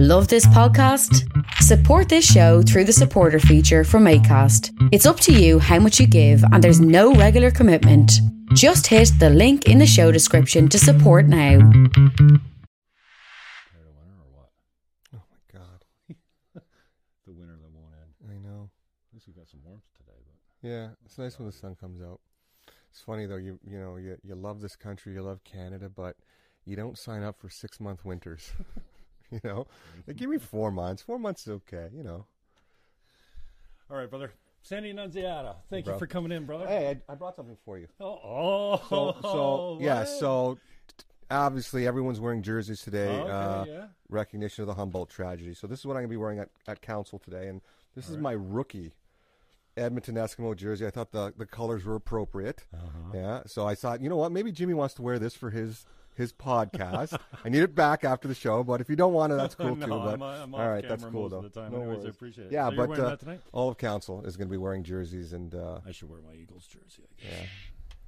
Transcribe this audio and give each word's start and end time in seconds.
Love 0.00 0.28
this 0.28 0.46
podcast? 0.46 1.26
Support 1.54 2.08
this 2.08 2.24
show 2.24 2.62
through 2.62 2.84
the 2.84 2.92
supporter 2.92 3.40
feature 3.40 3.82
from 3.82 4.04
ACAST. 4.04 4.70
It's 4.92 5.06
up 5.06 5.18
to 5.18 5.32
you 5.32 5.58
how 5.58 5.80
much 5.80 5.98
you 5.98 6.06
give, 6.06 6.40
and 6.52 6.62
there's 6.62 6.80
no 6.80 7.14
regular 7.14 7.50
commitment. 7.50 8.12
Just 8.54 8.86
hit 8.86 9.10
the 9.18 9.28
link 9.28 9.66
in 9.66 9.78
the 9.78 9.86
show 9.88 10.12
description 10.12 10.68
to 10.68 10.78
support 10.78 11.26
now. 11.26 11.56
Oh 11.56 11.58
Declare 11.58 12.12
a 13.88 13.92
winner 13.98 14.14
or 14.22 14.30
what? 14.30 14.50
Oh 15.16 15.22
my 15.32 15.58
god. 15.58 15.82
The 17.26 17.32
winner 17.32 17.56
that 17.60 17.70
won't 17.72 17.92
end. 18.00 18.14
I 18.30 18.38
know. 18.38 18.70
At 19.10 19.14
least 19.14 19.26
we 19.26 19.32
got 19.32 19.48
some 19.48 19.62
warmth 19.64 19.82
today, 19.96 20.20
but 20.24 20.68
Yeah, 20.68 20.90
it's 21.04 21.18
nice 21.18 21.40
when 21.40 21.46
the 21.46 21.52
sun 21.52 21.74
comes 21.74 22.00
out. 22.00 22.20
It's 22.92 23.00
funny 23.00 23.26
though. 23.26 23.34
You 23.34 23.58
you 23.64 23.80
know 23.80 23.96
you 23.96 24.16
you 24.22 24.36
love 24.36 24.60
this 24.60 24.76
country, 24.76 25.14
you 25.14 25.22
love 25.22 25.42
Canada, 25.42 25.88
but 25.88 26.14
you 26.64 26.76
don't 26.76 26.96
sign 26.96 27.24
up 27.24 27.40
for 27.40 27.50
six 27.50 27.80
month 27.80 28.04
winters. 28.04 28.52
you 29.30 29.40
know, 29.44 29.66
like, 30.06 30.16
give 30.16 30.30
me 30.30 30.38
four 30.38 30.70
months. 30.70 31.02
Four 31.02 31.18
months 31.18 31.46
is 31.46 31.54
okay. 31.54 31.88
You 31.94 32.02
know. 32.02 32.26
all 33.90 33.96
right, 33.96 34.08
brother. 34.08 34.32
Sandy 34.62 34.90
Annunziata, 34.90 35.56
thank 35.70 35.84
Bro. 35.86 35.94
you 35.94 35.98
for 35.98 36.06
coming 36.06 36.32
in, 36.32 36.44
brother. 36.44 36.66
Hey, 36.66 37.00
I, 37.08 37.12
I 37.12 37.14
brought 37.14 37.36
something 37.36 37.56
for 37.64 37.78
you. 37.78 37.86
Oh, 38.00 38.18
oh, 38.22 38.80
So 38.90 39.16
so 39.22 39.78
yeah. 39.80 40.04
So 40.04 40.58
obviously 41.30 41.86
everyone's 41.86 42.20
wearing 42.20 42.42
jerseys 42.42 42.82
today. 42.82 43.08
Okay, 43.08 43.30
uh, 43.30 43.64
yeah. 43.64 43.86
Recognition 44.08 44.62
of 44.62 44.66
the 44.66 44.74
Humboldt 44.74 45.10
tragedy. 45.10 45.54
So 45.54 45.66
this 45.66 45.78
is 45.78 45.86
what 45.86 45.96
I'm 45.96 46.02
gonna 46.02 46.08
be 46.08 46.16
wearing 46.16 46.38
at, 46.38 46.50
at 46.66 46.82
council 46.82 47.18
today, 47.18 47.48
and 47.48 47.60
this 47.94 48.08
is 48.08 48.18
my 48.18 48.32
rookie 48.32 48.92
Edmonton 49.76 50.16
Eskimo 50.16 50.54
jersey. 50.56 50.86
I 50.86 50.90
thought 50.90 51.12
the 51.12 51.32
the 51.36 51.46
colors 51.46 51.84
were 51.84 51.94
appropriate. 51.94 52.66
Uh-huh. 52.74 53.12
Yeah. 53.14 53.40
So 53.46 53.66
I 53.66 53.74
thought, 53.74 54.02
you 54.02 54.08
know 54.08 54.16
what? 54.16 54.32
Maybe 54.32 54.52
Jimmy 54.52 54.74
wants 54.74 54.94
to 54.94 55.02
wear 55.02 55.18
this 55.18 55.34
for 55.34 55.50
his 55.50 55.86
his 56.18 56.32
podcast. 56.34 57.18
I 57.44 57.48
need 57.48 57.62
it 57.62 57.74
back 57.74 58.04
after 58.04 58.28
the 58.28 58.34
show, 58.34 58.62
but 58.62 58.82
if 58.82 58.90
you 58.90 58.96
don't 58.96 59.14
want 59.14 59.32
it, 59.32 59.36
that's 59.36 59.54
cool 59.54 59.74
No, 59.76 59.86
too. 59.86 59.92
But 59.92 60.14
I'm, 60.14 60.22
I'm 60.22 60.54
all 60.54 60.68
right, 60.68 60.86
that's 60.86 61.04
cool 61.06 61.28
though. 61.30 61.40
No 61.56 61.62
Anyways, 61.62 61.86
worries. 61.86 62.04
appreciate 62.04 62.46
it. 62.48 62.52
Yeah, 62.52 62.68
So 62.70 62.86
but 62.86 62.98
uh, 62.98 63.16
all 63.52 63.70
of 63.70 63.78
council 63.78 64.22
is 64.26 64.36
going 64.36 64.48
to 64.48 64.50
be 64.52 64.58
wearing 64.58 64.82
jerseys, 64.82 65.32
and 65.32 65.54
uh, 65.54 65.80
I 65.86 65.92
should 65.92 66.10
wear 66.10 66.20
my 66.20 66.34
Eagles 66.34 66.66
jersey. 66.66 67.04
I 67.08 67.22
guess. 67.22 67.32
yeah. 67.40 67.46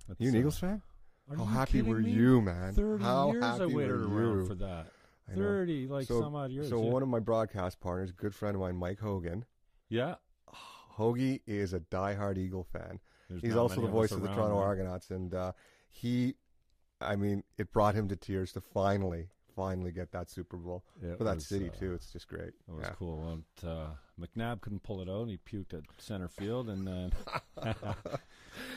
That's, 0.09 0.21
You 0.21 0.29
an 0.29 0.35
uh, 0.35 0.39
Eagles 0.41 0.59
fan? 0.59 0.83
How 1.37 1.45
happy 1.45 1.81
were 1.83 1.99
me? 2.01 2.11
you, 2.11 2.41
man? 2.41 2.75
Thirty 2.75 3.03
How 3.05 3.31
years 3.33 3.45
happy 3.45 3.63
I 3.63 3.67
waited 3.67 3.93
were 3.93 4.09
around 4.09 4.41
you? 4.41 4.47
for 4.47 4.55
that. 4.57 4.87
Thirty, 5.35 5.87
like 5.87 6.07
so, 6.09 6.21
some 6.21 6.35
odd 6.35 6.51
years. 6.51 6.69
So 6.69 6.83
yeah. 6.83 6.91
one 6.91 7.03
of 7.05 7.09
my 7.09 7.21
broadcast 7.21 7.81
partners, 7.81 8.11
good 8.11 8.35
friend 8.35 8.57
of 8.57 8.61
mine, 8.61 8.77
Mike 8.77 8.99
Hogan. 8.99 9.45
yeah. 9.89 10.17
Hoagie 10.99 11.41
is 11.47 11.73
a 11.73 11.79
diehard 11.81 12.37
Eagle 12.37 12.65
fan. 12.65 12.99
There's 13.29 13.41
He's 13.43 13.57
also 13.57 13.81
the 13.81 13.87
voice 13.87 14.11
of 14.11 14.23
the 14.23 14.29
Toronto. 14.29 14.59
Argonauts, 14.59 15.11
and 15.13 15.33
uh, 15.33 15.53
he, 15.89 16.35
I 17.01 17.17
mean, 17.17 17.45
it 17.59 17.73
brought 17.73 17.95
him 17.95 18.09
to 18.09 18.17
tears 18.17 18.53
to 18.53 18.61
finally, 18.61 19.29
finally 19.57 19.93
get 19.93 20.13
that 20.13 20.31
Super 20.31 20.57
Bowl 20.57 20.85
It 21.03 21.19
for 21.19 21.25
that 21.25 21.37
was, 21.37 21.47
city 21.47 21.69
uh, 21.69 21.79
too. 21.79 21.95
It's 21.95 22.13
just 22.13 22.29
great. 22.29 22.53
It 22.69 22.73
was 22.73 22.87
Yeah. 22.87 22.95
cool. 22.95 23.29
And, 23.29 23.69
uh, 23.69 23.87
McNabb 24.21 24.61
couldn't 24.61 24.83
pull 24.83 25.01
it 25.01 25.09
out, 25.09 25.23
and 25.23 25.31
he 25.31 25.39
puked 25.39 25.73
at 25.73 25.83
center 25.99 26.29
field. 26.29 26.69
And 26.69 26.87
then 26.87 27.13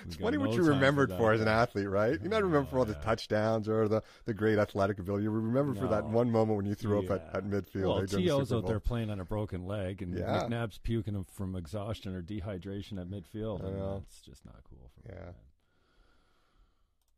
It's 0.05 0.15
funny 0.15 0.37
what 0.37 0.53
you 0.53 0.63
remembered 0.63 1.11
for, 1.11 1.33
as 1.33 1.41
an 1.41 1.47
athlete, 1.47 1.89
right? 1.89 2.19
You're 2.21 2.29
not 2.29 2.43
remembered 2.43 2.69
for 2.69 2.79
all 2.79 2.85
the 2.85 2.93
touchdowns 2.95 3.67
or 3.67 3.87
the, 3.87 4.01
the 4.25 4.33
great 4.33 4.57
athletic 4.57 4.99
ability. 4.99 5.23
You 5.23 5.31
remember 5.31 5.73
for 5.73 5.87
that 5.87 6.05
one 6.05 6.31
moment 6.31 6.57
when 6.57 6.65
you 6.65 6.75
threw 6.75 6.99
up 6.99 7.09
at, 7.11 7.35
at 7.35 7.43
midfield. 7.45 7.83
Well, 7.83 8.01
the 8.01 8.07
T.O.'s 8.07 8.49
Super 8.49 8.59
out 8.59 8.67
there 8.67 8.79
playing 8.79 9.09
on 9.09 9.19
a 9.19 9.25
broken 9.25 9.65
leg, 9.65 10.01
and 10.01 10.17
Yeah. 10.17 10.47
McNabb's 10.47 10.77
puking 10.77 11.15
him 11.15 11.23
from 11.23 11.55
exhaustion 11.55 12.15
or 12.15 12.21
dehydration 12.21 12.99
at 12.99 13.09
midfield. 13.09 13.63
And 13.63 13.77
know. 13.77 14.03
It's 14.07 14.21
just 14.21 14.45
not 14.45 14.57
cool. 14.69 14.91
For 15.05 15.13
Yeah. 15.13 15.27
me. 15.27 15.33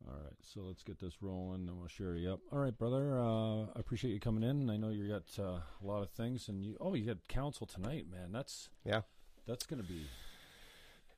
All 0.08 0.14
right, 0.22 0.34
so 0.40 0.60
let's 0.60 0.84
get 0.84 1.00
this 1.00 1.20
rolling, 1.20 1.66
and 1.68 1.78
we'll 1.78 1.88
share 1.88 2.14
you 2.14 2.30
up. 2.32 2.40
All 2.52 2.60
right, 2.60 2.76
brother. 2.76 3.18
Uh, 3.18 3.62
I 3.64 3.80
appreciate 3.80 4.12
you 4.12 4.20
coming 4.20 4.48
in. 4.48 4.70
I 4.70 4.76
know 4.76 4.90
you 4.90 5.08
got 5.08 5.24
uh, 5.38 5.58
a 5.58 5.62
lot 5.82 6.02
of 6.02 6.10
things, 6.10 6.48
and 6.48 6.64
you. 6.64 6.76
Oh, 6.80 6.94
you 6.94 7.06
got 7.06 7.26
council 7.28 7.66
tonight, 7.66 8.06
man. 8.10 8.30
That's 8.30 8.68
Yeah, 8.84 9.00
that's 9.48 9.66
going 9.66 9.82
to 9.82 9.88
be 9.88 10.02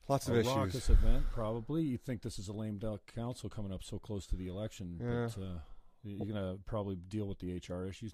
lots 0.07 0.27
of 0.27 0.35
a 0.35 0.39
issues. 0.39 0.55
raucous 0.55 0.89
event. 0.89 1.25
Probably, 1.31 1.83
you 1.83 1.97
think 1.97 2.23
this 2.23 2.39
is 2.39 2.47
a 2.47 2.53
lame 2.53 2.79
duck 2.79 3.01
council 3.13 3.47
coming 3.47 3.71
up 3.71 3.83
so 3.83 3.99
close 3.99 4.25
to 4.27 4.35
the 4.35 4.47
election, 4.47 4.99
Yeah. 4.99 5.27
but 5.35 5.41
uh, 5.43 5.59
you're 6.03 6.25
going 6.25 6.33
to 6.57 6.59
probably 6.65 6.95
deal 6.95 7.27
with 7.27 7.37
the 7.39 7.53
HR 7.57 7.85
issues 7.85 8.11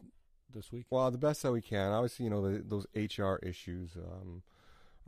this 0.54 0.74
week. 0.74 0.88
Well, 0.90 1.10
the 1.10 1.18
best 1.18 1.42
that 1.44 1.54
we 1.54 1.62
can. 1.62 1.92
Obviously, 1.94 2.26
you 2.26 2.30
know 2.32 2.42
the, 2.42 2.62
those 2.62 2.86
HR 2.94 3.36
issues 3.46 3.96
um, 3.96 4.44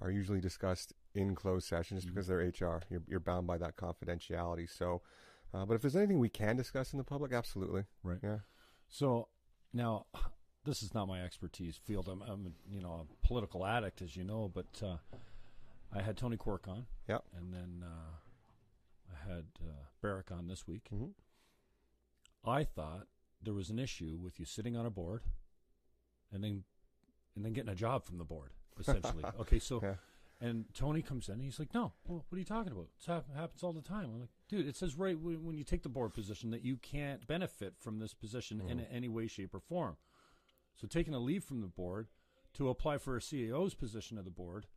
are 0.01 0.09
usually 0.11 0.39
discussed 0.39 0.93
in 1.13 1.35
closed 1.35 1.67
sessions 1.67 2.05
Mm-hmm. 2.05 2.13
because 2.13 2.27
they're 2.27 2.37
HR. 2.39 2.83
You're, 2.89 3.03
you're 3.05 3.19
bound 3.19 3.47
by 3.47 3.57
that 3.57 3.75
confidentiality. 3.75 4.69
So, 4.69 5.01
uh, 5.53 5.65
but 5.65 5.73
if 5.75 5.81
there's 5.81 5.95
anything 5.95 6.19
we 6.19 6.29
can 6.29 6.55
discuss 6.57 6.93
in 6.93 6.97
the 6.97 7.03
public, 7.03 7.31
absolutely. 7.33 7.83
Right. 8.03 8.19
Yeah. 8.23 8.37
So 8.89 9.27
now, 9.73 10.05
this 10.65 10.81
is 10.83 10.93
not 10.93 11.07
my 11.07 11.21
expertise 11.23 11.77
field. 11.77 12.07
I'm, 12.09 12.21
I'm 12.21 12.53
you 12.69 12.81
know, 12.81 13.05
a 13.07 13.27
political 13.27 13.65
addict, 13.65 14.01
as 14.01 14.15
you 14.15 14.23
know. 14.23 14.51
But 14.53 14.81
uh, 14.83 14.97
I 15.93 16.01
had 16.01 16.17
Tony 16.17 16.37
Quirk 16.37 16.67
on, 16.67 16.85
Yep. 17.07 17.23
and 17.37 17.53
then 17.53 17.83
uh, 17.83 18.17
I 19.13 19.29
had 19.33 19.45
uh, 19.61 19.85
Barrick 20.01 20.31
on 20.31 20.47
this 20.47 20.67
week. 20.67 20.87
Mhm. 20.93 21.11
I 22.45 22.63
thought 22.63 23.07
there 23.41 23.53
was 23.53 23.69
an 23.69 23.79
issue 23.79 24.17
with 24.21 24.39
you 24.39 24.45
sitting 24.45 24.75
on 24.77 24.85
a 24.85 24.89
board, 24.89 25.21
and 26.31 26.43
then 26.43 26.63
and 27.35 27.45
then 27.45 27.53
getting 27.53 27.71
a 27.71 27.75
job 27.75 28.03
from 28.05 28.17
the 28.17 28.23
board, 28.25 28.51
essentially. 28.79 29.23
okay, 29.39 29.59
so. 29.59 29.79
Yeah. 29.81 29.95
And 30.39 30.65
Tony 30.73 31.01
comes 31.01 31.29
in. 31.29 31.35
and 31.35 31.43
He's 31.43 31.57
like, 31.57 31.73
"No, 31.73 31.93
well, 32.05 32.25
what 32.29 32.35
are 32.35 32.39
you 32.39 32.45
talking 32.45 32.71
about? 32.71 32.89
It 32.99 33.05
hap- 33.07 33.35
happens 33.35 33.63
all 33.63 33.73
the 33.73 33.81
time." 33.81 34.11
I'm 34.13 34.19
like, 34.19 34.29
"Dude, 34.47 34.67
it 34.67 34.75
says 34.75 34.95
right 34.95 35.19
when, 35.19 35.43
when 35.43 35.57
you 35.57 35.63
take 35.63 35.81
the 35.81 35.89
board 35.89 36.13
position 36.13 36.51
that 36.51 36.63
you 36.63 36.77
can't 36.77 37.25
benefit 37.25 37.73
from 37.79 37.99
this 37.99 38.13
position 38.13 38.61
in 38.61 38.77
mm-hmm. 38.77 38.95
any 38.95 39.07
way, 39.07 39.27
shape, 39.27 39.55
or 39.55 39.59
form. 39.59 39.97
So 40.75 40.87
taking 40.87 41.15
a 41.15 41.19
leave 41.19 41.43
from 41.43 41.61
the 41.61 41.67
board 41.67 42.07
to 42.53 42.69
apply 42.69 42.99
for 42.99 43.17
a 43.17 43.19
CAO's 43.19 43.73
position 43.73 44.17
of 44.17 44.25
the 44.25 44.31
board, 44.31 44.67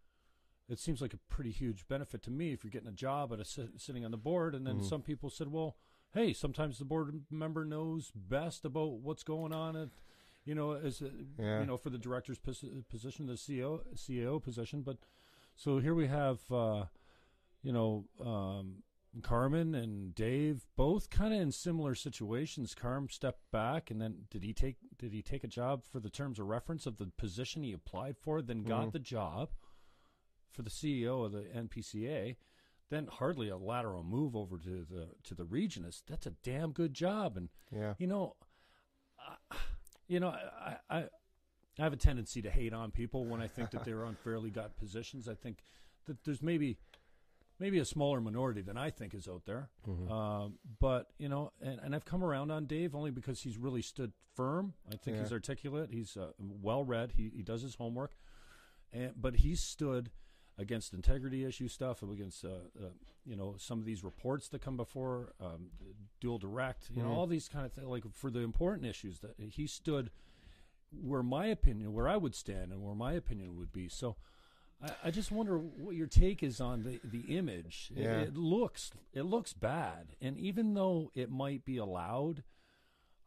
it 0.69 0.79
seems 0.79 1.03
like 1.03 1.13
a 1.13 1.19
pretty 1.29 1.51
huge 1.51 1.87
benefit 1.89 2.23
to 2.23 2.31
me 2.31 2.53
if 2.53 2.65
you're 2.65 2.71
getting 2.71 2.89
a 2.89 2.93
job 2.93 3.33
at 3.33 3.41
a 3.41 3.45
sit- 3.45 3.81
sitting 3.81 4.05
on 4.05 4.13
the 4.13 4.17
board. 4.17 4.55
And 4.55 4.67
then 4.67 4.77
mm-hmm. 4.77 4.87
some 4.87 5.03
people 5.03 5.29
said, 5.29 5.49
"Well, 5.49 5.77
hey, 6.15 6.33
sometimes 6.33 6.79
the 6.79 6.87
board 6.87 7.25
member 7.31 7.67
knows 7.67 8.13
best 8.15 8.65
about 8.65 9.01
what's 9.01 9.23
going 9.23 9.53
on 9.53 9.77
at." 9.77 9.91
You 10.47 10.55
know, 10.55 10.73
as 10.73 11.03
Yeah. 11.39 11.61
you 11.61 11.67
know, 11.67 11.77
for 11.77 11.91
the 11.91 11.99
director's 11.99 12.39
pos- 12.39 12.65
position, 12.89 13.27
the 13.27 13.35
CEO 13.35 13.83
CAO 13.95 14.43
position, 14.43 14.81
but 14.81 14.97
so 15.61 15.79
here 15.79 15.95
we 15.95 16.07
have, 16.07 16.39
uh, 16.51 16.85
you 17.63 17.71
know, 17.71 18.07
um, 18.25 18.83
Carmen 19.23 19.75
and 19.75 20.15
Dave 20.15 20.65
both 20.75 21.11
kind 21.11 21.35
of 21.35 21.41
in 21.41 21.53
similar 21.53 21.95
situations. 21.95 22.75
Carm 22.75 23.09
stepped 23.11 23.51
back, 23.51 23.91
and 23.91 24.01
then 24.01 24.23
did 24.31 24.43
he 24.43 24.55
take 24.55 24.77
did 24.97 25.13
he 25.13 25.21
take 25.21 25.45
a 25.45 25.49
job 25.49 25.85
for 25.85 26.01
the 26.01 26.09
terms 26.09 26.39
of 26.39 26.47
reference 26.47 26.87
of 26.87 26.97
the 26.97 27.07
position 27.19 27.63
he 27.63 27.75
applied 27.75 28.17
for? 28.17 28.41
Then 28.41 28.63
got 28.63 28.93
the 28.93 28.99
job 29.01 29.51
for 30.51 30.63
the 30.63 30.71
CEO 30.71 31.27
of 31.27 31.33
the 31.33 31.43
NPCA. 31.43 32.37
Then 32.89 33.09
hardly 33.11 33.51
a 33.51 33.57
lateral 33.59 34.03
move 34.03 34.35
over 34.35 34.57
to 34.59 34.87
the 34.89 35.09
to 35.25 35.35
the 35.35 35.45
region 35.45 35.85
is 35.85 36.03
that's 36.09 36.27
a 36.27 36.31
damn 36.43 36.73
good 36.73 36.95
job, 36.95 37.37
and 37.37 37.51
Yeah. 37.71 37.95
you 37.99 38.07
know, 38.07 38.37
I, 39.19 39.57
you 40.09 40.21
know, 40.21 40.29
I, 40.29 40.77
I 40.89 41.09
I 41.79 41.83
have 41.83 41.93
a 41.93 41.97
tendency 41.97 42.43
to 42.43 42.51
hate 42.51 42.73
on 42.73 42.91
people 42.91 43.25
when 43.25 43.41
I 43.41 43.47
think 43.47 43.71
that 43.71 43.85
they're 43.85 44.05
unfairly 44.13 44.51
got 44.51 44.77
positions. 44.77 45.29
I 45.29 45.35
think 45.35 45.63
that 46.07 46.25
there's 46.25 46.43
maybe 46.43 46.77
maybe 47.59 47.79
a 47.79 47.85
smaller 47.85 48.21
minority 48.21 48.63
than 48.63 48.77
I 48.77 48.91
think 48.91 49.15
is 49.15 49.29
out 49.29 49.43
there. 49.45 49.69
Mm-hmm. 49.87 50.11
Um, 50.11 50.55
but 50.81 51.09
you 51.19 51.29
know, 51.29 51.53
and, 51.61 51.79
and 51.83 51.95
I've 51.95 52.05
come 52.05 52.25
around 52.25 52.51
on 52.51 52.67
Dave 52.67 52.95
only 52.95 53.11
because 53.11 53.43
he's 53.43 53.59
really 53.59 53.83
stood 53.83 54.13
firm. 54.35 54.75
I 54.89 54.97
think 54.97 55.17
Yeah. 55.17 55.23
he's 55.23 55.33
articulate. 55.33 55.91
He's 55.93 56.17
uh, 56.17 56.33
well 56.39 56.85
read. 56.85 57.13
He 57.17 57.31
he 57.35 57.43
does 57.43 57.63
his 57.63 57.77
homework, 57.77 58.17
and 58.93 59.13
but 59.17 59.37
he 59.37 59.55
stood 59.55 60.11
against 60.59 60.93
integrity 60.93 61.45
issue 61.45 61.69
stuff, 61.69 62.03
against 62.03 62.45
uh, 62.45 62.49
uh, 62.79 62.89
you 63.25 63.37
know 63.37 63.55
some 63.59 63.79
of 63.79 63.85
these 63.85 64.03
reports 64.03 64.49
that 64.49 64.61
come 64.61 64.77
before 64.77 65.33
um, 65.41 65.69
dual 66.21 66.39
direct, 66.39 66.91
you 66.95 67.03
know 67.03 67.13
all 67.13 67.27
these 67.27 67.49
kind 67.49 67.65
of 67.65 67.73
things. 67.73 67.87
Like 67.87 68.05
for 68.13 68.31
the 68.31 68.41
important 68.41 68.87
issues 68.87 69.21
that 69.21 69.35
he 69.39 69.67
stood 69.67 70.11
where 70.91 71.23
my 71.23 71.47
opinion, 71.47 71.93
where 71.93 72.09
I 72.09 72.17
would 72.17 72.35
stand, 72.35 72.73
and 72.73 72.83
where 72.83 72.95
my 72.95 73.13
opinion 73.13 73.57
would 73.57 73.73
be. 73.73 73.89
So. 73.89 74.17
I, 74.83 74.91
I 75.05 75.11
just 75.11 75.31
wonder 75.31 75.59
what 75.59 75.95
your 75.95 76.07
take 76.07 76.43
is 76.43 76.59
on 76.59 76.85
the, 76.85 77.01
the 77.05 77.37
image. 77.37 77.93
It- 77.95 78.03
Yeah. 78.05 78.21
It, 78.21 78.35
looks 78.35 78.91
it 79.13 79.25
looks 79.25 79.53
bad, 79.53 80.17
and 80.23 80.39
even 80.39 80.73
though 80.73 81.11
it 81.15 81.31
might 81.31 81.67
be 81.67 81.77
allowed, 81.77 82.43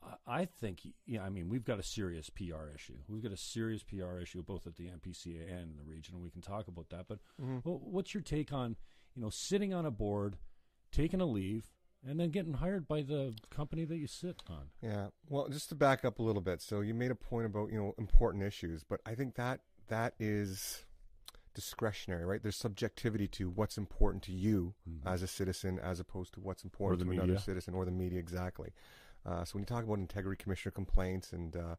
I- 0.01 0.41
I 0.41 0.45
think 0.45 0.81
yeah. 1.05 1.21
I 1.23 1.29
mean, 1.29 1.49
we've 1.49 1.63
got 1.63 1.77
a 1.77 1.83
serious 1.83 2.29
PR 2.31 2.69
issue. 2.73 2.97
We've 3.07 3.21
got 3.21 3.31
a 3.33 3.37
serious 3.37 3.83
PR 3.83 4.17
issue 4.17 4.41
both 4.41 4.65
at 4.65 4.77
the 4.77 4.85
NPCA 4.87 5.61
and 5.61 5.77
the 5.77 5.83
region, 5.83 6.21
we 6.21 6.31
can 6.31 6.41
talk 6.41 6.67
about 6.67 6.89
that. 6.89 7.07
But 7.07 7.19
mm-hmm. 7.39 7.57
wh- 7.59 7.85
what's 7.87 8.15
your 8.15 8.23
take 8.23 8.51
on 8.51 8.75
you 9.15 9.21
know 9.21 9.29
sitting 9.29 9.75
on 9.75 9.85
a 9.85 9.91
board, 9.91 10.37
taking 10.91 11.21
a 11.21 11.25
leave, 11.25 11.69
and 12.07 12.19
then 12.19 12.29
getting 12.29 12.53
hired 12.53 12.87
by 12.87 13.01
the 13.01 13.33
company 13.49 13.85
that 13.85 13.97
you 13.97 14.07
sit 14.07 14.41
on? 14.49 14.69
Yeah. 14.81 15.07
Well, 15.29 15.47
just 15.49 15.69
to 15.69 15.75
back 15.75 16.03
up 16.03 16.19
a 16.19 16.23
little 16.23 16.41
bit. 16.41 16.61
So 16.61 16.81
you 16.81 16.93
made 16.93 17.11
a 17.11 17.15
point 17.15 17.45
about, 17.45 17.71
you 17.71 17.77
know, 17.77 17.93
important 17.97 18.43
issues, 18.43 18.83
but 18.83 18.99
I 19.05 19.15
think 19.15 19.35
that 19.35 19.61
that 19.87 20.13
is 20.19 20.85
discretionary, 21.53 22.25
right? 22.25 22.41
There's 22.41 22.55
subjectivity 22.55 23.27
to 23.29 23.49
what's 23.49 23.77
important 23.77 24.23
to 24.23 24.31
you 24.31 24.73
as 25.05 25.21
a 25.21 25.27
citizen 25.27 25.79
as 25.79 25.99
opposed 25.99 26.33
to 26.33 26.39
what's 26.39 26.63
important 26.63 27.01
to 27.01 27.11
another 27.11 27.37
citizen 27.37 27.73
or 27.73 27.85
the 27.85 27.91
media 27.91 28.19
exactly. 28.19 28.71
Uh, 29.25 29.45
so 29.45 29.53
when 29.53 29.61
you 29.61 29.65
talk 29.65 29.83
about 29.83 29.99
integrity 29.99 30.41
commissioner 30.41 30.71
complaints 30.71 31.31
and 31.31 31.55
uh, 31.55 31.75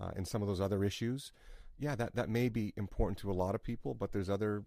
uh, 0.00 0.10
and 0.16 0.26
some 0.26 0.42
of 0.42 0.48
those 0.48 0.60
other 0.60 0.84
issues, 0.84 1.32
yeah, 1.78 1.94
that, 1.94 2.14
that 2.14 2.28
may 2.28 2.48
be 2.48 2.72
important 2.76 3.18
to 3.18 3.30
a 3.30 3.34
lot 3.34 3.54
of 3.54 3.62
people, 3.62 3.94
but 3.94 4.12
there's 4.12 4.30
other 4.30 4.64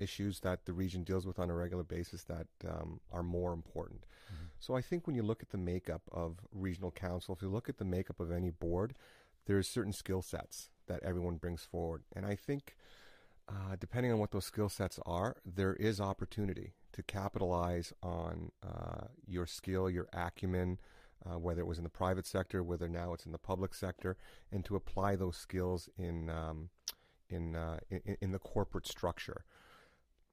issues 0.00 0.40
that 0.40 0.64
the 0.64 0.72
region 0.72 1.04
deals 1.04 1.26
with 1.26 1.38
on 1.38 1.50
a 1.50 1.54
regular 1.54 1.84
basis 1.84 2.24
that 2.24 2.46
um, 2.68 3.00
are 3.12 3.22
more 3.22 3.52
important. 3.52 4.00
Mm-hmm. 4.00 4.44
So 4.58 4.74
I 4.74 4.80
think 4.80 5.06
when 5.06 5.16
you 5.16 5.22
look 5.22 5.42
at 5.42 5.50
the 5.50 5.58
makeup 5.58 6.02
of 6.12 6.38
regional 6.52 6.90
council, 6.90 7.34
if 7.34 7.42
you 7.42 7.48
look 7.48 7.68
at 7.68 7.78
the 7.78 7.84
makeup 7.84 8.20
of 8.20 8.30
any 8.32 8.50
board, 8.50 8.94
there's 9.46 9.68
certain 9.68 9.92
skill 9.92 10.22
sets 10.22 10.70
that 10.86 11.02
everyone 11.02 11.36
brings 11.36 11.62
forward. 11.62 12.02
And 12.14 12.26
I 12.26 12.34
think 12.34 12.76
uh, 13.48 13.76
depending 13.78 14.12
on 14.12 14.18
what 14.18 14.30
those 14.30 14.44
skill 14.44 14.68
sets 14.68 14.98
are, 15.06 15.36
there 15.44 15.74
is 15.74 16.00
opportunity 16.00 16.74
to 16.92 17.02
capitalize 17.02 17.92
on 18.02 18.52
uh, 18.62 19.06
your 19.26 19.46
skill, 19.46 19.88
your 19.88 20.08
acumen, 20.12 20.78
uh, 21.24 21.38
whether 21.38 21.60
it 21.60 21.66
was 21.66 21.78
in 21.78 21.84
the 21.84 21.90
private 21.90 22.26
sector, 22.26 22.62
whether 22.62 22.88
now 22.88 23.12
it's 23.12 23.26
in 23.26 23.32
the 23.32 23.38
public 23.38 23.74
sector, 23.74 24.16
and 24.50 24.64
to 24.64 24.76
apply 24.76 25.16
those 25.16 25.36
skills 25.36 25.88
in 25.98 26.30
um, 26.30 26.70
in, 27.30 27.56
uh, 27.56 27.78
in, 27.90 28.16
in 28.20 28.32
the 28.32 28.38
corporate 28.38 28.86
structure. 28.86 29.44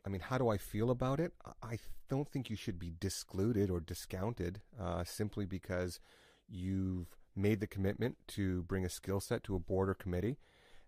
I 0.07 0.09
mean, 0.09 0.21
how 0.21 0.37
do 0.37 0.47
I 0.47 0.57
feel 0.57 0.89
about 0.89 1.19
it? 1.19 1.33
I 1.61 1.79
don't 2.09 2.29
think 2.29 2.49
you 2.49 2.55
should 2.55 2.79
be 2.79 2.93
discluded 2.97 3.69
or 3.69 3.81
discounted 3.81 4.61
uh, 4.79 5.03
simply 5.03 5.45
because 5.45 5.99
you've 6.47 7.17
made 7.35 7.59
the 7.59 7.67
commitment 7.67 8.15
to 8.27 8.63
bring 8.63 8.85
a 8.85 8.89
skill 8.89 9.19
set 9.19 9.43
to 9.43 9.55
a 9.55 9.59
board 9.59 9.89
or 9.89 9.93
committee. 9.93 10.37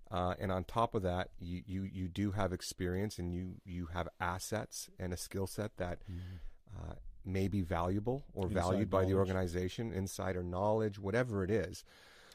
Uh, 0.10 0.36
and 0.39 0.54
on 0.54 0.63
top 0.63 0.95
of 0.95 1.04
that, 1.04 1.31
you, 1.38 1.62
you, 1.68 1.83
you 1.83 2.07
do 2.07 2.31
have 2.31 2.54
experience 2.54 3.19
and 3.19 3.33
you, 3.33 3.56
you 3.66 3.88
have 3.88 4.07
assets 4.21 4.89
and 4.98 5.12
a 5.12 5.18
skill 5.18 5.48
set 5.48 5.75
that 5.75 6.00
mm-hmm. 6.10 6.80
uh, 6.80 6.94
may 7.25 7.50
be 7.50 7.60
valuable 7.60 8.24
or 8.33 8.48
Inside 8.48 8.62
valued 8.62 8.89
by 8.89 9.04
the 9.04 9.15
organization, 9.15 9.92
insider 9.92 10.44
knowledge, 10.44 10.98
whatever 10.98 11.44
it 11.44 11.51
is. 11.51 11.83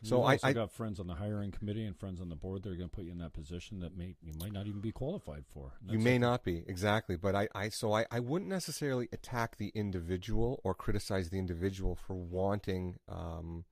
So 0.05 0.23
I, 0.23 0.39
I 0.43 0.53
got 0.53 0.71
friends 0.71 1.01
on 1.01 1.07
the 1.07 1.15
hiring 1.15 1.51
committee 1.51 1.85
and 1.85 1.97
friends 1.97 2.21
on 2.21 2.29
the 2.29 2.37
board 2.37 2.63
that 2.63 2.71
are 2.71 2.77
going 2.77 2.91
to 2.91 2.95
put 2.95 3.05
you 3.05 3.13
in 3.13 3.19
that 3.19 3.33
position 3.33 3.81
that 3.81 3.97
may 3.97 4.15
you 4.23 4.33
might 4.39 4.53
not 4.53 4.67
even 4.67 4.81
be 4.81 4.93
qualified 4.93 5.45
for. 5.53 5.73
you 5.89 5.99
may 5.99 6.19
not 6.19 6.45
be 6.45 6.63
exactly, 6.67 7.17
but 7.17 7.35
I, 7.35 7.49
I 7.55 7.69
so 7.71 7.93
I, 7.95 8.05
I 8.11 8.21
wouldn't 8.21 8.51
necessarily 8.51 9.09
attack 9.13 9.57
the 9.57 9.73
individual 9.75 10.61
or 10.63 10.75
criticize 10.75 11.31
the 11.31 11.39
individual 11.39 11.95
for 11.95 12.15
wanting 12.15 12.97
um, 13.09 13.65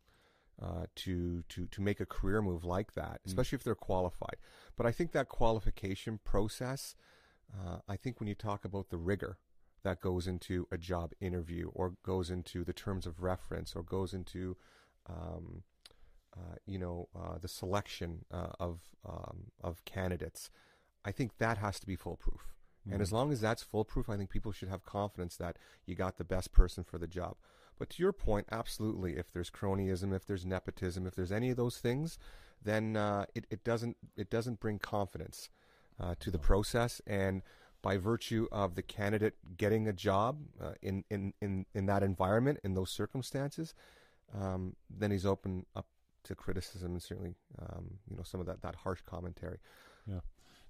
uh, 0.60 0.86
to 0.96 1.42
to 1.50 1.66
to 1.66 1.80
make 1.82 2.00
a 2.00 2.06
career 2.06 2.40
move 2.40 2.64
like 2.64 2.94
that, 2.94 3.20
mm. 3.22 3.26
especially 3.26 3.56
mm. 3.56 3.60
if 3.60 3.64
they're 3.64 3.74
qualified. 3.74 4.36
But 4.76 4.86
I 4.86 4.92
think 4.92 5.12
that 5.12 5.28
qualification 5.28 6.18
process, 6.24 6.94
uh, 7.52 7.78
I 7.86 7.96
think 7.96 8.20
when 8.20 8.28
you 8.28 8.34
talk 8.34 8.64
about 8.64 8.88
the 8.88 8.96
rigor 8.96 9.38
that 9.82 10.00
goes 10.00 10.26
into 10.26 10.66
a 10.70 10.78
job 10.78 11.12
interview 11.20 11.70
or 11.74 11.94
goes 12.04 12.30
into 12.30 12.64
the 12.64 12.72
terms 12.72 13.06
of 13.06 13.22
reference 13.22 13.74
or 13.74 13.82
goes 13.82 14.14
into 14.14 14.56
um, 15.08 15.64
uh, 16.36 16.56
you 16.66 16.78
know 16.78 17.08
uh, 17.14 17.38
the 17.40 17.48
selection 17.48 18.24
uh, 18.30 18.48
of 18.58 18.80
um, 19.08 19.50
of 19.62 19.84
candidates, 19.84 20.50
I 21.04 21.12
think 21.12 21.38
that 21.38 21.58
has 21.58 21.80
to 21.80 21.86
be 21.86 21.96
foolproof. 21.96 22.54
Mm. 22.88 22.94
And 22.94 23.02
as 23.02 23.10
mm. 23.10 23.14
long 23.14 23.32
as 23.32 23.40
that's 23.40 23.62
foolproof, 23.62 24.08
I 24.08 24.16
think 24.16 24.30
people 24.30 24.52
should 24.52 24.68
have 24.68 24.84
confidence 24.84 25.36
that 25.36 25.56
you 25.86 25.94
got 25.94 26.18
the 26.18 26.24
best 26.24 26.52
person 26.52 26.84
for 26.84 26.98
the 26.98 27.06
job. 27.06 27.36
But 27.78 27.90
to 27.90 28.02
your 28.02 28.12
point, 28.12 28.46
absolutely, 28.52 29.16
if 29.16 29.32
there's 29.32 29.50
cronyism, 29.50 30.14
if 30.14 30.26
there's 30.26 30.46
nepotism, 30.46 31.06
if 31.06 31.14
there's 31.14 31.32
any 31.32 31.50
of 31.50 31.56
those 31.56 31.78
things, 31.78 32.18
then 32.62 32.96
uh, 32.96 33.26
it, 33.34 33.46
it 33.50 33.64
doesn't 33.64 33.96
it 34.16 34.30
doesn't 34.30 34.60
bring 34.60 34.78
confidence 34.78 35.48
uh, 36.00 36.14
to 36.20 36.30
the 36.30 36.38
process. 36.38 37.00
And 37.06 37.42
by 37.82 37.96
virtue 37.96 38.46
of 38.52 38.76
the 38.76 38.82
candidate 38.82 39.34
getting 39.56 39.88
a 39.88 39.92
job 39.92 40.38
uh, 40.62 40.72
in, 40.80 41.04
in, 41.10 41.34
in, 41.40 41.66
in 41.74 41.86
that 41.86 42.02
environment, 42.02 42.60
in 42.62 42.74
those 42.74 42.90
circumstances, 42.90 43.74
um, 44.40 44.76
then 44.88 45.10
he's 45.10 45.26
open 45.26 45.66
up 45.74 45.86
to 46.24 46.34
criticism 46.34 46.92
and 46.92 47.02
certainly 47.02 47.34
um, 47.60 47.98
you 48.08 48.16
know 48.16 48.22
some 48.22 48.40
of 48.40 48.46
that, 48.46 48.62
that 48.62 48.76
harsh 48.76 49.00
commentary. 49.06 49.58
Yeah. 50.06 50.20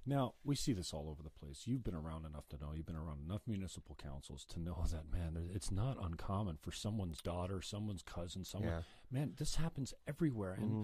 Now 0.04 0.34
we 0.44 0.56
see 0.56 0.72
this 0.72 0.92
all 0.92 1.08
over 1.08 1.22
the 1.22 1.30
place. 1.30 1.62
You've 1.64 1.84
been 1.84 1.94
around 1.94 2.26
enough 2.26 2.48
to 2.48 2.56
know. 2.58 2.72
You've 2.74 2.86
been 2.86 2.96
around 2.96 3.20
enough 3.24 3.42
municipal 3.46 3.96
councils 4.02 4.44
to 4.46 4.60
know 4.60 4.84
that 4.90 5.10
man. 5.12 5.50
It's 5.54 5.70
not 5.70 5.96
uncommon 6.02 6.58
for 6.60 6.72
someone's 6.72 7.20
daughter, 7.20 7.62
someone's 7.62 8.02
cousin, 8.02 8.44
someone. 8.44 8.70
Yeah. 8.70 8.80
Man, 9.10 9.34
this 9.38 9.56
happens 9.56 9.94
everywhere, 10.08 10.54
and 10.54 10.70
mm-hmm. 10.70 10.82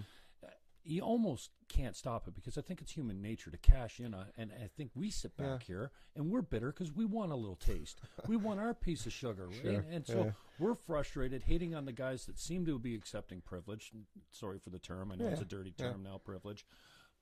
Uh, 0.89 0.93
you 0.93 1.01
almost 1.01 1.51
can't 1.67 1.95
stop 1.95 2.27
it 2.27 2.35
because 2.35 2.57
I 2.57 2.61
think 2.61 2.81
it's 2.81 2.91
human 2.91 3.21
nature 3.21 3.51
to 3.51 3.57
cash 3.57 3.99
in. 3.99 4.13
On, 4.13 4.25
and 4.37 4.51
I 4.51 4.67
think 4.67 4.91
we 4.95 5.09
sit 5.09 5.35
back 5.37 5.61
yeah. 5.61 5.67
here 5.67 5.91
and 6.15 6.29
we're 6.29 6.41
bitter 6.41 6.71
because 6.71 6.93
we 6.93 7.05
want 7.05 7.31
a 7.31 7.35
little 7.35 7.55
taste. 7.55 8.01
we 8.27 8.35
want 8.35 8.59
our 8.59 8.73
piece 8.73 9.05
of 9.05 9.13
sugar, 9.13 9.49
sure. 9.61 9.71
and, 9.71 9.93
and, 9.93 10.07
so 10.07 10.25
yeah. 10.25 10.31
we're 10.59 10.75
frustrated, 10.75 11.43
hating 11.43 11.75
on 11.75 11.85
the 11.85 11.91
guys 11.91 12.25
that 12.25 12.39
seem 12.39 12.65
to 12.65 12.79
be 12.79 12.95
accepting 12.95 13.41
privilege. 13.41 13.91
Sorry 14.31 14.59
for 14.59 14.69
the 14.69 14.79
term. 14.79 15.11
I 15.11 15.15
know 15.15 15.27
it's 15.27 15.41
a 15.41 15.45
dirty 15.45 15.71
term 15.71 16.03
now, 16.03 16.19
privilege, 16.23 16.65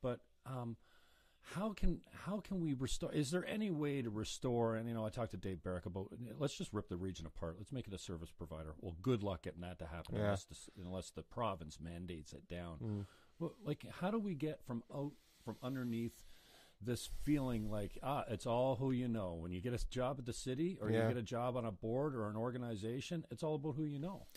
but. 0.02 0.19
Um, 0.46 0.78
how 1.56 1.72
can 1.72 2.02
how 2.25 2.40
can 2.40 2.60
we 2.60 2.74
restore? 2.74 3.12
Is 3.14 3.31
there 3.31 3.46
any 3.48 3.72
way 3.72 4.02
to 4.02 4.10
restore? 4.10 4.75
And 4.75 4.88
you 4.88 4.94
know, 4.94 5.06
I 5.06 5.10
talked 5.10 5.31
to 5.31 5.38
Dave 5.38 5.64
Barrick 5.64 5.86
about 5.86 6.10
let's 6.40 6.58
just 6.58 6.74
rip 6.74 6.90
the 6.90 6.98
region 6.98 7.25
apart. 7.25 7.56
Let's 7.58 7.72
make 7.72 7.88
it 7.88 7.94
a 7.94 7.98
service 7.98 8.31
provider. 8.31 8.75
Well, 8.81 8.96
good 9.02 9.24
luck 9.24 9.44
getting 9.44 9.62
that 9.62 9.80
to 9.80 9.86
happen 9.86 10.16
yeah. 10.16 10.24
unless, 10.24 10.44
the, 10.44 10.56
unless 10.84 11.10
the 11.12 11.24
province 11.24 11.80
mandates 11.80 12.34
it 12.34 12.50
down. 12.50 12.78
Mm. 12.84 13.06
Well, 13.39 13.54
like, 13.63 13.86
how 14.00 14.12
do 14.12 14.19
we 14.19 14.36
get 14.36 14.62
from 14.66 14.84
out 14.94 15.13
from 15.44 15.57
underneath? 15.63 16.24
this 16.80 17.10
feeling 17.24 17.72
like 17.72 17.98
ah 18.04 18.24
it's 18.30 18.45
all 18.45 18.75
who 18.75 18.92
you 18.92 19.07
know 19.07 19.34
when 19.34 19.51
you 19.51 19.60
get 19.60 19.74
a 19.74 19.89
job 19.89 20.18
at 20.19 20.28
the 20.28 20.31
city 20.31 20.78
or 20.80 20.92
yeah. 20.92 21.01
you 21.01 21.07
get 21.07 21.18
a 21.18 21.24
job 21.24 21.57
on 21.57 21.66
a 21.66 21.72
board 21.72 22.13
or 22.13 22.30
an 22.30 22.36
organization 22.36 23.25
it's 23.31 23.42
all 23.42 23.56
about 23.56 23.74
who 23.75 23.84
you 23.84 23.98
know 23.98 24.28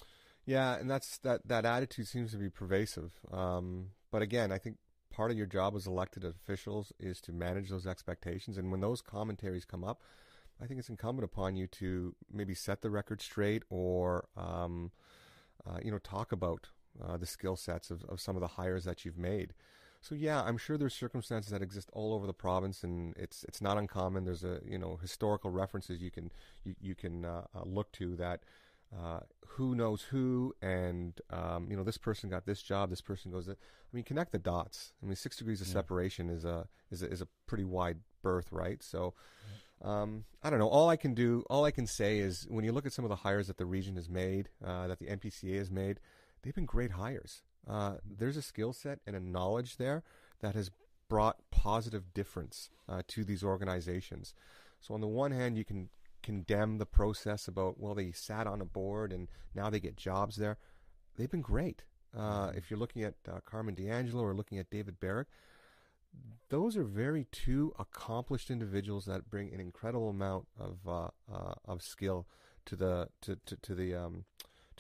yeah 0.47 0.75
and 0.77 0.91
that's 0.91 1.19
that 1.19 1.47
that 1.47 1.67
attitude 1.67 2.09
seems 2.09 2.31
to 2.31 2.39
be 2.39 2.49
pervasive 2.49 3.13
um, 3.31 3.89
but 4.11 4.23
again 4.23 4.51
i 4.51 4.57
think 4.57 4.79
part 5.11 5.31
of 5.31 5.37
your 5.37 5.47
job 5.47 5.75
as 5.77 5.87
elected 5.87 6.25
officials 6.25 6.93
is 6.99 7.21
to 7.21 7.33
manage 7.33 7.69
those 7.69 7.87
expectations. 7.87 8.57
And 8.57 8.71
when 8.71 8.81
those 8.81 9.03
commentaries 9.03 9.65
come 9.65 9.85
up, 9.85 10.03
I 10.63 10.67
think 10.67 10.79
it's 10.79 10.89
incumbent 10.89 11.25
upon 11.25 11.57
you 11.57 11.67
to 11.67 12.15
maybe 12.33 12.55
set 12.55 12.81
the 12.81 12.91
record 12.91 13.21
straight 13.21 13.63
or, 13.71 14.29
um, 14.37 14.93
uh, 15.67 15.79
you 15.83 15.91
know, 15.91 15.99
talk 15.99 16.33
about 16.33 16.69
uh, 17.03 17.17
the 17.17 17.27
skill 17.27 17.57
sets 17.57 17.91
of, 17.91 18.05
of 18.05 18.21
some 18.21 18.37
of 18.37 18.41
the 18.41 18.49
hires 18.49 18.85
that 18.85 19.05
you've 19.05 19.19
made. 19.19 19.55
So 20.01 20.15
yeah, 20.15 20.43
I'm 20.43 20.57
sure 20.57 20.79
there's 20.79 20.95
circumstances 20.95 21.53
that 21.53 21.61
exist 21.61 21.91
all 21.93 22.15
over 22.15 22.27
the 22.27 22.33
province, 22.33 22.83
and 22.83 23.15
it's 23.19 23.45
it's 23.45 23.61
not 23.61 23.77
uncommon. 23.77 24.25
There's 24.25 24.45
a 24.45 24.61
you 24.65 24.79
know 24.79 24.99
historical 25.01 25.51
references 25.51 26.01
you 26.01 26.11
can 26.11 26.31
you, 26.65 26.75
you 26.81 26.95
can 26.95 27.25
uh, 27.25 27.45
uh 27.55 27.63
look 27.67 27.93
to 27.93 28.17
that 28.17 28.41
uh, 28.97 29.21
who 29.47 29.75
knows 29.75 30.03
who, 30.03 30.55
and 30.63 31.21
um, 31.31 31.69
you 31.71 31.77
know 31.77 31.85
this 31.85 31.99
person 31.99 32.31
got 32.31 32.47
this 32.47 32.63
job, 32.63 32.91
this 32.91 33.01
person 33.01 33.31
goes. 33.31 33.49
I 33.49 33.55
mean, 33.93 34.05
connect 34.05 34.33
the 34.33 34.39
dots. 34.39 34.93
I 35.03 35.07
mean, 35.07 35.17
six 35.17 35.37
degrees 35.37 35.61
of 35.61 35.67
yeah. 35.69 35.75
separation 35.75 36.29
is 36.31 36.45
a 36.45 36.67
is 36.91 37.03
a, 37.03 37.11
is 37.11 37.21
a 37.21 37.29
pretty 37.47 37.65
wide 37.65 37.99
berth, 38.23 38.51
right? 38.53 38.83
So. 38.83 39.15
Um, 39.83 40.25
I 40.43 40.51
don't 40.51 40.59
know. 40.59 40.69
All 40.69 40.91
I 40.91 40.97
can 40.97 41.15
do, 41.15 41.43
all 41.49 41.65
I 41.65 41.71
can 41.71 41.87
say 41.87 42.19
is 42.19 42.47
when 42.51 42.67
you 42.67 42.73
look 42.73 42.85
at 42.85 42.93
some 42.93 43.03
of 43.03 43.09
the 43.09 43.17
hires 43.17 43.47
that 43.47 43.57
the 43.57 43.65
region 43.65 43.97
has 43.97 44.11
made, 44.11 44.51
uh, 44.63 44.89
that 44.89 44.99
the 44.99 45.07
NPCA 45.07 45.57
has 45.57 45.71
made, 45.71 46.01
they've 46.43 46.55
been 46.55 46.67
great 46.67 46.93
hires. 46.93 47.43
Uh, 47.69 47.95
there's 48.05 48.37
a 48.37 48.43
skill 48.43 48.73
set 48.73 49.01
and 49.07 49.15
a 49.15 49.21
knowledge 49.21 49.77
there 49.77 50.03
that 50.41 50.55
has 50.55 50.71
brought 51.09 51.37
positive 51.51 52.15
difference 52.15 52.71
uh, 52.89 53.03
to 53.09 53.25
these 53.25 53.45
organizations. 53.45 54.33
So 54.81 54.95
on 54.95 55.01
the 55.01 55.09
one 55.09 55.33
hand, 55.33 55.59
you 55.59 55.65
can 55.65 55.91
condemn 56.23 56.79
the 56.79 56.87
process 56.87 57.49
about 57.49 57.81
well 57.81 57.95
they 57.95 58.13
sat 58.13 58.47
on 58.47 58.61
a 58.61 58.65
board 58.65 59.11
and 59.11 59.29
now 59.55 59.71
they 59.71 59.81
get 59.81 59.97
jobs 59.97 60.37
there. 60.37 60.59
They've 61.17 61.31
been 61.31 61.43
great. 61.43 61.83
Uh, 62.17 62.49
mm-hmm. 62.49 62.59
if 62.59 62.71
you're 62.71 62.79
looking 62.79 63.03
at 63.03 63.15
uh, 63.29 63.41
Carmen 63.45 63.75
D'Angelo 63.75 64.25
or 64.25 64.35
looking 64.35 64.59
at 64.59 64.71
David 64.71 64.99
Barrick, 64.99 65.29
those 66.49 66.77
are 66.77 66.83
very 66.83 67.27
two 67.31 67.73
accomplished 67.79 68.51
individuals 68.51 69.05
that 69.05 69.31
bring 69.31 69.53
an 69.55 69.61
incredible 69.61 70.09
amount 70.09 70.49
of 70.59 70.79
uh, 70.87 71.09
uh 71.33 71.55
of 71.65 71.83
skill 71.83 72.27
to 72.67 72.75
the 72.75 73.09
to, 73.21 73.37
to, 73.47 73.57
to 73.57 73.75
the 73.75 73.95
um, 73.95 74.25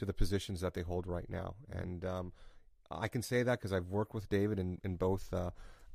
to 0.00 0.07
the 0.07 0.12
positions 0.14 0.62
that 0.62 0.75
they 0.75 0.80
hold 0.80 1.07
right 1.07 1.28
now. 1.28 1.54
And 1.71 2.04
um, 2.04 2.33
I 2.90 3.07
can 3.07 3.23
say 3.23 3.42
that 3.42 3.59
because 3.59 3.73
I've 3.73 3.88
worked 3.88 4.14
with 4.14 4.28
David 4.30 4.59
in, 4.59 4.78
in 4.83 4.97
both 4.97 5.33
uh, 5.33 5.50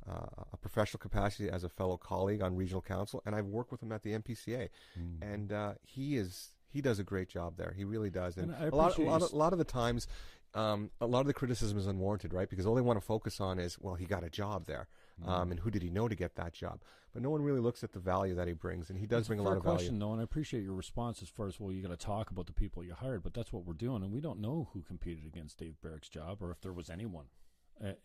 uh, 0.08 0.44
a 0.52 0.56
professional 0.56 1.00
capacity 1.00 1.50
as 1.50 1.64
a 1.64 1.68
fellow 1.68 1.96
colleague 1.96 2.40
on 2.40 2.54
regional 2.54 2.80
council, 2.80 3.20
and 3.26 3.34
I've 3.34 3.46
worked 3.46 3.72
with 3.72 3.82
him 3.82 3.90
at 3.90 4.04
the 4.04 4.12
NPCA, 4.12 4.68
mm. 4.98 5.20
and 5.20 5.52
uh, 5.52 5.72
he 5.82 6.16
is 6.16 6.52
he 6.68 6.80
does 6.80 7.00
a 7.00 7.04
great 7.04 7.28
job 7.28 7.56
there. 7.56 7.74
He 7.76 7.84
really 7.84 8.10
does, 8.10 8.36
and, 8.36 8.54
and 8.54 8.72
a 8.72 8.76
lot, 8.76 8.96
a 8.96 9.02
lot, 9.02 9.22
of, 9.22 9.32
a 9.32 9.36
lot 9.36 9.52
of 9.52 9.58
the 9.58 9.64
times. 9.64 10.06
Um, 10.54 10.90
a 11.02 11.06
lot 11.06 11.20
of 11.20 11.26
the 11.26 11.34
criticism 11.34 11.76
is 11.76 11.86
unwarranted, 11.86 12.32
right? 12.32 12.48
Because 12.48 12.64
all 12.64 12.74
they 12.74 12.80
want 12.80 12.98
to 12.98 13.04
focus 13.04 13.40
on 13.40 13.58
is, 13.58 13.76
well, 13.78 13.94
he 13.94 14.06
got 14.06 14.24
a 14.24 14.30
job 14.30 14.64
there. 14.66 14.88
Um, 15.24 15.50
and 15.50 15.60
who 15.60 15.70
did 15.70 15.82
he 15.82 15.90
know 15.90 16.08
to 16.08 16.14
get 16.14 16.36
that 16.36 16.52
job? 16.52 16.80
But 17.12 17.22
no 17.22 17.30
one 17.30 17.42
really 17.42 17.60
looks 17.60 17.82
at 17.82 17.92
the 17.92 17.98
value 17.98 18.34
that 18.34 18.48
he 18.48 18.52
brings, 18.52 18.90
and 18.90 18.98
he 18.98 19.06
does 19.06 19.28
bring 19.28 19.38
a, 19.38 19.42
lot 19.42 19.56
of 19.56 19.62
question, 19.62 19.98
value. 19.98 20.00
though, 20.00 20.12
and 20.12 20.20
I 20.20 20.24
appreciate 20.24 20.62
your 20.62 20.74
response 20.74 21.22
as 21.22 21.28
far 21.28 21.46
as, 21.46 21.58
well, 21.58 21.72
you 21.72 21.80
got 21.80 21.88
to 21.88 21.96
talk 21.96 22.30
about 22.30 22.46
the 22.46 22.52
people 22.52 22.84
you 22.84 22.92
hired, 22.94 23.22
but 23.22 23.32
that's 23.32 23.52
what 23.52 23.64
we're 23.64 23.72
doing, 23.72 24.02
and 24.02 24.12
we 24.12 24.20
don't 24.20 24.40
know 24.40 24.68
who 24.72 24.82
competed 24.82 25.24
against 25.26 25.58
Dave 25.58 25.76
Barrick's 25.82 26.10
job 26.10 26.42
or 26.42 26.50
if 26.50 26.60
there 26.60 26.72
was 26.72 26.90
anyone 26.90 27.26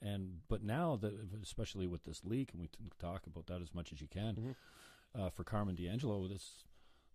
and 0.01 0.39
but 0.47 0.63
now 0.63 0.97
that 0.97 1.13
especially 1.41 1.87
with 1.87 2.03
this 2.03 2.23
leak, 2.23 2.51
and 2.51 2.61
we 2.61 2.67
can 2.67 2.91
talk 2.99 3.25
about 3.25 3.47
that 3.47 3.61
as 3.61 3.73
much 3.73 3.91
as 3.91 4.01
you 4.01 4.07
can. 4.07 4.35
Mm-hmm. 4.35 4.51
Uh, 5.13 5.29
for 5.29 5.43
Carmen 5.43 5.75
D'Angelo, 5.75 6.25
this 6.27 6.63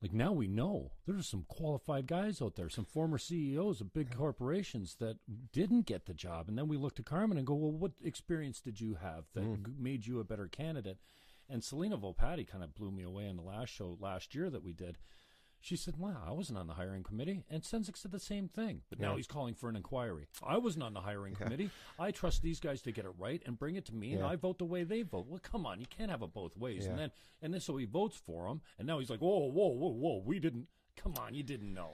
like 0.06 0.14
now 0.14 0.32
we 0.32 0.46
know 0.46 0.92
there's 1.06 1.26
some 1.26 1.44
qualified 1.48 2.06
guys 2.06 2.40
out 2.40 2.54
there, 2.56 2.68
some 2.68 2.84
former 2.84 3.18
CEOs 3.18 3.80
of 3.80 3.92
big 3.92 4.14
corporations 4.16 4.96
that 5.00 5.18
didn't 5.52 5.86
get 5.86 6.06
the 6.06 6.14
job, 6.14 6.48
and 6.48 6.56
then 6.56 6.68
we 6.68 6.76
look 6.76 6.94
to 6.96 7.02
Carmen 7.02 7.38
and 7.38 7.46
go, 7.46 7.54
well, 7.54 7.72
what 7.72 7.92
experience 8.04 8.60
did 8.60 8.80
you 8.80 8.94
have 9.02 9.24
that 9.34 9.42
Mm. 9.44 9.78
made 9.78 10.06
you 10.06 10.20
a 10.20 10.24
better 10.24 10.46
candidate? 10.48 10.98
And 11.48 11.62
Selina 11.62 11.96
Volpatti 11.98 12.46
kind 12.46 12.62
of 12.64 12.74
blew 12.74 12.90
me 12.90 13.02
away 13.04 13.26
in 13.26 13.36
the 13.36 13.42
last 13.42 13.70
show 13.70 13.96
last 14.00 14.34
year 14.34 14.50
that 14.50 14.62
we 14.62 14.72
did. 14.72 14.98
She 15.60 15.76
said, 15.76 15.96
"Wow, 15.96 16.22
I 16.24 16.30
wasn't 16.32 16.58
on 16.58 16.66
the 16.68 16.74
hiring 16.74 17.02
committee." 17.02 17.44
And 17.50 17.62
Sendzik 17.62 17.96
said 17.96 18.12
the 18.12 18.20
same 18.20 18.46
thing, 18.48 18.82
but 18.88 19.00
now 19.00 19.16
he's 19.16 19.26
calling 19.26 19.54
for 19.54 19.68
an 19.68 19.76
inquiry. 19.76 20.28
I 20.46 20.58
wasn't 20.58 20.84
on 20.84 20.94
the 20.94 21.00
hiring 21.00 21.34
committee. 21.34 21.70
I 21.98 22.10
trust 22.12 22.42
these 22.42 22.60
guys 22.60 22.82
to 22.82 22.92
get 22.92 23.04
it 23.04 23.12
right 23.18 23.42
and 23.46 23.58
bring 23.58 23.74
it 23.76 23.84
to 23.86 23.94
me, 23.94 24.12
and 24.12 24.22
I 24.28 24.36
vote 24.36 24.58
the 24.58 24.64
way 24.64 24.84
they 24.84 25.02
vote. 25.02 25.26
Well, 25.28 25.40
come 25.42 25.66
on, 25.66 25.80
you 25.80 25.86
can't 25.86 26.10
have 26.10 26.22
it 26.22 26.32
both 26.32 26.56
ways. 26.56 26.84
And 26.90 26.98
then, 26.98 27.10
and 27.42 27.52
then, 27.52 27.60
so 27.60 27.76
he 27.76 27.84
votes 27.84 28.16
for 28.16 28.46
him, 28.46 28.60
and 28.78 28.86
now 28.86 28.98
he's 29.00 29.10
like, 29.10 29.20
"Whoa, 29.20 29.50
whoa, 29.50 29.68
whoa, 29.68 29.88
whoa, 29.90 30.22
we 30.24 30.38
didn't." 30.38 30.68
Come 30.96 31.14
on, 31.20 31.34
you 31.34 31.42
didn't 31.42 31.74
know. 31.74 31.90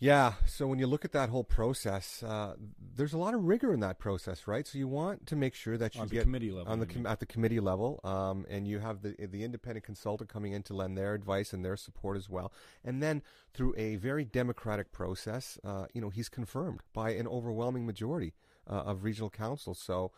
Yeah. 0.00 0.34
So 0.46 0.66
when 0.66 0.78
you 0.78 0.86
look 0.86 1.04
at 1.04 1.12
that 1.12 1.28
whole 1.28 1.44
process, 1.44 2.22
uh, 2.22 2.54
there's 2.96 3.12
a 3.12 3.18
lot 3.18 3.32
of 3.32 3.44
rigor 3.44 3.72
in 3.72 3.80
that 3.80 3.98
process, 3.98 4.46
right? 4.46 4.66
So 4.66 4.78
you 4.78 4.88
want 4.88 5.26
to 5.28 5.36
make 5.36 5.54
sure 5.54 5.78
that 5.78 5.94
you 5.94 6.02
On 6.02 6.08
the 6.08 6.14
get 6.14 6.24
committee 6.24 6.50
level, 6.50 6.72
on 6.72 6.80
the 6.80 6.86
com- 6.86 7.06
at 7.06 7.20
the 7.20 7.26
committee 7.26 7.60
level, 7.60 8.00
um, 8.04 8.44
and 8.50 8.66
you 8.66 8.80
have 8.80 9.02
the 9.02 9.14
the 9.26 9.44
independent 9.44 9.84
consultant 9.84 10.28
coming 10.28 10.52
in 10.52 10.62
to 10.64 10.74
lend 10.74 10.98
their 10.98 11.14
advice 11.14 11.52
and 11.52 11.64
their 11.64 11.76
support 11.76 12.16
as 12.16 12.28
well. 12.28 12.52
And 12.84 13.02
then 13.02 13.22
through 13.52 13.74
a 13.76 13.96
very 13.96 14.24
democratic 14.24 14.92
process, 14.92 15.58
uh, 15.64 15.86
you 15.94 16.00
know, 16.00 16.10
he's 16.10 16.28
confirmed 16.28 16.80
by 16.92 17.10
an 17.10 17.26
overwhelming 17.26 17.86
majority 17.86 18.34
uh, 18.68 18.74
of 18.74 19.04
regional 19.04 19.30
councils. 19.30 19.78
So 19.78 20.10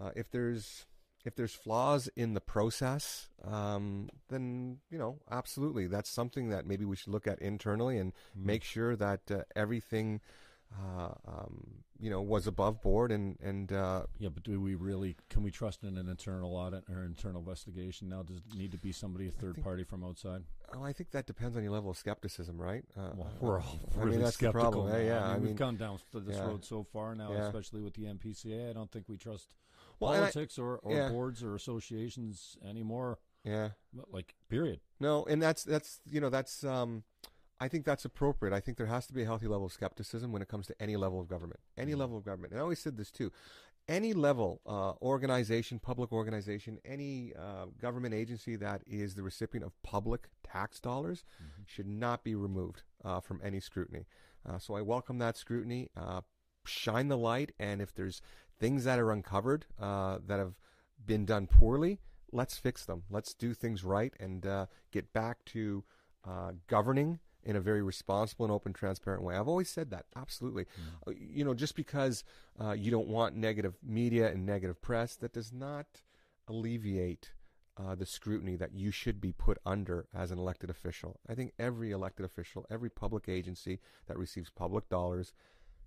uh, 0.00 0.10
if 0.16 0.30
there's 0.30 0.86
if 1.24 1.34
there's 1.36 1.54
flaws 1.54 2.08
in 2.16 2.34
the 2.34 2.40
process, 2.40 3.28
um, 3.44 4.08
then 4.28 4.78
you 4.90 4.98
know 4.98 5.18
absolutely 5.30 5.86
that's 5.86 6.10
something 6.10 6.50
that 6.50 6.66
maybe 6.66 6.84
we 6.84 6.96
should 6.96 7.12
look 7.12 7.26
at 7.26 7.38
internally 7.40 7.98
and 7.98 8.12
make 8.34 8.62
sure 8.64 8.94
that 8.96 9.30
uh, 9.30 9.42
everything 9.56 10.20
uh, 10.76 11.14
um, 11.26 11.66
you 12.00 12.10
know 12.10 12.20
was 12.20 12.46
above 12.46 12.82
board 12.82 13.12
and 13.12 13.36
and 13.40 13.72
uh, 13.72 14.02
Yeah, 14.18 14.30
but 14.30 14.42
do 14.42 14.60
we 14.60 14.74
really? 14.74 15.16
Can 15.30 15.42
we 15.42 15.50
trust 15.50 15.82
in 15.84 15.96
an 15.96 16.08
internal 16.08 16.54
audit 16.56 16.84
or 16.90 17.04
internal 17.04 17.40
investigation 17.40 18.08
now? 18.08 18.22
Does 18.22 18.38
it 18.38 18.56
need 18.58 18.72
to 18.72 18.78
be 18.78 18.90
somebody, 18.92 19.28
a 19.28 19.30
third 19.30 19.54
think- 19.54 19.64
party 19.64 19.84
from 19.84 20.02
outside? 20.04 20.42
oh, 20.76 20.82
I 20.82 20.92
think 20.92 21.12
that 21.12 21.26
depends 21.26 21.56
on 21.56 21.62
your 21.62 21.70
level 21.72 21.90
of 21.90 21.96
skepticism, 21.96 22.60
right? 22.60 22.84
Uh, 22.98 23.10
Well, 23.14 23.30
we're 23.40 23.60
all 23.60 23.78
I 23.94 23.98
really 24.00 24.10
mean 24.12 24.20
that's 24.22 24.36
the 24.36 24.46
skeptical. 24.46 24.70
problem. 24.72 24.88
now. 24.92 24.98
Yeah, 24.98 25.04
yeah. 25.04 25.18
I 25.18 25.22
mean, 25.26 25.30
I 25.30 25.34
we've 25.38 25.46
mean, 25.50 25.56
gone 25.56 25.76
down 25.76 25.98
th- 26.10 26.24
this 26.24 26.36
yeah. 26.36 26.46
road 26.46 26.64
so 26.64 26.82
far 26.82 27.14
now, 27.14 27.30
Yeah. 27.32 27.46
especially 27.46 27.80
with 27.80 27.94
the 27.94 28.06
NPCA. 28.06 28.70
I 28.70 28.72
don't 28.72 28.90
think 28.90 29.08
we 29.08 29.16
trust 29.16 29.54
Well, 30.00 30.12
and 30.12 30.24
I- 30.24 30.30
politics 30.30 30.58
or, 30.58 30.78
or 30.78 30.94
yeah. 30.94 31.08
boards 31.08 31.42
or 31.42 31.54
associations 31.54 32.56
anymore. 32.68 33.18
yeah. 33.44 33.70
Like, 34.10 34.34
period. 34.48 34.80
No, 35.00 35.24
and 35.24 35.40
that's 35.42 35.62
that's 35.64 36.00
you 36.10 36.20
know 36.20 36.30
that's 36.30 36.64
um, 36.64 37.04
I 37.60 37.68
think 37.68 37.84
that's 37.84 38.04
appropriate. 38.04 38.52
I 38.54 38.60
think 38.60 38.76
there 38.78 38.86
has 38.86 39.06
to 39.06 39.12
be 39.14 39.22
a 39.22 39.26
healthy 39.26 39.46
level 39.46 39.66
of 39.66 39.72
skepticism 39.72 40.32
when 40.32 40.42
it 40.42 40.48
comes 40.48 40.66
to 40.66 40.74
any 40.82 40.96
level 40.96 41.20
of 41.20 41.28
government, 41.28 41.60
any 41.78 41.92
Mm-hmm. 41.92 42.00
level 42.00 42.16
of 42.18 42.24
government. 42.24 42.52
And 42.52 42.60
I 42.60 42.62
always 42.62 42.80
said 42.80 42.96
this 42.96 43.10
too: 43.12 43.30
any 43.88 44.12
level, 44.14 44.60
uh, 44.66 44.92
organization, 45.02 45.78
public 45.78 46.10
organization, 46.12 46.78
any 46.84 47.32
uh, 47.38 47.66
government 47.80 48.14
agency 48.14 48.56
that 48.56 48.82
is 48.86 49.14
the 49.14 49.22
recipient 49.22 49.64
of 49.64 49.72
public 49.82 50.28
tax 50.42 50.80
dollars 50.80 51.24
Mm-hmm. 51.40 51.62
should 51.66 51.86
not 51.86 52.24
be 52.24 52.34
removed 52.34 52.82
uh, 53.04 53.20
from 53.20 53.40
any 53.44 53.60
scrutiny. 53.60 54.06
Uh, 54.48 54.58
so 54.58 54.74
I 54.74 54.82
welcome 54.82 55.18
that 55.18 55.36
scrutiny. 55.36 55.88
Shine 56.66 57.08
the 57.08 57.18
light, 57.18 57.52
and 57.58 57.80
if 57.82 57.94
there's 57.94 58.22
things 58.58 58.84
that 58.84 58.98
are 58.98 59.10
uncovered 59.10 59.66
uh, 59.80 60.18
that 60.26 60.38
have 60.38 60.54
been 61.04 61.24
done 61.24 61.46
poorly, 61.46 62.00
let's 62.32 62.56
fix 62.56 62.84
them. 62.84 63.02
Let's 63.10 63.34
do 63.34 63.54
things 63.54 63.84
right 63.84 64.14
and 64.18 64.46
uh, 64.46 64.66
get 64.90 65.12
back 65.12 65.44
to 65.46 65.84
uh, 66.26 66.52
governing 66.66 67.20
in 67.42 67.56
a 67.56 67.60
very 67.60 67.82
responsible 67.82 68.46
and 68.46 68.52
open, 68.52 68.72
transparent 68.72 69.22
way. 69.22 69.36
I've 69.36 69.48
always 69.48 69.68
said 69.68 69.90
that, 69.90 70.06
absolutely. 70.16 70.64
Uh, 71.06 71.12
You 71.12 71.44
know, 71.44 71.52
just 71.52 71.76
because 71.76 72.24
uh, 72.58 72.72
you 72.72 72.90
don't 72.90 73.08
want 73.08 73.36
negative 73.36 73.74
media 73.82 74.30
and 74.30 74.46
negative 74.46 74.80
press, 74.80 75.14
that 75.16 75.34
does 75.34 75.52
not 75.52 75.86
alleviate 76.48 77.32
uh, 77.76 77.94
the 77.94 78.06
scrutiny 78.06 78.56
that 78.56 78.72
you 78.72 78.90
should 78.90 79.20
be 79.20 79.32
put 79.32 79.58
under 79.66 80.06
as 80.14 80.30
an 80.30 80.38
elected 80.38 80.70
official. 80.70 81.20
I 81.28 81.34
think 81.34 81.52
every 81.58 81.90
elected 81.90 82.24
official, 82.24 82.64
every 82.70 82.88
public 82.88 83.28
agency 83.28 83.80
that 84.06 84.16
receives 84.16 84.48
public 84.48 84.88
dollars 84.88 85.32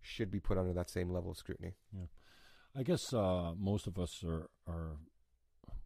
should 0.07 0.31
be 0.31 0.39
put 0.39 0.57
under 0.57 0.73
that 0.73 0.89
same 0.89 1.09
level 1.11 1.31
of 1.31 1.37
scrutiny. 1.37 1.73
Yeah. 1.93 2.05
I 2.75 2.83
guess 2.83 3.13
uh, 3.13 3.53
most 3.57 3.87
of 3.87 3.97
us 3.97 4.23
are, 4.23 4.49
are, 4.67 4.97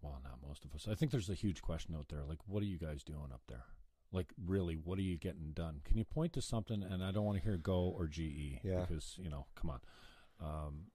well, 0.02 0.20
not 0.24 0.38
most 0.48 0.66
of 0.66 0.74
us. 0.76 0.88
I 0.90 0.96
think 0.96 1.12
there's 1.12 1.30
a 1.30 1.34
huge 1.34 1.62
question 1.62 1.96
out 1.98 2.08
there. 2.10 2.24
Like, 2.28 2.40
what 2.48 2.62
are 2.62 2.66
you 2.68 2.78
guys 2.78 3.04
doing 3.04 3.30
up 3.34 3.42
there? 3.48 3.64
Like, 4.12 4.28
really, 4.46 4.76
what 4.76 5.00
are 5.00 5.04
you 5.04 5.18
getting 5.18 5.52
done? 5.54 5.80
Can 5.86 5.98
you 5.98 6.04
point 6.04 6.34
to 6.34 6.42
something? 6.42 6.84
And 6.84 7.04
I 7.04 7.12
don't 7.12 7.24
want 7.24 7.38
to 7.38 7.44
hear 7.44 7.58
Go 7.58 7.94
or 7.98 8.08
GE 8.08 8.60
Yeah. 8.64 8.82
because 8.82 9.16
you 9.22 9.30
know, 9.30 9.46
come 9.56 9.70
on. 9.70 9.80
Um, 10.42 10.86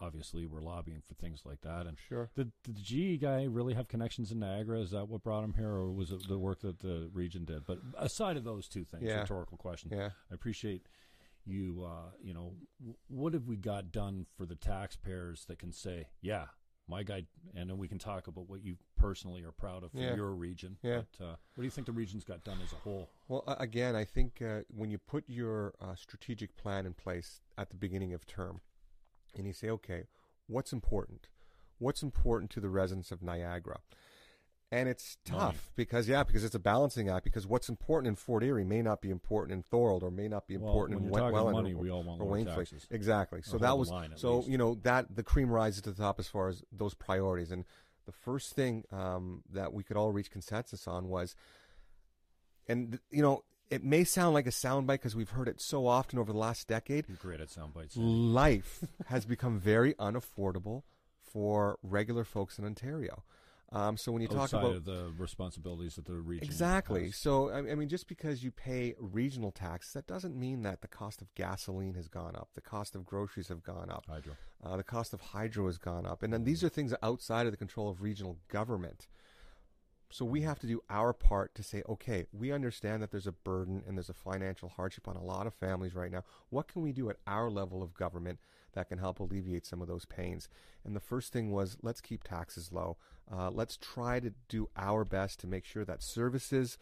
obviously, 0.00 0.46
we're 0.46 0.62
lobbying 0.62 1.02
for 1.06 1.14
things 1.14 1.42
like 1.44 1.60
that. 1.62 1.86
And 1.86 1.98
Sure. 2.08 2.30
did, 2.34 2.52
did 2.62 2.76
the 2.76 2.80
GE 2.82 3.20
guy 3.20 3.44
really 3.44 3.74
have 3.74 3.88
connections 3.88 4.32
in 4.32 4.38
Niagara? 4.38 4.80
Is 4.80 4.92
that 4.92 5.08
what 5.08 5.22
brought 5.22 5.44
him 5.44 5.54
here, 5.54 5.68
or 5.70 5.90
was 5.92 6.10
it 6.10 6.26
the 6.28 6.38
work 6.38 6.60
that 6.60 6.78
the 6.80 7.10
region 7.12 7.44
did? 7.44 7.66
But 7.66 7.80
aside 7.98 8.36
of 8.38 8.44
those 8.44 8.66
two 8.68 8.84
things, 8.84 9.02
Yeah. 9.04 9.20
rhetorical 9.20 9.58
question. 9.58 9.90
Yeah. 9.92 10.10
I 10.30 10.34
appreciate 10.34 10.86
you. 11.48 11.84
Uh, 11.84 12.10
you 12.22 12.34
know, 12.34 12.54
w- 12.80 12.96
what 13.08 13.32
have 13.34 13.46
we 13.46 13.56
got 13.56 13.90
done 13.92 14.26
for 14.36 14.46
the 14.46 14.54
taxpayers 14.54 15.44
that 15.46 15.58
can 15.58 15.72
say, 15.72 16.08
"Yeah, 16.20 16.46
my 16.86 17.02
guy," 17.02 17.26
and 17.54 17.68
then 17.70 17.78
we 17.78 17.88
can 17.88 17.98
talk 17.98 18.26
about 18.26 18.48
what 18.48 18.62
you 18.62 18.76
personally 18.96 19.42
are 19.44 19.52
proud 19.52 19.84
of 19.84 19.92
for 19.92 19.98
Yeah. 19.98 20.14
your 20.14 20.34
region. 20.34 20.78
Yeah. 20.82 21.02
But, 21.18 21.24
uh, 21.24 21.36
what 21.54 21.62
do 21.62 21.64
you 21.64 21.70
think 21.70 21.86
the 21.86 21.92
region's 21.92 22.24
got 22.24 22.44
done 22.44 22.60
as 22.62 22.72
a 22.72 22.76
whole? 22.76 23.10
Well, 23.28 23.44
again, 23.46 23.94
I 23.96 24.04
think 24.04 24.40
uh, 24.42 24.62
when 24.68 24.90
you 24.90 24.98
put 24.98 25.24
your 25.28 25.74
uh, 25.80 25.94
strategic 25.94 26.56
plan 26.56 26.86
in 26.86 26.94
place 26.94 27.40
at 27.56 27.70
the 27.70 27.76
beginning 27.76 28.12
of 28.14 28.26
term, 28.26 28.60
and 29.34 29.46
you 29.46 29.52
say, 29.52 29.68
okay, 29.70 30.08
what's 30.46 30.72
important? 30.72 31.28
What's 31.78 32.02
important 32.02 32.50
to 32.52 32.60
the 32.60 32.70
residents 32.70 33.12
of 33.12 33.22
Niagara? 33.22 33.80
And 34.70 34.86
it's 34.86 35.16
Money. 35.30 35.40
tough 35.40 35.70
because, 35.76 36.08
yeah, 36.08 36.22
because 36.24 36.44
it's 36.44 36.54
a 36.54 36.58
balancing 36.58 37.08
act. 37.08 37.24
Because 37.24 37.46
what's 37.46 37.70
important 37.70 38.08
in 38.08 38.16
Fort 38.16 38.44
Erie 38.44 38.64
may 38.64 38.82
not 38.82 39.00
be 39.00 39.08
important 39.10 39.56
in 39.56 39.62
Thorold, 39.62 40.02
or 40.02 40.10
may 40.10 40.28
not 40.28 40.46
be 40.46 40.58
Well, 40.58 40.68
important 40.68 41.00
when 41.00 41.08
in 41.08 41.18
talking 41.18 41.32
Welland 41.34 41.56
money, 41.56 41.72
or, 41.72 41.78
we 41.78 41.90
all 41.90 42.02
want 42.02 42.20
or 42.20 42.44
taxes. 42.44 42.86
Exactly. 42.90 43.40
So 43.42 43.56
that 43.58 43.78
was 43.78 43.90
line 43.90 44.12
so 44.16 44.36
least. 44.36 44.48
you 44.48 44.58
know 44.58 44.74
that 44.82 45.14
the 45.14 45.22
cream 45.22 45.50
rises 45.50 45.80
to 45.82 45.92
the 45.92 46.02
top 46.02 46.20
as 46.20 46.28
far 46.28 46.48
as 46.48 46.62
those 46.70 46.92
priorities. 46.92 47.50
And 47.50 47.64
the 48.04 48.12
first 48.12 48.54
thing 48.54 48.84
um, 48.92 49.42
that 49.50 49.72
we 49.72 49.82
could 49.82 49.96
all 49.96 50.12
reach 50.12 50.30
consensus 50.30 50.86
on 50.86 51.08
was 51.08 51.34
and 52.66 52.98
you 53.10 53.22
know 53.22 53.44
it 53.70 53.84
may 53.84 54.04
sound 54.04 54.34
like 54.34 54.46
a 54.46 54.50
soundbite 54.50 54.86
because 54.86 55.14
we've 55.14 55.30
heard 55.30 55.48
it 55.48 55.60
so 55.60 55.86
often 55.86 56.18
over 56.18 56.32
the 56.32 56.38
last 56.38 56.68
decade. 56.68 57.06
You're 57.08 57.18
great 57.18 57.40
at 57.40 57.50
sound 57.50 57.74
bites. 57.74 57.96
Life 57.96 58.82
has 59.06 59.26
become 59.26 59.60
very 59.60 59.94
unaffordable 59.94 60.82
for 61.22 61.78
regular 61.82 62.24
folks 62.24 62.58
in 62.58 62.64
Ontario. 62.64 63.24
Um, 63.70 63.98
so 63.98 64.12
when 64.12 64.22
you 64.22 64.28
talk 64.28 64.52
about 64.52 64.76
of 64.76 64.84
the 64.86 65.12
responsibilities 65.18 65.96
that 65.96 66.06
the 66.06 66.14
region 66.14 66.44
exactly, 66.44 67.06
has. 67.06 67.16
so 67.16 67.50
I 67.50 67.58
I 67.58 67.74
mean, 67.74 67.88
just 67.88 68.08
because 68.08 68.42
you 68.42 68.50
pay 68.50 68.94
regional 68.98 69.50
tax, 69.50 69.92
that 69.92 70.06
doesn't 70.06 70.34
mean 70.34 70.62
that 70.62 70.80
the 70.80 70.88
cost 70.88 71.20
of 71.20 71.34
gasoline 71.34 71.94
has 71.94 72.08
gone 72.08 72.34
up, 72.34 72.48
the 72.54 72.62
cost 72.62 72.94
of 72.94 73.04
groceries 73.04 73.48
have 73.48 73.62
gone 73.62 73.90
up, 73.90 74.06
Hydro. 74.08 74.34
uh, 74.64 74.76
the 74.78 74.84
cost 74.84 75.12
of 75.12 75.20
hydro 75.20 75.66
has 75.66 75.76
gone 75.76 76.06
up, 76.06 76.22
and 76.22 76.32
then 76.32 76.44
these 76.44 76.64
are 76.64 76.70
things 76.70 76.94
outside 77.02 77.44
of 77.44 77.52
the 77.52 77.58
control 77.58 77.90
of 77.90 78.00
regional 78.00 78.38
government. 78.48 79.06
So 80.10 80.24
we 80.24 80.40
have 80.40 80.58
to 80.60 80.66
do 80.66 80.80
our 80.88 81.12
part 81.12 81.54
to 81.56 81.62
say, 81.62 81.82
okay, 81.86 82.24
we 82.32 82.50
understand 82.50 83.02
that 83.02 83.10
there's 83.10 83.26
a 83.26 83.32
burden 83.32 83.82
and 83.86 83.98
there's 83.98 84.08
a 84.08 84.14
financial 84.14 84.70
hardship 84.70 85.06
on 85.06 85.16
a 85.16 85.22
lot 85.22 85.46
of 85.46 85.52
families 85.52 85.94
right 85.94 86.10
now. 86.10 86.24
What 86.48 86.66
can 86.66 86.80
we 86.80 86.92
do 86.92 87.10
at 87.10 87.16
our 87.26 87.50
level 87.50 87.82
of 87.82 87.92
government 87.92 88.38
that 88.78 88.88
can 88.88 88.98
help 88.98 89.20
alleviate 89.20 89.66
some 89.66 89.82
of 89.82 89.88
those 89.88 90.04
pains? 90.04 90.48
And 90.84 90.96
the 90.96 91.00
first 91.00 91.32
thing 91.32 91.50
was 91.50 91.76
let's 91.82 92.00
keep 92.00 92.24
taxes 92.24 92.72
low. 92.72 92.96
Uh, 93.30 93.50
let's 93.50 93.76
try 93.76 94.20
to 94.20 94.32
do 94.48 94.68
our 94.76 95.04
best 95.04 95.40
to 95.40 95.46
make 95.46 95.64
sure 95.64 95.84
that 95.84 96.02
services 96.02 96.78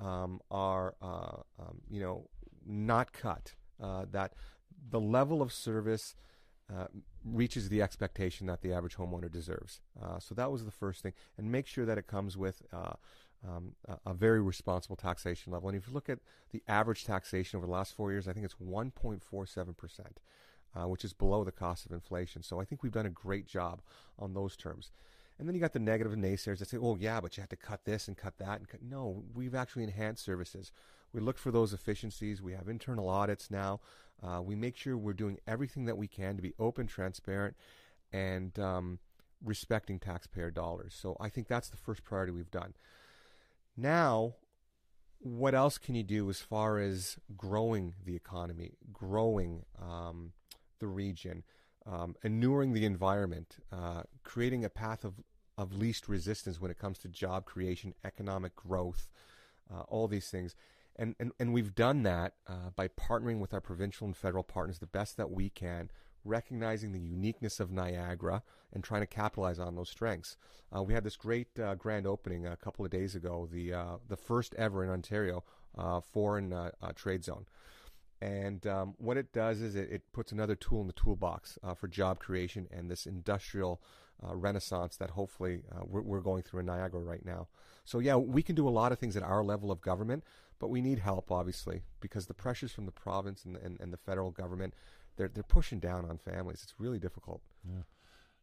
um, 0.00 0.40
are, 0.50 0.94
uh, 1.00 1.38
um, 1.58 1.80
you 1.88 2.00
know, 2.00 2.28
not 2.66 3.12
cut. 3.12 3.54
Uh, 3.82 4.06
that 4.10 4.32
the 4.90 5.00
level 5.00 5.40
of 5.40 5.52
service 5.52 6.14
uh, 6.74 6.86
reaches 7.24 7.68
the 7.68 7.80
expectation 7.80 8.46
that 8.46 8.60
the 8.60 8.72
average 8.72 8.96
homeowner 8.96 9.30
deserves. 9.30 9.80
Uh, 10.02 10.18
so 10.18 10.34
that 10.34 10.50
was 10.50 10.64
the 10.64 10.70
first 10.70 11.02
thing, 11.02 11.12
and 11.38 11.50
make 11.50 11.66
sure 11.66 11.84
that 11.84 11.98
it 11.98 12.06
comes 12.06 12.36
with 12.36 12.62
uh, 12.72 12.94
um, 13.46 13.72
a, 14.04 14.14
very 14.14 14.40
responsible 14.40 14.96
taxation 14.96 15.52
level. 15.52 15.68
And 15.68 15.78
if 15.78 15.86
you 15.86 15.94
look 15.94 16.08
at 16.08 16.18
the 16.50 16.62
average 16.66 17.04
taxation 17.04 17.56
over 17.56 17.66
the 17.66 17.72
last 17.72 17.94
four 17.94 18.10
years, 18.10 18.26
I 18.26 18.32
think 18.32 18.44
it's 18.44 18.54
1.47 18.54 19.76
percent, 19.76 20.20
uh, 20.76 20.86
which 20.86 21.04
is 21.04 21.12
below 21.12 21.44
the 21.44 21.52
cost 21.52 21.86
of 21.86 21.92
inflation. 21.92 22.42
So 22.42 22.60
I 22.60 22.64
think 22.64 22.82
we've 22.82 22.92
done 22.92 23.06
a 23.06 23.10
great 23.10 23.46
job 23.46 23.80
on 24.18 24.34
those 24.34 24.56
terms. 24.56 24.90
And 25.38 25.46
then 25.46 25.54
you 25.54 25.60
got 25.60 25.72
the 25.72 25.78
negative 25.78 26.12
naysayers 26.12 26.58
that 26.58 26.68
say, 26.68 26.78
"Oh, 26.78 26.96
yeah, 26.96 27.20
but 27.20 27.36
you 27.36 27.42
have 27.42 27.50
to 27.50 27.56
cut 27.56 27.84
this 27.84 28.08
and 28.08 28.16
cut 28.16 28.38
that." 28.38 28.58
And 28.58 28.68
cut. 28.68 28.82
no, 28.82 29.24
we've 29.34 29.54
actually 29.54 29.84
enhanced 29.84 30.24
services. 30.24 30.72
We 31.12 31.20
look 31.20 31.38
for 31.38 31.50
those 31.50 31.72
efficiencies. 31.72 32.42
We 32.42 32.52
have 32.52 32.68
internal 32.68 33.08
audits 33.08 33.50
now. 33.50 33.80
Uh, 34.22 34.40
we 34.42 34.54
make 34.54 34.76
sure 34.76 34.96
we're 34.96 35.12
doing 35.12 35.38
everything 35.46 35.84
that 35.86 35.98
we 35.98 36.08
can 36.08 36.36
to 36.36 36.42
be 36.42 36.54
open, 36.58 36.86
transparent, 36.86 37.54
and 38.12 38.58
um, 38.58 38.98
respecting 39.44 39.98
taxpayer 39.98 40.50
dollars. 40.50 40.94
So 40.98 41.16
I 41.20 41.28
think 41.28 41.48
that's 41.48 41.68
the 41.68 41.76
first 41.76 42.02
priority 42.02 42.32
we've 42.32 42.50
done. 42.50 42.74
Now, 43.76 44.36
what 45.18 45.54
else 45.54 45.76
can 45.76 45.94
you 45.94 46.02
do 46.02 46.30
as 46.30 46.40
far 46.40 46.78
as 46.78 47.18
growing 47.36 47.94
the 48.04 48.16
economy, 48.16 48.72
growing 48.92 49.64
um, 49.80 50.32
the 50.78 50.86
region, 50.86 51.44
um, 51.86 52.16
inuring 52.22 52.72
the 52.72 52.84
environment, 52.84 53.56
uh, 53.72 54.02
creating 54.22 54.64
a 54.64 54.70
path 54.70 55.04
of, 55.04 55.14
of 55.56 55.72
least 55.72 56.08
resistance 56.08 56.60
when 56.60 56.70
it 56.70 56.78
comes 56.78 56.98
to 56.98 57.08
job 57.08 57.44
creation, 57.44 57.94
economic 58.04 58.54
growth, 58.56 59.08
uh, 59.72 59.80
all 59.82 60.08
these 60.08 60.28
things. 60.28 60.54
And, 60.96 61.14
and, 61.20 61.32
and 61.38 61.52
we've 61.52 61.74
done 61.74 62.02
that 62.04 62.34
uh, 62.46 62.70
by 62.74 62.88
partnering 62.88 63.38
with 63.38 63.52
our 63.52 63.60
provincial 63.60 64.06
and 64.06 64.16
federal 64.16 64.42
partners 64.42 64.78
the 64.78 64.86
best 64.86 65.16
that 65.18 65.30
we 65.30 65.50
can, 65.50 65.90
recognizing 66.24 66.92
the 66.92 67.00
uniqueness 67.00 67.60
of 67.60 67.70
Niagara 67.70 68.42
and 68.72 68.82
trying 68.82 69.02
to 69.02 69.06
capitalize 69.06 69.58
on 69.58 69.76
those 69.76 69.90
strengths. 69.90 70.36
Uh, 70.74 70.82
we 70.82 70.94
had 70.94 71.04
this 71.04 71.16
great 71.16 71.58
uh, 71.58 71.74
grand 71.74 72.06
opening 72.06 72.46
a 72.46 72.56
couple 72.56 72.84
of 72.84 72.90
days 72.90 73.14
ago, 73.14 73.48
the 73.50 73.72
uh, 73.72 73.96
the 74.08 74.16
first 74.16 74.54
ever 74.56 74.82
in 74.82 74.90
Ontario 74.90 75.44
uh, 75.78 76.00
foreign 76.00 76.52
uh, 76.52 76.70
uh, 76.82 76.92
trade 76.92 77.24
zone. 77.24 77.46
And 78.20 78.66
um, 78.66 78.94
what 78.98 79.16
it 79.16 79.32
does 79.32 79.60
is 79.60 79.74
it, 79.74 79.90
it, 79.90 80.12
puts 80.12 80.32
another 80.32 80.54
tool 80.54 80.80
in 80.80 80.86
the 80.86 80.94
toolbox 80.94 81.58
for 81.76 81.86
job 81.86 82.18
creation 82.18 82.66
and 82.70 82.90
this 82.90 83.06
industrial 83.06 83.82
renaissance 84.22 84.96
that 84.96 85.10
hopefully 85.10 85.60
we're, 85.84 86.00
we're 86.00 86.20
going 86.20 86.42
through 86.42 86.60
in 86.60 86.66
Niagara 86.66 87.00
right 87.00 87.24
now. 87.26 87.48
So 87.84 87.98
yeah, 87.98 88.16
we 88.16 88.42
can 88.42 88.54
do 88.54 88.66
a 88.66 88.70
lot 88.70 88.90
of 88.90 88.98
things 88.98 89.18
at 89.18 89.22
our 89.22 89.44
level 89.44 89.70
of 89.70 89.82
government, 89.82 90.24
but 90.58 90.68
we 90.68 90.80
need 90.80 91.00
help, 91.00 91.30
obviously, 91.30 91.82
because 92.00 92.26
the 92.26 92.32
pressures 92.32 92.72
from 92.72 92.86
the 92.86 92.92
province 92.92 93.44
and, 93.44 93.56
and, 93.58 93.78
and 93.80 93.92
the 93.92 93.98
federal 93.98 94.30
government 94.30 94.72
they're 95.16 95.28
they're 95.28 95.42
pushing 95.42 95.78
down 95.78 96.04
on 96.04 96.18
families. 96.18 96.60
It's 96.62 96.74
really 96.78 96.98
difficult. 96.98 97.42
Yeah. 97.66 97.82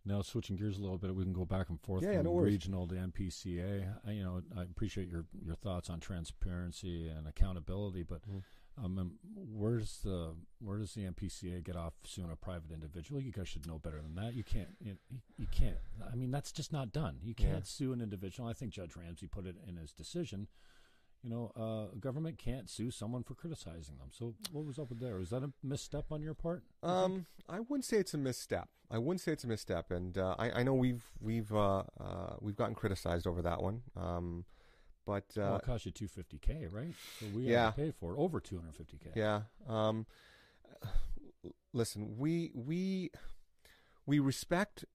Now 0.05 0.21
switching 0.21 0.57
gears 0.57 0.77
a 0.77 0.81
little 0.81 0.97
bit, 0.97 1.15
we 1.15 1.23
can 1.23 1.33
go 1.33 1.45
back 1.45 1.69
and 1.69 1.79
forth 1.79 2.03
yeah, 2.03 2.15
from 2.15 2.25
no 2.25 2.35
regional 2.35 2.87
to 2.87 2.95
NPCA. 2.95 3.87
I, 4.05 4.11
you 4.11 4.23
know, 4.23 4.41
I 4.57 4.63
appreciate 4.63 5.07
your 5.07 5.25
your 5.45 5.55
thoughts 5.55 5.89
on 5.89 5.99
transparency 5.99 7.07
and 7.07 7.27
accountability, 7.27 8.03
but 8.03 8.21
mm. 8.29 8.41
Um, 8.81 9.13
where's 9.35 9.99
the 10.03 10.35
where 10.59 10.77
does 10.77 10.93
the 10.93 11.01
NPCA 11.01 11.63
get 11.63 11.75
off 11.75 11.93
suing 12.05 12.31
a 12.31 12.35
private 12.35 12.71
individual? 12.71 13.21
You 13.21 13.31
guys 13.31 13.47
should 13.47 13.67
know 13.67 13.77
better 13.77 14.01
than 14.01 14.15
that. 14.15 14.33
You 14.33 14.43
can't 14.43 14.69
you, 14.79 14.97
you 15.37 15.47
can't. 15.51 15.77
I 16.11 16.15
mean, 16.15 16.31
that's 16.31 16.51
just 16.51 16.73
not 16.73 16.91
done. 16.91 17.17
You 17.21 17.35
can't 17.35 17.53
yeah. 17.53 17.59
sue 17.63 17.93
an 17.93 18.01
individual. 18.01 18.49
I 18.49 18.53
think 18.53 18.71
Judge 18.71 18.95
Ramsay 18.95 19.27
put 19.27 19.45
it 19.45 19.57
in 19.67 19.77
his 19.77 19.91
decision 19.91 20.47
you 21.23 21.29
know, 21.29 21.51
uh, 21.57 21.95
a 21.95 21.99
government 21.99 22.37
can't 22.37 22.69
sue 22.69 22.91
someone 22.91 23.23
for 23.23 23.33
criticizing 23.33 23.97
them. 23.97 24.09
So 24.11 24.35
what 24.51 24.65
was 24.65 24.77
up 24.77 24.89
with 24.89 24.99
there? 24.99 25.15
Was 25.15 25.29
that 25.29 25.41
a 25.41 25.51
misstep 25.63 26.11
on 26.11 26.21
your 26.21 26.33
part? 26.33 26.63
Um, 26.83 27.25
I 27.47 27.61
wouldn't 27.61 27.85
say 27.85 27.97
it's 27.97 28.13
a 28.13 28.17
misstep. 28.17 28.67
I 28.91 28.97
wouldn't 28.97 29.21
say 29.21 29.31
it's 29.31 29.45
a 29.45 29.47
misstep, 29.47 29.89
and 29.89 30.17
uh, 30.17 30.35
I, 30.37 30.51
I, 30.51 30.63
know 30.63 30.73
we've 30.73 31.03
we've 31.19 31.51
uh, 31.51 31.83
uh 31.99 32.35
we've 32.41 32.57
gotten 32.57 32.75
criticized 32.75 33.25
over 33.25 33.41
that 33.41 33.63
one. 33.63 33.81
Um, 33.95 34.45
but 35.05 35.25
well, 35.35 35.57
it 35.57 35.63
cost 35.63 35.85
you 35.85 35.91
two 35.91 36.07
fifty 36.07 36.37
k, 36.37 36.67
right? 36.71 36.93
So 37.19 37.25
we 37.35 37.43
yeah. 37.43 37.65
had 37.65 37.75
to 37.75 37.81
pay 37.81 37.91
for 37.91 38.17
over 38.17 38.39
two 38.39 38.57
hundred 38.57 38.75
fifty 38.75 38.97
k. 38.97 39.11
Yeah. 39.15 39.41
Um, 39.67 40.05
listen, 41.73 42.17
we 42.17 42.51
we 42.53 43.11
we 44.05 44.19
respect 44.19 44.85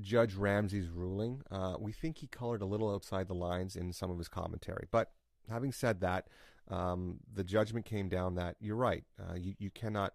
Judge 0.00 0.34
Ramsay's 0.34 0.88
ruling. 0.88 1.42
Uh, 1.50 1.76
we 1.78 1.92
think 1.92 2.18
he 2.18 2.26
colored 2.26 2.62
a 2.62 2.66
little 2.66 2.92
outside 2.92 3.28
the 3.28 3.34
lines 3.34 3.76
in 3.76 3.92
some 3.92 4.10
of 4.10 4.18
his 4.18 4.28
commentary, 4.28 4.86
but 4.90 5.12
having 5.48 5.72
said 5.72 6.00
that, 6.00 6.28
um, 6.68 7.18
the 7.32 7.44
judgment 7.44 7.86
came 7.86 8.08
down 8.08 8.34
that 8.34 8.56
you're 8.60 8.76
right. 8.76 9.04
Uh, 9.18 9.34
you, 9.34 9.54
you 9.58 9.70
cannot 9.70 10.14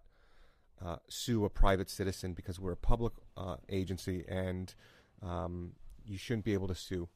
uh, 0.84 0.96
sue 1.08 1.44
a 1.44 1.50
private 1.50 1.88
citizen 1.88 2.32
because 2.32 2.60
we're 2.60 2.72
a 2.72 2.76
public 2.76 3.12
uh, 3.36 3.56
agency 3.68 4.24
and 4.28 4.74
um, 5.22 5.72
you 6.04 6.18
shouldn't 6.18 6.44
be 6.44 6.52
able 6.52 6.68
to 6.68 6.74
sue 6.74 7.08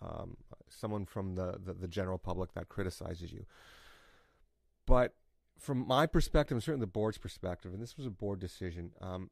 um, 0.00 0.36
someone 0.68 1.04
from 1.04 1.34
the, 1.34 1.58
the, 1.64 1.72
the, 1.72 1.88
general 1.88 2.18
public 2.18 2.52
that 2.52 2.68
criticizes 2.68 3.32
you. 3.32 3.46
But 4.86 5.14
from 5.58 5.86
my 5.86 6.06
perspective, 6.06 6.54
and 6.54 6.62
certainly 6.62 6.84
the 6.84 6.86
board's 6.86 7.18
perspective, 7.18 7.72
and 7.72 7.82
this 7.82 7.96
was 7.96 8.06
a 8.06 8.10
board 8.10 8.38
decision, 8.38 8.92
um, 9.00 9.30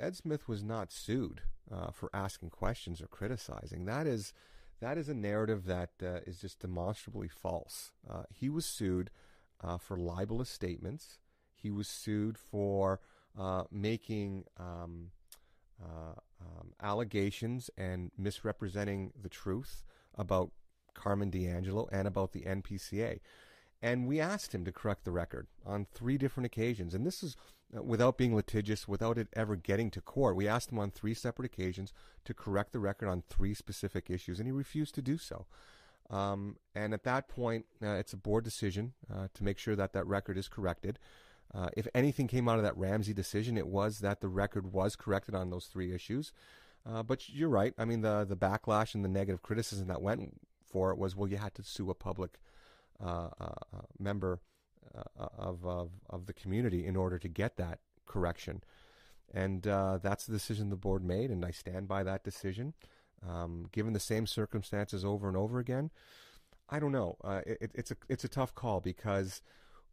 Ed 0.00 0.16
Smith 0.16 0.48
was 0.48 0.62
not 0.62 0.90
sued 0.92 1.42
uh, 1.72 1.90
for 1.92 2.10
asking 2.12 2.50
questions 2.50 3.00
or 3.00 3.06
criticizing. 3.06 3.84
That 3.84 4.06
is 4.06 4.32
that 4.80 4.96
is 4.96 5.08
a 5.08 5.14
narrative 5.14 5.64
that 5.66 5.90
uh, 6.02 6.20
is 6.26 6.40
just 6.40 6.60
demonstrably 6.60 7.28
false. 7.28 7.90
Uh, 8.08 8.22
he 8.32 8.48
was 8.48 8.64
sued 8.64 9.10
uh, 9.62 9.76
for 9.76 9.96
libelous 9.96 10.48
statements. 10.48 11.18
He 11.52 11.70
was 11.70 11.88
sued 11.88 12.38
for 12.38 13.00
uh, 13.36 13.64
making 13.72 14.44
um, 14.56 15.10
uh, 15.82 16.14
um, 16.40 16.72
allegations 16.80 17.70
and 17.76 18.12
misrepresenting 18.16 19.12
the 19.20 19.28
truth 19.28 19.84
about 20.18 20.50
Carmen 20.94 21.30
D'Angelo 21.30 21.88
and 21.92 22.06
about 22.06 22.32
the 22.32 22.42
NPCA. 22.42 23.20
And 23.80 24.08
we 24.08 24.18
asked 24.18 24.54
him 24.54 24.64
to 24.64 24.72
correct 24.72 25.04
the 25.04 25.12
record 25.12 25.46
on 25.64 25.86
three 25.94 26.18
different 26.18 26.46
occasions. 26.46 26.94
And 26.94 27.06
this 27.06 27.22
is 27.22 27.36
uh, 27.76 27.82
without 27.82 28.16
being 28.16 28.34
litigious, 28.34 28.88
without 28.88 29.18
it 29.18 29.28
ever 29.34 29.54
getting 29.54 29.90
to 29.92 30.00
court. 30.00 30.36
We 30.36 30.48
asked 30.48 30.72
him 30.72 30.78
on 30.78 30.90
three 30.90 31.14
separate 31.14 31.46
occasions 31.46 31.92
to 32.24 32.34
correct 32.34 32.72
the 32.72 32.78
record 32.78 33.08
on 33.08 33.22
three 33.28 33.54
specific 33.54 34.10
issues, 34.10 34.38
and 34.38 34.48
he 34.48 34.52
refused 34.52 34.94
to 34.96 35.02
do 35.02 35.18
so. 35.18 35.46
Um, 36.10 36.56
and 36.74 36.94
at 36.94 37.04
that 37.04 37.28
point, 37.28 37.66
uh, 37.82 37.90
it's 37.90 38.14
a 38.14 38.16
board 38.16 38.42
decision 38.42 38.94
uh, 39.12 39.28
to 39.34 39.44
make 39.44 39.58
sure 39.58 39.76
that 39.76 39.92
that 39.92 40.06
record 40.06 40.38
is 40.38 40.48
corrected. 40.48 40.98
Uh, 41.54 41.68
if 41.76 41.86
anything 41.94 42.26
came 42.26 42.48
out 42.48 42.56
of 42.56 42.64
that 42.64 42.76
Ramsay 42.76 43.12
decision, 43.12 43.58
it 43.58 43.68
was 43.68 43.98
that 43.98 44.20
the 44.20 44.28
record 44.28 44.72
was 44.72 44.96
corrected 44.96 45.34
on 45.34 45.50
those 45.50 45.66
three 45.66 45.94
issues. 45.94 46.32
Uh, 46.86 47.02
but 47.02 47.28
you're 47.28 47.48
right. 47.48 47.74
I 47.78 47.84
mean, 47.84 48.00
the 48.00 48.24
the 48.24 48.36
backlash 48.36 48.94
and 48.94 49.04
the 49.04 49.08
negative 49.08 49.42
criticism 49.42 49.88
that 49.88 50.02
went 50.02 50.38
for 50.64 50.90
it 50.90 50.98
was, 50.98 51.16
well, 51.16 51.28
you 51.28 51.36
had 51.36 51.54
to 51.54 51.62
sue 51.62 51.90
a 51.90 51.94
public 51.94 52.38
uh, 53.04 53.28
member 53.98 54.40
uh, 54.94 55.28
of, 55.38 55.64
of, 55.64 55.90
of 56.08 56.26
the 56.26 56.32
community 56.32 56.86
in 56.86 56.96
order 56.96 57.18
to 57.18 57.28
get 57.28 57.56
that 57.56 57.78
correction. 58.06 58.62
And 59.32 59.66
uh, 59.66 59.98
that's 60.02 60.24
the 60.24 60.32
decision 60.32 60.70
the 60.70 60.76
board 60.76 61.04
made, 61.04 61.30
and 61.30 61.44
I 61.44 61.50
stand 61.50 61.86
by 61.86 62.02
that 62.04 62.24
decision. 62.24 62.72
Um, 63.28 63.66
given 63.72 63.92
the 63.92 64.00
same 64.00 64.26
circumstances 64.26 65.04
over 65.04 65.28
and 65.28 65.36
over 65.36 65.58
again, 65.58 65.90
I 66.70 66.78
don't 66.78 66.92
know. 66.92 67.16
Uh, 67.22 67.42
it, 67.46 67.70
it's 67.74 67.90
a 67.90 67.96
it's 68.08 68.24
a 68.24 68.28
tough 68.28 68.54
call 68.54 68.80
because 68.80 69.42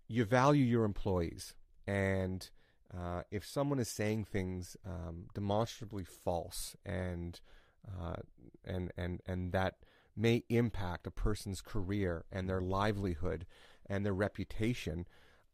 you 0.07 0.23
value 0.23 0.63
your 0.63 0.85
employees, 0.85 1.53
and 1.85 2.49
uh, 2.97 3.21
if 3.31 3.45
someone 3.45 3.79
is 3.79 3.89
saying 3.89 4.25
things 4.25 4.77
um, 4.85 5.25
demonstrably 5.33 6.03
false 6.03 6.75
and 6.85 7.39
uh, 7.87 8.15
and 8.63 8.91
and 8.97 9.21
and 9.27 9.51
that 9.51 9.75
may 10.15 10.43
impact 10.49 11.07
a 11.07 11.11
person's 11.11 11.61
career 11.61 12.25
and 12.31 12.49
their 12.49 12.61
livelihood 12.61 13.45
and 13.87 14.05
their 14.05 14.13
reputation, 14.13 15.05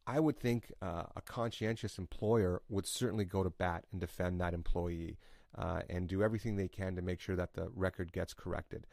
I 0.06 0.20
would 0.20 0.38
think 0.38 0.72
uh, 0.80 1.04
a 1.16 1.20
conscientious 1.20 1.98
employer 1.98 2.62
would 2.68 2.86
certainly 2.86 3.24
go 3.24 3.42
to 3.42 3.50
bat 3.50 3.84
and 3.90 4.00
defend 4.00 4.40
that 4.40 4.54
employee 4.54 5.18
uh, 5.56 5.82
and 5.88 6.08
do 6.08 6.22
everything 6.22 6.56
they 6.56 6.68
can 6.68 6.96
to 6.96 7.02
make 7.02 7.20
sure 7.20 7.36
that 7.36 7.54
the 7.54 7.68
record 7.74 8.12
gets 8.12 8.34
corrected. 8.34 8.86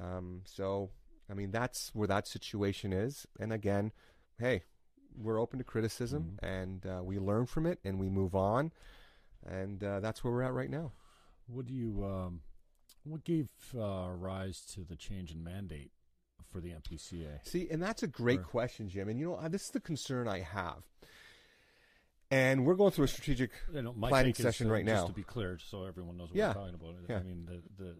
Um, 0.00 0.42
so, 0.44 0.90
I 1.30 1.34
mean, 1.34 1.50
that's 1.50 1.90
where 1.94 2.08
that 2.08 2.28
situation 2.28 2.92
is. 2.92 3.26
And 3.40 3.52
again, 3.52 3.92
hey, 4.38 4.64
we're 5.16 5.40
open 5.40 5.58
to 5.58 5.64
criticism 5.64 6.36
mm-hmm. 6.36 6.46
and 6.46 6.86
uh, 6.86 7.02
we 7.02 7.18
learn 7.18 7.46
from 7.46 7.66
it 7.66 7.78
and 7.84 7.98
we 7.98 8.08
move 8.08 8.34
on. 8.34 8.72
And 9.46 9.82
uh, 9.82 10.00
that's 10.00 10.24
where 10.24 10.32
we're 10.32 10.42
at 10.42 10.52
right 10.52 10.70
now. 10.70 10.92
What 11.46 11.66
do 11.66 11.74
you, 11.74 12.04
um, 12.04 12.40
what 13.04 13.24
gave 13.24 13.48
uh, 13.74 14.08
rise 14.10 14.60
to 14.74 14.80
the 14.80 14.96
change 14.96 15.30
in 15.30 15.44
mandate 15.44 15.92
for 16.50 16.60
the 16.60 16.70
NPCA? 16.70 17.46
See, 17.46 17.68
and 17.70 17.82
that's 17.82 18.02
a 18.02 18.08
great 18.08 18.40
or, 18.40 18.44
question, 18.44 18.88
Jim. 18.88 19.08
And 19.08 19.20
you 19.20 19.26
know, 19.26 19.48
this 19.48 19.64
is 19.64 19.70
the 19.70 19.80
concern 19.80 20.26
I 20.26 20.40
have. 20.40 20.82
And 22.28 22.66
we're 22.66 22.74
going 22.74 22.90
through 22.90 23.04
a 23.04 23.08
strategic 23.08 23.52
you 23.72 23.82
know, 23.82 23.92
planning 23.92 24.34
session 24.34 24.66
is, 24.66 24.70
uh, 24.70 24.74
right 24.74 24.84
now. 24.84 25.06
to 25.06 25.12
be 25.12 25.22
clear, 25.22 25.58
so 25.64 25.84
everyone 25.84 26.16
knows 26.16 26.30
what 26.30 26.36
yeah. 26.36 26.48
we're 26.48 26.54
talking 26.54 26.74
about. 26.74 26.94
Yeah. 27.08 27.18
I 27.18 27.22
mean, 27.22 27.46
the, 27.46 27.84
the 27.84 27.94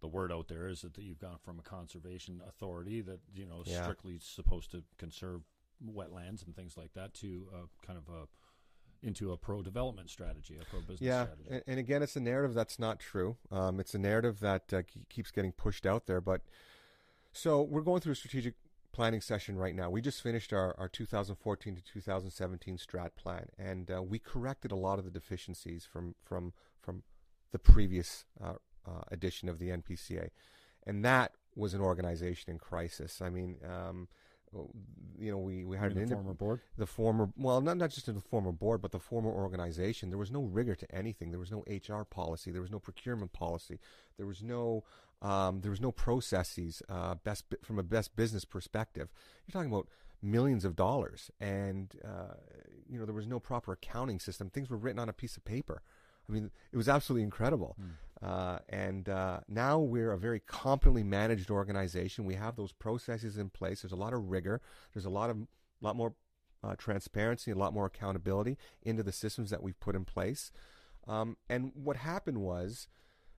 the 0.00 0.08
word 0.08 0.32
out 0.32 0.48
there 0.48 0.68
is 0.68 0.82
that, 0.82 0.94
that 0.94 1.02
you've 1.02 1.18
gone 1.18 1.38
from 1.44 1.58
a 1.58 1.62
conservation 1.62 2.40
authority 2.48 3.00
that 3.02 3.20
you 3.34 3.46
know 3.46 3.62
yeah. 3.66 3.82
strictly 3.82 4.18
supposed 4.20 4.70
to 4.70 4.82
conserve 4.98 5.42
wetlands 5.84 6.44
and 6.44 6.54
things 6.54 6.76
like 6.76 6.92
that 6.94 7.14
to 7.14 7.46
a 7.54 7.86
kind 7.86 7.98
of 7.98 8.12
a 8.12 8.26
into 9.02 9.32
a 9.32 9.36
pro 9.36 9.62
development 9.62 10.10
strategy, 10.10 10.58
a 10.60 10.64
pro 10.66 10.80
business 10.80 11.00
yeah, 11.00 11.24
strategy. 11.24 11.48
And, 11.50 11.62
and 11.66 11.78
again, 11.78 12.02
it's 12.02 12.16
a 12.16 12.20
narrative 12.20 12.54
that's 12.54 12.78
not 12.78 13.00
true. 13.00 13.36
Um, 13.50 13.80
it's 13.80 13.94
a 13.94 13.98
narrative 13.98 14.40
that 14.40 14.72
uh, 14.72 14.82
keeps 15.08 15.30
getting 15.30 15.52
pushed 15.52 15.86
out 15.86 16.06
there, 16.06 16.20
but 16.20 16.42
so 17.32 17.62
we're 17.62 17.82
going 17.82 18.00
through 18.00 18.12
a 18.12 18.16
strategic 18.16 18.54
planning 18.92 19.20
session 19.20 19.56
right 19.56 19.74
now. 19.74 19.88
We 19.88 20.00
just 20.00 20.22
finished 20.22 20.52
our, 20.52 20.74
our 20.78 20.88
2014 20.88 21.76
to 21.76 21.82
2017 21.82 22.76
strat 22.78 23.10
plan, 23.16 23.46
and 23.58 23.90
uh, 23.90 24.02
we 24.02 24.18
corrected 24.18 24.72
a 24.72 24.76
lot 24.76 24.98
of 24.98 25.04
the 25.04 25.10
deficiencies 25.10 25.86
from 25.90 26.14
from 26.24 26.52
from 26.82 27.02
the 27.52 27.58
previous 27.58 28.24
uh, 28.42 28.54
uh, 28.86 29.02
edition 29.10 29.48
of 29.48 29.58
the 29.58 29.68
NPCA, 29.68 30.30
and 30.86 31.04
that 31.04 31.32
was 31.54 31.74
an 31.74 31.80
organization 31.80 32.50
in 32.50 32.58
crisis. 32.58 33.20
I 33.20 33.30
mean, 33.30 33.56
um, 33.64 34.08
you 35.18 35.30
know, 35.30 35.38
we, 35.38 35.64
we 35.64 35.76
had 35.76 35.94
the 35.94 36.06
former 36.06 36.34
board. 36.34 36.60
The 36.76 36.86
former, 36.86 37.28
well, 37.36 37.60
not 37.60 37.76
not 37.76 37.90
just 37.90 38.08
in 38.08 38.14
the 38.14 38.20
former 38.20 38.52
board, 38.52 38.80
but 38.82 38.90
the 38.90 38.98
former 38.98 39.30
organization. 39.30 40.08
There 40.08 40.18
was 40.18 40.30
no 40.30 40.42
rigor 40.42 40.74
to 40.74 40.94
anything. 40.94 41.30
There 41.30 41.40
was 41.40 41.52
no 41.52 41.64
HR 41.68 42.04
policy. 42.04 42.50
There 42.50 42.62
was 42.62 42.70
no 42.70 42.78
procurement 42.78 43.32
policy. 43.32 43.78
There 44.16 44.26
was 44.26 44.42
no 44.42 44.84
um, 45.22 45.60
there 45.60 45.70
was 45.70 45.80
no 45.80 45.92
processes. 45.92 46.82
Uh, 46.88 47.16
best 47.16 47.44
from 47.62 47.78
a 47.78 47.82
best 47.82 48.16
business 48.16 48.44
perspective, 48.44 49.08
you're 49.46 49.52
talking 49.52 49.72
about 49.72 49.88
millions 50.22 50.64
of 50.64 50.76
dollars, 50.76 51.30
and 51.40 51.94
uh, 52.04 52.34
you 52.88 52.98
know 52.98 53.04
there 53.04 53.14
was 53.14 53.26
no 53.26 53.38
proper 53.38 53.72
accounting 53.72 54.18
system. 54.18 54.50
Things 54.50 54.70
were 54.70 54.76
written 54.76 54.98
on 54.98 55.08
a 55.08 55.12
piece 55.12 55.36
of 55.36 55.44
paper. 55.44 55.82
I 56.28 56.32
mean, 56.32 56.50
it 56.72 56.76
was 56.76 56.88
absolutely 56.88 57.24
incredible. 57.24 57.76
Mm. 57.80 57.90
Uh, 58.22 58.58
and 58.68 59.08
uh, 59.08 59.40
now 59.48 59.78
we're 59.78 60.12
a 60.12 60.18
very 60.18 60.40
competently 60.40 61.02
managed 61.02 61.50
organization. 61.50 62.24
We 62.24 62.34
have 62.34 62.56
those 62.56 62.72
processes 62.72 63.38
in 63.38 63.48
place. 63.48 63.82
There's 63.82 63.92
a 63.92 63.96
lot 63.96 64.12
of 64.12 64.30
rigor. 64.30 64.60
There's 64.92 65.06
a 65.06 65.10
lot 65.10 65.30
of 65.30 65.38
lot 65.80 65.96
more 65.96 66.14
uh, 66.62 66.76
transparency, 66.76 67.50
a 67.50 67.54
lot 67.54 67.72
more 67.72 67.86
accountability 67.86 68.58
into 68.82 69.02
the 69.02 69.12
systems 69.12 69.48
that 69.50 69.62
we've 69.62 69.80
put 69.80 69.96
in 69.96 70.04
place. 70.04 70.52
Um, 71.08 71.38
and 71.48 71.72
what 71.74 71.96
happened 71.96 72.38
was 72.38 72.88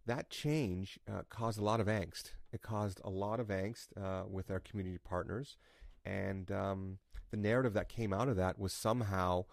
that 0.07 0.31
change 0.31 0.99
uh, 1.09 1.23
caused 1.31 1.61
a 1.61 1.65
lot 1.65 1.81
of 1.81 1.87
angst. 1.87 2.33
It 2.53 2.63
caused 2.63 3.01
a 3.05 3.11
lot 3.11 3.39
of 3.39 3.47
angst 3.47 3.89
uh, 3.97 4.25
with 4.29 4.51
our 4.51 4.59
community 4.59 4.99
partners, 4.99 5.57
and 6.05 6.51
um, 6.51 6.99
the 7.31 7.37
narrative 7.37 7.75
that 7.75 7.89
came 7.89 8.13
out 8.13 8.29
of 8.29 8.37
that 8.37 8.59
was 8.59 8.73
somehow, 8.73 9.45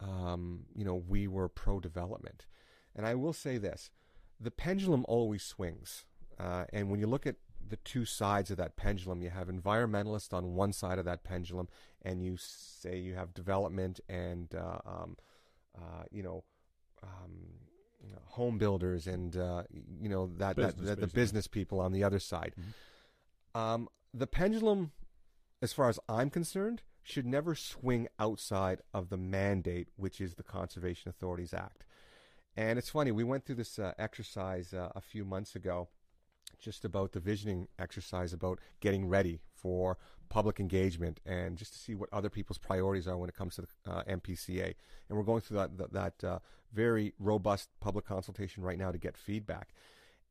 um, 0.00 0.64
you 0.74 0.84
know, 0.84 0.94
we 0.94 1.28
were 1.28 1.48
pro-development. 1.48 2.46
And 2.96 3.06
I 3.06 3.14
will 3.14 3.34
say 3.34 3.58
this 3.58 3.90
the 4.42 4.50
pendulum 4.50 5.04
always 5.08 5.42
swings. 5.42 6.04
Uh, 6.38 6.64
and 6.72 6.90
when 6.90 6.98
you 6.98 7.06
look 7.06 7.26
at 7.26 7.36
the 7.68 7.76
two 7.76 8.04
sides 8.04 8.50
of 8.50 8.56
that 8.56 8.76
pendulum, 8.76 9.22
you 9.22 9.30
have 9.30 9.48
environmentalists 9.48 10.32
on 10.32 10.54
one 10.54 10.72
side 10.72 10.98
of 10.98 11.04
that 11.04 11.24
pendulum, 11.24 11.68
and 12.02 12.22
you 12.22 12.36
say 12.36 12.98
you 12.98 13.14
have 13.14 13.32
development 13.32 14.00
and, 14.08 14.54
uh, 14.54 14.78
um, 14.84 15.16
uh, 15.76 16.04
you 16.10 16.22
know, 16.22 16.44
um, 17.02 17.32
you 18.04 18.12
know, 18.12 18.20
home 18.24 18.58
builders 18.58 19.06
and, 19.06 19.36
uh, 19.36 19.62
you 20.00 20.08
know, 20.08 20.30
that, 20.38 20.56
business, 20.56 20.74
that, 20.88 21.00
that 21.00 21.00
the 21.00 21.06
business 21.06 21.46
people 21.46 21.80
on 21.80 21.92
the 21.92 22.02
other 22.02 22.18
side. 22.18 22.54
Mm-hmm. 22.58 23.58
Um, 23.58 23.88
the 24.12 24.26
pendulum, 24.26 24.92
as 25.60 25.72
far 25.72 25.88
as 25.88 26.00
I'm 26.08 26.30
concerned, 26.30 26.82
should 27.02 27.26
never 27.26 27.54
swing 27.54 28.08
outside 28.18 28.80
of 28.92 29.08
the 29.08 29.16
mandate, 29.16 29.88
which 29.96 30.20
is 30.20 30.34
the 30.34 30.42
Conservation 30.42 31.08
Authorities 31.08 31.54
Act. 31.54 31.84
And 32.56 32.78
it's 32.78 32.90
funny, 32.90 33.12
we 33.12 33.24
went 33.24 33.44
through 33.44 33.56
this 33.56 33.78
uh, 33.78 33.92
exercise 33.98 34.74
uh, 34.74 34.90
a 34.94 35.00
few 35.00 35.24
months 35.24 35.54
ago, 35.54 35.88
just 36.58 36.84
about 36.84 37.12
the 37.12 37.20
visioning 37.20 37.68
exercise 37.78 38.32
about 38.32 38.58
getting 38.80 39.08
ready 39.08 39.40
for 39.54 39.96
public 40.28 40.60
engagement 40.60 41.20
and 41.26 41.56
just 41.56 41.72
to 41.72 41.78
see 41.78 41.94
what 41.94 42.08
other 42.12 42.30
people's 42.30 42.58
priorities 42.58 43.06
are 43.06 43.16
when 43.16 43.28
it 43.28 43.34
comes 43.34 43.56
to 43.56 43.62
the 43.62 43.90
uh, 43.90 44.02
NPCA. 44.04 44.74
And 45.08 45.18
we're 45.18 45.24
going 45.24 45.40
through 45.40 45.58
that, 45.58 45.78
that, 45.78 45.92
that 45.92 46.24
uh, 46.24 46.38
very 46.72 47.14
robust 47.18 47.68
public 47.80 48.04
consultation 48.04 48.62
right 48.62 48.78
now 48.78 48.92
to 48.92 48.98
get 48.98 49.16
feedback. 49.16 49.70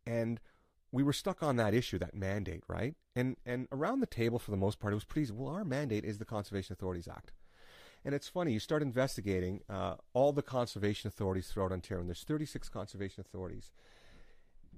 And 0.05 0.39
we 0.91 1.03
were 1.03 1.13
stuck 1.13 1.41
on 1.41 1.55
that 1.55 1.73
issue, 1.73 1.97
that 1.99 2.15
mandate, 2.15 2.63
right? 2.67 2.95
And 3.15 3.37
and 3.45 3.67
around 3.71 3.99
the 4.01 4.07
table, 4.07 4.39
for 4.39 4.51
the 4.51 4.57
most 4.57 4.79
part, 4.79 4.93
it 4.93 4.95
was 4.95 5.05
pretty 5.05 5.23
easy. 5.23 5.33
Well, 5.33 5.53
our 5.53 5.63
mandate 5.63 6.03
is 6.03 6.17
the 6.17 6.25
Conservation 6.25 6.73
Authorities 6.73 7.07
Act. 7.07 7.31
And 8.03 8.15
it's 8.15 8.27
funny, 8.27 8.51
you 8.51 8.59
start 8.59 8.81
investigating 8.81 9.61
uh, 9.69 9.95
all 10.13 10.31
the 10.31 10.41
conservation 10.41 11.07
authorities 11.07 11.47
throughout 11.47 11.71
Ontario, 11.71 12.01
and 12.01 12.09
there's 12.09 12.23
36 12.23 12.67
conservation 12.69 13.21
authorities. 13.21 13.71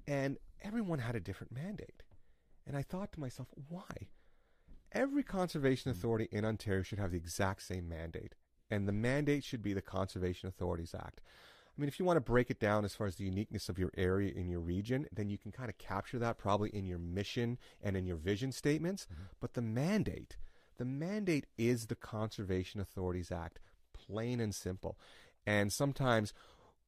And 0.08 0.38
everyone 0.62 1.00
had 1.00 1.16
a 1.16 1.22
different 1.22 1.54
mandate. 1.54 2.04
And 2.68 2.76
I 2.76 2.82
thought 2.82 3.14
to 3.14 3.20
myself, 3.20 3.48
why? 3.70 4.10
Every 4.92 5.24
conservation 5.24 5.92
hmm. 5.92 5.98
authority 5.98 6.28
in 6.32 6.46
Ontario 6.46 6.84
should 6.84 7.00
have 7.00 7.12
the 7.12 7.18
exact 7.18 7.64
same 7.64 7.88
mandate. 7.88 8.36
And 8.70 8.88
the 8.88 8.94
mandate 8.94 9.44
should 9.44 9.62
be 9.62 9.74
the 9.74 9.82
Conservation 9.82 10.50
Authorities 10.50 10.96
Act. 10.98 11.22
I 11.76 11.82
mean, 11.82 11.88
if 11.88 12.00
you 12.00 12.06
want 12.06 12.18
to 12.18 12.22
break 12.22 12.52
it 12.52 12.60
down 12.60 12.86
as 12.86 12.96
far 12.96 13.08
as 13.08 13.16
the 13.16 13.24
uniqueness 13.24 13.68
of 13.68 13.80
your 13.80 13.92
area 13.98 14.32
in 14.34 14.48
your 14.48 14.60
region, 14.60 15.08
then 15.12 15.30
you 15.30 15.38
can 15.38 15.52
kind 15.52 15.70
of 15.70 15.78
capture 15.78 16.20
that 16.20 16.38
probably 16.38 16.70
in 16.70 16.86
your 16.86 17.00
mission 17.00 17.58
and 17.82 17.98
in 17.98 18.06
your 18.06 18.16
vision 18.16 18.52
statements. 18.52 19.06
Mm-hmm. 19.06 19.24
But 19.40 19.54
the 19.54 19.62
mandate, 19.62 20.38
the 20.78 20.86
mandate 20.86 21.46
is 21.58 21.88
the 21.88 21.96
Conservation 21.96 22.80
Authorities 22.80 23.32
Act, 23.32 23.60
plain 23.94 24.40
and 24.40 24.54
simple. 24.54 24.98
And 25.46 25.72
sometimes, 25.72 26.34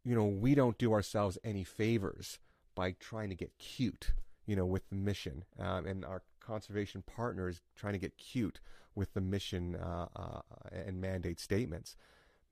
you 0.03 0.15
know, 0.15 0.25
we 0.25 0.55
don't 0.55 0.77
do 0.77 0.93
ourselves 0.93 1.37
any 1.43 1.63
favors 1.63 2.39
by 2.75 2.95
trying 2.99 3.29
to 3.29 3.35
get 3.35 3.57
cute, 3.57 4.11
you 4.45 4.55
know, 4.55 4.65
with 4.65 4.87
the 4.89 4.95
mission. 4.95 5.45
Um, 5.59 5.85
and 5.85 6.05
our 6.05 6.21
conservation 6.39 7.03
partners 7.03 7.61
trying 7.75 7.93
to 7.93 7.99
get 7.99 8.17
cute 8.17 8.59
with 8.93 9.13
the 9.13 9.21
mission 9.21 9.75
uh, 9.75 10.07
uh, 10.15 10.41
and 10.71 11.01
mandate 11.01 11.39
statements. 11.39 11.95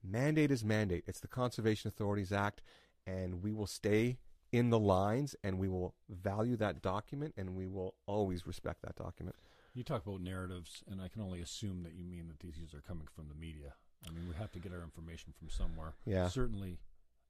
Mandate 0.02 0.50
is 0.50 0.64
mandate. 0.64 1.04
It's 1.06 1.20
the 1.20 1.28
Conservation 1.28 1.88
Authorities 1.88 2.32
Act, 2.32 2.60
and 3.06 3.42
we 3.42 3.52
will 3.52 3.66
stay 3.66 4.18
in 4.54 4.70
the 4.70 4.78
lines 4.78 5.34
and 5.42 5.58
we 5.58 5.68
will 5.68 5.94
value 6.08 6.56
that 6.56 6.80
document 6.80 7.34
and 7.36 7.56
we 7.56 7.66
will 7.66 7.94
always 8.06 8.46
respect 8.46 8.82
that 8.82 8.94
document. 8.94 9.34
You 9.74 9.82
talk 9.82 10.06
about 10.06 10.20
narratives, 10.20 10.82
and 10.90 11.00
I 11.00 11.08
can 11.08 11.20
only 11.20 11.40
assume 11.40 11.82
that 11.82 11.94
you 11.94 12.04
mean 12.04 12.28
that 12.28 12.38
these 12.40 12.72
are 12.74 12.80
coming 12.80 13.08
from 13.14 13.28
the 13.28 13.34
media. 13.34 13.74
I 14.06 14.12
mean, 14.12 14.28
we 14.28 14.34
have 14.36 14.52
to 14.52 14.58
get 14.58 14.72
our 14.72 14.82
information 14.82 15.32
from 15.36 15.48
somewhere. 15.48 15.94
Yeah. 16.06 16.28
Certainly, 16.28 16.78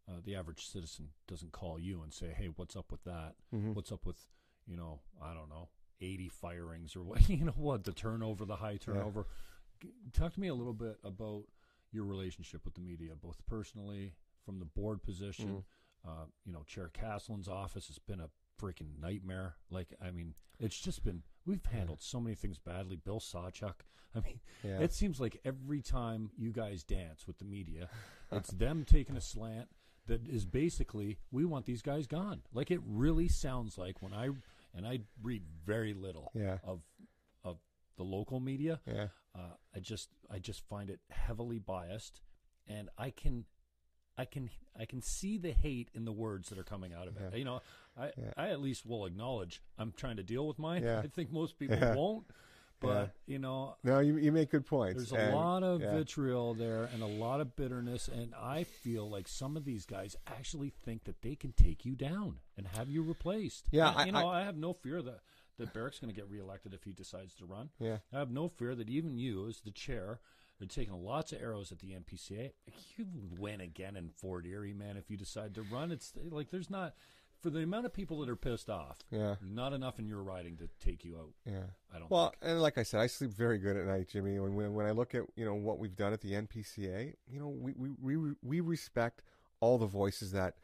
uh, 0.09 0.21
the 0.25 0.37
average 0.37 0.67
citizen 0.67 1.09
doesn't 1.27 1.53
call 1.53 1.79
you 1.79 2.03
and 2.03 2.13
say, 2.13 2.35
"Hey, 2.37 2.51
what's 2.55 2.77
up 2.77 2.91
with 2.91 3.03
that? 3.05 3.35
Mm-hmm. 3.55 3.73
What's 3.73 3.93
up 3.93 4.05
with, 4.05 4.19
you 4.67 4.77
know, 4.77 5.01
I 5.23 5.33
don't 5.33 5.49
know, 5.49 5.69
80 6.01 6.29
firings 6.29 6.95
or 6.97 7.03
what? 7.03 7.29
You 7.29 7.45
know 7.45 7.53
what? 7.57 7.85
The 7.85 7.93
turnover, 7.93 8.45
the 8.45 8.57
high 8.57 8.77
turnover." 8.77 9.27
Yeah. 9.83 9.91
Talk 10.13 10.35
to 10.35 10.41
me 10.41 10.49
a 10.49 10.55
little 10.55 10.73
bit 10.73 10.99
about 11.05 11.45
your 11.93 12.05
relationship 12.05 12.65
with 12.65 12.75
the 12.75 12.81
media, 12.81 13.13
both 13.21 13.37
personally, 13.47 14.15
from 14.45 14.59
the 14.59 14.65
board 14.65 15.03
position. 15.03 15.47
Mm-hmm. 15.47 16.09
Uh, 16.09 16.25
you 16.45 16.53
know, 16.53 16.63
Chair 16.67 16.91
Caslin's 16.93 17.49
office 17.49 17.87
has 17.87 17.99
been 17.99 18.21
a 18.21 18.29
freaking 18.61 19.01
nightmare. 19.01 19.57
Like, 19.71 19.95
I 20.03 20.11
mean, 20.11 20.35
it's 20.59 20.79
just 20.79 21.05
been 21.05 21.23
we've 21.47 21.65
handled 21.67 22.03
so 22.03 22.21
many 22.21 22.35
things 22.35 22.59
badly. 22.59 22.97
Bill 22.97 23.21
Sawchuk. 23.21 23.75
I 24.17 24.21
mean, 24.21 24.41
yeah. 24.63 24.79
it 24.79 24.93
seems 24.93 25.21
like 25.21 25.41
every 25.45 25.83
time 25.83 26.31
you 26.37 26.53
guys 26.53 26.85
dance 26.85 27.27
with 27.27 27.39
the 27.39 27.45
media, 27.45 27.89
it's 28.31 28.51
them 28.53 28.85
taking 28.85 29.17
a 29.17 29.21
slant 29.21 29.69
that 30.07 30.29
is 30.29 30.45
basically 30.45 31.19
we 31.33 31.45
want 31.45 31.67
these 31.67 31.83
guys 31.83 32.07
gone. 32.07 32.43
Like 32.53 32.71
it 32.71 32.81
really 32.87 33.29
sounds 33.29 33.77
like 33.77 34.03
when 34.03 34.13
I 34.15 34.31
and 34.75 34.87
I 34.87 35.01
read 35.23 35.43
very 35.65 35.95
little 35.95 36.31
yeah. 36.35 36.59
of 36.65 36.83
of 37.45 37.59
the 37.97 38.05
local 38.05 38.41
media. 38.41 38.81
Yeah. 38.87 39.09
Uh, 39.35 39.55
I 39.75 39.81
just 39.81 40.11
I 40.31 40.39
just 40.39 40.63
find 40.69 40.91
it 40.91 41.01
heavily 41.11 41.59
biased, 41.59 42.21
and 42.69 42.89
I 42.97 43.11
can 43.11 43.47
I 44.17 44.25
can 44.25 44.51
I 44.79 44.85
can 44.85 45.03
see 45.03 45.39
the 45.39 45.53
hate 45.53 45.89
in 45.95 46.05
the 46.05 46.13
words 46.13 46.49
that 46.49 46.59
are 46.59 46.65
coming 46.65 46.93
out 46.93 47.09
of 47.09 47.17
it. 47.17 47.31
Yeah. 47.33 47.39
You 47.39 47.45
know, 47.45 47.63
I 47.99 48.07
yeah. 48.17 48.33
I 48.37 48.49
at 48.51 48.61
least 48.61 48.87
will 48.87 49.07
acknowledge 49.07 49.63
I'm 49.79 49.93
trying 49.97 50.17
to 50.17 50.23
deal 50.23 50.47
with 50.47 50.59
mine. 50.59 50.83
Yeah. 50.83 51.01
I 51.05 51.09
think 51.09 51.33
most 51.33 51.59
people 51.59 51.79
won't. 51.95 52.25
But 52.81 53.15
you 53.27 53.39
know, 53.39 53.77
no, 53.83 54.01
you 54.01 54.17
you 54.17 54.31
make 54.33 54.51
good 54.51 54.67
points. 54.67 54.97
There's 54.97 55.13
a 55.13 55.27
and, 55.27 55.35
lot 55.35 55.63
of 55.63 55.81
vitriol 55.81 56.55
there 56.55 56.89
and 56.93 57.03
a 57.03 57.07
lot 57.07 57.41
of 57.41 57.57
bitterness, 57.57 58.09
and 58.09 58.35
I 58.35 58.65
feel 58.65 59.09
like 59.09 59.27
some 59.27 59.57
of 59.57 59.65
these 59.65 59.87
guys 59.87 60.17
actually 60.27 60.71
think 60.85 61.05
that 61.05 61.23
they 61.23 61.35
can 61.35 61.53
take 61.53 61.85
you 61.85 61.95
down 61.95 62.41
and 62.57 62.67
have 62.77 62.89
you 62.89 63.03
replaced. 63.03 63.65
Yeah, 63.71 63.89
and, 63.91 63.99
I, 63.99 64.05
you 64.07 64.13
know, 64.13 64.29
I, 64.29 64.41
I 64.41 64.45
have 64.45 64.57
no 64.57 64.75
fear 64.75 65.01
that 65.03 65.21
that 65.59 65.73
Barrick's 65.73 65.99
going 65.99 66.13
to 66.13 66.17
get 66.17 66.29
reelected 66.29 66.75
if 66.75 66.83
he 66.83 66.93
decides 66.93 67.35
to 67.37 67.47
run. 67.47 67.71
Yeah, 67.79 67.99
I 68.13 68.19
have 68.19 68.31
no 68.31 68.49
fear 68.49 68.75
that 68.75 68.89
even 68.89 69.17
you, 69.17 69.49
as 69.49 69.61
the 69.61 69.71
chair, 69.71 70.21
they're 70.65 70.85
taking 70.85 71.05
lots 71.05 71.33
of 71.33 71.43
arrows 71.43 71.73
at 71.73 71.79
the 71.79 71.89
NPCA. 71.89 72.53
You 72.97 73.07
win 73.39 73.61
again 73.61 73.97
in 73.97 74.11
Fort 74.11 74.47
Erie, 74.47 74.73
man. 74.73 74.97
If 74.97 75.11
you 75.11 75.17
decide 75.17 75.55
to 75.57 75.63
run, 75.63 75.91
it's 75.91 76.13
like 76.31 76.51
there's 76.51 76.71
not 76.71 76.95
for 77.41 77.51
the 77.51 77.61
amount 77.63 77.87
of 77.87 77.93
people 77.93 78.21
that 78.21 78.29
are 78.29 78.37
pissed 78.37 78.71
off. 78.71 78.99
Yeah, 79.11 79.35
not 79.43 79.73
enough 79.73 79.99
in 79.99 80.07
your 80.07 80.23
riding 80.23 80.57
to 80.59 80.69
take 80.85 81.05
you 81.05 81.17
out. 81.17 81.33
Yeah, 81.45 81.65
I 81.93 81.99
don't. 81.99 82.11
Well, 82.11 82.31
think. 82.41 82.53
and 82.53 82.63
like 82.63 82.79
I 82.79 82.85
said, 82.85 83.01
I 83.01 83.09
sleep 83.09 83.33
very 83.33 83.59
good 83.59 83.77
at 83.77 83.87
night, 83.87 84.09
Jimmy. 84.09 84.39
When 84.39 84.55
when, 84.55 84.75
when 84.75 84.87
I 84.87 84.93
look 84.93 85.15
at 85.15 85.25
you 85.35 85.45
know 85.45 85.55
what 85.55 85.79
we've 85.79 85.97
done 85.97 86.13
at 86.13 86.21
the 86.21 86.33
NPCA, 86.33 87.15
you 87.27 87.41
know 87.41 87.49
we 87.49 87.75
we 87.77 88.17
we, 88.17 88.35
we 88.43 88.61
respect 88.61 89.23
all 89.61 89.79
the 89.79 89.87
voices 89.87 90.33
that 90.33 90.55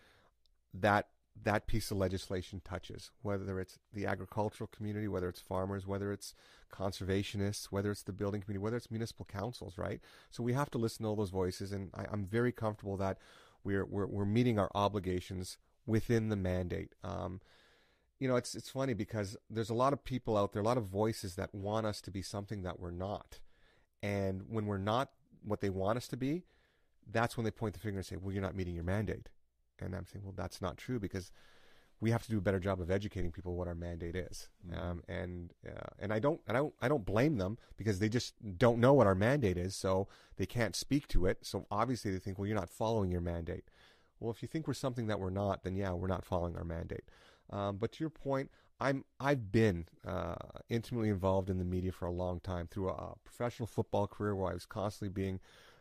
that 0.75 1.09
that 1.45 1.67
piece 1.67 1.91
of 1.91 1.97
legislation 1.97 2.61
touches, 2.65 3.11
whether 3.23 3.61
it's 3.61 3.79
the 3.93 4.07
agricultural 4.07 4.69
community, 4.69 5.09
whether 5.09 5.29
it's 5.29 5.41
farmers, 5.41 5.87
whether 5.87 6.13
it's 6.13 6.35
conservationists, 6.73 7.67
whether 7.67 7.91
it's 7.91 8.03
the 8.03 8.13
building 8.13 8.41
community, 8.41 8.63
whether 8.63 8.77
it's 8.77 8.91
municipal 8.91 9.27
councils, 9.27 9.79
right? 9.79 10.01
So 10.31 10.43
we 10.43 10.53
have 10.53 10.71
to 10.71 10.79
listen 10.79 11.05
to 11.05 11.09
all 11.09 11.17
those 11.17 11.31
voices, 11.31 11.73
and 11.73 11.91
I, 11.95 12.07
am 12.13 12.27
very 12.27 12.53
comfortable 12.53 12.97
that 12.99 13.19
we're, 13.65 13.85
we're, 13.85 14.07
we're 14.07 14.25
meeting 14.25 14.59
our 14.59 14.71
obligations 14.75 15.59
within 15.87 16.29
the 16.29 16.37
mandate. 16.37 16.95
Um, 17.03 17.41
you 18.19 18.29
know, 18.29 18.37
it's 18.37 18.55
it's 18.55 18.69
funny 18.69 18.93
because 18.93 19.37
there's 19.49 19.71
a 19.71 19.75
lot 19.75 19.95
of 19.95 20.05
people 20.05 20.37
out 20.37 20.53
there, 20.53 20.61
a 20.61 20.65
lot 20.65 20.77
of 20.77 20.85
voices 20.85 21.37
that 21.37 21.55
want 21.55 21.87
us 21.87 22.03
to 22.03 22.11
be 22.11 22.21
something 22.21 22.63
that 22.63 22.79
we're 22.79 22.91
not, 22.91 23.41
and 24.03 24.43
when 24.47 24.67
we're 24.67 24.77
not 24.77 25.11
what 25.43 25.63
they 25.63 25.71
want 25.71 25.97
us 25.97 26.07
to 26.09 26.19
be, 26.19 26.43
that's 27.11 27.39
when 27.39 27.45
they 27.45 27.51
point 27.51 27.73
the 27.73 27.81
finger 27.81 27.99
and 27.99 28.07
say, 28.07 28.17
"Well, 28.17 28.33
you're 28.33 28.43
not 28.43 28.55
meeting 28.55 28.75
your 28.75 28.85
mandate." 28.85 29.31
And 29.81 29.95
I'm 29.95 30.07
saying, 30.07 30.25
well, 30.25 30.35
that's 30.37 30.61
not 30.61 30.77
true 30.77 30.99
because 30.99 31.31
we 32.01 32.11
have 32.11 32.23
to 32.23 32.31
do 32.31 32.39
a 32.39 32.41
better 32.41 32.59
job 32.59 32.81
of 32.81 32.91
educating 32.91 33.31
people 33.31 33.55
what 33.55 33.69
our 33.69 33.75
mandate 33.75 34.17
is. 34.17 34.49
Mhm. 34.67 34.79
Um, 34.79 35.03
and 35.09 35.53
uh, 35.67 35.91
and 35.99 36.13
I 36.13 36.19
don't 36.19 36.41
and 36.47 36.57
I 36.57 36.61
don't 36.61 36.75
I 36.81 36.89
don't 36.89 37.05
blame 37.05 37.37
them 37.37 37.59
because 37.77 37.99
they 37.99 38.09
just 38.09 38.35
don't 38.59 38.79
know 38.79 38.95
what 38.95 39.07
our 39.07 39.15
mandate 39.15 39.59
is, 39.59 39.77
so 39.77 40.09
they 40.37 40.47
can't 40.47 40.75
speak 40.75 41.09
to 41.09 41.27
it. 41.27 41.39
So 41.43 41.67
obviously 41.71 42.11
they 42.11 42.19
think, 42.19 42.39
well, 42.39 42.47
you're 42.47 42.57
not 42.57 42.71
following 42.71 43.11
your 43.11 43.21
mandate. 43.21 43.65
Well, 44.19 44.31
if 44.31 44.43
you 44.43 44.49
think 44.49 44.67
we're 44.67 44.75
something 44.75 45.07
that 45.09 45.21
we're 45.21 45.31
not, 45.31 45.63
then 45.63 45.77
yeah, 45.77 45.93
we're 45.93 46.07
not 46.07 46.25
following 46.25 46.57
our 46.57 46.65
mandate. 46.65 47.05
Um, 47.51 47.79
but 47.79 47.93
to 47.93 48.05
your 48.05 48.11
point, 48.11 48.51
I'm 48.81 49.05
I've 49.19 49.53
been 49.53 49.87
uh, 50.07 50.37
intimately 50.69 51.11
involved 51.11 51.51
in 51.51 51.59
the 51.59 51.65
media 51.65 51.93
for 51.93 52.07
a 52.07 52.13
long 52.13 52.41
time 52.41 52.67
through 52.67 52.89
a, 52.89 52.93
a 52.93 53.15
professional 53.25 53.67
football 53.67 54.07
career 54.07 54.35
where 54.35 54.51
I 54.51 54.55
was 54.55 54.67
constantly 54.67 55.13
being 55.13 55.41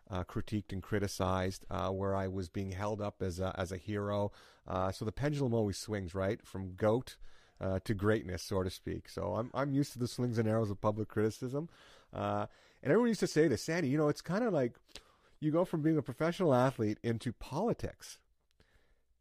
uh, 0.09 0.23
critiqued 0.23 0.71
and 0.71 0.81
criticized, 0.81 1.65
uh, 1.69 1.89
where 1.89 2.15
I 2.15 2.27
was 2.27 2.49
being 2.49 2.71
held 2.71 3.01
up 3.01 3.21
as 3.21 3.39
a, 3.39 3.53
as 3.57 3.71
a 3.71 3.77
hero. 3.77 4.31
Uh, 4.67 4.91
so 4.91 5.05
the 5.05 5.11
pendulum 5.11 5.53
always 5.53 5.77
swings 5.77 6.15
right 6.15 6.45
from 6.45 6.75
goat 6.75 7.17
uh, 7.61 7.79
to 7.83 7.93
greatness, 7.93 8.43
so 8.43 8.63
to 8.63 8.69
speak. 8.69 9.09
So 9.09 9.35
I'm 9.35 9.51
I'm 9.53 9.71
used 9.71 9.93
to 9.93 9.99
the 9.99 10.07
slings 10.07 10.37
and 10.37 10.47
arrows 10.47 10.71
of 10.71 10.81
public 10.81 11.07
criticism, 11.07 11.69
uh, 12.13 12.45
and 12.81 12.91
everyone 12.91 13.09
used 13.09 13.19
to 13.21 13.27
say 13.27 13.47
this, 13.47 13.63
Sandy. 13.63 13.89
You 13.89 13.97
know, 13.97 14.09
it's 14.09 14.21
kind 14.21 14.43
of 14.43 14.53
like 14.53 14.73
you 15.39 15.51
go 15.51 15.65
from 15.65 15.81
being 15.81 15.97
a 15.97 16.01
professional 16.01 16.53
athlete 16.53 16.97
into 17.03 17.31
politics. 17.31 18.19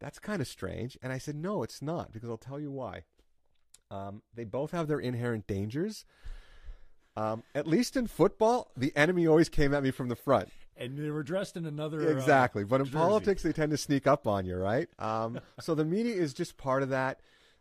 That's 0.01 0.19
kind 0.19 0.41
of 0.41 0.49
strange. 0.49 0.97
And 1.03 1.13
I 1.13 1.19
said, 1.19 1.35
no, 1.35 1.63
it's 1.63 1.83
not, 1.83 2.13
because 2.13 2.29
I'll 2.29 2.37
tell 2.37 2.61
you 2.61 2.71
why. 2.71 3.03
Um, 3.91 4.23
they 4.35 4.45
both 4.45 4.71
have 4.71 4.87
their 4.87 5.01
inherent 5.01 5.47
dangers. 5.47 6.05
Um, 7.17 7.43
at 7.55 7.67
least 7.67 7.97
in 7.97 8.07
football, 8.07 8.71
the 8.77 8.93
enemy 8.95 9.27
always 9.27 9.49
came 9.49 9.75
at 9.75 9.83
me 9.83 9.91
from 9.91 10.09
the 10.09 10.17
front. 10.17 10.51
And 10.79 10.97
they 10.97 11.11
were 11.11 11.23
dressed 11.25 11.57
in 11.57 11.67
another 11.67 12.01
uh, 12.09 12.11
Exactly. 12.13 12.65
But 12.65 12.81
in 12.81 12.87
jersey. 12.87 12.97
politics, 12.99 13.43
they 13.43 13.53
tend 13.53 13.71
to 13.73 13.77
sneak 13.77 14.07
up 14.07 14.27
on 14.27 14.45
you, 14.47 14.57
right? 14.57 14.89
Um, 14.99 15.41
so 15.61 15.75
the 15.75 15.85
media 15.85 16.15
is 16.15 16.33
just 16.33 16.57
part 16.57 16.83
of 16.83 16.91
that. 16.91 17.21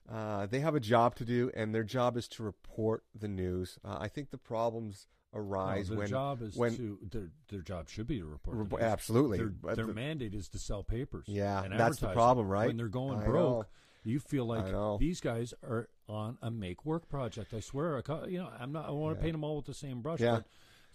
Uh, 0.10 0.46
they 0.46 0.60
have 0.62 0.76
a 0.76 0.80
job 0.80 1.16
to 1.16 1.26
do, 1.26 1.52
and 1.56 1.74
their 1.76 1.84
job 1.84 2.16
is 2.16 2.28
to 2.30 2.44
report 2.44 3.04
the 3.14 3.28
news. 3.28 3.78
Uh, 3.84 3.98
I 4.00 4.08
think 4.08 4.30
the 4.32 4.38
problems 4.38 5.08
No, 5.34 5.42
arise 5.42 5.90
their 5.90 5.98
when 5.98 6.08
job 6.08 6.42
is 6.42 6.56
when- 6.56 6.78
to 6.78 6.98
their 7.12 7.30
their 7.50 7.62
job 7.62 7.90
should 7.90 8.08
be 8.08 8.20
to 8.20 8.26
report. 8.26 8.58
the 8.70 8.76
news. 8.78 8.82
absolutely. 8.84 9.38
Their, 9.40 9.76
their 9.76 9.86
the- 9.88 9.94
mandate 9.94 10.34
is 10.34 10.48
to 10.50 10.60
sell 10.60 10.84
papers. 10.84 11.26
Yeah, 11.28 11.62
and 11.64 11.78
that's 11.78 12.00
the 12.00 12.08
problem, 12.14 12.48
right? 12.48 12.68
When 12.68 12.78
they're 12.78 12.88
going 12.88 13.20
I 13.20 13.26
broke, 13.26 13.64
know. 13.64 13.66
you 14.06 14.20
feel 14.20 14.46
like 14.46 15.00
these 15.00 15.20
guys 15.20 15.54
are 15.64 15.90
on 16.08 16.38
a 16.42 16.50
make 16.52 16.86
work 16.86 17.10
project. 17.10 17.54
I 17.54 17.60
swear, 17.60 18.02
you 18.30 18.38
know, 18.40 18.50
I'm 18.60 18.72
not. 18.72 18.88
I 18.88 18.92
want 18.92 19.16
to 19.16 19.20
Yeah. 19.20 19.24
paint 19.24 19.34
them 19.34 19.44
all 19.44 19.58
with 19.58 19.66
the 19.66 19.74
same 19.74 20.02
brush. 20.02 20.22
Yeah. 20.22 20.36
But 20.36 20.46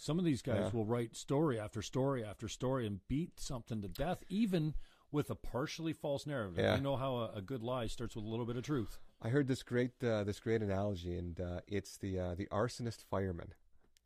some 0.02 0.18
of 0.18 0.24
these 0.24 0.42
guys 0.42 0.64
Yeah. 0.64 0.70
will 0.72 0.84
write 0.84 1.14
story 1.14 1.60
after 1.60 1.80
story 1.80 2.24
after 2.24 2.48
story 2.48 2.86
and 2.88 3.06
beat 3.06 3.38
something 3.38 3.80
to 3.82 3.88
death, 3.88 4.24
even 4.28 4.74
with 5.12 5.30
a 5.30 5.36
partially 5.36 5.92
false 5.92 6.26
narrative. 6.26 6.58
Yeah. 6.58 6.74
You 6.74 6.82
know 6.82 6.96
how 6.96 7.16
a, 7.18 7.32
a 7.36 7.40
good 7.40 7.62
lie 7.62 7.86
starts 7.86 8.16
with 8.16 8.24
a 8.24 8.28
little 8.28 8.44
bit 8.46 8.56
of 8.56 8.64
truth. 8.64 8.98
I 9.20 9.28
heard 9.28 9.46
this 9.46 9.62
great 9.62 10.02
uh, 10.02 10.24
this 10.24 10.40
great 10.40 10.60
analogy, 10.60 11.16
and 11.16 11.40
uh, 11.40 11.60
it's 11.68 11.96
the 11.98 12.18
uh, 12.18 12.34
the 12.34 12.46
arsonist 12.46 13.04
fireman. 13.04 13.54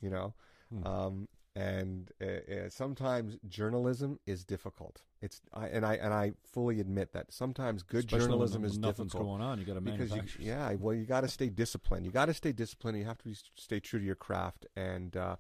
You 0.01 0.11
know, 0.11 0.35
Hmm. 0.69 0.87
um, 0.87 1.29
and 1.55 2.11
uh, 2.21 2.25
uh, 2.27 2.69
sometimes 2.69 3.39
journalism 3.49 4.19
is 4.27 4.45
difficult. 4.45 5.01
It's 5.23 5.41
I, 5.55 5.69
and 5.69 5.87
I 5.87 5.95
and 5.95 6.13
I 6.13 6.35
fully 6.45 6.79
admit 6.81 7.13
that 7.15 7.33
sometimes 7.33 7.83
good 7.83 8.01
Especially 8.01 8.27
journalism 8.27 8.65
is 8.67 8.77
nothing's 8.77 9.13
difficult 9.13 9.39
going 9.39 9.41
on. 9.41 9.59
You 9.59 9.65
got 9.65 9.75
to 9.75 9.81
because 9.81 10.15
you, 10.15 10.23
yeah, 10.39 10.75
well, 10.75 10.95
you 10.95 11.07
got 11.07 11.23
to 11.23 11.29
stay 11.29 11.49
disciplined. 11.49 12.05
You 12.05 12.13
got 12.13 12.27
to 12.27 12.35
stay 12.35 12.53
disciplined. 12.53 12.99
You 12.99 13.05
have 13.07 13.17
to 13.19 13.25
be, 13.25 13.35
stay 13.55 13.81
true 13.81 13.99
to 13.99 14.05
your 14.05 14.17
craft. 14.17 14.67
And 14.77 15.17
uh, 15.17 15.37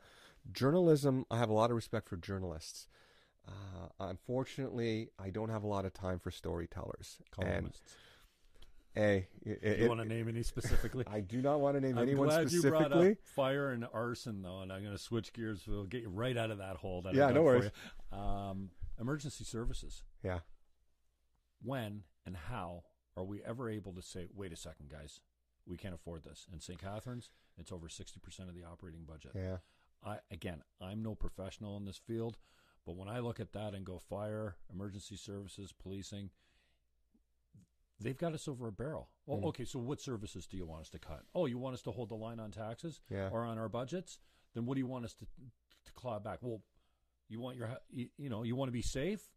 journalism, 0.52 1.24
I 1.30 1.38
have 1.38 1.48
a 1.50 1.54
lot 1.54 1.70
of 1.70 1.76
respect 1.76 2.08
for 2.08 2.16
journalists. 2.16 2.88
Uh, 3.46 3.88
unfortunately, 4.00 5.10
I 5.18 5.30
don't 5.30 5.50
have 5.50 5.62
a 5.62 5.68
lot 5.68 5.84
of 5.84 5.92
time 5.92 6.18
for 6.18 6.30
storytellers. 6.30 7.18
And 7.38 7.46
columnists. 7.46 7.94
hey, 8.94 9.28
it, 9.44 9.78
you 9.78 9.88
want 9.88 10.00
to 10.00 10.06
name 10.06 10.28
any 10.28 10.42
specifically? 10.42 11.04
I 11.10 11.20
do 11.20 11.40
not 11.40 11.60
want 11.60 11.76
to 11.76 11.80
name 11.80 11.96
I'm 11.96 12.02
anyone 12.04 12.26
glad 12.28 12.50
you 12.50 12.60
brought 12.62 12.82
specifically. 12.86 13.12
up 13.12 13.18
fire 13.22 13.70
and 13.70 13.86
arson, 13.92 14.42
though, 14.42 14.60
and 14.62 14.72
I'm 14.72 14.82
going 14.82 14.96
to 14.96 15.02
switch 15.02 15.32
gears. 15.32 15.62
We'll 15.66 15.84
get 15.84 16.02
you 16.02 16.08
right 16.08 16.36
out 16.36 16.50
of 16.50 16.58
that 16.58 16.76
hole. 16.76 17.02
That 17.02 17.14
Yeah, 17.14 17.28
no 17.28 17.34
for 17.34 17.42
worries. 17.44 17.70
you. 18.12 18.18
Um, 18.18 18.70
emergency 19.00 19.44
services. 19.44 20.02
Yeah. 20.24 20.40
When 21.62 22.02
and 22.24 22.36
how 22.36 22.82
are 23.16 23.24
we 23.24 23.42
ever 23.44 23.70
able 23.70 23.92
to 23.94 24.02
say, 24.02 24.26
"Wait 24.34 24.52
a 24.52 24.56
second, 24.56 24.90
guys, 24.90 25.20
we 25.66 25.76
can't 25.76 25.94
afford 25.94 26.24
this"? 26.24 26.46
In 26.52 26.60
St. 26.60 26.78
Catharines, 26.80 27.30
it's 27.56 27.72
over 27.72 27.88
sixty 27.88 28.20
percent 28.20 28.48
of 28.48 28.54
the 28.54 28.64
operating 28.64 29.04
budget. 29.04 29.32
Yeah. 29.34 29.58
I 30.04 30.18
again, 30.30 30.62
I'm 30.80 31.02
no 31.02 31.14
professional 31.14 31.76
in 31.76 31.84
this 31.84 31.96
field, 31.98 32.38
but 32.84 32.96
when 32.96 33.08
I 33.08 33.18
look 33.20 33.40
at 33.40 33.52
that 33.52 33.74
and 33.74 33.84
go 33.84 33.98
fire, 33.98 34.56
emergency 34.72 35.16
services, 35.16 35.72
policing, 35.72 36.30
they've 38.00 38.16
got 38.18 38.34
us 38.34 38.46
over 38.48 38.68
a 38.68 38.72
barrel. 38.72 39.08
Well, 39.26 39.38
Mm. 39.38 39.44
okay, 39.46 39.64
so 39.64 39.78
what 39.78 40.00
services 40.00 40.46
do 40.46 40.56
you 40.56 40.66
want 40.66 40.82
us 40.82 40.90
to 40.90 40.98
cut? 40.98 41.24
Oh, 41.34 41.46
you 41.46 41.58
want 41.58 41.74
us 41.74 41.82
to 41.82 41.90
hold 41.90 42.10
the 42.10 42.14
line 42.16 42.38
on 42.40 42.50
taxes 42.50 43.00
Yeah. 43.08 43.30
or 43.30 43.44
on 43.44 43.58
our 43.58 43.68
budgets? 43.68 44.18
Then 44.54 44.66
what 44.66 44.74
do 44.74 44.80
you 44.80 44.86
want 44.86 45.04
us 45.04 45.14
to 45.14 45.26
to 45.84 45.92
claw 45.92 46.18
back? 46.18 46.42
Well, 46.42 46.62
you 47.28 47.40
want 47.40 47.56
your 47.56 47.78
you, 47.90 48.10
you 48.16 48.28
know, 48.28 48.42
you 48.42 48.56
want 48.56 48.68
to 48.68 48.72
be 48.72 48.82
safe 48.82 49.30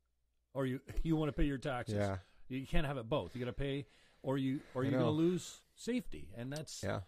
or 0.54 0.66
you 0.66 0.82
you 1.04 1.16
want 1.16 1.30
to 1.30 1.34
pay 1.34 1.46
your 1.46 1.58
taxes. 1.58 1.96
Yeah. 1.96 2.20
You 2.48 2.66
can't 2.66 2.86
have 2.88 2.98
it 2.98 3.08
both. 3.08 3.36
You 3.36 3.40
got 3.40 3.52
to 3.52 3.54
pay 3.54 3.86
or 4.22 4.38
you 4.38 4.62
or 4.74 4.84
you're 4.84 4.92
going 4.94 5.04
to 5.04 5.10
lose 5.12 5.62
safety. 5.76 6.30
And 6.36 6.52
that's 6.52 6.84
Yeah. 6.84 7.02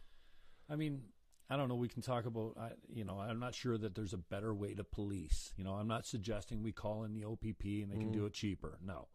I 0.69 0.75
mean, 0.75 1.11
I 1.51 1.57
don't 1.57 1.67
know. 1.67 1.75
We 1.75 1.89
can 1.89 2.01
talk 2.01 2.25
about, 2.25 2.55
I, 2.57 2.69
you 2.87 3.03
know, 3.03 3.19
I'm 3.19 3.39
not 3.39 3.53
sure 3.53 3.77
that 3.77 3.93
there's 3.93 4.13
a 4.13 4.17
better 4.17 4.53
way 4.53 4.73
to 4.73 4.85
police. 4.85 5.53
You 5.57 5.65
know, 5.65 5.73
I'm 5.73 5.87
not 5.87 6.05
suggesting 6.05 6.63
we 6.63 6.71
call 6.71 7.03
in 7.03 7.13
the 7.13 7.25
OPP 7.25 7.65
and 7.83 7.91
they 7.91 7.97
can 7.97 8.09
Mm. 8.09 8.13
do 8.13 8.25
it 8.25 8.33
cheaper. 8.33 8.79
No. 8.81 9.09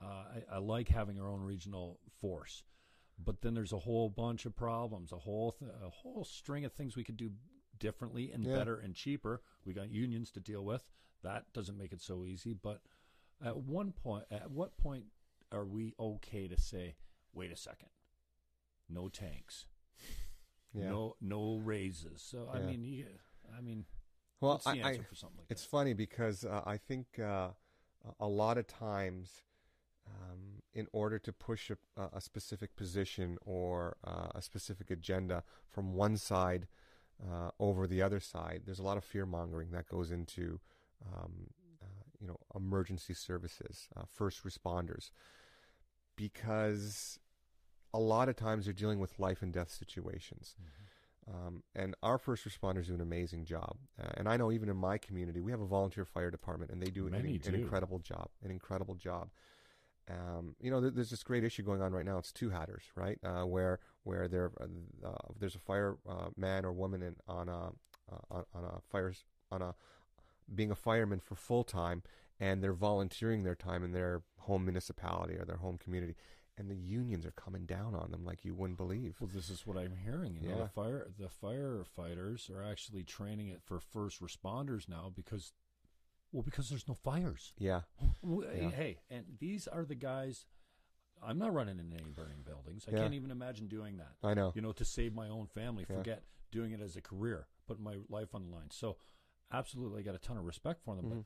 Uh, 0.00 0.04
I, 0.06 0.42
I 0.52 0.58
like 0.58 0.88
having 0.88 1.18
our 1.18 1.28
own 1.28 1.40
regional 1.40 1.98
force. 2.20 2.64
But 3.18 3.40
then 3.40 3.54
there's 3.54 3.72
a 3.72 3.78
whole 3.78 4.10
bunch 4.10 4.44
of 4.46 4.54
problems, 4.54 5.10
a 5.12 5.18
whole 5.18 5.52
th- 5.52 5.70
a 5.82 5.88
whole 5.90 6.24
string 6.24 6.64
of 6.66 6.72
things 6.72 6.96
we 6.96 7.04
could 7.04 7.16
do 7.16 7.32
differently 7.78 8.30
and 8.30 8.44
Yeah. 8.44 8.56
better 8.56 8.76
and 8.78 8.94
cheaper. 8.94 9.42
We 9.64 9.72
got 9.72 9.90
unions 9.90 10.30
to 10.32 10.40
deal 10.40 10.64
with. 10.64 10.86
That 11.22 11.50
doesn't 11.54 11.76
make 11.78 11.92
it 11.92 12.02
so 12.02 12.24
easy. 12.26 12.52
But 12.52 12.82
at 13.42 13.56
one 13.56 13.92
point, 13.92 14.24
at 14.30 14.50
what 14.50 14.76
point 14.76 15.06
are 15.50 15.64
we 15.66 15.94
okay 15.98 16.46
to 16.48 16.58
say, 16.60 16.96
wait 17.32 17.52
a 17.52 17.56
second, 17.56 17.88
no 18.88 19.08
tanks? 19.08 19.66
Yeah. 20.74 20.90
No, 20.90 21.16
no 21.20 21.56
raises. 21.64 22.22
So 22.22 22.48
I 22.52 22.58
Yeah. 22.58 22.66
mean, 22.66 22.84
you, 22.84 23.06
I 23.56 23.60
mean, 23.60 23.84
well, 24.40 24.62
I, 24.64 24.70
I, 24.82 24.98
for 25.08 25.14
something 25.14 25.38
like 25.38 25.48
it's 25.50 25.62
that? 25.62 25.70
funny 25.70 25.92
because 25.92 26.44
uh, 26.44 26.62
I 26.64 26.76
think 26.76 27.18
uh, 27.18 27.48
a 28.18 28.26
lot 28.28 28.56
of 28.58 28.66
times, 28.66 29.42
um, 30.06 30.62
in 30.74 30.86
order 30.92 31.18
to 31.18 31.32
push 31.32 31.70
a, 31.70 31.76
a 32.12 32.20
specific 32.20 32.74
position 32.76 33.36
or 33.44 33.96
uh, 34.04 34.28
a 34.34 34.42
specific 34.42 34.90
agenda 34.90 35.42
from 35.68 35.94
one 35.94 36.16
side 36.16 36.66
uh, 37.22 37.50
over 37.58 37.86
the 37.86 38.00
other 38.02 38.20
side, 38.20 38.62
there's 38.64 38.78
a 38.78 38.82
lot 38.84 38.96
of 38.96 39.04
fear 39.04 39.26
mongering 39.26 39.70
that 39.72 39.88
goes 39.88 40.10
into, 40.10 40.60
um, 41.14 41.48
uh, 41.82 41.86
you 42.18 42.26
know, 42.26 42.38
emergency 42.54 43.14
services, 43.14 43.88
uh, 43.96 44.02
first 44.06 44.42
responders, 44.44 45.10
because 46.16 47.18
a 47.92 47.98
lot 47.98 48.28
of 48.28 48.36
times 48.36 48.64
they're 48.64 48.74
dealing 48.74 48.98
with 48.98 49.18
life 49.18 49.42
and 49.42 49.52
death 49.52 49.70
situations. 49.70 50.54
Um, 51.28 51.62
and 51.74 51.94
our 52.02 52.18
first 52.18 52.48
responders 52.48 52.86
do 52.86 52.94
an 52.94 53.00
amazing 53.00 53.44
job. 53.44 53.76
Uh, 54.00 54.08
and 54.14 54.28
I 54.28 54.36
know 54.36 54.50
even 54.50 54.68
in 54.68 54.76
my 54.76 54.98
community, 54.98 55.40
we 55.40 55.52
have 55.52 55.60
a 55.60 55.66
volunteer 55.66 56.04
fire 56.04 56.30
department, 56.30 56.70
and 56.72 56.82
they 56.82 56.90
do 56.90 57.06
an, 57.06 57.14
an 57.46 57.54
incredible 57.62 57.98
job. 57.98 58.28
An 58.42 58.50
incredible 58.50 58.94
job. 58.94 59.30
Um, 60.10 60.56
you 60.60 60.70
know, 60.70 60.80
there's 60.80 61.10
this 61.10 61.22
great 61.22 61.44
issue 61.44 61.62
going 61.62 61.82
on 61.82 61.92
right 61.92 62.04
now. 62.04 62.18
It's 62.18 62.32
two 62.32 62.50
hatters, 62.50 62.82
right? 62.96 63.18
Uh, 63.24 63.46
where 63.46 63.78
where 64.02 64.26
there 64.26 64.50
uh, 64.60 65.06
uh, 65.06 65.32
there's 65.38 65.54
a 65.54 65.60
fire 65.60 65.98
uh, 66.08 66.30
man 66.36 66.64
or 66.64 66.72
woman 66.72 67.02
in, 67.02 67.16
on 67.28 67.48
a 67.48 67.66
uh, 68.10 68.16
on, 68.30 68.44
on 68.54 68.64
a 68.64 68.80
fires 68.90 69.24
on 69.52 69.62
a 69.62 69.74
being 70.52 70.70
a 70.72 70.74
fireman 70.74 71.20
for 71.20 71.36
full 71.36 71.62
time, 71.62 72.02
and 72.40 72.62
they're 72.62 72.72
volunteering 72.72 73.44
their 73.44 73.54
time 73.54 73.84
in 73.84 73.92
their 73.92 74.22
home 74.38 74.64
municipality 74.64 75.34
or 75.34 75.44
their 75.44 75.58
home 75.58 75.78
community, 75.78 76.16
and 76.58 76.70
the 76.70 76.76
unions 76.76 77.24
are 77.24 77.30
coming 77.32 77.64
down 77.66 77.94
on 77.94 78.10
them 78.10 78.24
like 78.24 78.44
you 78.44 78.54
wouldn't 78.54 78.76
believe. 78.76 79.16
Well, 79.20 79.30
this 79.32 79.48
is 79.50 79.66
what 79.66 79.76
I'm 79.78 79.96
hearing. 79.96 80.36
You 80.36 80.48
know, 80.48 80.56
Yeah. 80.56 80.62
the 80.64 80.68
fire 80.68 81.10
the 81.18 81.28
firefighters 81.28 82.50
are 82.50 82.62
actually 82.62 83.04
training 83.04 83.48
it 83.48 83.62
for 83.62 83.78
first 83.80 84.20
responders 84.20 84.88
now 84.88 85.10
because, 85.14 85.52
well, 86.32 86.42
because 86.42 86.68
there's 86.68 86.86
no 86.88 86.94
fires. 86.94 87.52
Yeah, 87.58 87.82
Well, 88.22 88.46
Yeah. 88.54 88.70
Hey, 88.70 88.98
and 89.10 89.36
these 89.38 89.66
are 89.68 89.84
the 89.84 89.94
guys. 89.94 90.46
I'm 91.22 91.38
not 91.38 91.52
running 91.52 91.78
in 91.78 91.92
any 91.92 92.10
burning 92.12 92.42
buildings. 92.42 92.86
I 92.88 92.92
Yeah. 92.92 92.98
can't 93.00 93.14
even 93.14 93.30
imagine 93.30 93.68
doing 93.68 93.98
that. 93.98 94.16
I 94.22 94.32
know. 94.34 94.52
You 94.54 94.62
know, 94.62 94.72
to 94.72 94.84
save 94.84 95.12
my 95.14 95.28
own 95.28 95.46
family. 95.48 95.84
Forget 95.84 96.24
doing 96.50 96.72
it 96.72 96.80
as 96.80 96.96
a 96.96 97.02
career, 97.02 97.46
putting 97.66 97.84
my 97.84 97.98
life 98.08 98.34
on 98.34 98.42
the 98.48 98.48
line. 98.56 98.70
So, 98.70 98.96
absolutely, 99.50 100.00
I 100.00 100.02
got 100.02 100.14
a 100.14 100.18
ton 100.18 100.36
of 100.38 100.44
respect 100.44 100.82
for 100.82 100.96
them. 100.96 101.10
Mhm. 101.10 101.24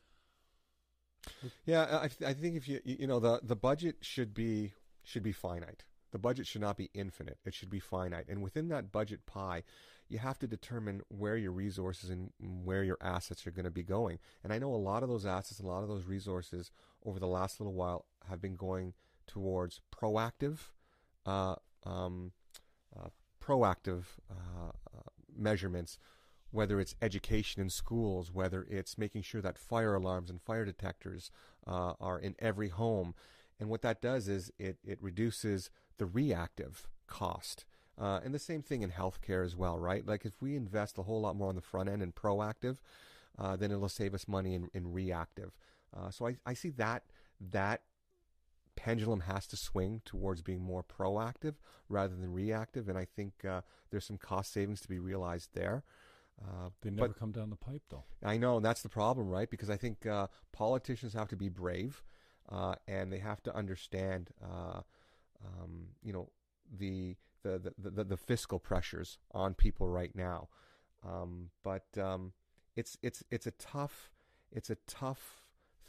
Yeah, 1.64 2.00
I, 2.02 2.08
th- 2.08 2.22
I 2.28 2.34
think 2.34 2.56
if 2.56 2.68
you 2.68 2.80
you 2.84 2.96
you 3.00 3.06
know 3.06 3.18
the 3.18 3.40
the 3.42 3.56
budget 3.56 3.96
should 4.02 4.34
be 4.34 4.74
should 5.04 5.22
be 5.22 5.32
finite. 5.32 5.84
The 6.10 6.18
budget 6.18 6.46
should 6.46 6.60
not 6.60 6.76
be 6.76 6.90
infinite. 6.94 7.38
It 7.44 7.54
should 7.54 7.70
be 7.70 7.80
finite. 7.80 8.26
And 8.28 8.42
within 8.42 8.68
that 8.68 8.92
budget 8.92 9.26
pie, 9.26 9.64
you 10.08 10.18
have 10.18 10.38
to 10.40 10.46
determine 10.46 11.02
where 11.08 11.36
your 11.36 11.52
resources 11.52 12.10
and 12.10 12.30
where 12.38 12.84
your 12.84 12.98
assets 13.00 13.46
are 13.46 13.50
going 13.50 13.64
to 13.64 13.70
be 13.70 13.82
going. 13.82 14.18
And 14.42 14.52
I 14.52 14.58
know 14.58 14.72
a 14.72 14.76
lot 14.76 15.02
of 15.02 15.08
those 15.08 15.26
assets, 15.26 15.60
a 15.60 15.66
lot 15.66 15.82
of 15.82 15.88
those 15.88 16.04
resources 16.04 16.70
over 17.04 17.18
the 17.18 17.26
last 17.26 17.60
little 17.60 17.74
while 17.74 18.06
have 18.28 18.40
been 18.40 18.54
going 18.54 18.94
towards 19.26 19.80
proactive 19.94 20.58
uh, 21.26 21.56
um, 21.84 22.32
uh, 22.96 23.08
proactive 23.42 24.04
uh, 24.30 24.68
uh, 24.94 25.00
measurements, 25.36 25.98
whether 26.50 26.80
it's 26.80 26.94
education 27.02 27.60
in 27.60 27.70
schools, 27.70 28.30
whether 28.32 28.66
it's 28.70 28.96
making 28.96 29.22
sure 29.22 29.40
that 29.40 29.58
fire 29.58 29.94
alarms 29.94 30.30
and 30.30 30.40
fire 30.40 30.64
detectors 30.64 31.30
uh, 31.66 31.94
are 32.00 32.18
in 32.18 32.34
every 32.38 32.68
home. 32.68 33.14
And 33.64 33.70
what 33.70 33.80
that 33.80 34.02
does 34.02 34.28
is 34.28 34.52
it, 34.58 34.76
it 34.84 34.98
reduces 35.00 35.70
the 35.96 36.04
reactive 36.04 36.86
cost. 37.06 37.64
Uh, 37.98 38.20
and 38.22 38.34
the 38.34 38.38
same 38.38 38.60
thing 38.60 38.82
in 38.82 38.90
healthcare 38.90 39.42
as 39.42 39.56
well, 39.56 39.78
right? 39.78 40.06
Like 40.06 40.26
if 40.26 40.42
we 40.42 40.54
invest 40.54 40.98
a 40.98 41.02
whole 41.02 41.22
lot 41.22 41.34
more 41.34 41.48
on 41.48 41.54
the 41.54 41.62
front 41.62 41.88
end 41.88 42.02
and 42.02 42.14
proactive, 42.14 42.76
uh, 43.38 43.56
then 43.56 43.70
it'll 43.70 43.88
save 43.88 44.12
us 44.12 44.28
money 44.28 44.52
in, 44.52 44.68
in 44.74 44.92
reactive. 44.92 45.56
Uh, 45.96 46.10
so 46.10 46.26
I, 46.26 46.36
I 46.44 46.52
see 46.52 46.68
that 46.72 47.04
that 47.40 47.80
pendulum 48.76 49.20
has 49.20 49.46
to 49.46 49.56
swing 49.56 50.02
towards 50.04 50.42
being 50.42 50.60
more 50.60 50.84
proactive 50.84 51.54
rather 51.88 52.14
than 52.14 52.34
reactive, 52.34 52.90
and 52.90 52.98
I 52.98 53.06
think 53.06 53.46
uh, 53.46 53.62
there's 53.90 54.04
some 54.04 54.18
cost 54.18 54.52
savings 54.52 54.82
to 54.82 54.88
be 54.88 54.98
realized 54.98 55.54
there. 55.54 55.84
Uh, 56.38 56.68
they 56.82 56.90
never 56.90 57.14
come 57.14 57.32
down 57.32 57.48
the 57.48 57.56
pipe, 57.56 57.82
though. 57.88 58.04
I 58.22 58.36
know, 58.36 58.56
and 58.56 58.64
that's 58.64 58.82
the 58.82 58.90
problem, 58.90 59.30
right? 59.30 59.48
Because 59.48 59.70
I 59.70 59.78
think 59.78 60.04
uh, 60.04 60.26
politicians 60.52 61.14
have 61.14 61.28
to 61.28 61.36
be 61.36 61.48
brave, 61.48 62.02
uh, 62.50 62.74
and 62.86 63.12
they 63.12 63.18
have 63.18 63.42
to 63.44 63.54
understand, 63.54 64.30
uh, 64.42 64.80
um, 65.44 65.88
you 66.02 66.12
know, 66.12 66.28
the 66.78 67.16
the, 67.42 67.72
the 67.78 67.90
the, 67.90 68.04
the 68.04 68.16
fiscal 68.16 68.58
pressures 68.58 69.18
on 69.32 69.54
people 69.54 69.88
right 69.88 70.14
now. 70.14 70.48
Um, 71.06 71.50
but 71.62 71.86
um, 72.00 72.32
it's 72.76 72.96
it's 73.02 73.22
it's 73.30 73.46
a 73.46 73.52
tough 73.52 74.10
it's 74.52 74.70
a 74.70 74.76
tough 74.86 75.44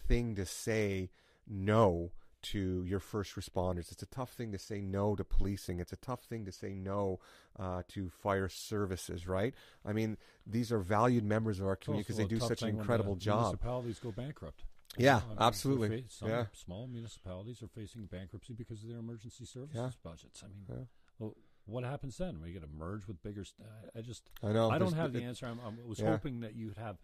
thing 0.08 0.36
to 0.36 0.46
say 0.46 1.10
no 1.48 2.12
to 2.41 2.84
your 2.86 3.00
first 3.00 3.36
responders. 3.36 3.91
It's 3.91 4.04
a 4.04 4.08
tough 4.08 4.32
thing 4.32 4.52
to 4.52 4.60
say 4.60 4.80
no 4.80 5.15
to 5.15 5.24
policing. 5.24 5.80
It's 5.80 5.94
a 5.94 5.98
tough 5.98 6.24
thing 6.24 6.46
to 6.46 6.52
say 6.52 6.76
no 6.76 7.20
uh, 7.58 7.82
to 7.89 8.10
fire 8.10 8.50
services, 8.50 9.28
right? 9.28 9.56
I 9.84 9.94
mean, 9.94 10.18
these 10.46 10.72
are 10.72 10.78
valued 10.80 11.24
members 11.24 11.60
of 11.60 11.65
our 11.65 11.76
community 11.76 12.04
because 12.04 12.18
they 12.18 12.26
do 12.26 12.39
such 12.39 12.62
an 12.62 12.70
incredible 12.70 13.15
job. 13.15 13.46
Municipalities 13.46 14.00
go 14.00 14.12
bankrupt. 14.12 14.63
Yeah, 14.98 15.22
mean, 15.28 15.38
absolutely. 15.40 16.02
Fa- 16.02 16.10
some 16.10 16.30
yeah. 16.30 16.46
small 16.54 16.88
municipalities 16.88 17.62
are 17.62 17.68
facing 17.68 18.06
bankruptcy 18.06 18.54
because 18.54 18.84
of 18.84 18.90
their 18.90 19.00
emergency 19.00 19.46
services 19.46 19.76
yeah. 19.76 19.90
budgets. 20.04 20.44
I 20.44 20.48
mean, 20.48 20.66
yeah. 20.70 20.86
well, 21.20 21.36
what 21.66 21.84
happens 21.84 22.18
then? 22.18 22.40
We 22.42 22.52
get 22.52 22.62
to 22.62 22.68
merge 22.68 23.08
with 23.08 23.22
bigger. 23.24 23.44
St- 23.44 23.68
I 23.96 24.02
just. 24.02 24.30
I 24.44 24.52
know. 24.52 24.70
I 24.70 24.78
don't 24.78 24.94
have 24.94 25.14
the 25.14 25.24
answer. 25.24 25.46
I'm, 25.48 25.60
i 25.60 25.88
was 25.88 26.00
hoping 26.00 26.42
that 26.42 26.56
you'd 26.56 26.78
have 26.78 26.98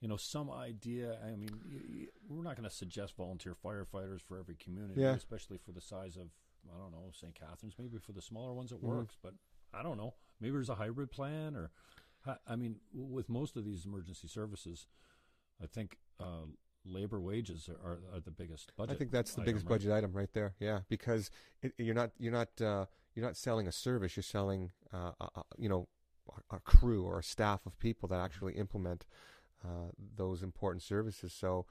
you 0.00 0.08
know, 0.08 0.16
some 0.16 0.50
idea. 0.50 1.18
I 1.22 1.36
mean, 1.36 1.50
you, 1.68 1.80
you, 1.86 2.06
we're 2.28 2.42
not 2.42 2.56
going 2.56 2.68
to 2.68 2.74
suggest 2.74 3.16
volunteer 3.16 3.54
firefighters 3.54 4.20
for 4.22 4.38
every 4.38 4.56
community, 4.56 5.02
especially 5.02 5.58
for 5.58 5.72
the 5.72 5.80
size 5.80 6.16
of, 6.16 6.28
I 6.74 6.78
don't 6.78 6.92
know, 6.92 7.10
St. 7.12 7.34
Catharines. 7.34 7.74
Maybe 7.78 7.98
for 7.98 8.12
the 8.12 8.22
smaller 8.22 8.54
ones 8.54 8.72
it 8.72 8.78
mm-hmm. 8.78 8.96
works, 8.96 9.16
but 9.22 9.34
I 9.74 9.82
don't 9.82 9.98
know. 9.98 10.14
Maybe 10.40 10.52
there's 10.52 10.70
a 10.70 10.74
hybrid 10.74 11.10
plan, 11.10 11.54
or 11.54 11.70
I 12.46 12.56
mean, 12.56 12.76
with 12.94 13.28
most 13.28 13.56
of 13.56 13.64
these 13.64 13.84
emergency 13.84 14.28
services, 14.28 14.86
I 15.62 15.66
think 15.66 15.98
uh, 16.18 16.46
labor 16.84 17.20
wages 17.20 17.68
are, 17.68 17.90
are, 17.90 17.98
are, 18.14 18.20
the 18.20 18.30
biggest 18.30 18.72
budget. 18.76 18.94
I 18.94 18.98
think 18.98 19.10
that's 19.10 19.34
the 19.34 19.42
biggest 19.42 19.64
right? 19.66 19.70
budget 19.70 19.92
item 19.92 20.12
right 20.12 20.32
there. 20.32 20.54
Yeah, 20.58 20.80
because 20.88 21.30
it, 21.62 21.72
you're 21.78 21.94
not 21.94 22.10
you're 22.18 22.32
not 22.32 22.60
uh, 22.60 22.86
you're 23.14 23.24
not 23.24 23.36
selling 23.36 23.66
a 23.66 23.72
service. 23.72 24.16
You're 24.16 24.22
selling, 24.22 24.70
uh, 24.92 25.12
a, 25.20 25.42
you 25.58 25.68
know, 25.68 25.88
a, 26.50 26.56
a 26.56 26.60
crew 26.60 27.04
or 27.04 27.18
a 27.18 27.22
staff 27.22 27.66
of 27.66 27.78
people 27.78 28.08
that 28.08 28.20
actually 28.20 28.54
implement 28.54 29.06
uh, 29.64 29.90
those 30.16 30.42
important 30.42 30.82
services. 30.82 31.32
So, 31.32 31.66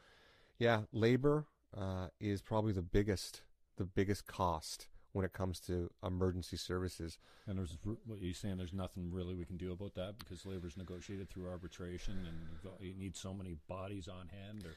yeah, 0.57 0.81
labor 0.91 1.45
uh, 1.75 2.07
is 2.19 2.41
probably 2.41 2.73
the 2.73 2.81
biggest 2.81 3.41
the 3.77 3.85
biggest 3.85 4.27
cost 4.27 4.87
when 5.13 5.25
it 5.25 5.33
comes 5.33 5.59
to 5.59 5.89
emergency 6.05 6.57
services. 6.57 7.17
And 7.47 7.57
there's 7.57 7.77
what 8.05 8.21
you 8.21 8.33
saying? 8.33 8.57
There's 8.57 8.73
nothing 8.73 9.11
really 9.11 9.33
we 9.33 9.45
can 9.45 9.57
do 9.57 9.71
about 9.71 9.95
that 9.95 10.19
because 10.19 10.45
labor 10.45 10.67
is 10.67 10.77
negotiated 10.77 11.29
through 11.29 11.47
arbitration, 11.47 12.27
and 12.27 12.37
you 12.79 12.93
need 12.95 13.15
so 13.15 13.33
many 13.33 13.55
bodies 13.67 14.07
on 14.07 14.29
hand. 14.29 14.65
Or 14.65 14.75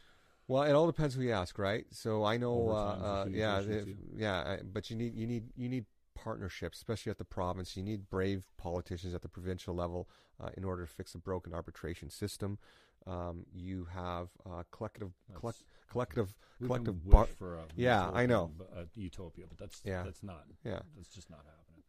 well, 0.49 0.63
it 0.65 0.73
all 0.73 0.87
depends 0.87 1.15
who 1.15 1.23
you 1.23 1.33
ask, 1.33 1.59
right? 1.59 1.87
So 1.91 2.25
I 2.25 2.37
know, 2.37 2.71
uh, 2.71 2.73
uh, 2.75 3.27
yeah, 3.31 3.61
if, 3.61 3.89
yeah, 4.17 4.57
but 4.73 4.91
you 4.91 4.97
need 4.97 5.15
you 5.15 5.27
need 5.27 5.45
you 5.57 5.69
need 5.69 5.87
partnerships, 6.15 6.79
especially 6.79 7.11
at 7.11 7.19
the 7.19 7.25
province. 7.25 7.77
You 7.77 7.83
need 7.83 8.09
brave 8.11 8.45
politicians 8.59 9.15
at 9.15 9.23
the 9.23 9.29
provincial 9.29 9.75
level 9.75 10.09
uh, 10.43 10.51
in 10.57 10.65
order 10.65 10.85
to 10.87 10.93
fix 10.93 11.15
a 11.15 11.19
broken 11.19 11.53
arbitration 11.55 12.11
system. 12.11 12.59
Um, 13.07 13.47
you 13.53 13.89
have 13.93 14.29
uh, 14.47 14.63
collective 14.71 15.13
collect, 15.35 15.65
collective 15.91 16.35
collective 16.65 17.09
bar- 17.11 17.27
for 17.27 17.57
a 17.57 17.65
yeah 17.75 18.09
I 18.13 18.27
know 18.27 18.53
a 18.77 18.85
utopia 18.95 19.47
but 19.49 19.59
that's 19.59 19.83
yeah. 19.85 20.05
that's 20.05 20.23
not 20.23 20.45
yeah 20.65 20.79
that's 20.95 21.09
just 21.09 21.29
not 21.29 21.41
happening 21.45 21.83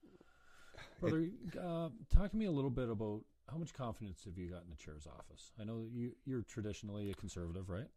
brother 0.99 1.29
uh, 1.61 1.89
talk 2.15 2.31
to 2.31 2.37
me 2.37 2.45
a 2.45 2.51
little 2.51 2.71
bit 2.71 2.89
about 2.89 3.21
how 3.51 3.57
much 3.57 3.75
confidence 3.75 4.23
have 4.25 4.39
you 4.39 4.49
got 4.49 4.63
in 4.63 4.71
the 4.71 4.75
chair's 4.75 5.05
office 5.05 5.51
I 5.61 5.65
know 5.65 5.85
you 5.93 6.13
you're 6.25 6.41
traditionally 6.41 7.11
a 7.11 7.13
conservative 7.13 7.69
right 7.69 7.89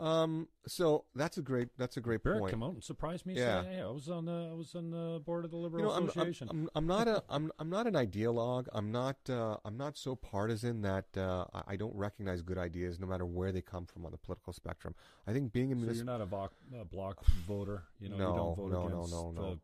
um, 0.00 0.48
so 0.66 1.04
that's 1.14 1.36
a 1.36 1.42
great 1.42 1.68
that's 1.76 1.96
a 1.96 2.00
great 2.00 2.22
Barrett 2.22 2.40
point. 2.40 2.52
come 2.52 2.62
out 2.62 2.74
and 2.74 2.82
surprise 2.82 3.26
me. 3.26 3.34
Yeah, 3.34 3.62
hey, 3.62 3.80
I 3.80 3.90
was 3.90 4.08
on 4.08 4.24
the 4.24 4.48
I 4.50 4.54
was 4.54 4.74
on 4.74 4.90
the 4.90 5.20
board 5.24 5.44
of 5.44 5.50
the 5.50 5.56
Liberal 5.56 5.84
you 5.84 5.90
know, 5.90 6.08
Association. 6.08 6.48
I'm, 6.50 6.60
I'm, 6.60 6.68
I'm, 6.74 6.86
not 6.86 7.08
a 7.08 7.22
I'm 7.28 7.52
I'm 7.58 7.68
not 7.68 7.86
an 7.86 7.94
ideologue. 7.94 8.66
I'm 8.72 8.90
not 8.90 9.16
uh, 9.28 9.56
I'm 9.64 9.76
not 9.76 9.98
so 9.98 10.16
partisan 10.16 10.82
that 10.82 11.04
uh, 11.16 11.44
I 11.66 11.76
don't 11.76 11.94
recognize 11.94 12.40
good 12.42 12.58
ideas 12.58 12.98
no 12.98 13.06
matter 13.06 13.26
where 13.26 13.52
they 13.52 13.60
come 13.60 13.84
from 13.84 14.06
on 14.06 14.12
the 14.12 14.18
political 14.18 14.52
spectrum. 14.52 14.94
I 15.26 15.32
think 15.32 15.52
being 15.52 15.72
a 15.72 15.76
so 15.76 15.82
municip- 15.82 15.96
you're 15.96 16.04
not 16.04 16.20
a 16.20 16.26
block, 16.26 16.52
a 16.78 16.84
block 16.84 17.24
voter. 17.46 17.84
You 18.00 18.08
know, 18.08 18.16
no, 18.16 18.30
you 18.30 18.36
don't 18.36 18.56
vote 18.56 18.72
no, 18.72 18.86
against 18.86 19.12
no, 19.12 19.30
no, 19.30 19.42
the, 19.42 19.48
no, 19.48 19.58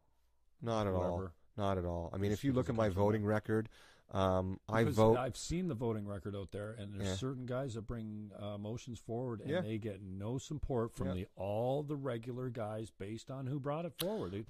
not 0.63 0.87
at 0.87 0.93
all. 0.93 1.31
Not 1.57 1.79
at 1.79 1.87
all. 1.87 2.11
I 2.13 2.19
mean, 2.19 2.33
if 2.33 2.45
you 2.45 2.53
look 2.53 2.69
at 2.69 2.75
my 2.75 2.91
voting 2.91 3.25
record, 3.25 3.71
um, 4.13 4.61
I 4.69 4.83
Because 4.85 4.97
vote. 4.97 5.17
I've 5.19 5.37
seen 5.37 5.69
the 5.69 5.75
voting 5.75 6.07
record 6.07 6.35
out 6.37 6.53
there, 6.53 6.73
and 6.73 6.95
there's 6.95 7.09
Yeah. 7.09 7.15
certain 7.17 7.47
guys 7.47 7.75
that 7.75 7.83
bring 7.83 8.31
uh, 8.39 8.57
motions 8.59 8.99
forward, 8.99 9.41
and 9.41 9.51
Yeah. 9.51 9.61
they 9.63 9.79
get 9.79 10.01
no 10.03 10.39
support 10.39 10.93
from 10.95 11.09
Yeah. 11.09 11.15
the 11.15 11.27
all 11.37 11.83
the 11.83 11.97
regular 11.97 12.49
guys 12.51 12.91
based 12.91 13.31
on 13.31 13.47
who 13.47 13.59
brought 13.59 13.85
it 13.85 13.95
forward. 13.99 14.35
It, 14.35 14.47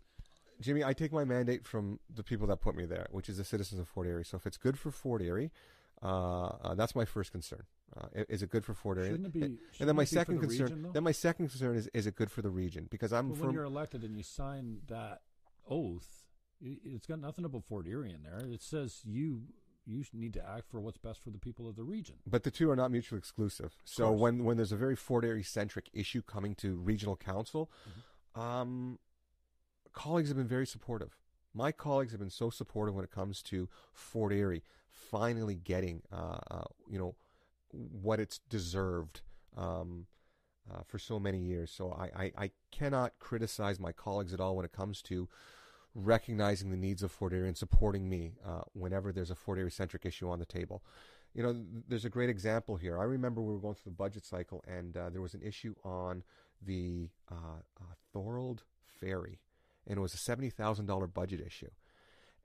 Jimmy, 0.60 0.82
I 0.84 0.92
take 0.94 1.12
my 1.12 1.24
mandate 1.24 1.66
from 1.66 2.00
the 2.08 2.22
people 2.22 2.46
that 2.48 2.60
put 2.60 2.74
me 2.76 2.86
there, 2.86 3.06
which 3.10 3.28
is 3.28 3.36
the 3.36 3.44
citizens 3.44 3.80
of 3.80 3.88
Fort 3.88 4.06
Erie. 4.06 4.24
So 4.24 4.36
if 4.36 4.46
it's 4.46 4.56
good 4.56 4.78
for 4.78 4.90
Fort 4.90 5.20
Erie, 5.22 5.50
uh, 6.02 6.06
uh, 6.46 6.74
that's 6.74 6.94
my 6.94 7.04
first 7.04 7.30
concern. 7.32 7.64
Uh, 7.96 8.08
is 8.28 8.42
it 8.42 8.50
good 8.50 8.64
for 8.64 8.74
Fort 8.74 8.98
Erie? 8.98 9.08
shouldn't 9.10 9.26
it 9.28 9.32
be? 9.32 9.42
and 9.42 9.58
shouldn't 9.72 9.86
then 9.86 9.96
my 9.96 10.02
it 10.02 10.04
be 10.06 10.08
for 10.08 10.14
second 10.14 10.34
the 10.36 10.40
concern, 10.46 10.64
region, 10.66 10.92
then 10.92 11.02
my 11.04 11.12
second 11.12 11.48
concern 11.48 11.76
is, 11.76 11.88
is 11.94 12.06
it 12.06 12.14
good 12.16 12.30
for 12.30 12.42
the 12.42 12.50
region? 12.50 12.86
Because 12.90 13.12
I'm 13.12 13.30
But 13.30 13.38
when 13.38 13.52
you're 13.52 13.64
elected 13.64 14.02
and 14.04 14.16
you 14.16 14.22
sign 14.22 14.80
that 14.88 15.22
oath, 15.68 16.25
it's 16.60 17.06
got 17.06 17.20
nothing 17.20 17.44
about 17.44 17.64
Fort 17.64 17.86
Erie 17.86 18.12
in 18.12 18.22
there. 18.22 18.40
It 18.50 18.62
says 18.62 19.00
you 19.04 19.42
you 19.84 20.04
need 20.12 20.32
to 20.34 20.44
act 20.44 20.68
for 20.68 20.80
what's 20.80 20.98
best 20.98 21.22
for 21.22 21.30
the 21.30 21.38
people 21.38 21.68
of 21.68 21.76
the 21.76 21.84
region. 21.84 22.16
But 22.26 22.42
the 22.42 22.50
two 22.50 22.68
are 22.70 22.76
not 22.76 22.90
mutually 22.90 23.18
exclusive. 23.18 23.76
So 23.84 24.10
when 24.10 24.44
when 24.44 24.56
there's 24.56 24.72
a 24.72 24.76
very 24.76 24.96
Fort 24.96 25.24
Erie 25.24 25.42
centric 25.44 25.88
issue 25.92 26.22
coming 26.22 26.54
to 26.56 26.76
regional 26.76 27.16
council, 27.16 27.70
Mm-hmm. 27.88 28.40
um, 28.40 28.98
colleagues 29.92 30.28
have 30.28 30.36
been 30.36 30.48
very 30.48 30.66
supportive. 30.66 31.16
My 31.54 31.72
colleagues 31.72 32.12
have 32.12 32.20
been 32.20 32.30
so 32.30 32.50
supportive 32.50 32.94
when 32.94 33.04
it 33.04 33.10
comes 33.10 33.42
to 33.44 33.68
Fort 33.94 34.32
Erie 34.32 34.62
finally 34.88 35.54
getting, 35.54 36.02
uh, 36.12 36.38
uh, 36.50 36.64
you 36.90 36.98
know, 36.98 37.14
what 37.70 38.20
it's 38.20 38.40
deserved 38.50 39.22
um, 39.56 40.06
uh, 40.70 40.80
for 40.86 40.98
so 40.98 41.18
many 41.18 41.38
years. 41.38 41.70
So 41.70 41.92
I, 41.92 42.24
I, 42.24 42.32
I 42.44 42.50
cannot 42.72 43.18
criticize 43.20 43.78
my 43.80 43.92
colleagues 43.92 44.34
at 44.34 44.40
all 44.40 44.54
when 44.56 44.64
it 44.66 44.72
comes 44.72 45.00
to 45.02 45.28
recognizing 45.96 46.70
the 46.70 46.76
needs 46.76 47.02
of 47.02 47.10
Fort 47.10 47.32
Erie 47.32 47.48
and 47.48 47.56
supporting 47.56 48.08
me 48.08 48.34
uh, 48.46 48.60
whenever 48.74 49.12
there's 49.12 49.30
a 49.30 49.34
Fort 49.34 49.58
Erie 49.58 49.70
centric 49.70 50.04
issue 50.04 50.28
on 50.28 50.38
the 50.38 50.44
table. 50.44 50.82
You 51.34 51.42
know, 51.42 51.56
there's 51.88 52.04
a 52.04 52.10
great 52.10 52.30
example 52.30 52.76
here. 52.76 52.98
I 52.98 53.04
remember 53.04 53.40
we 53.40 53.52
were 53.52 53.58
going 53.58 53.74
through 53.74 53.90
the 53.92 53.96
budget 53.96 54.24
cycle, 54.24 54.62
and 54.66 54.96
uh, 54.96 55.10
there 55.10 55.22
was 55.22 55.34
an 55.34 55.42
issue 55.42 55.74
on 55.84 56.22
the 56.64 57.08
uh, 57.30 57.60
uh, 57.80 57.94
Thorold 58.12 58.62
Ferry, 59.00 59.40
and 59.86 59.98
it 59.98 60.00
was 60.00 60.14
a 60.14 60.18
seventy 60.18 60.50
thousand 60.50 60.86
dollar 60.86 61.06
budget 61.06 61.40
issue. 61.44 61.70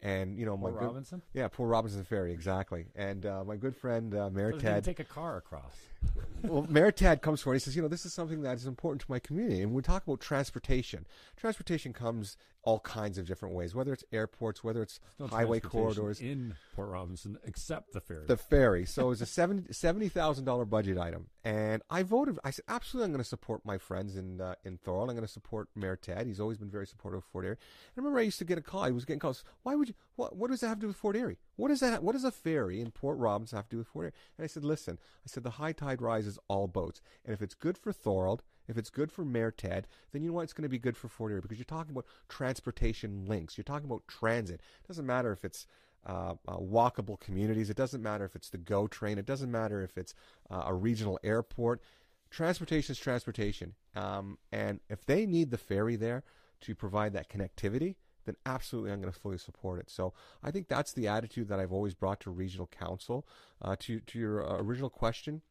And 0.03 0.37
you 0.37 0.45
know, 0.45 0.57
my 0.57 0.71
good, 0.71 0.81
Robinson. 0.81 1.21
yeah, 1.33 1.47
Port 1.47 1.69
Robinson 1.69 2.03
Ferry, 2.03 2.33
exactly. 2.33 2.87
And 2.95 3.25
uh, 3.25 3.43
my 3.43 3.55
good 3.55 3.75
friend 3.75 4.15
uh, 4.15 4.29
Mayor 4.31 4.51
Doesn't 4.51 4.67
Ted, 4.67 4.83
take 4.83 4.99
a 4.99 5.03
car 5.03 5.37
across. 5.37 5.75
well, 6.41 6.65
Mayor 6.67 6.91
Ted 6.91 7.21
comes 7.21 7.41
forward. 7.41 7.57
He 7.57 7.59
says, 7.59 7.75
"You 7.75 7.83
know, 7.83 7.87
this 7.87 8.05
is 8.05 8.13
something 8.13 8.41
that 8.41 8.55
is 8.55 8.65
important 8.65 9.01
to 9.01 9.11
my 9.11 9.19
community." 9.19 9.61
And 9.61 9.73
we 9.73 9.83
talk 9.83 10.05
about 10.07 10.19
transportation. 10.19 11.05
Transportation 11.37 11.93
comes 11.93 12.35
all 12.63 12.80
kinds 12.80 13.17
of 13.17 13.26
different 13.26 13.56
ways, 13.56 13.74
whether 13.74 13.91
it's 13.91 14.04
airports, 14.12 14.63
whether 14.63 14.84
it's 14.84 15.00
No 15.19 15.28
highway 15.28 15.60
corridors, 15.60 16.19
in 16.21 16.54
Port 16.76 16.89
Robinson, 16.89 17.38
except 17.45 17.93
the 17.93 18.00
ferry. 18.00 18.26
the 18.28 18.38
ferry. 18.38 18.86
So 18.86 19.06
it 19.06 19.10
was 19.10 19.21
a 19.21 19.26
seventy 19.26 19.63
seventy 19.74 20.10
thousand 20.10 20.45
dollar 20.45 20.65
budget 20.65 20.97
item, 20.97 21.28
and 21.43 21.82
I 21.89 22.04
voted. 22.04 22.38
I 22.43 22.52
said, 22.52 22.65
"Absolutely, 22.67 23.06
I'm 23.06 23.12
going 23.12 23.24
to 23.24 23.28
support 23.30 23.66
my 23.66 23.78
friends 23.78 24.16
in 24.16 24.39
uh, 24.41 24.55
in 24.64 24.78
Thorold. 24.78 25.09
I'm 25.09 25.16
going 25.16 25.26
to 25.26 25.32
support 25.32 25.70
Mayor 25.76 25.95
Ted. 25.95 26.28
He's 26.28 26.39
always 26.39 26.57
been 26.57 26.70
very 26.70 26.86
supportive 26.88 27.20
of 27.20 27.26
Fort 27.26 27.45
Erie." 27.45 27.57
I 27.59 27.91
remember 27.95 28.20
I 28.20 28.24
used 28.24 28.39
to 28.39 28.45
get 28.45 28.57
a 28.57 28.62
call. 28.62 28.84
I 28.84 28.91
was 28.91 29.05
getting 29.05 29.20
calls. 29.20 29.43
Why 29.64 29.76
would 29.76 29.88
you? 29.89 29.95
What, 30.16 30.36
what 30.36 30.51
does 30.51 30.59
that 30.59 30.68
have 30.68 30.78
to 30.78 30.82
do 30.82 30.88
with 30.88 30.97
Fort 30.97 31.16
Erie? 31.16 31.39
What 31.55 31.70
does 31.70 31.80
that? 31.80 32.03
What 32.03 32.14
does 32.14 32.24
a 32.24 32.32
ferry 32.32 32.80
in 32.80 32.91
Port 32.91 33.18
Robinson 33.18 33.55
have 33.57 33.70
to 33.70 33.76
do 33.76 33.78
with 33.80 33.88
Fort 33.88 34.05
Erie? 34.05 34.14
And 34.38 34.43
I 34.43 34.47
said, 34.47 34.64
"Listen, 34.64 34.99
I 35.01 35.28
said 35.28 35.43
the 35.43 35.51
high 35.51 35.74
tide 35.74 36.01
rises 36.01 36.38
all 36.47 36.68
boats, 36.68 37.01
and 37.26 37.34
if 37.34 37.41
it's 37.41 37.55
good 37.55 37.78
for 37.78 37.91
Thorold, 37.91 38.43
If 38.72 38.78
it's 38.78 38.89
good 38.89 39.11
for 39.11 39.26
Mayor 39.26 39.51
Ted, 39.51 39.88
then 40.11 40.24
you 40.24 40.30
know 40.30 40.36
what? 40.36 40.43
It's 40.43 40.53
going 40.53 40.63
to 40.63 40.69
be 40.69 40.80
good 40.80 40.95
for 40.95 41.09
Fort 41.09 41.32
Erie 41.32 41.41
because 41.41 41.57
you're 41.57 41.65
talking 41.65 41.91
about 41.91 42.05
transportation 42.30 43.26
links. 43.28 43.57
You're 43.57 43.65
talking 43.65 43.86
about 43.86 44.07
transit. 44.07 44.61
It 44.84 44.88
doesn't 44.88 45.05
matter 45.05 45.32
if 45.34 45.43
it's 45.43 45.67
uh, 46.05 46.36
uh, 46.47 46.57
walkable 46.57 47.19
communities. 47.19 47.69
It 47.69 47.78
doesn't 47.78 48.01
matter 48.01 48.26
if 48.26 48.36
it's 48.36 48.49
the 48.49 48.57
GO 48.57 48.88
train. 48.88 49.17
It 49.17 49.26
doesn't 49.26 49.51
matter 49.51 49.84
if 49.84 49.97
it's 49.97 50.15
uh, 50.49 50.63
a 50.67 50.74
regional 50.74 51.19
airport. 51.24 51.82
Transportation 52.30 52.93
is 52.93 52.97
transportation. 52.97 53.76
Um, 53.95 54.38
and 54.51 54.80
if 54.89 55.05
they 55.05 55.26
need 55.26 55.51
the 55.51 55.57
ferry 55.57 55.97
there 55.97 56.24
to 56.61 56.74
provide 56.74 57.13
that 57.13 57.30
connectivity, 57.30 57.95
then 58.26 58.36
absolutely 58.45 58.91
I'm 58.91 59.01
going 59.01 59.11
to 59.11 59.19
fully 59.19 59.38
support 59.38 59.80
it. 59.80 59.89
So 59.89 60.13
I 60.41 60.51
think 60.51 60.69
that's 60.69 60.93
the 60.93 61.07
attitude 61.07 61.49
that 61.49 61.59
I've 61.59 61.74
always 61.74 61.93
brought 61.93 62.22
to 62.22 62.32
regional 62.32 62.67
council. 62.67 63.28
Uh, 63.61 63.76
to 63.80 63.99
to 63.99 64.17
your 64.17 64.47
uh, 64.47 64.61
original 64.61 64.89
question, 64.89 65.41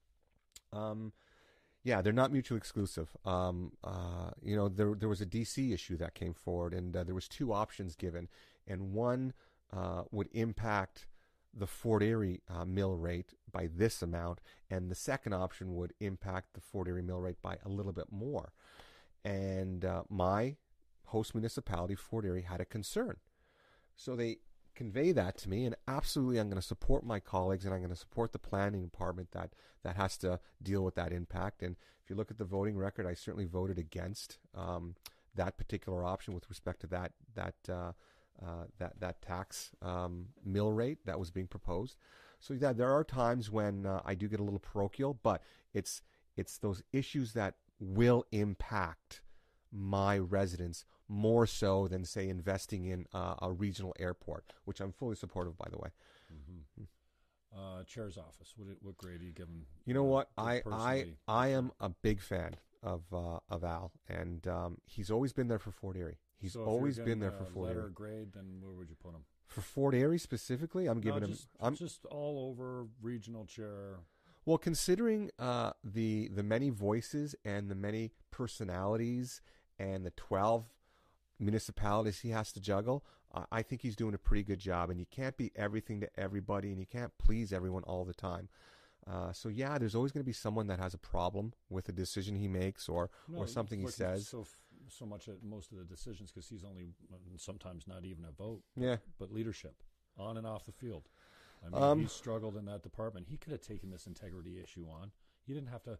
um, 0.73 1.13
yeah, 1.83 2.03
they're 2.03 2.13
not 2.13 2.33
mutually 2.33 2.59
exclusive. 2.59 3.17
Um, 3.25 3.73
uh, 3.83 4.31
you 4.43 4.55
know, 4.55 4.69
there 4.69 4.95
there 4.95 5.09
was 5.09 5.21
a 5.21 5.27
DC 5.27 5.73
issue 5.73 5.97
that 5.97 6.15
came 6.15 6.35
forward, 6.35 6.75
and 6.75 6.95
uh, 6.95 7.05
there 7.05 7.15
was 7.15 7.29
two 7.29 7.53
options 7.53 7.97
given, 7.97 8.29
and 8.67 8.93
one 8.93 9.33
uh, 9.73 10.03
would 10.11 10.29
impact 10.33 11.07
the 11.55 11.67
Fort 11.67 12.03
Erie 12.03 12.43
uh, 12.49 12.65
mill 12.65 12.97
rate 12.97 13.35
by 13.51 13.69
this 13.75 14.03
amount, 14.03 14.41
and 14.69 14.91
the 14.91 14.95
second 14.95 15.33
option 15.33 15.75
would 15.75 15.95
impact 16.01 16.55
the 16.55 16.61
Fort 16.61 16.87
Erie 16.87 17.03
mill 17.03 17.21
rate 17.21 17.41
by 17.43 17.57
a 17.65 17.69
little 17.69 17.93
bit 17.93 18.13
more. 18.13 18.53
And 19.25 19.85
my 20.09 20.57
host 21.07 21.35
municipality, 21.35 21.95
Fort 21.95 22.25
Erie, 22.25 22.43
had 22.43 22.61
a 22.61 22.65
concern. 22.65 23.17
So 23.97 24.17
they 24.17 24.39
convey 24.75 25.13
that 25.13 25.37
to 25.39 25.49
me, 25.49 25.65
and 25.65 25.75
absolutely, 25.87 26.39
I'm 26.39 26.49
going 26.49 26.61
to 26.61 26.67
support 26.67 27.05
my 27.05 27.21
colleagues 27.21 27.65
and 27.65 27.75
I'm 27.75 27.81
going 27.81 27.91
to 27.91 27.97
support 27.97 28.33
the 28.33 28.39
planning 28.39 28.83
department 28.83 29.33
that 29.33 29.51
that 29.83 29.97
has 29.97 30.17
to 30.19 30.41
deal 30.63 30.83
with 30.85 30.95
that 30.97 31.13
impact. 31.13 31.63
And 31.63 31.77
if 32.03 32.11
you 32.11 32.17
look 32.17 32.31
at 32.31 32.39
the 32.39 32.45
voting 32.45 32.77
record, 32.77 33.07
I 33.07 33.15
certainly 33.15 33.47
voted 33.47 33.79
against 33.79 34.39
um, 34.55 34.95
that 35.35 35.57
particular 35.57 36.05
option 36.05 36.35
with 36.35 36.49
respect 36.49 36.81
to 36.81 36.87
that 36.89 37.13
that 37.35 37.55
uh, 37.69 37.93
uh, 38.43 38.65
that 38.79 38.99
that 39.01 39.23
tax 39.23 39.71
um, 39.83 40.27
mill 40.45 40.73
rate 40.73 40.99
that 41.07 41.19
was 41.19 41.31
being 41.31 41.47
proposed. 41.47 41.97
So 42.41 42.55
yeah, 42.55 42.73
there 42.73 42.91
are 42.91 43.05
times 43.05 43.51
when 43.51 43.87
uh, 43.87 44.01
I 44.05 44.15
do 44.15 44.29
get 44.29 44.41
a 44.41 44.43
little 44.43 44.59
parochial, 44.59 45.19
but 45.23 45.43
it's 45.75 46.03
it's 46.37 46.59
those 46.59 46.83
issues 46.93 47.35
that 47.35 47.55
will 47.79 48.25
impact 48.33 49.23
my 49.73 50.19
residents 50.19 50.85
more 51.11 51.45
so 51.45 51.89
than 51.89 52.05
say 52.05 52.29
investing 52.29 52.85
in 52.85 53.05
uh, 53.13 53.35
a 53.43 53.51
regional 53.51 53.93
airport, 53.99 54.53
which 54.65 54.81
I'm 54.81 54.93
fully 54.93 55.17
supportive, 55.17 55.59
by 55.59 55.67
the 55.69 55.77
way. 55.77 55.89
Mm-hmm. 56.33 56.85
Uh, 57.53 57.83
chair's 57.83 58.17
office. 58.17 58.55
What, 58.57 58.69
what 58.81 58.97
grade 58.97 59.21
are 59.21 59.25
you 59.25 59.33
giving? 59.33 59.67
You 59.85 59.93
know 59.93 60.05
what? 60.05 60.31
I 60.39 60.63
I 60.71 61.07
I 61.27 61.49
am 61.49 61.73
a 61.81 61.89
big 61.89 62.21
fan 62.21 62.55
of 62.81 63.03
uh, 63.13 63.41
of 63.51 63.65
Al, 63.65 63.91
and 64.09 64.47
um, 64.47 64.79
he's 64.87 65.11
always 65.11 65.33
been 65.33 65.49
there 65.49 65.59
for 65.59 65.73
Fort 65.73 65.97
Erie. 65.97 66.19
He's 66.39 66.53
so 66.53 66.63
always 66.65 66.99
been 67.01 67.19
there 67.19 67.33
for 67.33 67.45
Fort 67.45 67.69
letter 67.69 67.81
Erie. 67.81 67.93
grade, 67.93 68.33
then 68.33 68.61
where 68.61 68.73
would 68.73 68.89
you 68.89 68.97
put 69.03 69.15
him? 69.15 69.25
For 69.49 69.63
Fort 69.63 69.97
Erie 69.97 70.19
specifically, 70.19 70.87
I'm 70.87 71.01
giving 71.01 71.23
no, 71.23 71.27
him. 71.27 71.33
Just, 71.33 71.49
I'm 71.59 71.75
just 71.75 72.07
all 72.07 72.49
over 72.51 72.87
regional 73.03 73.47
chair. 73.47 73.99
Well, 74.47 74.59
considering 74.59 75.31
uh, 75.41 75.73
the 75.83 76.29
the 76.29 76.45
many 76.45 76.71
voices 76.71 77.35
and 77.45 77.69
the 77.69 77.75
many 77.75 78.13
personalities 78.31 79.41
and 79.81 80.07
the 80.07 80.13
twelve 80.13 80.67
municipalities 81.41 82.21
he 82.21 82.31
has 82.31 82.53
to 82.53 82.61
juggle, 82.61 83.05
uh, 83.35 83.45
I 83.51 83.63
think 83.63 83.83
he's 83.83 83.97
doing 83.97 84.15
a 84.15 84.19
pretty 84.19 84.43
good 84.45 84.59
job. 84.59 84.91
And 84.91 85.01
you 85.01 85.07
can't 85.11 85.37
be 85.37 85.51
everything 85.57 86.01
to 86.01 86.09
everybody, 86.17 86.69
and 86.71 86.79
you 86.79 86.87
can't 86.87 87.13
please 87.19 87.53
everyone 87.53 87.83
all 87.85 88.05
the 88.05 88.15
time. 88.15 88.49
Uh, 89.07 89.33
so 89.33 89.49
yeah, 89.49 89.79
there's 89.79 89.95
always 89.95 90.13
going 90.13 90.23
to 90.23 90.27
be 90.27 90.33
someone 90.33 90.67
that 90.67 90.79
has 90.79 90.95
a 90.95 90.99
problem 90.99 91.53
with 91.71 91.89
a 91.89 91.93
decision 91.93 92.37
he 92.37 92.49
makes 92.49 92.89
or 92.89 93.11
No, 93.29 93.39
or 93.39 93.47
something 93.47 93.81
he 93.81 93.89
says. 93.89 94.29
So, 94.29 94.47
so 94.89 95.07
much 95.07 95.29
at 95.29 95.43
most 95.43 95.73
of 95.73 95.79
the 95.79 95.85
decisions 95.85 96.31
because 96.31 96.49
he's 96.49 96.65
only 96.65 96.91
sometimes 97.37 97.87
not 97.87 98.05
even 98.05 98.25
a 98.25 98.31
vote, 98.33 98.63
yeah, 98.77 98.97
but 99.19 99.33
leadership 99.33 99.83
on 100.19 100.37
and 100.37 100.47
off 100.47 100.67
the 100.67 100.73
field. 100.73 101.09
I 101.65 101.71
mean, 101.71 101.83
Um, 101.83 102.01
he 102.01 102.07
struggled 102.07 102.57
in 102.57 102.67
that 102.67 102.83
department. 102.83 103.29
He 103.29 103.37
could 103.37 103.53
have 103.53 103.61
taken 103.63 103.91
this 103.91 104.07
integrity 104.07 104.61
issue 104.63 104.87
on. 104.89 105.13
He 105.47 105.55
didn't 105.55 105.69
have 105.69 105.83
to. 105.85 105.99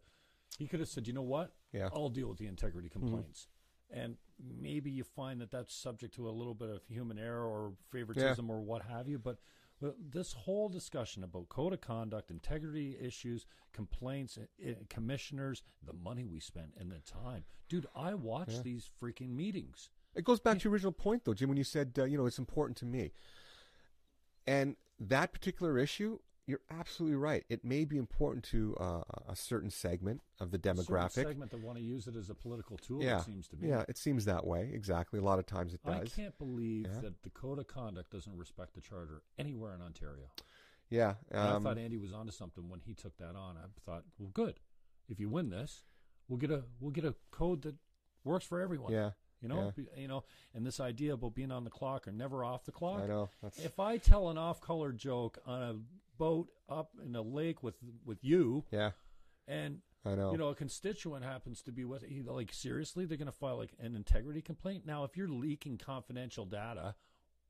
He 0.59 0.67
could 0.67 0.81
have 0.81 0.89
said, 0.89 1.07
"You 1.07 1.13
know 1.13 1.23
what? 1.23 1.55
yeah, 1.73 1.89
I'll 1.93 2.09
deal 2.11 2.29
with 2.29 2.39
the 2.39 2.47
integrity 2.47 2.89
complaints." 2.89 3.49
And 3.93 4.17
maybe 4.61 4.91
you 4.91 5.05
find 5.05 5.41
that 5.41 5.51
that's 5.51 5.75
subject 5.75 6.15
to 6.15 6.29
a 6.29 6.31
little 6.31 6.55
bit 6.55 6.71
of 6.71 6.81
human 6.89 7.19
error 7.19 7.45
or 7.47 7.73
favoritism 7.91 8.49
or 8.51 8.61
what 8.61 8.83
have 8.83 9.09
you. 9.09 9.19
But, 9.19 9.39
but 9.81 9.97
this 10.13 10.33
whole 10.33 10.69
discussion 10.69 11.25
about 11.25 11.49
code 11.49 11.73
of 11.73 11.81
conduct, 11.81 12.31
integrity 12.31 12.97
issues, 13.01 13.47
complaints, 13.73 14.39
uh, 14.39 14.71
uh, 14.71 14.75
commissioners, 14.89 15.63
the 15.85 15.93
money 15.93 16.25
we 16.25 16.41
spent, 16.41 16.73
and 16.79 16.91
the 16.91 17.01
time, 17.01 17.45
dude. 17.69 17.87
I 17.95 18.15
watch 18.15 18.53
Yeah. 18.55 18.63
these 18.63 18.89
freaking 19.03 19.31
meetings. 19.31 19.91
It 20.15 20.25
goes 20.25 20.41
back 20.41 20.59
to 20.59 20.65
your 20.65 20.73
original 20.73 20.93
point, 20.93 21.25
though, 21.25 21.35
Jim, 21.35 21.49
when 21.49 21.59
you 21.59 21.65
said, 21.65 21.93
uh, 21.99 22.05
you 22.05 22.17
know, 22.19 22.27
it's 22.27 22.39
important 22.39 22.77
to 22.79 22.85
me. 22.85 23.13
And 24.47 24.77
that 24.99 25.33
particular 25.33 25.79
issue, 25.79 26.19
you're 26.51 26.61
absolutely 26.71 27.17
right. 27.17 27.45
It 27.49 27.65
may 27.65 27.85
be 27.85 27.97
important 27.97 28.45
to 28.47 28.77
uh, 28.79 29.03
a 29.29 29.37
certain 29.37 29.71
segment 29.71 30.21
of 30.41 30.51
the 30.51 30.59
Certain 30.63 30.77
demographic. 30.85 31.13
segment 31.13 31.51
that 31.53 31.63
want 31.63 31.79
to 31.79 31.85
use 31.85 32.07
it 32.07 32.17
as 32.17 32.29
a 32.31 32.35
political 32.35 32.77
tool. 32.77 33.03
yeah, 33.03 33.21
It 33.21 33.25
seems 33.25 33.49
to 33.49 33.57
me. 33.57 33.69
yeah, 33.69 33.85
it 33.89 33.97
seems 33.97 34.25
that 34.27 34.47
way. 34.47 34.71
Exactly. 34.73 35.19
A 35.19 35.23
lot 35.23 35.39
of 35.39 35.47
times 35.47 35.73
it 35.75 35.81
does. 35.85 35.95
I 35.95 36.05
can't 36.07 36.37
believe 36.39 36.87
Yeah. 36.87 37.01
that 37.01 37.23
the 37.23 37.31
code 37.31 37.59
of 37.59 37.67
conduct 37.69 38.11
doesn't 38.11 38.37
respect 38.37 38.75
the 38.75 38.81
charter 38.81 39.23
anywhere 39.39 39.75
in 39.75 39.81
Ontario. 39.83 40.31
Yeah. 40.91 41.15
Um, 41.33 41.57
I 41.57 41.59
thought 41.61 41.79
Andy 41.79 41.97
was 41.97 42.13
onto 42.13 42.33
something 42.33 42.69
when 42.69 42.81
he 42.81 42.95
took 42.95 43.17
that 43.19 43.37
on. 43.37 43.57
I 43.57 43.67
thought, 43.87 44.05
well, 44.19 44.31
good. 44.35 44.59
If 45.09 45.21
you 45.21 45.29
win 45.29 45.51
this, 45.51 45.85
we'll 46.29 46.39
get 46.39 46.51
a 46.51 46.65
we'll 46.81 46.91
get 46.91 47.05
a 47.05 47.15
code 47.31 47.63
that 47.63 47.77
works 48.25 48.45
for 48.45 48.61
everyone. 48.61 48.93
yeah. 48.93 49.11
You 49.43 49.49
know, 49.49 49.73
Be- 49.75 49.89
you 49.97 50.07
know, 50.07 50.25
and 50.55 50.67
this 50.67 50.81
idea 50.81 51.15
about 51.15 51.35
being 51.35 51.51
on 51.51 51.65
the 51.65 51.71
clock 51.71 52.07
or 52.07 52.13
never 52.13 52.45
off 52.45 52.65
the 52.67 52.73
clock. 52.73 53.01
I 53.01 53.07
know. 53.07 53.31
That's, 53.43 53.59
If 53.65 53.81
I 53.81 53.97
tell 53.97 54.29
an 54.29 54.37
off-color 54.37 54.93
joke 54.93 55.39
on 55.47 55.63
a 55.63 55.77
boat 56.21 56.49
up 56.69 56.91
in 57.05 57.17
a 57.17 57.23
lake 57.23 57.63
with 57.63 57.77
with 58.05 58.23
you, 58.23 58.65
yeah. 58.71 58.91
and 59.49 59.79
I 60.05 60.15
know. 60.15 60.33
you 60.33 60.39
know 60.39 60.49
a 60.49 60.55
constituent 60.55 61.25
happens 61.25 61.63
to 61.63 61.73
be 61.73 61.85
with 61.85 62.05
you, 62.09 62.23
like 62.25 62.53
seriously, 62.53 63.07
they're 63.07 63.17
going 63.17 63.27
to 63.27 63.33
file 63.33 63.57
like 63.57 63.73
an 63.81 63.97
integrity 63.97 64.43
complaint. 64.43 64.85
Now, 64.87 65.05
if 65.05 65.17
you're 65.17 65.29
leaking 65.29 65.79
confidential 65.79 66.45
data, 66.45 66.95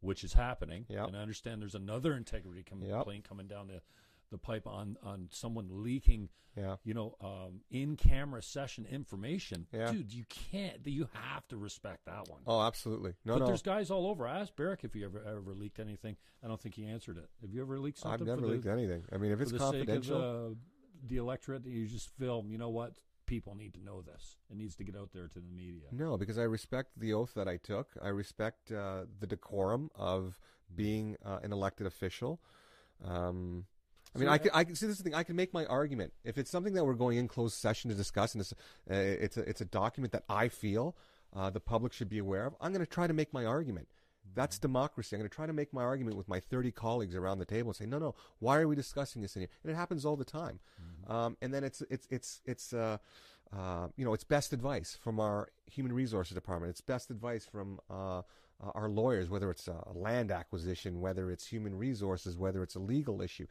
which 0.00 0.24
is 0.24 0.32
happening, 0.34 0.86
Yep. 0.88 1.08
and 1.08 1.16
I 1.16 1.20
understand 1.20 1.60
there's 1.60 1.74
another 1.74 2.14
integrity 2.14 2.64
Yep. 2.64 2.68
complaint 2.68 3.28
coming 3.28 3.48
down 3.48 3.66
the 3.66 3.82
the 4.30 4.38
pipe 4.38 4.66
on 4.66 4.96
on 5.02 5.28
someone 5.30 5.68
leaking 5.70 6.28
yeah. 6.56 6.76
you 6.84 6.94
know, 6.94 7.16
um, 7.20 7.60
in 7.70 7.96
camera 7.96 8.42
session 8.42 8.86
information, 8.90 9.66
Yeah. 9.72 9.92
dude, 9.92 10.12
you 10.12 10.24
can't. 10.28 10.84
You 10.84 11.08
have 11.12 11.46
to 11.48 11.56
respect 11.56 12.06
that 12.06 12.28
one. 12.28 12.42
Oh, 12.46 12.60
absolutely. 12.60 13.14
No, 13.24 13.34
but 13.34 13.40
no. 13.40 13.46
there's 13.46 13.62
guys 13.62 13.90
all 13.90 14.06
over. 14.06 14.26
I 14.26 14.40
asked 14.40 14.56
Barrick 14.56 14.80
if 14.82 14.92
he 14.92 15.04
ever 15.04 15.22
ever 15.26 15.54
leaked 15.54 15.78
anything. 15.78 16.16
I 16.44 16.48
don't 16.48 16.60
think 16.60 16.74
he 16.74 16.86
answered 16.86 17.18
it. 17.18 17.28
Have 17.40 17.52
you 17.52 17.62
ever 17.62 17.78
leaked 17.78 17.98
something? 17.98 18.28
I've 18.28 18.38
never 18.38 18.46
leaked 18.46 18.64
the, 18.64 18.72
anything. 18.72 19.04
I 19.12 19.16
mean, 19.16 19.32
if 19.32 19.40
it's 19.40 19.52
the 19.52 19.58
confidential. 19.58 20.02
sake 20.02 20.12
of 20.12 20.22
the, 20.22 20.56
the 21.08 21.16
electorate 21.18 21.66
you 21.66 21.86
just 21.86 22.08
film. 22.18 22.50
You 22.50 22.58
know 22.58 22.70
what? 22.70 22.94
People 23.26 23.54
need 23.54 23.74
to 23.74 23.84
know 23.84 24.02
this. 24.02 24.36
It 24.50 24.56
needs 24.56 24.74
to 24.76 24.84
get 24.84 24.96
out 24.96 25.10
there 25.12 25.28
to 25.28 25.38
the 25.38 25.50
media. 25.54 25.86
No, 25.92 26.16
because 26.16 26.36
I 26.36 26.42
respect 26.42 26.90
the 26.96 27.12
oath 27.12 27.34
that 27.34 27.46
I 27.46 27.58
took. 27.58 27.90
I 28.02 28.08
respect 28.08 28.72
uh, 28.72 29.04
the 29.20 29.26
decorum 29.26 29.90
of 29.94 30.40
being 30.74 31.16
uh, 31.24 31.38
an 31.44 31.52
elected 31.52 31.86
official. 31.86 32.40
Um, 33.04 33.66
I 34.14 34.18
mean, 34.18 34.28
I 34.28 34.38
can, 34.38 34.50
I 34.52 34.64
can 34.64 34.74
see 34.74 34.86
this 34.86 34.96
is 34.96 35.02
the 35.02 35.04
thing. 35.04 35.14
I 35.14 35.22
can 35.22 35.36
make 35.36 35.54
my 35.54 35.66
argument 35.66 36.12
if 36.24 36.36
it's 36.36 36.50
something 36.50 36.74
that 36.74 36.84
we're 36.84 36.94
going 36.94 37.18
in 37.18 37.28
closed 37.28 37.54
session 37.54 37.90
to 37.90 37.96
discuss, 37.96 38.34
and 38.34 38.40
it's 38.40 38.52
uh, 38.52 38.94
it's 38.94 39.36
a 39.36 39.48
it's 39.48 39.60
a 39.60 39.64
document 39.64 40.12
that 40.12 40.24
I 40.28 40.48
feel 40.48 40.96
uh, 41.34 41.50
the 41.50 41.60
public 41.60 41.92
should 41.92 42.08
be 42.08 42.18
aware 42.18 42.46
of. 42.46 42.54
I'm 42.60 42.72
going 42.72 42.84
to 42.84 42.90
try 42.90 43.06
to 43.06 43.14
make 43.14 43.32
my 43.32 43.44
argument. 43.44 43.88
That's 44.34 44.58
democracy. 44.58 45.16
I'm 45.16 45.20
going 45.20 45.28
to 45.28 45.34
try 45.34 45.46
to 45.46 45.52
make 45.52 45.72
my 45.72 45.82
argument 45.82 46.16
with 46.16 46.28
my 46.28 46.38
30 46.38 46.70
colleagues 46.70 47.16
around 47.16 47.38
the 47.38 47.44
table 47.44 47.70
and 47.70 47.76
say, 47.76 47.86
no, 47.86 47.98
no, 47.98 48.14
why 48.38 48.58
are 48.58 48.68
we 48.68 48.76
discussing 48.76 49.22
this 49.22 49.34
in 49.34 49.42
here? 49.42 49.48
And 49.64 49.72
it 49.72 49.74
happens 49.74 50.04
all 50.04 50.16
the 50.16 50.24
time. 50.24 50.60
Um, 51.12 51.36
and 51.42 51.52
then 51.52 51.64
it's 51.64 51.82
it's 51.90 52.06
it's 52.10 52.40
it's 52.44 52.72
uh, 52.72 52.98
uh, 53.52 53.88
you 53.96 54.04
know 54.04 54.14
it's 54.14 54.24
best 54.24 54.52
advice 54.52 54.96
from 55.02 55.20
our 55.20 55.48
human 55.66 55.92
resources 55.92 56.34
department. 56.34 56.70
It's 56.70 56.80
best 56.80 57.10
advice 57.10 57.44
from 57.44 57.80
uh, 57.90 58.18
uh, 58.18 58.22
our 58.74 58.88
lawyers, 58.88 59.30
whether 59.30 59.50
it's 59.50 59.68
a 59.68 59.82
land 59.94 60.30
acquisition, 60.30 61.00
whether 61.00 61.30
it's 61.30 61.46
human 61.46 61.76
resources, 61.76 62.36
whether 62.36 62.62
it's 62.62 62.76
a 62.76 62.80
legal 62.80 63.22
issue. 63.22 63.46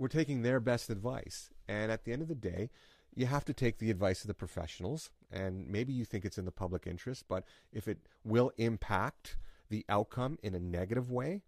We're 0.00 0.08
taking 0.08 0.40
their 0.40 0.60
best 0.60 0.88
advice, 0.88 1.50
and 1.68 1.92
at 1.92 2.04
the 2.04 2.12
end 2.14 2.22
of 2.22 2.28
the 2.28 2.34
day, 2.34 2.70
you 3.14 3.26
have 3.26 3.44
to 3.44 3.52
take 3.52 3.76
the 3.76 3.90
advice 3.90 4.22
of 4.22 4.28
the 4.28 4.34
professionals. 4.34 5.10
And 5.30 5.68
maybe 5.68 5.92
you 5.92 6.06
think 6.06 6.24
it's 6.24 6.38
in 6.38 6.46
the 6.46 6.50
public 6.50 6.86
interest, 6.86 7.26
but 7.28 7.44
if 7.70 7.86
it 7.86 7.98
will 8.24 8.50
impact 8.56 9.36
the 9.68 9.84
outcome 9.90 10.38
in 10.42 10.54
a 10.54 10.58
negative 10.58 11.10
way, 11.10 11.42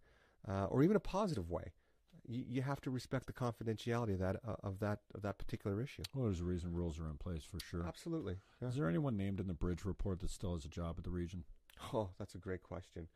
uh, 0.47 0.67
or 0.67 0.83
even 0.83 0.97
a 0.97 1.01
positive 1.01 1.51
way, 1.51 1.73
you, 2.29 2.45
you 2.47 2.61
have 2.61 2.83
to 2.83 2.91
respect 2.91 3.25
the 3.25 3.33
confidentiality 3.33 4.13
of 4.13 4.19
that 4.19 4.37
uh, 4.47 4.57
of 4.63 4.81
that 4.81 4.99
of 5.15 5.23
that 5.23 5.39
particular 5.39 5.81
issue. 5.81 6.03
Well, 6.15 6.27
there's 6.27 6.41
a 6.41 6.45
reason 6.45 6.75
rules 6.75 7.01
are 7.01 7.09
in 7.09 7.17
place 7.17 7.45
for 7.45 7.59
sure. 7.59 7.87
Absolutely. 7.89 8.37
Yeah. 8.61 8.69
Is 8.69 8.77
there 8.77 8.89
anyone 8.89 9.17
named 9.17 9.41
in 9.41 9.47
the 9.47 9.55
bridge 9.55 9.87
report 9.87 10.21
that 10.21 10.31
still 10.31 10.55
has 10.55 10.67
a 10.67 10.69
job 10.69 10.97
at 10.99 11.05
the 11.05 11.11
region? 11.11 11.45
Oh, 11.95 12.11
that's 12.19 12.35
a 12.35 12.39
great 12.39 12.63
question. 12.63 13.09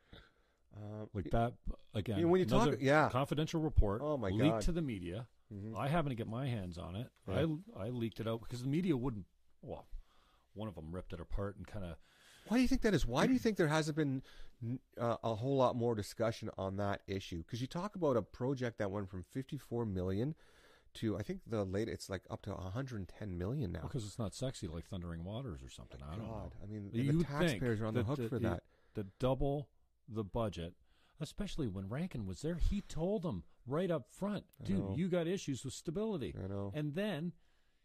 Uh, 0.75 1.07
Like 1.15 1.31
that 1.31 1.55
again. 1.95 2.19
You 2.19 2.25
know, 2.25 2.31
when 2.33 2.41
you 2.41 2.47
talk- 2.47 2.77
yeah. 2.81 3.09
confidential 3.11 3.61
report. 3.61 4.01
Oh, 4.03 4.17
my 4.17 4.29
leaked 4.31 4.55
God. 4.57 4.63
to 4.63 4.73
the 4.73 4.83
media. 4.83 5.27
mhm. 5.53 5.77
I 5.77 5.89
happened 5.89 6.11
to 6.11 6.17
get 6.17 6.27
my 6.29 6.47
hands 6.47 6.77
on 6.79 6.97
it. 6.97 7.11
I 7.29 7.47
I 7.77 7.89
leaked 7.91 8.21
it 8.21 8.27
out 8.29 8.41
because 8.41 8.63
the 8.63 8.69
media 8.69 8.97
wouldn't. 8.97 9.27
Well, 9.63 9.87
one 10.55 10.69
of 10.69 10.75
them 10.75 10.93
ripped 10.95 11.13
it 11.13 11.21
apart 11.21 11.57
and 11.57 11.67
kind 11.67 11.85
of 11.85 11.97
Why 12.49 12.57
do 12.59 12.63
you 12.63 12.69
think 12.69 12.83
that 12.83 12.95
is? 12.95 13.07
Why 13.07 13.27
do 13.27 13.33
you 13.33 13.39
think 13.45 13.57
there 13.57 13.69
hasn't 13.69 13.97
been 13.97 14.23
uh, 14.99 15.17
a 15.23 15.35
whole 15.35 15.57
lot 15.57 15.77
more 15.77 15.95
discussion 15.95 16.51
on 16.59 16.77
that 16.77 17.03
issue? 17.07 17.39
Because 17.39 17.61
you 17.61 17.67
talk 17.67 17.97
about 17.97 18.17
a 18.17 18.23
project 18.23 18.79
that 18.79 18.91
went 18.91 19.09
from 19.11 19.23
54 19.23 19.85
million 19.87 20.35
to 20.95 21.17
I 21.19 21.23
think 21.23 21.41
the 21.47 21.65
late 21.65 21.89
it's 21.89 22.09
like 22.11 22.23
up 22.31 22.43
to 22.43 22.51
110 22.53 23.37
million 23.39 23.73
now. 23.73 23.83
because 23.83 24.05
it's 24.07 24.19
not 24.19 24.35
sexy 24.35 24.67
like 24.67 24.87
Thundering 24.87 25.25
Waters 25.25 25.63
or 25.63 25.69
something. 25.71 26.01
I 26.03 26.17
don't 26.17 26.27
know. 26.27 26.51
I 26.63 26.67
mean, 26.67 26.91
You 26.93 27.19
the 27.19 27.25
taxpayers 27.25 27.81
are 27.81 27.87
on 27.87 27.95
the 27.95 28.03
hook 28.05 28.17
the- 28.19 28.29
for 28.29 28.39
the- 28.39 28.49
that. 28.49 28.63
The 28.95 29.05
double 29.19 29.69
the 30.09 30.25
budget, 30.25 30.75
especially 31.21 31.69
when 31.69 31.89
Rankin 31.89 32.27
was 32.27 32.43
there, 32.43 32.57
he 32.57 32.81
told 32.81 33.23
them 33.23 33.45
right 33.67 33.91
up 33.91 34.09
front, 34.11 34.45
dude, 34.63 34.97
you 34.97 35.09
got 35.09 35.27
issues 35.27 35.65
with 35.65 35.75
stability. 35.75 36.35
I 36.43 36.47
know. 36.47 36.73
And 36.75 36.95
then 36.95 37.33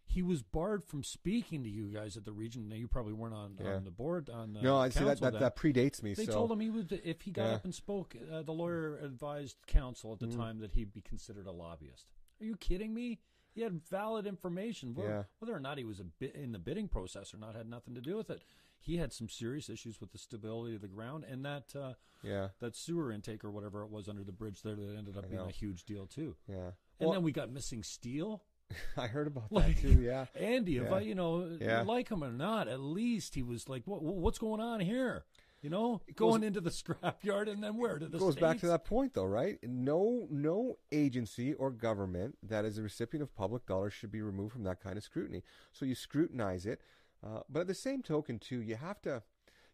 he 0.05 0.22
was 0.22 0.41
barred 0.43 0.84
from 0.84 1.03
speaking 1.03 1.63
to 1.63 1.69
you 1.69 1.88
guys 1.88 2.17
at 2.17 2.26
the 2.26 2.34
region. 2.34 2.67
Now 2.67 2.76
you 2.76 2.88
probably 2.88 3.13
weren't 3.13 3.34
on, 3.34 3.57
Yeah. 3.59 3.76
on 3.76 3.86
the 3.86 3.91
board 3.91 4.30
on 4.30 4.53
the 4.53 4.61
no, 4.61 4.78
I 4.78 4.89
see 4.89 5.03
that 5.05 5.22
that, 5.22 5.39
that 5.39 5.55
predates 5.55 6.03
me. 6.03 6.13
They 6.13 6.26
so 6.26 6.34
told 6.34 6.51
him 6.51 6.59
he 6.59 6.69
would 6.69 6.91
if 7.03 7.22
he 7.22 7.32
got 7.32 7.45
Yeah. 7.45 7.55
up 7.55 7.63
and 7.65 7.74
spoke. 7.74 8.15
Uh, 8.32 8.41
the 8.43 8.51
lawyer 8.51 8.97
advised 8.97 9.57
council 9.67 10.11
at 10.13 10.19
the 10.19 10.28
Mhm. 10.28 10.36
time 10.36 10.59
that 10.59 10.74
he'd 10.74 10.91
be 10.91 11.01
considered 11.01 11.47
a 11.47 11.51
lobbyist. 11.51 12.07
Are 12.41 12.45
you 12.45 12.57
kidding 12.57 12.93
me? 12.93 13.19
He 13.53 13.61
had 13.61 13.82
valid 13.88 14.28
information. 14.28 14.93
Whether, 14.93 15.09
Yeah. 15.09 15.24
whether 15.39 15.55
or 15.55 15.59
not 15.59 15.78
he 15.78 15.84
was 15.86 15.99
a 15.99 16.05
bit 16.05 16.36
in 16.36 16.51
the 16.51 16.59
bidding 16.59 16.88
process 16.89 17.34
or 17.34 17.38
not 17.38 17.55
had 17.55 17.67
nothing 17.69 17.95
to 17.95 18.01
do 18.01 18.15
with 18.17 18.30
it. 18.30 18.43
He 18.84 18.97
had 18.97 19.13
some 19.13 19.29
serious 19.29 19.69
issues 19.69 20.01
with 20.01 20.11
the 20.11 20.17
stability 20.17 20.75
of 20.75 20.82
the 20.82 20.88
ground 20.88 21.23
and 21.29 21.45
that 21.45 21.73
uh, 21.79 21.93
yeah, 22.23 22.47
that 22.59 22.75
sewer 22.75 23.11
intake 23.11 23.43
or 23.43 23.51
whatever 23.51 23.84
it 23.84 23.91
was 23.91 24.09
under 24.09 24.23
the 24.23 24.32
bridge 24.32 24.61
there 24.63 24.75
that 24.75 24.95
ended 24.97 25.15
up 25.17 25.29
being 25.29 25.39
a 25.41 25.51
huge 25.51 25.86
deal 25.86 26.07
too. 26.07 26.36
yeah. 26.47 26.71
And 26.99 27.07
Well, 27.09 27.11
then 27.13 27.23
we 27.23 27.32
got 27.32 27.51
missing 27.51 27.84
steel. 27.84 28.43
I 28.97 29.07
heard 29.07 29.27
about 29.27 29.51
Like- 29.51 29.75
that 29.75 29.82
too. 29.82 30.01
Yeah, 30.01 30.25
Andy, 30.36 30.77
if 30.77 30.91
I, 30.91 31.01
you 31.01 31.13
know, 31.15 31.57
Yeah. 31.59 31.82
like 31.82 32.09
him 32.09 32.23
or 32.23 32.32
not, 32.32 32.67
at 32.67 32.79
least 32.79 33.36
he 33.36 33.43
was 33.43 33.67
like, 33.69 33.84
what, 33.86 34.01
what's 34.01 34.38
going 34.39 34.61
on 34.61 34.79
here? 34.79 35.25
You 35.61 35.69
know, 35.69 36.01
It 36.07 36.15
going 36.15 36.43
into 36.43 36.59
the 36.59 36.69
scrapyard 36.82 37.47
and 37.47 37.63
then 37.63 37.77
where 37.77 37.99
to 37.99 38.07
the 38.07 38.17
it 38.17 38.19
goes 38.19 38.36
back 38.36 38.59
to 38.61 38.67
that 38.67 38.84
point 38.84 39.13
though, 39.13 39.25
right? 39.25 39.59
No, 39.61 40.27
no 40.32 40.79
agency 40.91 41.53
or 41.53 41.69
government 41.69 42.36
that 42.41 42.65
is 42.65 42.79
a 42.79 42.82
recipient 42.82 43.21
of 43.21 43.36
public 43.36 43.67
dollars 43.67 43.93
should 43.93 44.11
be 44.11 44.23
removed 44.23 44.53
from 44.53 44.63
that 44.63 44.82
kind 44.82 44.97
of 44.97 45.03
scrutiny. 45.03 45.43
So 45.71 45.86
you 45.86 45.93
scrutinize 45.93 46.65
it, 46.65 46.82
uh, 47.26 47.41
but 47.49 47.61
at 47.61 47.67
the 47.67 47.74
same 47.74 48.01
token, 48.01 48.39
too, 48.39 48.61
you 48.61 48.76
have 48.76 49.01
to. 49.03 49.24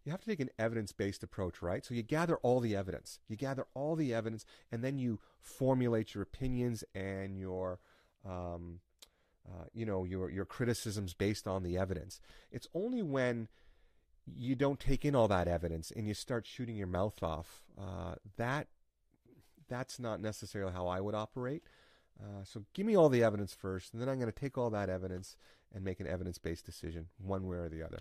You 0.05 0.11
have 0.11 0.21
to 0.21 0.27
take 0.27 0.39
an 0.39 0.51
evidence-based 0.57 1.21
approach, 1.21 1.61
right? 1.61 1.83
So 1.83 1.93
you 1.93 2.01
gather 2.01 2.37
all 2.37 2.61
the 2.61 2.77
evidence. 2.77 3.19
You 3.27 3.35
gather 3.35 3.67
all 3.73 3.97
the 3.97 4.13
evidence, 4.13 4.45
and 4.71 4.81
then 4.81 4.97
you 4.97 5.19
formulate 5.41 6.13
your 6.13 6.23
opinions 6.23 6.81
and 6.95 7.37
your, 7.37 7.79
um, 8.25 8.79
uh, 9.45 9.65
you 9.73 9.85
know, 9.85 10.05
your 10.05 10.29
your 10.29 10.45
criticisms 10.45 11.13
based 11.13 11.45
on 11.45 11.61
the 11.61 11.77
evidence. 11.77 12.21
It's 12.53 12.69
only 12.73 13.03
when 13.03 13.49
you 14.25 14.55
don't 14.55 14.79
take 14.79 15.03
in 15.03 15.15
all 15.15 15.27
that 15.27 15.47
evidence 15.47 15.91
and 15.91 16.07
you 16.07 16.13
start 16.13 16.45
shooting 16.45 16.75
your 16.75 16.87
mouth 16.87 17.21
off 17.23 17.63
uh, 17.79 18.15
that 18.35 18.67
that's 19.69 19.99
not 19.99 20.21
necessarily 20.21 20.73
how 20.73 20.87
I 20.87 21.01
would 21.01 21.15
operate. 21.15 21.63
Uh, 22.19 22.43
so 22.43 22.63
give 22.73 22.85
me 22.85 22.95
all 22.95 23.09
the 23.09 23.23
evidence 23.23 23.53
first, 23.53 23.93
and 23.93 24.01
then 24.01 24.09
I'm 24.09 24.19
going 24.19 24.31
to 24.31 24.39
take 24.39 24.57
all 24.57 24.69
that 24.71 24.89
evidence 24.89 25.35
and 25.73 25.83
make 25.83 25.99
an 25.99 26.07
evidence-based 26.07 26.65
decision, 26.65 27.07
one 27.17 27.45
way 27.47 27.57
or 27.57 27.69
the 27.69 27.83
other. 27.83 27.99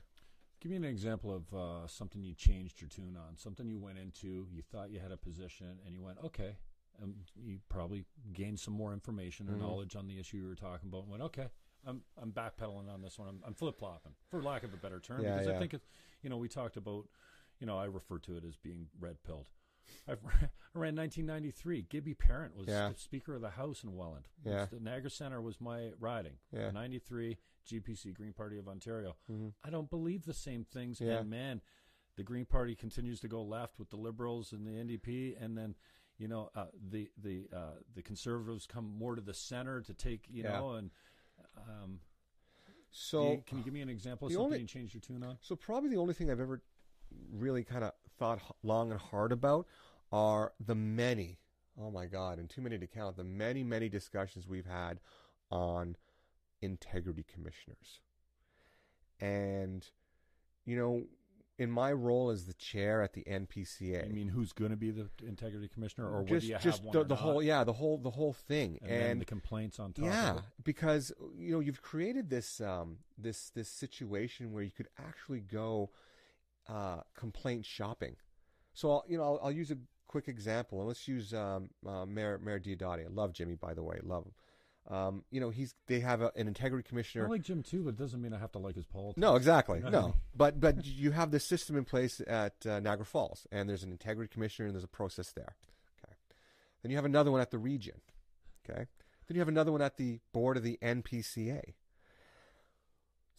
Give 0.61 0.71
me 0.71 0.77
an 0.77 0.85
example 0.85 1.33
of 1.35 1.53
uh, 1.55 1.87
something 1.87 2.23
you 2.23 2.35
changed 2.35 2.81
your 2.81 2.89
tune 2.89 3.17
on, 3.17 3.37
something 3.37 3.69
you 3.69 3.79
went 3.79 3.99
into, 3.99 4.47
you 4.51 4.63
thought 4.63 4.91
you 4.91 5.01
had 5.01 5.13
a 5.13 5.17
position, 5.17 5.79
and 5.85 5.95
you 5.95 6.03
went, 6.03 6.19
okay. 6.25 6.57
Um, 7.03 7.15
you 7.37 7.59
probably 7.69 8.07
gained 8.33 8.59
some 8.59 8.73
more 8.73 8.95
information 8.95 9.51
or 9.51 9.53
Mhm. 9.53 9.59
knowledge 9.61 9.97
on 9.97 10.07
the 10.07 10.19
issue 10.19 10.39
you 10.39 10.47
were 10.47 10.55
talking 10.55 10.89
about, 10.89 11.03
and 11.03 11.11
went, 11.11 11.23
okay, 11.25 11.49
I'm 11.85 12.03
I'm 12.17 12.33
backpedaling 12.33 12.89
on 12.91 13.03
this 13.03 13.19
one. 13.19 13.29
I'm, 13.29 13.43
I'm 13.47 13.53
flip 13.55 13.77
flopping, 13.79 14.15
for 14.31 14.43
lack 14.43 14.63
of 14.63 14.73
a 14.73 14.79
better 14.79 14.99
term, 14.99 15.23
Yeah, 15.23 15.35
because 15.37 15.49
I 15.49 15.59
think, 15.59 15.75
it, 15.75 15.83
you 16.23 16.31
know, 16.31 16.39
we 16.39 16.49
talked 16.49 16.79
about, 16.79 17.07
you 17.61 17.67
know, 17.67 17.77
I 17.79 17.85
refer 17.85 18.19
to 18.21 18.37
it 18.39 18.45
as 18.45 18.57
being 18.57 18.87
red 18.99 19.23
pilled. 19.25 19.51
I 20.09 20.13
ran 20.73 20.97
1993. 20.97 21.83
Gibby 21.83 22.15
Parent 22.15 22.57
was 22.57 22.67
Yeah. 22.69 22.89
the 22.89 22.99
Speaker 22.99 23.35
of 23.35 23.43
the 23.43 23.51
House 23.51 23.85
in 23.85 23.95
Welland. 23.95 24.27
Yeah. 24.43 24.65
The 24.65 24.81
Niagara 24.81 25.11
Center 25.11 25.41
was 25.43 25.61
my 25.61 25.93
riding. 26.01 26.39
Yeah. 26.51 26.71
93 26.71 27.37
GPC 27.67 28.13
Green 28.15 28.33
Party 28.33 28.59
of 28.59 28.69
Ontario. 28.69 29.17
Mhm. 29.31 29.53
I 29.65 29.71
don't 29.71 29.91
believe 29.91 30.25
the 30.25 30.35
same 30.35 30.65
things. 30.65 31.01
Yeah. 31.01 31.19
And 31.21 31.31
man, 31.31 31.61
the 32.17 32.23
Green 32.23 32.47
Party 32.47 32.75
continues 32.75 33.21
to 33.21 33.29
go 33.29 33.43
left 33.43 33.79
with 33.79 33.91
the 33.91 33.97
Liberals 33.97 34.53
and 34.53 34.67
the 34.67 34.73
NDP, 34.79 35.37
and 35.39 35.57
then 35.59 35.75
you 36.19 36.29
know 36.29 36.51
uh, 36.55 36.67
the 36.91 37.11
the 37.19 37.49
uh, 37.53 37.75
the 37.95 38.03
Conservatives 38.03 38.67
come 38.67 38.87
more 38.99 39.15
to 39.15 39.21
the 39.21 39.35
center 39.35 39.81
to 39.83 39.93
take 39.95 40.27
you 40.29 40.43
Yeah. 40.45 40.59
know 40.59 40.73
and. 40.75 40.91
Um, 41.57 42.01
So, 42.91 43.23
can, 43.25 43.31
you, 43.33 43.43
can 43.47 43.59
you 43.59 43.65
give 43.65 43.75
me 43.75 43.81
an 43.83 43.89
example 43.91 44.27
of 44.27 44.33
something 44.33 44.45
only- 44.47 44.61
you 44.61 44.67
changed 44.67 44.95
your 44.95 45.03
tune 45.03 45.23
on? 45.23 45.37
so 45.43 45.55
probably 45.55 45.91
the 45.91 45.99
only 45.99 46.15
thing 46.15 46.31
I've 46.31 46.41
ever 46.41 46.63
really 47.31 47.63
kind 47.63 47.85
of 47.85 47.93
thought 48.17 48.41
long 48.63 48.91
and 48.91 48.99
hard 48.99 49.33
about 49.33 49.67
are 50.11 50.55
the 50.61 50.75
many, 50.75 51.39
oh 51.79 51.91
my 51.91 52.07
God, 52.07 52.39
and 52.39 52.49
too 52.49 52.63
many 52.63 52.79
to 52.79 52.87
count, 52.87 53.17
the 53.17 53.25
many, 53.25 53.63
many 53.63 53.91
discussions 53.91 54.47
we've 54.49 54.65
had 54.67 55.01
on 55.51 55.97
integrity 56.61 57.25
commissioners. 57.33 58.01
And, 59.21 59.87
you 60.65 60.77
know, 60.77 61.05
in 61.59 61.71
my 61.71 61.93
role 61.93 62.31
as 62.31 62.45
the 62.45 62.53
chair 62.55 63.03
at 63.03 63.15
the 63.15 63.23
NPCA, 63.25 64.05
I 64.05 64.13
mean, 64.13 64.29
who's 64.29 64.53
going 64.53 64.71
to 64.71 64.77
be 64.77 64.91
the 64.91 65.09
integrity 65.27 65.69
commissioner, 65.69 66.09
or 66.09 66.23
just 66.25 66.47
just 66.61 66.83
the, 66.93 67.05
the 67.05 67.17
whole 67.17 67.43
yeah 67.43 67.65
the 67.65 67.73
whole 67.73 67.99
the 67.99 68.11
whole 68.11 68.35
thing 68.35 68.79
and, 68.83 68.91
then 68.91 69.19
the 69.19 69.25
complaints 69.25 69.81
on 69.81 69.93
top. 69.93 70.05
yeah 70.05 70.31
of 70.33 70.37
it. 70.39 70.45
because 70.65 71.13
you 71.37 71.53
know 71.53 71.61
you've 71.61 71.81
created 71.81 72.29
this 72.29 72.61
um 72.61 72.99
this 73.17 73.51
this 73.55 73.71
situation 73.71 74.53
where 74.53 74.63
you 74.63 74.71
could 74.71 74.89
actually 74.99 75.41
go 75.41 75.91
uh 76.69 76.99
complaint 77.17 77.65
shopping 77.65 78.17
so 78.75 78.91
I'll, 78.91 79.05
you 79.09 79.17
know 79.17 79.25
I'll, 79.25 79.41
I'll 79.45 79.53
use 79.53 79.71
a 79.71 79.79
quick 80.07 80.29
example 80.29 80.79
and 80.81 80.89
let's 80.89 81.09
use 81.09 81.33
um 81.33 81.71
uh, 81.87 82.05
Mayor 82.05 82.39
Mayor 82.39 82.61
Diodati 82.61 83.07
I 83.07 83.09
love 83.11 83.33
Jimmy 83.33 83.55
by 83.55 83.73
the 83.73 83.83
way 83.83 83.99
love 84.03 84.25
him 84.25 84.33
um 84.89 85.25
you 85.31 85.41
know 85.41 85.51
he's 85.51 85.75
they 85.87 86.01
have 86.01 86.23
a, 86.23 86.33
an 86.37 86.47
integrity 86.49 86.89
commissioner. 86.89 87.27
I 87.27 87.29
like 87.29 87.43
Jim 87.43 87.63
too, 87.63 87.83
but 87.83 87.91
it 87.91 87.99
doesn't 87.99 88.21
mean 88.21 88.33
I 88.33 88.39
have 88.39 88.53
to 88.53 88.59
like 88.59 88.75
his 88.75 88.87
politics. 88.87 89.21
no, 89.21 89.37
exactly. 89.37 89.81
No, 89.81 90.15
but 90.35 90.61
but 90.61 90.85
you 90.85 91.11
have 91.11 91.31
this 91.31 91.45
system 91.45 91.77
in 91.77 91.85
place 91.85 92.21
at 92.27 92.55
uh, 92.67 92.81
Niagara 92.81 93.05
Falls, 93.05 93.47
and 93.51 93.69
there's 93.69 93.83
an 93.83 93.91
integrity 93.91 94.33
commissioner, 94.33 94.67
and 94.67 94.75
there's 94.75 94.85
a 94.85 94.89
process 94.89 95.33
there. 95.33 95.57
Okay. 96.05 96.15
Then 96.83 96.91
you 96.91 96.97
have 96.97 97.05
another 97.05 97.33
one 97.33 97.41
at 97.41 97.51
the 97.51 97.59
region. 97.59 98.01
Okay. 98.69 98.87
Then 99.27 99.35
you 99.35 99.41
have 99.41 99.49
another 99.49 99.73
one 99.73 99.83
at 99.83 99.97
the 99.97 100.21
board 100.33 100.57
of 100.57 100.63
the 100.63 100.79
NPCA. 100.83 101.75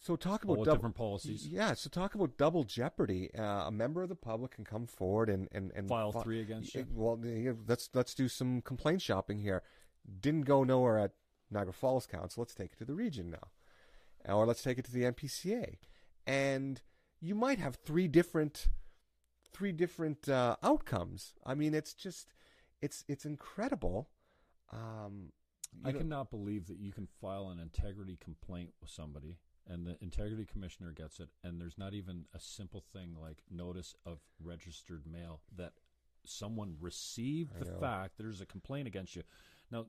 So 0.00 0.14
talk 0.16 0.44
about 0.44 0.58
double, 0.58 0.74
different 0.74 0.94
policies. 0.94 1.46
Yeah. 1.46 1.74
So 1.74 1.90
talk 1.90 2.14
about 2.14 2.36
double 2.38 2.62
jeopardy. 2.64 3.30
Uh, 3.36 3.66
a 3.66 3.70
member 3.72 4.02
of 4.02 4.08
the 4.08 4.14
public 4.14 4.52
can 4.52 4.64
come 4.64 4.86
forward 4.86 5.28
and 5.28 5.48
and, 5.50 5.72
and 5.74 5.88
File 5.88 6.12
fi- 6.12 6.22
three 6.22 6.40
against 6.40 6.74
you. 6.74 6.86
Well, 6.92 7.18
let's 7.66 7.90
let's 7.94 8.14
do 8.14 8.28
some 8.28 8.62
complaint 8.62 9.02
shopping 9.02 9.38
here. 9.38 9.62
Didn't 10.20 10.42
go 10.42 10.62
nowhere 10.62 10.98
at 10.98 11.12
Niagara 11.50 11.72
Falls 11.72 12.06
Council. 12.06 12.42
Let's 12.42 12.54
take 12.54 12.72
it 12.72 12.78
to 12.78 12.84
the 12.84 12.94
region 12.94 13.30
now 13.30 13.48
or 14.34 14.46
let's 14.46 14.62
take 14.62 14.78
it 14.78 14.84
to 14.86 14.92
the 14.92 15.04
NPCA, 15.04 15.76
and 16.26 16.80
you 17.20 17.34
might 17.34 17.58
have 17.58 17.76
three 17.76 18.08
different, 18.08 18.68
three 19.52 19.72
different 19.72 20.28
uh, 20.28 20.56
outcomes. 20.62 21.34
I 21.44 21.54
mean, 21.54 21.74
it's 21.74 21.94
just, 21.94 22.32
it's 22.82 23.04
it's 23.08 23.24
incredible. 23.24 24.10
Um, 24.72 25.32
I 25.84 25.92
know- 25.92 25.98
cannot 25.98 26.30
believe 26.30 26.66
that 26.66 26.78
you 26.78 26.92
can 26.92 27.06
file 27.20 27.48
an 27.48 27.58
integrity 27.58 28.18
complaint 28.22 28.70
with 28.80 28.90
somebody 28.90 29.38
and 29.66 29.86
the 29.86 29.96
integrity 30.02 30.46
commissioner 30.46 30.92
gets 30.92 31.20
it 31.20 31.28
and 31.44 31.60
there's 31.60 31.76
not 31.76 31.92
even 31.92 32.24
a 32.34 32.40
simple 32.40 32.82
thing 32.92 33.14
like 33.20 33.42
notice 33.50 33.94
of 34.06 34.18
registered 34.42 35.06
mail 35.06 35.40
that 35.54 35.74
someone 36.24 36.74
received 36.80 37.52
the 37.58 37.66
fact 37.80 38.14
there's 38.16 38.40
a 38.40 38.46
complaint 38.46 38.86
against 38.88 39.14
you. 39.14 39.22
Now 39.70 39.86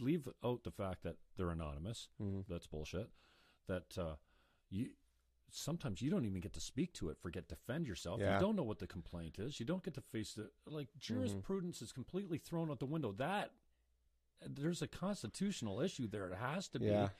leave 0.00 0.28
out 0.44 0.64
the 0.64 0.70
fact 0.70 1.02
that 1.04 1.16
they're 1.36 1.50
anonymous. 1.50 2.08
Mhm. 2.20 2.44
That's 2.48 2.66
bullshit. 2.66 3.10
That 3.68 3.96
uh, 3.98 4.16
you 4.70 4.90
sometimes 5.50 6.00
you 6.00 6.10
don't 6.10 6.24
even 6.24 6.40
get 6.40 6.54
to 6.54 6.60
speak 6.60 6.92
to 6.94 7.10
it, 7.10 7.18
forget 7.20 7.48
defend 7.48 7.86
yourself. 7.86 8.20
Yeah. 8.20 8.34
You 8.36 8.40
don't 8.40 8.56
know 8.56 8.62
what 8.62 8.78
the 8.78 8.86
complaint 8.86 9.38
is. 9.38 9.60
You 9.60 9.66
don't 9.66 9.82
get 9.82 9.94
to 9.94 10.00
face 10.00 10.34
the 10.34 10.50
like 10.66 10.88
jurisprudence 10.98 11.82
is 11.82 11.92
completely 11.92 12.38
thrown 12.38 12.70
out 12.70 12.78
the 12.80 12.86
window. 12.86 13.12
That 13.12 13.52
there's 14.44 14.82
a 14.82 14.88
constitutional 14.88 15.80
issue 15.80 16.08
there. 16.08 16.26
It 16.28 16.36
has 16.38 16.68
to 16.68 16.78
be. 16.80 16.86
Yeah. 16.86 17.10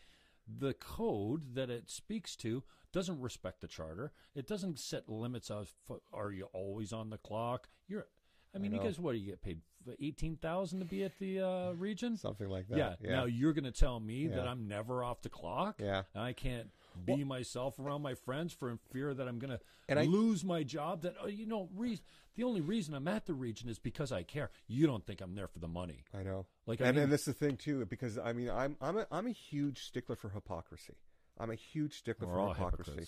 The 0.48 0.74
code 0.74 1.54
that 1.54 1.70
it 1.70 1.88
speaks 1.88 2.34
to 2.36 2.64
doesn't 2.90 3.20
respect 3.20 3.60
the 3.60 3.68
charter. 3.68 4.12
It 4.34 4.46
doesn't 4.48 4.78
set 4.80 5.08
limits 5.08 5.50
of 5.50 5.72
are 6.12 6.32
you 6.32 6.46
always 6.52 6.92
on 6.92 7.10
the 7.10 7.18
clock. 7.18 7.68
You're, 7.86 8.08
I 8.54 8.58
mean, 8.58 8.72
you 8.72 8.80
guys, 8.80 8.98
what 8.98 9.12
do 9.12 9.18
you 9.18 9.26
get 9.30 9.40
paid? 9.40 9.60
Eighteen 10.00 10.36
thousand 10.36 10.80
to 10.80 10.84
be 10.84 11.04
at 11.04 11.18
the 11.18 11.40
uh, 11.40 11.72
region. 11.72 12.16
something 12.16 12.48
like 12.48 12.68
that. 12.68 12.78
Yeah. 12.78 12.94
Yeah. 13.00 13.10
Now 13.10 13.24
you're 13.24 13.52
going 13.52 13.64
to 13.64 13.72
tell 13.72 14.00
me 14.00 14.26
that 14.28 14.46
I'm 14.46 14.68
never 14.68 15.04
off 15.04 15.22
the 15.22 15.28
clock. 15.28 15.76
Yeah. 15.80 16.02
And 16.14 16.24
I 16.24 16.32
can't 16.32 16.68
be 17.04 17.24
myself 17.24 17.78
around 17.78 18.02
my 18.02 18.14
friends 18.14 18.52
for 18.52 18.76
fear 18.92 19.14
that 19.14 19.26
I'm 19.26 19.38
going 19.38 19.58
to 19.58 20.00
lose 20.04 20.44
my 20.44 20.62
job. 20.62 21.02
That 21.02 21.16
oh, 21.22 21.26
you 21.26 21.46
know, 21.46 21.68
re- 21.74 22.00
the 22.34 22.44
only 22.44 22.60
reason 22.60 22.94
I'm 22.94 23.08
at 23.08 23.26
the 23.26 23.34
region 23.34 23.68
is 23.68 23.78
because 23.78 24.12
I 24.12 24.22
care. 24.22 24.50
You 24.66 24.86
don't 24.86 25.06
think 25.06 25.20
I'm 25.20 25.34
there 25.34 25.48
for 25.48 25.58
the 25.58 25.68
money? 25.68 26.04
I 26.14 26.22
know. 26.22 26.46
Like, 26.66 26.80
I 26.80 26.86
and 26.86 26.96
mean- 26.96 27.04
and 27.04 27.12
this 27.12 27.22
is 27.22 27.26
the 27.28 27.32
thing 27.34 27.56
too, 27.56 27.84
because 27.86 28.18
I 28.18 28.32
mean, 28.32 28.50
I'm 28.50 28.76
I'm 28.80 28.98
a, 28.98 29.06
I'm 29.10 29.26
a 29.26 29.32
huge 29.32 29.84
stickler 29.84 30.16
for 30.16 30.30
hypocrisy. 30.30 30.94
I'm 31.38 31.50
a 31.50 31.54
huge 31.54 31.98
stickler 31.98 32.28
We're 32.28 32.34
for 32.34 32.54
hypocrisy. 32.54 33.06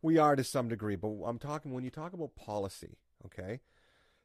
We 0.00 0.18
are 0.18 0.36
to 0.36 0.44
some 0.44 0.68
degree, 0.68 0.96
but 0.96 1.08
I'm 1.24 1.38
talking 1.38 1.72
when 1.72 1.82
you 1.82 1.90
talk 1.90 2.12
about 2.12 2.36
policy, 2.36 2.98
okay? 3.26 3.60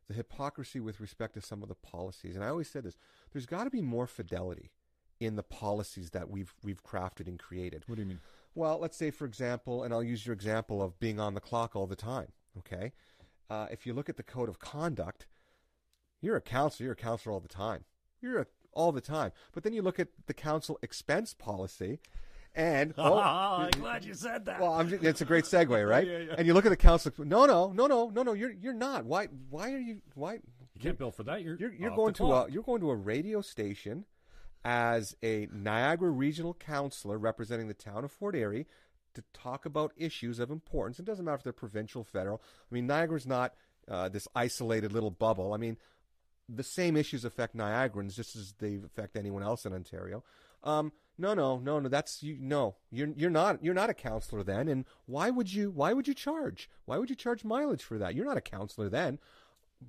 The 0.09 0.15
hypocrisy 0.15 0.79
with 0.79 0.99
respect 0.99 1.35
to 1.35 1.41
some 1.41 1.61
of 1.61 1.69
the 1.69 1.75
policies, 1.75 2.35
and 2.35 2.43
I 2.43 2.49
always 2.49 2.67
said 2.67 2.83
this: 2.83 2.97
there's 3.31 3.45
got 3.45 3.65
to 3.65 3.69
be 3.69 3.81
more 3.81 4.07
fidelity 4.07 4.71
in 5.19 5.35
the 5.35 5.43
policies 5.43 6.09
that 6.11 6.29
we've 6.29 6.53
we've 6.63 6.83
crafted 6.83 7.27
and 7.27 7.37
created. 7.37 7.83
What 7.85 7.95
do 7.95 8.01
you 8.01 8.07
mean? 8.07 8.19
Well, 8.55 8.79
let's 8.79 8.97
say, 8.97 9.11
for 9.11 9.25
example, 9.25 9.83
and 9.83 9.93
I'll 9.93 10.03
use 10.03 10.25
your 10.25 10.33
example 10.33 10.81
of 10.81 10.99
being 10.99 11.19
on 11.19 11.35
the 11.35 11.39
clock 11.39 11.75
all 11.75 11.85
the 11.85 11.95
time. 11.95 12.31
Okay, 12.57 12.93
uh, 13.51 13.67
if 13.69 13.85
you 13.85 13.93
look 13.93 14.09
at 14.09 14.17
the 14.17 14.23
code 14.23 14.49
of 14.49 14.57
conduct, 14.57 15.27
you're 16.21 16.35
a 16.35 16.41
councillor. 16.41 16.85
You're 16.85 16.93
a 16.93 16.95
councillor 16.95 17.33
all 17.33 17.39
the 17.39 17.47
time. 17.47 17.85
You're 18.19 18.39
a, 18.39 18.45
all 18.73 18.91
the 18.91 19.01
time. 19.01 19.31
But 19.53 19.63
then 19.63 19.73
you 19.73 19.83
look 19.83 19.99
at 19.99 20.07
the 20.25 20.33
council 20.33 20.79
expense 20.81 21.35
policy, 21.35 21.99
and 22.55 22.93
oh, 22.97 23.17
I'm 23.17 23.71
glad 23.71 24.05
you 24.05 24.13
said 24.13 24.45
that. 24.45 24.59
well, 24.59 24.73
I'm 24.73 24.89
just, 24.89 25.03
it's 25.03 25.21
a 25.21 25.25
great 25.25 25.45
segue, 25.45 25.69
right? 25.89 26.07
Yeah, 26.07 26.17
yeah. 26.19 26.35
And 26.37 26.47
you 26.47 26.53
look 26.53 26.65
at 26.65 26.69
the 26.69 26.77
council. 26.77 27.11
No, 27.17 27.45
no, 27.45 27.71
no, 27.71 27.87
no, 27.87 28.09
no, 28.09 28.23
no. 28.23 28.33
You're 28.33 28.51
you're 28.51 28.73
not. 28.73 29.05
Why? 29.05 29.27
Why 29.49 29.73
are 29.73 29.79
you? 29.79 30.01
Why? 30.15 30.33
you 30.33 30.81
can't 30.81 30.97
bill 30.97 31.11
for 31.11 31.23
that. 31.23 31.41
You're 31.43 31.57
You're 31.57 31.73
you're 31.73 31.91
off 31.91 31.95
going 31.95 32.13
the 32.13 32.17
to 32.17 32.23
clock. 32.23 32.49
a 32.49 32.51
you're 32.51 32.63
going 32.63 32.81
to 32.81 32.89
a 32.91 32.95
radio 32.95 33.41
station 33.41 34.05
as 34.65 35.15
a 35.23 35.47
Niagara 35.51 36.09
Regional 36.09 36.53
Councillor 36.53 37.17
representing 37.17 37.67
the 37.67 37.73
town 37.73 38.03
of 38.03 38.11
Fort 38.11 38.35
Erie 38.35 38.67
to 39.13 39.23
talk 39.33 39.65
about 39.65 39.91
issues 39.97 40.39
of 40.39 40.51
importance. 40.51 40.99
It 40.99 41.05
doesn't 41.05 41.23
matter 41.25 41.35
if 41.37 41.43
they're 41.43 41.53
provincial, 41.53 42.03
federal. 42.03 42.41
I 42.69 42.73
mean, 42.75 42.85
Niagara's 42.87 43.25
not 43.25 43.53
uh, 43.89 44.09
this 44.09 44.27
isolated 44.35 44.91
little 44.93 45.11
bubble. 45.11 45.53
I 45.53 45.57
mean, 45.57 45.77
the 46.47 46.63
same 46.63 46.95
issues 46.97 47.25
affect 47.25 47.55
Niagarans 47.55 48.15
just 48.15 48.35
as 48.35 48.53
they 48.59 48.75
affect 48.83 49.15
anyone 49.15 49.43
else 49.43 49.65
in 49.65 49.73
Ontario. 49.73 50.23
Um, 50.63 50.91
no, 51.19 51.33
no, 51.35 51.59
no, 51.59 51.79
no. 51.79 51.89
That's 51.89 52.23
you. 52.23 52.37
No, 52.39 52.75
you're 52.91 53.09
you're 53.15 53.29
not 53.29 53.63
you're 53.63 53.73
not 53.75 53.89
a 53.89 53.93
councillor 53.93 54.41
then. 54.43 54.67
And 54.67 54.85
why 55.05 55.29
would 55.29 55.53
you 55.53 55.69
why 55.69 55.93
would 55.93 56.07
you 56.07 56.13
charge? 56.15 56.69
Why 56.85 56.97
would 56.97 57.09
you 57.09 57.15
charge 57.15 57.43
mileage 57.43 57.83
for 57.83 57.97
that? 57.99 58.15
You're 58.15 58.25
not 58.25 58.37
a 58.37 58.41
councillor 58.41 58.89
then. 58.89 59.19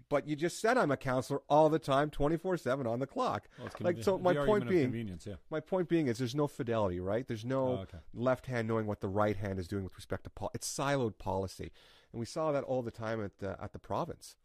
But 0.09 0.29
you 0.29 0.37
just 0.37 0.61
said 0.61 0.79
I'm 0.79 0.93
a 0.93 0.97
councillor 0.97 1.41
all 1.49 1.69
the 1.69 1.81
time, 1.81 2.11
24 2.11 2.59
seven 2.59 2.87
on 2.87 3.01
the 3.01 3.09
clock. 3.09 3.49
Well, 3.59 3.69
like 3.81 4.03
so. 4.05 4.19
My 4.19 4.35
point 4.35 4.69
being, 4.69 4.85
convenience. 4.85 5.27
Yeah. 5.27 5.35
my 5.51 5.59
point 5.59 5.89
being 5.89 6.07
is 6.07 6.19
there's 6.19 6.35
no 6.35 6.47
fidelity, 6.47 7.01
right? 7.01 7.27
There's 7.27 7.45
no 7.45 7.67
Oh, 7.69 7.73
okay. 7.83 7.99
left 8.15 8.47
hand 8.47 8.69
knowing 8.69 8.87
what 8.87 9.01
the 9.01 9.09
right 9.09 9.37
hand 9.37 9.59
is 9.59 9.67
doing 9.67 9.83
with 9.83 9.97
respect 9.97 10.25
to 10.25 10.31
pol- 10.31 10.53
it's 10.55 10.73
siloed 10.73 11.19
policy, 11.19 11.73
and 12.13 12.21
we 12.21 12.27
saw 12.27 12.53
that 12.53 12.63
all 12.63 12.83
the 12.83 12.93
time 12.93 13.21
at 13.25 13.39
the, 13.39 13.57
at 13.61 13.73
the 13.73 13.81
province. 13.81 14.37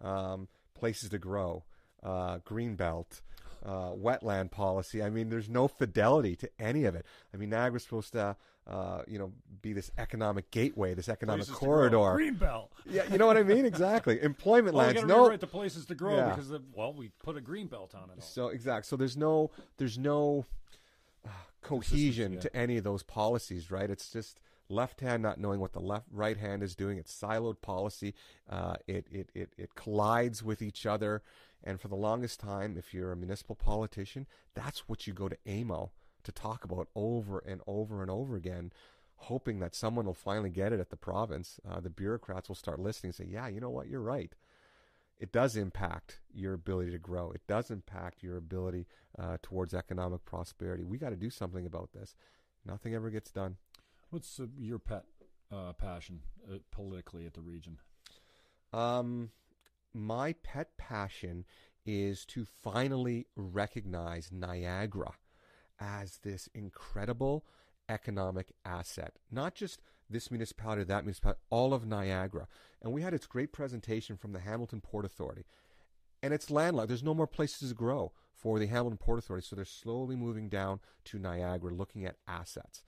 Um, 0.00 0.46
places 0.74 1.10
to 1.10 1.18
grow, 1.18 1.64
uh, 2.04 2.38
green 2.44 2.76
belt, 2.76 3.22
uh, 3.64 3.92
wetland 3.92 4.50
policy. 4.50 5.02
I 5.02 5.10
mean, 5.10 5.28
there's 5.28 5.48
no 5.48 5.68
fidelity 5.68 6.36
to 6.36 6.50
any 6.58 6.84
of 6.84 6.94
it. 6.94 7.06
I 7.32 7.36
mean, 7.36 7.50
Niagara's 7.50 7.84
supposed 7.84 8.12
to, 8.12 8.36
uh, 8.66 9.02
you 9.06 9.18
know, 9.18 9.32
be 9.60 9.72
this 9.72 9.90
economic 9.98 10.50
gateway, 10.50 10.94
this 10.94 11.08
economic 11.08 11.46
Places 11.46 11.56
corridor. 11.56 11.96
Greenbelt. 12.18 12.68
Yeah, 12.90 13.04
you 13.10 13.18
know 13.18 13.26
what 13.26 13.36
I 13.36 13.42
mean? 13.42 13.64
Exactly. 13.64 14.20
Employment 14.22 14.74
Well, 14.74 14.88
we 14.88 14.94
lands. 14.94 15.08
No, 15.08 15.24
rewrite 15.24 15.40
the 15.40 15.46
places 15.46 15.86
to 15.86 15.94
grow 15.94 16.16
Yeah. 16.16 16.30
because 16.30 16.50
of, 16.50 16.62
well, 16.74 16.92
we 16.92 17.10
put 17.22 17.36
a 17.36 17.40
green 17.40 17.66
belt 17.68 17.94
on 17.94 18.10
it. 18.10 18.16
All. 18.16 18.20
So 18.22 18.48
exact. 18.48 18.86
So 18.86 18.96
there's 18.96 19.16
no 19.16 19.50
there's 19.78 19.98
no 19.98 20.46
uh, 21.24 21.30
cohesion 21.62 22.34
yeah. 22.34 22.40
to 22.40 22.56
any 22.56 22.76
of 22.76 22.84
those 22.84 23.02
policies, 23.02 23.70
right? 23.70 23.88
It's 23.90 24.10
just 24.10 24.40
left 24.68 25.00
hand 25.00 25.22
not 25.22 25.38
knowing 25.38 25.60
what 25.60 25.72
the 25.72 25.80
left 25.80 26.06
right 26.10 26.36
hand 26.36 26.62
is 26.62 26.74
doing. 26.74 26.98
It's 26.98 27.14
siloed 27.16 27.60
policy. 27.60 28.14
Uh, 28.48 28.74
it, 28.86 29.06
it 29.10 29.30
it 29.34 29.52
it 29.56 29.74
collides 29.74 30.42
with 30.42 30.62
each 30.62 30.86
other. 30.86 31.22
And 31.64 31.80
for 31.80 31.88
the 31.88 31.96
longest 31.96 32.40
time, 32.40 32.76
if 32.76 32.92
you're 32.92 33.12
a 33.12 33.16
municipal 33.16 33.54
politician, 33.54 34.26
that's 34.54 34.88
what 34.88 35.06
you 35.06 35.12
go 35.12 35.28
to 35.28 35.36
AMO 35.46 35.92
to 36.24 36.32
talk 36.32 36.64
about 36.64 36.88
over 36.94 37.38
and 37.38 37.60
over 37.66 38.02
and 38.02 38.10
over 38.10 38.36
again, 38.36 38.72
hoping 39.16 39.60
that 39.60 39.74
someone 39.74 40.06
will 40.06 40.14
finally 40.14 40.50
get 40.50 40.72
it 40.72 40.80
at 40.80 40.90
the 40.90 40.96
province. 40.96 41.60
Uh, 41.68 41.80
the 41.80 41.90
bureaucrats 41.90 42.48
will 42.48 42.56
start 42.56 42.80
listening 42.80 43.08
and 43.08 43.14
say, 43.14 43.32
"Yeah, 43.32 43.48
you 43.48 43.60
know 43.60 43.70
what? 43.70 43.88
You're 43.88 44.00
right." 44.00 44.34
it 45.22 45.30
does 45.30 45.54
impact 45.54 46.18
your 46.34 46.52
ability 46.52 46.90
to 46.90 46.98
grow. 46.98 47.30
It 47.30 47.42
does 47.46 47.70
impact 47.70 48.24
your 48.24 48.36
ability 48.36 48.88
uh, 49.16 49.36
towards 49.40 49.72
economic 49.72 50.24
prosperity. 50.24 50.82
We 50.82 50.98
got 50.98 51.10
to 51.10 51.16
do 51.16 51.30
something 51.30 51.64
about 51.64 51.92
this. 51.92 52.16
Nothing 52.66 52.96
ever 52.96 53.08
gets 53.08 53.30
done. 53.30 53.56
What's 54.10 54.40
uh, 54.40 54.46
your 54.58 54.80
pet 54.80 55.04
uh, 55.52 55.74
passion 55.74 56.22
uh, 56.52 56.56
politically 56.72 57.24
at 57.24 57.34
the 57.34 57.40
region? 57.40 57.78
Um, 58.72 59.30
my 59.94 60.34
pet 60.42 60.76
passion 60.76 61.44
is 61.84 62.24
to 62.26 62.44
finally 62.44 63.26
recognize 63.36 64.30
Niagara 64.32 65.14
as 65.80 66.18
this 66.18 66.48
incredible 66.54 67.44
economic 67.88 68.52
asset. 68.64 69.14
Not 69.30 69.54
just 69.54 69.80
this 70.08 70.30
municipality 70.30 70.82
or 70.82 70.84
that 70.86 71.04
municipality, 71.04 71.40
all 71.50 71.74
of 71.74 71.86
Niagara. 71.86 72.46
And 72.82 72.92
we 72.92 73.02
had 73.02 73.14
its 73.14 73.26
great 73.26 73.52
presentation 73.52 74.16
from 74.16 74.32
the 74.32 74.40
Hamilton 74.40 74.80
Port 74.80 75.04
Authority. 75.04 75.44
And 76.22 76.32
it's 76.32 76.50
landlocked. 76.50 76.88
There's 76.88 77.02
no 77.02 77.14
more 77.14 77.26
places 77.26 77.70
to 77.70 77.74
grow 77.74 78.12
for 78.32 78.58
the 78.58 78.66
Hamilton 78.66 78.98
Port 78.98 79.18
Authority. 79.18 79.46
So 79.46 79.56
they're 79.56 79.64
slowly 79.64 80.14
moving 80.14 80.48
down 80.48 80.80
to 81.06 81.18
Niagara, 81.18 81.74
looking 81.74 82.04
at 82.04 82.16
assets. 82.28 82.82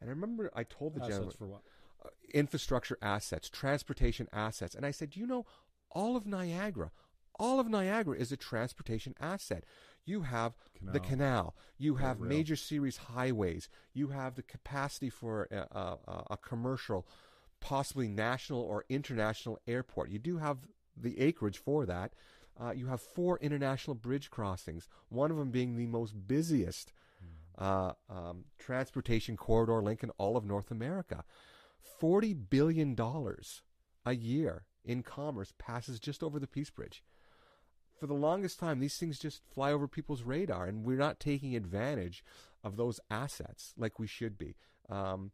And 0.00 0.08
I 0.08 0.12
remember 0.12 0.50
I 0.54 0.62
told 0.62 0.94
the 0.94 1.00
gentleman 1.00 1.28
Assets 1.28 1.36
for 1.36 1.46
what? 1.46 1.62
uh, 2.04 2.10
infrastructure 2.32 2.98
assets, 3.02 3.48
transportation 3.50 4.28
assets. 4.32 4.74
And 4.74 4.86
I 4.86 4.90
said, 4.90 5.10
"Do 5.10 5.20
you 5.20 5.26
know, 5.26 5.46
all 5.90 6.16
of 6.16 6.26
Niagara, 6.26 6.90
all 7.38 7.60
of 7.60 7.68
Niagara 7.68 8.16
is 8.16 8.32
a 8.32 8.36
transportation 8.36 9.14
asset. 9.20 9.64
You 10.04 10.22
have 10.22 10.54
the 10.80 10.98
Canal. 11.00 11.08
canal, 11.10 11.56
you 11.76 11.96
have 11.96 12.20
rail. 12.20 12.28
major 12.30 12.56
series 12.56 12.96
highways, 12.96 13.68
you 13.92 14.08
have 14.08 14.34
the 14.36 14.42
capacity 14.42 15.10
for 15.10 15.46
a, 15.50 15.56
a, 15.76 15.98
a- 16.06 16.24
a 16.30 16.36
commercial, 16.38 17.06
possibly 17.60 18.08
national 18.08 18.60
or 18.62 18.84
international 18.88 19.58
airport. 19.66 20.10
You 20.10 20.18
do 20.18 20.38
have 20.38 20.58
the 20.96 21.18
acreage 21.20 21.58
for 21.58 21.84
that. 21.86 22.14
Uh, 22.60 22.72
you 22.72 22.86
have 22.86 23.00
four 23.00 23.38
international 23.40 23.94
bridge 23.94 24.30
crossings, 24.30 24.88
one 25.10 25.30
of 25.30 25.36
them 25.36 25.50
being 25.50 25.76
the 25.76 25.86
most 25.86 26.26
busiest 26.26 26.92
uh, 27.58 27.92
um, 28.08 28.44
transportation 28.58 29.36
corridor 29.36 29.82
link 29.82 30.02
in 30.02 30.10
all 30.18 30.36
of 30.36 30.44
North 30.44 30.70
America. 30.70 31.24
$40 32.00 32.48
billion 32.50 32.96
a 34.06 34.12
year 34.14 34.64
in 34.88 35.02
commerce 35.02 35.52
passes 35.58 36.00
just 36.00 36.22
over 36.22 36.40
the 36.40 36.48
Peace 36.48 36.70
Bridge. 36.70 37.04
For 38.00 38.06
the 38.06 38.14
longest 38.14 38.58
time, 38.58 38.80
these 38.80 38.96
things 38.96 39.18
just 39.18 39.42
fly 39.52 39.70
over 39.70 39.86
people's 39.86 40.22
radar, 40.22 40.66
and 40.66 40.84
we're 40.84 40.96
not 40.96 41.20
taking 41.20 41.54
advantage 41.54 42.24
of 42.64 42.76
those 42.76 42.98
assets 43.10 43.74
like 43.76 43.98
we 43.98 44.06
should 44.06 44.38
be. 44.38 44.56
Um, 44.88 45.32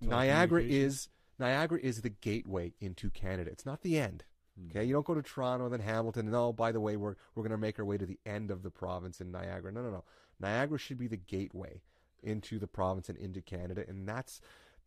Niagara 0.00 0.62
is 0.62 1.08
Niagara 1.38 1.78
is 1.80 2.00
the 2.00 2.10
gateway 2.10 2.72
into 2.80 3.10
Canada. 3.10 3.50
It's 3.50 3.66
not 3.66 3.82
the 3.82 3.98
end. 3.98 4.24
Okay, 4.70 4.84
you 4.84 4.92
don't 4.92 5.06
go 5.06 5.14
to 5.14 5.22
Toronto 5.22 5.64
and 5.64 5.72
then 5.72 5.80
Hamilton. 5.80 6.26
And 6.26 6.34
oh, 6.34 6.52
by 6.52 6.72
the 6.72 6.80
way, 6.80 6.96
we're 6.96 7.16
we're 7.34 7.42
going 7.42 7.50
to 7.50 7.58
make 7.58 7.78
our 7.78 7.84
way 7.84 7.98
to 7.98 8.06
the 8.06 8.18
end 8.24 8.50
of 8.50 8.62
the 8.62 8.70
province 8.70 9.20
in 9.20 9.30
Niagara. 9.30 9.72
No, 9.72 9.82
no, 9.82 9.90
no. 9.90 10.04
Niagara 10.38 10.78
should 10.78 10.98
be 10.98 11.06
the 11.06 11.16
gateway 11.16 11.82
into 12.22 12.58
the 12.58 12.66
province 12.66 13.08
and 13.08 13.18
into 13.18 13.42
Canada, 13.42 13.84
and 13.86 14.08
that's 14.08 14.40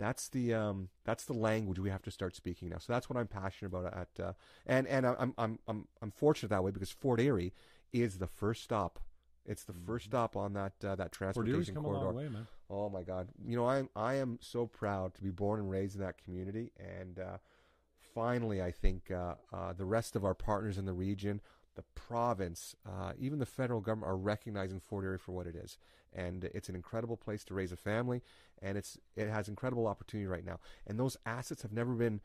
that's 0.04 0.28
the 0.30 0.54
um, 0.54 0.90
that's 1.06 1.26
the 1.26 1.34
language 1.34 1.80
we 1.80 1.90
have 1.90 2.04
to 2.04 2.12
start 2.12 2.36
speaking 2.36 2.70
now. 2.70 2.78
So 2.80 2.92
that's 2.92 3.10
what 3.10 3.18
I'm 3.18 3.28
passionate 3.28 3.74
about. 3.74 3.94
At 3.94 4.24
uh, 4.24 4.34
and 4.66 4.86
and 4.88 5.06
I'm 5.06 5.34
I'm 5.38 5.60
I'm 5.68 5.88
I'm 6.02 6.12
fortunate 6.12 6.50
that 6.50 6.64
way 6.64 6.72
because 6.72 6.92
Fort 6.92 7.22
Erie 7.22 7.54
is 7.94 8.18
the 8.18 8.28
first 8.28 8.64
stop. 8.64 9.00
It's 9.46 9.64
the 9.64 9.74
first 9.74 10.06
stop 10.06 10.36
on 10.36 10.54
that 10.54 10.74
uh, 10.84 10.96
that 10.96 11.12
transportation 11.12 11.76
corridor. 11.76 12.12
way. 12.12 12.30
Oh 12.70 12.90
my 12.90 13.04
God! 13.04 13.30
You 13.46 13.56
know, 13.56 13.66
I 13.66 13.80
am 13.80 13.90
I 13.96 14.16
am 14.16 14.40
so 14.42 14.66
proud 14.68 15.14
to 15.16 15.24
be 15.24 15.30
born 15.30 15.60
and 15.60 15.70
raised 15.70 15.96
in 15.96 16.02
that 16.02 16.18
community, 16.22 16.72
and 16.78 17.20
uh, 17.20 17.38
finally, 18.14 18.62
I 18.62 18.72
think 18.72 19.12
uh, 19.12 19.36
uh, 19.54 19.74
the 19.74 19.86
rest 19.86 20.16
of 20.16 20.26
our 20.26 20.34
partners 20.34 20.78
in 20.78 20.86
the 20.86 20.94
region, 20.94 21.42
the 21.76 21.84
province, 21.96 22.76
uh, 22.86 23.14
even 23.18 23.40
the 23.40 23.46
federal 23.46 23.82
government, 23.82 24.12
are 24.12 24.18
recognizing 24.18 24.80
Fort 24.80 25.06
Erie 25.06 25.18
for 25.18 25.34
what 25.34 25.48
it 25.48 25.56
is, 25.56 25.78
and 26.16 26.44
it's 26.46 26.70
an 26.70 26.76
incredible 26.76 27.18
place 27.18 27.44
to 27.46 27.54
raise 27.54 27.72
a 27.72 27.78
family, 27.78 28.22
and 28.62 28.78
it's 28.78 28.98
it 29.16 29.30
has 29.30 29.48
incredible 29.48 29.88
opportunity 29.88 30.28
right 30.28 30.46
now, 30.46 30.60
and 30.88 31.00
those 31.00 31.18
assets 31.26 31.62
have 31.62 31.74
never 31.74 31.94
been 31.94 32.22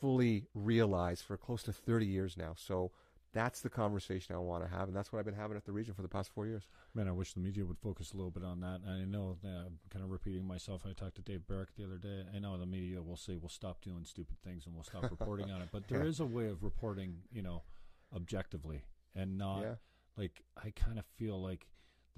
fully 0.00 0.46
realized 0.54 1.24
for 1.24 1.36
close 1.36 1.62
to 1.64 1.72
30 1.72 2.06
years 2.06 2.36
now. 2.36 2.54
So. 2.56 2.92
That's 3.34 3.60
the 3.60 3.68
conversation 3.68 4.34
I 4.34 4.38
want 4.38 4.64
to 4.64 4.70
have, 4.70 4.88
and 4.88 4.96
that's 4.96 5.12
what 5.12 5.18
I've 5.18 5.26
been 5.26 5.34
having 5.34 5.58
at 5.58 5.66
the 5.66 5.70
region 5.70 5.92
for 5.92 6.00
the 6.00 6.08
past 6.08 6.30
four 6.30 6.46
years. 6.46 6.66
Man, 6.94 7.06
I 7.06 7.12
wish 7.12 7.34
the 7.34 7.40
media 7.40 7.64
would 7.66 7.78
focus 7.78 8.14
a 8.14 8.16
little 8.16 8.30
bit 8.30 8.42
on 8.42 8.60
that. 8.60 8.80
And 8.86 9.02
I 9.02 9.04
know, 9.04 9.36
uh, 9.44 9.48
I'm 9.66 9.78
kind 9.90 10.02
of 10.02 10.10
repeating 10.10 10.46
myself. 10.46 10.86
I 10.88 10.94
talked 10.94 11.16
to 11.16 11.22
Dave 11.22 11.46
Barrick 11.46 11.68
the 11.76 11.84
other 11.84 11.98
day. 11.98 12.24
I 12.34 12.38
know 12.38 12.56
the 12.56 12.64
media 12.64 13.02
will 13.02 13.18
say 13.18 13.36
we'll 13.36 13.50
stop 13.50 13.82
doing 13.82 14.06
stupid 14.06 14.38
things 14.42 14.64
and 14.64 14.74
we'll 14.74 14.82
stop 14.82 15.02
reporting 15.10 15.50
on 15.50 15.60
it, 15.60 15.68
but 15.70 15.86
there 15.88 16.04
Yeah. 16.04 16.08
is 16.08 16.20
a 16.20 16.24
way 16.24 16.46
of 16.46 16.64
reporting, 16.64 17.18
you 17.30 17.42
know, 17.42 17.64
objectively 18.16 18.86
and 19.14 19.36
not 19.36 19.60
Yeah. 19.62 19.74
like 20.16 20.42
I 20.56 20.70
kind 20.70 20.98
of 20.98 21.04
feel 21.04 21.40
like 21.40 21.66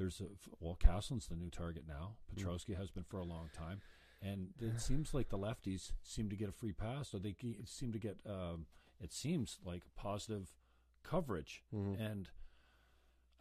there's 0.00 0.20
a 0.22 0.24
well, 0.60 0.76
Castleton's 0.76 1.26
the 1.26 1.36
new 1.36 1.50
target 1.50 1.84
now. 1.86 2.14
Petrosky 2.34 2.74
has 2.76 2.90
been 2.90 3.04
for 3.04 3.18
a 3.18 3.24
long 3.24 3.50
time, 3.56 3.82
and 4.22 4.48
it 4.58 4.80
seems 4.80 5.12
like 5.12 5.28
the 5.28 5.36
lefties 5.38 5.92
seem 6.02 6.30
to 6.30 6.36
get 6.36 6.48
a 6.48 6.52
free 6.52 6.72
pass, 6.72 7.12
or 7.14 7.18
they 7.18 7.32
ge- 7.32 7.58
seem 7.66 7.92
to 7.92 7.98
get. 7.98 8.18
Um, 8.26 8.64
it 8.98 9.12
seems 9.12 9.58
like 9.62 9.82
positive 9.96 10.56
coverage, 11.02 11.62
Mhm. 11.74 12.00
and 12.00 12.30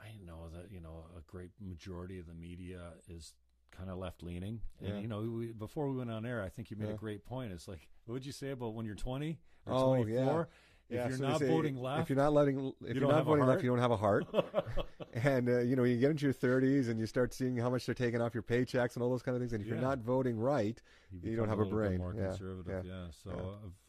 I 0.01 0.17
know 0.25 0.49
that 0.49 0.69
you 0.69 0.81
know 0.81 1.05
a 1.17 1.21
great 1.21 1.51
majority 1.61 2.19
of 2.19 2.27
the 2.27 2.33
media 2.33 2.93
is 3.07 3.33
kind 3.71 3.89
of 3.89 3.97
left 3.97 4.21
leaning. 4.21 4.61
And 4.79 4.95
Yeah. 4.95 4.99
you 4.99 5.07
know, 5.07 5.21
we, 5.21 5.53
before 5.53 5.89
we 5.89 5.95
went 5.95 6.11
on 6.11 6.25
air, 6.25 6.41
I 6.43 6.49
think 6.49 6.69
you 6.71 6.75
made 6.77 6.89
Yeah. 6.89 6.95
a 6.95 6.97
great 6.97 7.23
point. 7.23 7.53
It's 7.53 7.67
like, 7.69 7.87
what 8.05 8.13
would 8.15 8.25
you 8.25 8.31
say 8.33 8.49
about 8.49 8.73
when 8.73 8.85
you're 8.85 8.95
20 8.95 9.39
or 9.65 9.73
Oh, 9.73 9.95
24? 9.95 10.49
If 10.89 10.95
Yeah, 10.95 11.07
you're 11.07 11.17
so 11.17 11.27
not 11.29 11.39
say 11.39 11.47
voting 11.47 11.77
left, 11.77 12.01
if 12.01 12.09
you're 12.09 12.17
not 12.17 12.33
letting, 12.33 12.73
if 12.81 12.95
you 12.97 13.05
are 13.05 13.07
not 13.13 13.23
voting 13.25 13.45
left, 13.45 13.61
you 13.63 13.69
don't 13.69 13.77
have 13.79 13.91
a 13.91 13.97
heart. 13.97 14.25
and 15.13 15.49
uh, 15.49 15.59
you 15.59 15.75
know, 15.75 15.83
you 15.83 15.97
get 15.97 16.11
into 16.11 16.25
your 16.25 16.33
30s 16.33 16.89
and 16.89 16.99
you 16.99 17.05
start 17.05 17.33
seeing 17.33 17.57
how 17.57 17.69
much 17.69 17.85
they're 17.85 17.95
taking 17.95 18.21
off 18.21 18.33
your 18.33 18.43
paychecks 18.43 18.95
and 18.95 19.03
all 19.03 19.09
those 19.09 19.21
kind 19.23 19.35
of 19.35 19.41
things. 19.41 19.53
And 19.53 19.61
if 19.61 19.67
Yeah. 19.67 19.73
you're 19.75 19.81
not 19.81 19.99
voting 19.99 20.37
right, 20.39 20.81
you, 21.11 21.31
You 21.31 21.35
don't 21.37 21.49
have 21.49 21.59
a 21.59 21.63
bit 21.65 21.71
brain. 21.73 21.97
More 21.97 22.13
Yeah, 22.15 22.27
conservative, 22.29 22.85
yeah. 22.85 22.91
yeah, 23.05 23.07
So, 23.11 23.29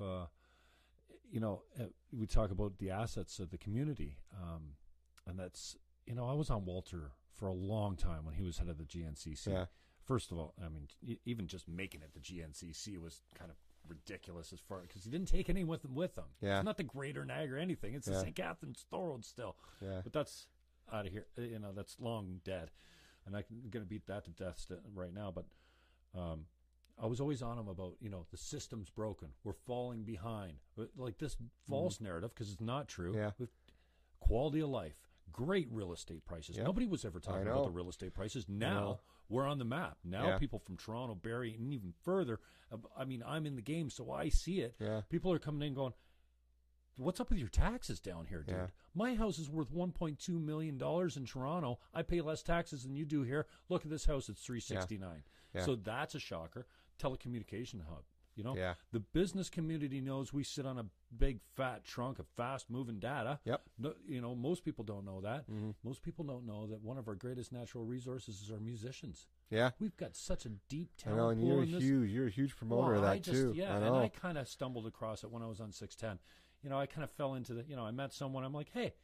yeah. 0.01 0.07
of 0.07 0.23
uh, 0.23 0.27
you 1.31 1.41
know, 1.41 1.63
uh, 1.79 1.85
we 2.13 2.27
talk 2.27 2.51
about 2.51 2.79
the 2.79 2.91
assets 2.91 3.39
of 3.39 3.51
the 3.51 3.59
community, 3.59 4.19
um, 4.43 4.73
and 5.27 5.39
that's 5.39 5.77
you 6.07 6.15
know, 6.17 6.27
I 6.27 6.33
was 6.33 6.51
on 6.51 6.65
Walter 6.65 7.13
for 7.37 7.47
a 7.47 7.53
long 7.53 7.95
time 7.97 8.25
when 8.25 8.35
he 8.35 8.43
was 8.43 8.59
head 8.59 8.69
of 8.69 8.79
the 8.79 8.85
GNCC. 8.85 9.47
yeah, 9.53 9.67
First 10.05 10.33
of 10.33 10.39
all, 10.39 10.55
I 10.65 10.69
mean, 10.69 10.89
even 11.25 11.47
just 11.47 11.69
making 11.69 12.03
it 12.03 12.13
the 12.15 12.21
GNCC 12.21 12.99
was 12.99 13.23
kind 13.39 13.51
of 13.51 13.57
ridiculous 13.89 14.53
as 14.53 14.59
far 14.61 14.81
because 14.81 15.05
he 15.05 15.11
didn't 15.11 15.29
take 15.29 15.49
any 15.49 15.63
with 15.63 15.85
him. 15.85 15.95
With 15.95 16.17
him, 16.19 16.25
Yeah. 16.41 16.59
it's 16.59 16.65
not 16.65 16.79
the 16.79 16.83
Greater 16.85 17.25
Niagara 17.25 17.59
or 17.59 17.61
anything. 17.61 17.95
It's 17.95 18.07
the 18.09 18.19
St. 18.21 18.35
Catharines 18.35 18.85
Thorold 18.91 19.25
still. 19.25 19.57
yeah, 19.81 20.01
But 20.03 20.13
that's 20.13 20.49
out 20.93 21.07
of 21.07 21.13
here. 21.13 21.27
Uh, 21.39 21.43
You 21.43 21.59
know, 21.59 21.73
that's 21.73 21.97
long 22.01 22.41
dead, 22.45 22.71
and 23.27 23.37
I'm 23.37 23.45
going 23.71 23.85
to 23.85 23.89
beat 23.89 24.07
that 24.07 24.25
to 24.25 24.31
death 24.31 24.71
right 24.95 25.13
now. 25.13 25.33
But 25.35 25.47
um, 26.19 26.47
I 27.03 27.07
was 27.07 27.21
always 27.21 27.43
on 27.43 27.59
him 27.59 27.69
about 27.69 27.95
you 28.01 28.11
know 28.11 28.27
the 28.31 28.37
system's 28.37 28.91
broken. 28.91 29.29
We're 29.45 29.53
falling 29.67 30.05
behind. 30.05 30.55
Like 30.97 31.19
this 31.19 31.37
false 31.69 32.01
narrative 32.01 32.35
because 32.35 32.53
it's 32.53 32.61
not 32.61 32.89
true. 32.89 33.15
Yeah. 33.15 33.31
With 33.39 33.51
quality 34.21 34.61
of 34.61 34.69
life, 34.69 34.97
great 35.33 35.69
real 35.71 35.93
estate 35.93 36.25
prices. 36.27 36.57
Yep. 36.57 36.67
Nobody 36.67 36.87
was 36.87 37.05
ever 37.05 37.21
talking 37.21 37.43
about 37.47 37.65
the 37.65 37.71
real 37.71 37.89
estate 37.89 38.15
prices. 38.15 38.47
Now 38.49 39.01
we're 39.29 39.47
on 39.47 39.59
the 39.59 39.65
map. 39.65 39.97
Now 40.05 40.27
Yeah. 40.29 40.39
people 40.39 40.59
from 40.59 40.77
Toronto, 40.77 41.15
Barrie, 41.15 41.55
and 41.55 41.73
even 41.73 41.93
further. 42.03 42.41
uh, 42.73 42.77
I 42.97 43.05
mean, 43.05 43.23
I'm 43.27 43.47
in 43.47 43.55
the 43.57 43.63
game, 43.63 43.89
so 43.91 44.11
I 44.11 44.29
see 44.29 44.61
it. 44.61 44.75
yeah, 44.81 45.03
People 45.09 45.33
are 45.33 45.39
coming 45.39 45.67
in 45.69 45.73
going, 45.75 45.93
"What's 46.97 47.21
up 47.21 47.31
with 47.31 47.39
your 47.39 47.49
taxes 47.49 48.01
down 48.01 48.27
here, 48.27 48.43
dude? 48.43 48.57
Yeah. 48.57 48.67
My 48.95 49.15
house 49.15 49.39
is 49.39 49.49
worth 49.49 49.71
1.2 49.73 50.29
million 50.41 50.77
dollars 50.79 51.17
in 51.17 51.25
Toronto. 51.27 51.79
I 51.95 52.03
pay 52.03 52.21
less 52.21 52.43
taxes 52.43 52.83
than 52.83 52.95
you 52.97 53.05
do 53.05 53.23
here. 53.23 53.47
Look 53.69 53.85
at 53.85 53.91
this 53.91 54.05
house; 54.07 54.29
it's 54.29 54.43
369. 54.45 55.23
Yeah. 55.55 55.65
So 55.65 55.77
that's 55.77 56.15
a 56.15 56.21
shocker. 56.21 56.67
Telecommunication 56.99 57.81
hub. 57.89 58.05
You 58.37 58.45
know, 58.45 58.57
yeah, 58.57 58.75
the 58.93 59.01
business 59.01 59.51
community 59.51 60.01
knows 60.01 60.33
we 60.33 60.45
sit 60.45 60.65
on 60.65 60.79
a 60.79 60.87
big 61.19 61.41
fat 61.57 61.85
trunk 61.85 62.19
of 62.21 62.27
fast 62.37 62.71
moving 62.71 62.99
data. 63.01 63.41
Yep. 63.45 63.63
No, 63.79 63.95
you 64.07 64.21
know, 64.21 64.35
most 64.35 64.65
people 64.65 64.85
don't 64.85 65.05
know 65.05 65.21
that. 65.21 65.51
Mhm. 65.51 65.75
Most 65.83 66.03
people 66.03 66.25
don't 66.25 66.47
know 66.47 66.67
that 66.69 66.81
one 66.81 66.97
of 66.97 67.09
our 67.09 67.17
greatest 67.17 67.53
natural 67.53 67.85
resources 67.85 68.41
is 68.41 68.51
our 68.51 68.61
musicians. 68.61 69.27
yeah. 69.51 69.73
We've 69.81 69.97
got 69.97 70.15
such 70.15 70.47
a 70.47 70.51
deep 70.69 70.91
I 71.05 71.11
know, 71.11 71.17
talent 71.17 71.41
and 71.41 71.49
pool 71.51 71.65
you're 71.65 71.81
huge. 71.81 72.11
You're 72.13 72.27
a 72.29 72.31
huge 72.31 72.57
promoter 72.57 72.95
of 72.95 73.03
that 73.03 73.11
I 73.11 73.19
just, 73.19 73.37
too. 73.37 73.53
Yeah, 73.55 73.75
I 73.75 73.81
and. 73.81 73.97
I 73.97 74.09
kind 74.09 74.39
of 74.39 74.49
stumbled 74.49 74.87
across 74.87 75.25
it 75.25 75.31
when 75.31 75.43
I 75.43 75.47
was 75.47 75.61
on 75.61 75.73
610. 75.73 76.21
You 76.63 76.71
know, 76.71 76.79
I 76.79 76.87
kind 76.87 77.05
of 77.05 77.11
fell 77.13 77.35
into 77.35 77.55
the, 77.55 77.65
you 77.69 77.77
know, 77.77 77.85
I 77.85 77.91
met 77.91 78.13
someone. 78.13 78.45
I'm 78.45 78.53
like, 78.53 78.71
hey, 78.73 78.95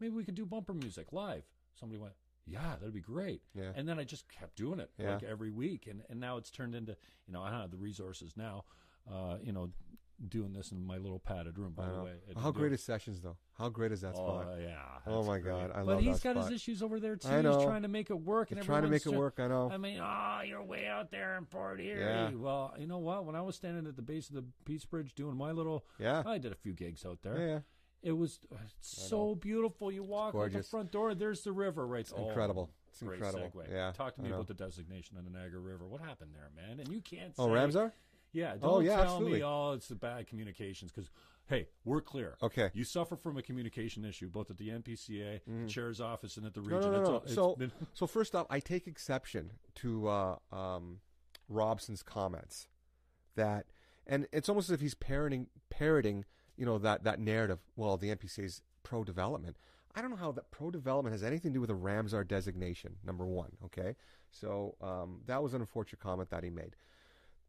maybe 0.00 0.14
we 0.14 0.24
could 0.24 0.34
do 0.34 0.46
bumper 0.46 0.72
music 0.74 1.12
live. 1.12 1.42
Somebody 1.78 2.00
went, 2.00 2.14
yeah, 2.46 2.74
that'd 2.78 2.94
be 2.94 3.00
great. 3.00 3.42
Yeah. 3.54 3.70
And 3.76 3.88
then 3.88 3.98
I 3.98 4.04
just 4.04 4.28
kept 4.28 4.56
doing 4.56 4.80
it 4.80 4.90
Yeah. 4.98 5.14
like 5.14 5.22
every 5.22 5.50
week. 5.50 5.86
And, 5.88 6.02
and 6.08 6.18
now 6.18 6.36
it's 6.38 6.50
turned 6.50 6.74
into, 6.74 6.96
you 7.26 7.32
know, 7.32 7.42
I 7.42 7.50
don't 7.50 7.60
have 7.60 7.70
the 7.70 7.76
resources 7.76 8.34
now, 8.36 8.64
uh, 9.10 9.36
you 9.42 9.52
know, 9.52 9.70
doing 10.28 10.52
this 10.52 10.70
in 10.72 10.84
my 10.86 10.96
little 10.98 11.18
padded 11.18 11.58
room, 11.58 11.72
by 11.76 11.86
the 11.90 12.02
way. 12.02 12.12
How 12.40 12.50
great 12.50 12.72
is 12.72 12.82
sessions 12.82 13.20
though? 13.20 13.36
How 13.58 13.68
great 13.68 13.92
is 13.92 14.00
that 14.02 14.14
Oh, 14.16 14.40
spot? 14.42 14.58
yeah. 14.60 14.76
Oh, 15.06 15.22
my 15.24 15.38
great. 15.38 15.52
God, 15.52 15.58
I 15.58 15.62
love 15.62 15.68
that. 15.68 15.84
but 15.86 15.86
love 15.94 16.00
he's 16.02 16.20
that 16.20 16.34
got 16.34 16.40
spot. 16.40 16.50
his 16.52 16.60
issues 16.62 16.82
over 16.82 16.98
there, 17.00 17.16
too. 17.16 17.28
I 17.28 17.42
know. 17.42 17.56
He's 17.58 17.66
trying 17.66 17.82
to 17.82 17.88
make 17.88 18.10
it 18.10 18.14
work. 18.20 18.48
He's 18.48 18.58
and 18.58 18.64
trying 18.66 18.82
to 18.82 18.88
make 18.88 19.04
it 19.06 19.12
work. 19.12 19.34
I 19.38 19.46
know. 19.48 19.70
I 19.72 19.76
mean, 19.76 19.98
oh, 20.02 20.40
you're 20.44 20.62
way 20.62 20.86
out 20.86 21.10
there 21.10 21.36
in 21.36 21.44
Fort 21.44 21.80
Erie. 21.80 22.00
Yeah. 22.00 22.30
Well, 22.30 22.74
you 22.78 22.86
know 22.86 22.98
what? 22.98 23.24
When 23.24 23.36
I 23.36 23.40
was 23.42 23.54
standing 23.56 23.86
at 23.86 23.96
the 23.96 24.02
base 24.02 24.28
of 24.30 24.34
the 24.36 24.44
Peace 24.64 24.84
Bridge 24.84 25.14
doing 25.14 25.36
my 25.36 25.52
little, 25.52 25.84
yeah. 25.98 26.22
I 26.26 26.38
did 26.38 26.50
a 26.52 26.56
few 26.56 26.72
gigs 26.72 27.04
out 27.04 27.18
there. 27.22 27.38
yeah. 27.38 27.58
It 28.02 28.16
was 28.16 28.40
uh, 28.52 28.56
so 28.80 29.36
beautiful. 29.36 29.92
You 29.92 30.02
walk 30.02 30.34
out 30.34 30.50
the 30.52 30.64
front 30.64 30.90
door, 30.90 31.14
there's 31.14 31.42
the 31.42 31.52
river 31.52 31.86
right. 31.86 32.00
It's 32.00 32.10
incredible. 32.10 32.70
It's 32.88 33.00
Great 33.00 33.20
incredible. 33.20 33.52
segue. 33.54 33.70
Yeah. 33.70 33.92
Talk 33.92 34.16
to 34.16 34.22
me 34.22 34.30
about 34.30 34.48
the 34.48 34.54
designation 34.54 35.16
of 35.18 35.24
the 35.24 35.30
Niagara 35.30 35.60
River. 35.60 35.86
What 35.86 36.00
happened 36.00 36.32
there, 36.34 36.50
man? 36.56 36.80
And 36.80 36.88
you 36.92 37.00
can't. 37.00 37.32
Oh, 37.38 37.46
Ramsar? 37.46 37.92
Yeah. 38.32 38.52
Don't 38.56 38.60
Oh, 38.62 38.80
yeah, 38.80 38.96
tell 38.96 39.02
absolutely. 39.04 39.38
me, 39.40 39.44
oh, 39.44 39.72
it's 39.72 39.88
the 39.88 39.94
bad 39.94 40.26
communications. 40.26 40.90
Because 40.92 41.10
hey, 41.48 41.68
we're 41.84 42.00
clear. 42.00 42.36
Okay. 42.42 42.70
You 42.72 42.84
suffer 42.84 43.16
from 43.16 43.36
a 43.36 43.42
communication 43.42 44.04
issue, 44.04 44.28
both 44.30 44.50
at 44.50 44.56
the 44.56 44.68
NPCA, 44.70 45.40
the 45.46 45.68
chair's 45.68 46.00
office, 46.00 46.36
and 46.36 46.46
at 46.46 46.54
the. 46.54 46.60
No, 46.62 46.76
region. 46.76 46.92
no, 46.92 47.02
no, 47.02 47.02
It's 47.02 47.08
no. 47.08 47.12
all- 47.14 47.22
it's 47.24 47.34
So, 47.34 47.56
been- 47.56 47.72
so 47.94 48.06
first 48.06 48.34
off, 48.34 48.46
I 48.50 48.60
take 48.60 48.86
exception 48.86 49.50
to 49.76 50.08
uh, 50.08 50.36
um, 50.50 51.00
Robson's 51.50 52.02
comments 52.02 52.68
that, 53.36 53.66
and 54.06 54.26
it's 54.32 54.48
almost 54.48 54.68
as 54.70 54.74
if 54.74 54.80
he's 54.80 54.94
parroting, 54.94 55.48
parroting, 55.70 56.24
you 56.56 56.64
know, 56.66 56.78
that 56.78 57.04
that 57.04 57.20
narrative. 57.20 57.58
Well, 57.76 57.96
the 57.96 58.14
NPCA's 58.14 58.62
pro 58.82 59.04
development. 59.04 59.56
I 59.94 60.00
don't 60.00 60.10
know 60.10 60.16
how 60.16 60.32
that 60.32 60.50
pro 60.50 60.70
development 60.70 61.12
has 61.12 61.22
anything 61.22 61.50
to 61.52 61.56
do 61.56 61.60
with 61.60 61.68
a 61.68 61.74
Ramsar 61.74 62.26
designation. 62.26 62.96
Number 63.04 63.26
one, 63.26 63.52
okay. 63.66 63.94
So 64.30 64.74
um, 64.80 65.20
that 65.26 65.42
was 65.42 65.52
an 65.52 65.60
unfortunate 65.60 66.00
comment 66.00 66.30
that 66.30 66.42
he 66.42 66.48
made. 66.48 66.76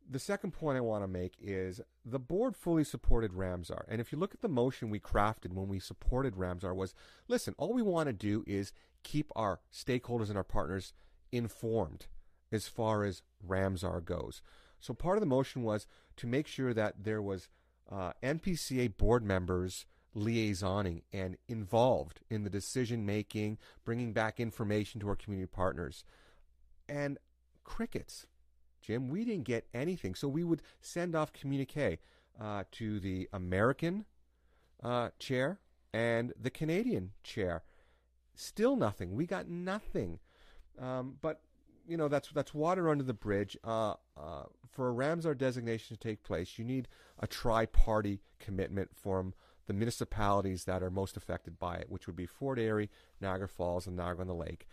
The 0.10 0.20
second 0.20 0.51
point 0.51 0.78
I 0.78 0.82
want 0.82 1.04
to 1.04 1.08
make 1.08 1.36
is 1.41 1.82
the 2.06 2.20
board 2.20 2.56
fully 2.56 2.84
supported 2.84 3.32
Ramsar. 3.32 3.84
And 3.88 4.01
if 4.01 4.12
you 4.12 4.18
look 4.18 4.34
at 4.34 4.41
the 4.41 4.49
motion 4.49 4.89
we 4.89 4.99
crafted 4.99 5.54
when 5.54 5.68
we 5.68 5.80
supported 5.80 6.36
Ramsar 6.36 6.76
was, 6.76 6.93
listen, 7.28 7.56
all 7.58 7.74
we 7.74 7.82
want 7.82 8.08
to 8.08 8.14
do 8.14 8.43
is 8.45 8.74
keep 9.04 9.32
our 9.36 9.60
stakeholders 9.72 10.30
and 10.30 10.38
our 10.38 10.43
partners 10.43 10.93
informed 11.32 12.08
as 12.51 12.68
far 12.68 13.04
as 13.04 13.24
Ramsar 13.45 14.04
goes. 14.04 14.41
So 14.80 14.93
part 14.93 15.18
of 15.18 15.22
the 15.22 15.28
motion 15.28 15.64
was 15.64 15.88
to 16.18 16.28
make 16.28 16.47
sure 16.47 16.74
that 16.74 17.04
there 17.04 17.22
was 17.22 17.47
uh, 17.89 18.12
NPCA 18.22 18.97
board 18.97 19.24
members 19.24 19.86
liaisoning 20.16 21.01
and 21.12 21.38
involved 21.47 22.20
in 22.30 22.43
the 22.43 22.49
decision 22.49 23.06
making, 23.06 23.58
bringing 23.84 24.14
back 24.14 24.39
information 24.39 24.99
to 25.01 25.10
our 25.10 25.16
community 25.16 25.49
partners. 25.51 26.04
And 26.88 27.18
crickets. 27.64 28.28
Jim, 28.84 29.08
we 29.08 29.26
didn't 29.26 29.46
get 29.46 29.66
anything. 29.74 30.14
So 30.14 30.28
we 30.28 30.44
would 30.44 30.62
send 30.82 31.16
off 31.16 31.34
communique 31.34 32.00
uh, 32.40 32.64
to 32.74 33.00
the 33.00 33.30
American 33.34 34.06
uh, 34.84 35.10
chair 35.18 35.60
and 35.94 36.34
the 36.40 36.50
Canadian 36.50 37.12
chair. 37.24 37.64
Still 38.36 38.76
nothing. 38.76 39.16
We 39.16 39.26
got 39.26 39.48
nothing. 39.48 40.20
Um, 40.80 41.16
but 41.22 41.42
you 41.88 41.98
know 41.98 42.08
that's 42.08 42.30
that's 42.30 42.54
water 42.54 42.90
under 42.90 43.04
the 43.04 43.14
bridge. 43.14 43.58
Uh, 43.64 43.94
uh, 44.18 44.44
for 44.72 44.90
a 44.90 44.94
Ramsar 44.94 45.38
designation 45.38 45.96
to 45.96 46.02
take 46.02 46.24
place, 46.24 46.58
you 46.58 46.66
need 46.66 46.88
a 47.20 47.28
tri-party 47.28 48.22
commitment 48.40 48.90
from 48.96 49.34
the 49.68 49.74
municipalities 49.74 50.66
that 50.66 50.82
are 50.82 50.90
most 50.90 51.16
affected 51.16 51.60
by 51.60 51.76
it, 51.76 51.90
which 51.90 52.08
would 52.08 52.16
be 52.16 52.26
Fort 52.26 52.60
Erie, 52.60 52.90
Niagara 53.22 53.48
Falls, 53.48 53.88
and 53.88 53.96
Niagara 53.96 54.22
on 54.22 54.28
the 54.28 54.34
Lake. 54.34 54.68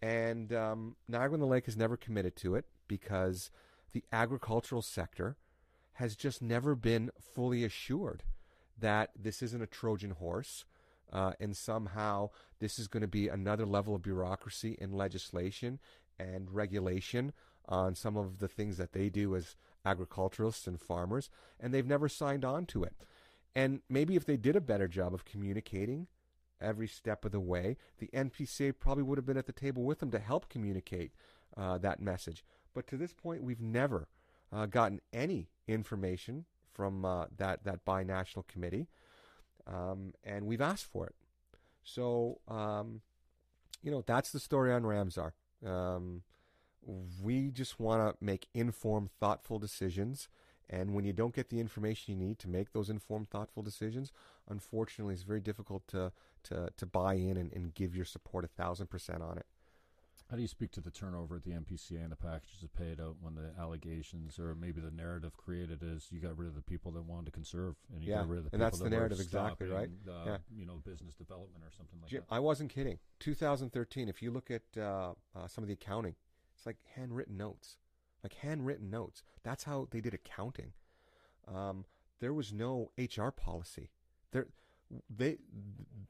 And 0.00 0.52
um, 0.52 0.96
Niagara 1.08 1.34
on 1.34 1.40
the 1.40 1.46
Lake 1.46 1.66
has 1.66 1.76
never 1.76 1.96
committed 1.96 2.36
to 2.36 2.54
it 2.54 2.66
because 2.86 3.50
the 3.92 4.04
agricultural 4.12 4.82
sector 4.82 5.36
has 5.94 6.14
just 6.14 6.40
never 6.40 6.74
been 6.74 7.10
fully 7.34 7.64
assured 7.64 8.22
that 8.78 9.10
this 9.18 9.42
isn't 9.42 9.62
a 9.62 9.66
Trojan 9.66 10.10
horse. 10.10 10.64
Uh, 11.12 11.32
and 11.40 11.56
somehow 11.56 12.28
this 12.60 12.78
is 12.78 12.86
going 12.86 13.00
to 13.00 13.08
be 13.08 13.28
another 13.28 13.64
level 13.64 13.94
of 13.94 14.02
bureaucracy 14.02 14.76
and 14.80 14.94
legislation 14.94 15.78
and 16.18 16.50
regulation 16.52 17.32
on 17.66 17.94
some 17.94 18.16
of 18.16 18.38
the 18.38 18.48
things 18.48 18.76
that 18.76 18.92
they 18.92 19.08
do 19.08 19.34
as 19.34 19.56
agriculturalists 19.84 20.66
and 20.66 20.80
farmers, 20.80 21.30
and 21.58 21.72
they've 21.72 21.86
never 21.86 22.08
signed 22.08 22.44
on 22.44 22.66
to 22.66 22.82
it. 22.82 22.94
And 23.54 23.80
maybe 23.88 24.16
if 24.16 24.24
they 24.24 24.36
did 24.36 24.56
a 24.56 24.60
better 24.60 24.88
job 24.88 25.14
of 25.14 25.24
communicating 25.24 26.06
every 26.60 26.88
step 26.88 27.24
of 27.24 27.32
the 27.32 27.40
way, 27.40 27.76
the 27.98 28.08
NPCA 28.08 28.74
probably 28.78 29.02
would 29.02 29.18
have 29.18 29.26
been 29.26 29.36
at 29.36 29.46
the 29.46 29.52
table 29.52 29.84
with 29.84 30.00
them 30.00 30.10
to 30.10 30.18
help 30.18 30.48
communicate 30.48 31.12
uh, 31.56 31.78
that 31.78 32.00
message. 32.00 32.44
But 32.74 32.86
to 32.88 32.96
this 32.96 33.12
point, 33.12 33.42
we've 33.42 33.60
never 33.60 34.08
uh, 34.52 34.66
gotten 34.66 35.00
any 35.12 35.48
information 35.66 36.44
from 36.72 37.04
uh, 37.04 37.26
that 37.36 37.64
that 37.64 37.84
binational 37.84 38.46
committee, 38.46 38.86
um, 39.66 40.14
and 40.22 40.46
we've 40.46 40.60
asked 40.60 40.86
for 40.86 41.06
it. 41.06 41.14
So, 41.82 42.40
um, 42.46 43.00
you 43.82 43.90
know, 43.90 44.02
that's 44.06 44.30
the 44.30 44.40
story 44.40 44.72
on 44.72 44.82
Ramsar. 44.82 45.32
Um, 45.66 46.22
we 47.22 47.50
just 47.50 47.80
want 47.80 48.00
to 48.18 48.24
make 48.24 48.48
informed, 48.54 49.10
thoughtful 49.18 49.58
decisions. 49.58 50.28
And 50.70 50.92
when 50.94 51.04
you 51.04 51.12
don't 51.12 51.34
get 51.34 51.48
the 51.48 51.60
information 51.60 52.12
you 52.12 52.26
need 52.26 52.38
to 52.40 52.48
make 52.48 52.72
those 52.72 52.90
informed, 52.90 53.30
thoughtful 53.30 53.62
decisions, 53.62 54.12
unfortunately, 54.48 55.14
it's 55.14 55.22
very 55.22 55.40
difficult 55.40 55.86
to 55.88 56.12
to, 56.44 56.70
to 56.76 56.86
buy 56.86 57.14
in 57.14 57.36
and, 57.36 57.52
and 57.52 57.74
give 57.74 57.94
your 57.96 58.04
support 58.04 58.44
a 58.44 58.48
thousand 58.48 58.88
percent 58.88 59.22
on 59.22 59.38
it. 59.38 59.46
How 60.30 60.36
do 60.36 60.42
you 60.42 60.48
speak 60.48 60.72
to 60.72 60.82
the 60.82 60.90
turnover 60.90 61.36
at 61.36 61.42
the 61.44 61.52
NPCA 61.52 62.02
and 62.02 62.12
the 62.12 62.16
packages 62.16 62.60
that 62.60 62.74
paid 62.74 63.00
out 63.00 63.16
when 63.22 63.34
the 63.34 63.50
allegations 63.58 64.38
or 64.38 64.54
maybe 64.54 64.78
the 64.78 64.90
narrative 64.90 65.34
created 65.38 65.82
is 65.82 66.08
you 66.10 66.20
got 66.20 66.36
rid 66.36 66.48
of 66.48 66.54
the 66.54 66.60
people 66.60 66.92
that 66.92 67.04
wanted 67.06 67.24
to 67.26 67.32
conserve 67.32 67.76
and 67.94 68.04
you 68.04 68.10
Yeah, 68.10 68.18
got 68.18 68.28
rid 68.28 68.38
of 68.40 68.44
the 68.44 68.50
and 68.52 68.60
that's 68.60 68.76
the 68.78 68.84
that 68.84 68.90
were 68.90 68.96
narrative 68.98 69.20
exactly, 69.20 69.68
right? 69.68 69.88
Uh, 70.06 70.24
Yeah. 70.26 70.36
You 70.54 70.66
know, 70.66 70.82
business 70.84 71.14
development 71.14 71.64
or 71.64 71.70
something 71.74 71.98
like 72.02 72.10
Jim, 72.10 72.24
that. 72.28 72.34
I 72.34 72.40
wasn't 72.40 72.68
kidding. 72.70 72.98
2013. 73.20 74.08
If 74.10 74.20
you 74.20 74.30
look 74.30 74.50
at 74.50 74.62
uh, 74.76 75.14
uh, 75.34 75.46
some 75.46 75.64
of 75.64 75.68
the 75.68 75.74
accounting 75.74 76.14
It's 76.54 76.66
like 76.66 76.76
handwritten 76.94 77.38
notes, 77.38 77.78
like 78.22 78.34
handwritten 78.34 78.90
notes. 78.90 79.22
That's 79.42 79.64
how 79.64 79.88
they 79.90 80.00
did 80.00 80.14
accounting. 80.14 80.72
Um, 81.52 81.84
there 82.20 82.32
was 82.32 82.52
no 82.52 82.90
HR 82.98 83.30
policy. 83.30 83.90
There, 84.32 84.46
they 85.14 85.38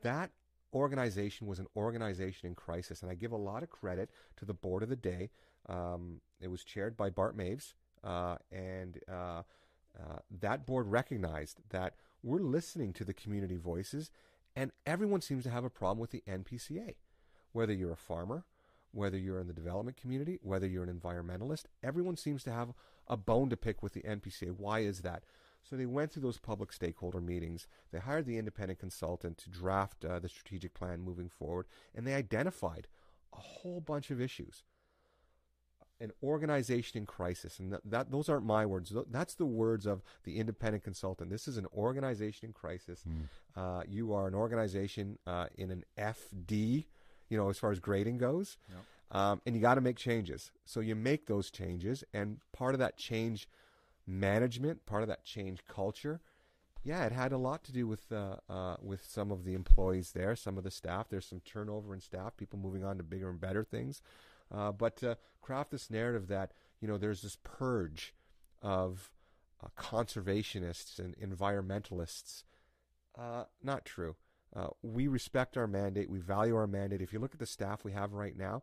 that 0.03 0.31
organization 0.75 1.47
was 1.47 1.59
an 1.59 1.67
organization 1.77 2.49
in 2.49 2.55
crisis, 2.55 3.03
and 3.03 3.11
I 3.11 3.15
give 3.15 3.33
a 3.33 3.37
lot 3.37 3.63
of 3.63 3.71
credit 3.71 4.11
to 4.37 4.45
the 4.45 4.55
board 4.55 4.83
of 4.83 4.89
the 4.89 4.97
day. 4.97 5.31
Um, 5.69 6.21
it 6.41 6.49
was 6.49 6.65
chaired 6.65 6.97
by 6.97 7.11
Bart 7.11 7.37
Maves, 7.37 7.75
uh, 8.05 8.37
and 8.53 8.99
uh, 9.11 9.43
uh, 9.99 10.19
that 10.41 10.67
board 10.67 10.87
recognized 10.87 11.61
that 11.71 11.95
we're 12.23 12.41
listening 12.41 12.93
to 12.95 13.05
the 13.05 13.15
community 13.15 13.57
voices, 13.57 14.11
and 14.57 14.73
everyone 14.87 15.21
seems 15.21 15.45
to 15.45 15.51
have 15.51 15.65
a 15.65 15.71
problem 15.71 15.99
with 15.99 16.11
the 16.11 16.23
NPCA. 16.29 16.95
Whether 17.53 17.73
you're 17.73 17.93
a 17.93 17.97
farmer, 17.97 18.45
whether 18.93 19.18
you're 19.18 19.41
in 19.41 19.47
the 19.47 19.53
development 19.53 19.97
community, 19.97 20.39
whether 20.43 20.66
you're 20.66 20.84
an 20.84 21.01
environmentalist, 21.01 21.64
everyone 21.82 22.16
seems 22.16 22.43
to 22.45 22.53
have 22.53 22.72
a 23.07 23.16
bone 23.16 23.51
to 23.51 23.57
pick 23.57 23.82
with 23.82 23.93
the 23.93 24.03
NPCA. 24.03 24.55
Why 24.57 24.80
is 24.80 25.01
that? 25.01 25.24
So 25.62 25.76
they 25.76 25.86
went 25.86 26.12
through 26.12 26.22
those 26.22 26.39
public 26.39 26.72
stakeholder 26.72 27.20
meetings. 27.20 27.66
They 27.93 27.99
hired 27.99 28.26
the 28.26 28.39
independent 28.39 28.78
consultant 28.78 29.39
to 29.39 29.51
draft 29.51 30.05
uh, 30.05 30.18
the 30.18 30.28
strategic 30.28 30.74
plan 30.74 31.01
moving 31.01 31.28
forward, 31.28 31.66
and 31.95 32.07
they 32.07 32.14
identified 32.14 32.86
a 33.32 33.41
whole 33.41 33.80
bunch 33.80 34.11
of 34.11 34.20
issues. 34.20 34.62
An 36.01 36.12
organization 36.22 36.99
in 36.99 37.07
crisis, 37.07 37.59
and 37.59 37.72
that, 37.72 37.80
that 37.84 38.11
those 38.12 38.28
aren't 38.28 38.47
my 38.47 38.64
words. 38.64 38.93
That's 39.11 39.34
the 39.34 39.45
words 39.45 39.84
of 39.84 40.01
the 40.22 40.36
independent 40.36 40.84
consultant. 40.84 41.28
This 41.28 41.49
is 41.49 41.57
an 41.57 41.66
organization 41.76 42.47
in 42.47 42.53
crisis. 42.53 43.03
Mm. 43.07 43.26
Uh, 43.57 43.82
you 43.89 44.12
are 44.12 44.28
an 44.28 44.34
organization 44.34 45.18
uh, 45.26 45.47
in 45.57 45.72
an 45.72 45.84
FD, 45.99 46.84
you 47.29 47.37
know, 47.37 47.49
as 47.49 47.59
far 47.59 47.70
as 47.70 47.81
grading 47.81 48.18
goes, 48.18 48.57
yep. 48.68 48.79
um, 49.11 49.41
and 49.47 49.55
you 49.55 49.61
got 49.61 49.74
to 49.74 49.81
make 49.81 49.97
changes. 49.97 50.51
So 50.64 50.81
you 50.81 50.95
make 50.95 51.26
those 51.26 51.51
changes, 51.51 52.05
and 52.12 52.39
part 52.53 52.74
of 52.74 52.79
that 52.81 52.97
change 52.97 53.49
management, 54.07 54.87
part 54.87 55.03
of 55.03 55.09
that 55.09 55.24
change 55.24 55.61
culture, 55.66 56.20
yeah, 56.85 57.05
it 57.05 57.12
had 57.12 57.33
a 57.33 57.39
lot 57.39 57.64
to 57.64 57.72
do 57.72 57.87
with 57.87 58.11
uh, 58.12 58.37
uh, 58.49 58.76
with 58.81 59.05
some 59.05 59.31
of 59.31 59.45
the 59.45 59.55
employees 59.55 60.12
there, 60.12 60.37
some 60.37 60.57
of 60.57 60.64
the 60.64 60.70
staff. 60.70 61.09
There's 61.11 61.26
some 61.26 61.41
turnover 61.41 61.93
in 61.93 62.01
staff, 62.01 62.37
people 62.37 62.59
moving 62.59 62.85
on 62.85 62.97
to 62.97 63.03
bigger 63.03 63.29
and 63.29 63.41
better 63.41 63.64
things. 63.64 64.01
Uh, 64.51 64.72
but 64.72 65.03
craft 65.43 65.70
this 65.70 65.91
narrative 65.91 66.29
that 66.29 66.53
you 66.81 66.89
know 66.89 66.97
there's 66.97 67.22
this 67.22 67.37
purge 67.43 68.14
of 68.62 69.11
uh, 69.62 69.68
conservationists 69.79 70.99
and 70.99 71.16
environmentalists. 71.18 72.45
Uh, 73.18 73.45
not 73.62 73.85
true. 73.85 74.14
Uh, 74.55 74.69
we 74.83 75.09
respect 75.09 75.57
our 75.57 75.67
mandate. 75.67 76.11
We 76.11 76.21
value 76.21 76.57
our 76.57 76.67
mandate. 76.67 77.03
If 77.03 77.13
you 77.13 77.19
look 77.19 77.35
at 77.35 77.39
the 77.39 77.47
staff 77.47 77.85
we 77.85 77.93
have 77.93 78.13
right 78.13 78.37
now, 78.37 78.63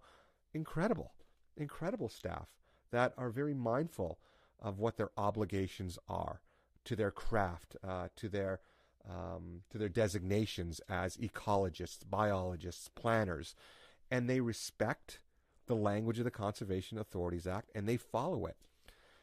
incredible, 0.53 1.13
incredible 1.55 2.09
staff 2.09 2.47
that 2.91 3.13
are 3.17 3.29
very 3.29 3.53
mindful 3.53 4.19
of 4.59 4.79
what 4.79 4.97
their 4.97 5.11
obligations 5.17 5.99
are 6.07 6.41
to 6.85 6.95
their 6.95 7.11
craft, 7.11 7.75
uh, 7.83 8.07
to 8.15 8.29
their 8.29 8.59
um, 9.07 9.61
to 9.69 9.77
their 9.77 9.89
designations 9.89 10.81
as 10.89 11.17
ecologists, 11.17 11.99
biologists, 12.09 12.89
planners, 12.95 13.53
and 14.09 14.27
they 14.27 14.39
respect 14.39 15.19
the 15.67 15.75
language 15.75 16.17
of 16.17 16.25
the 16.25 16.31
Conservation 16.31 16.97
Authorities 16.97 17.45
Act 17.45 17.69
and 17.75 17.87
they 17.87 17.97
follow 17.97 18.47
it. 18.47 18.57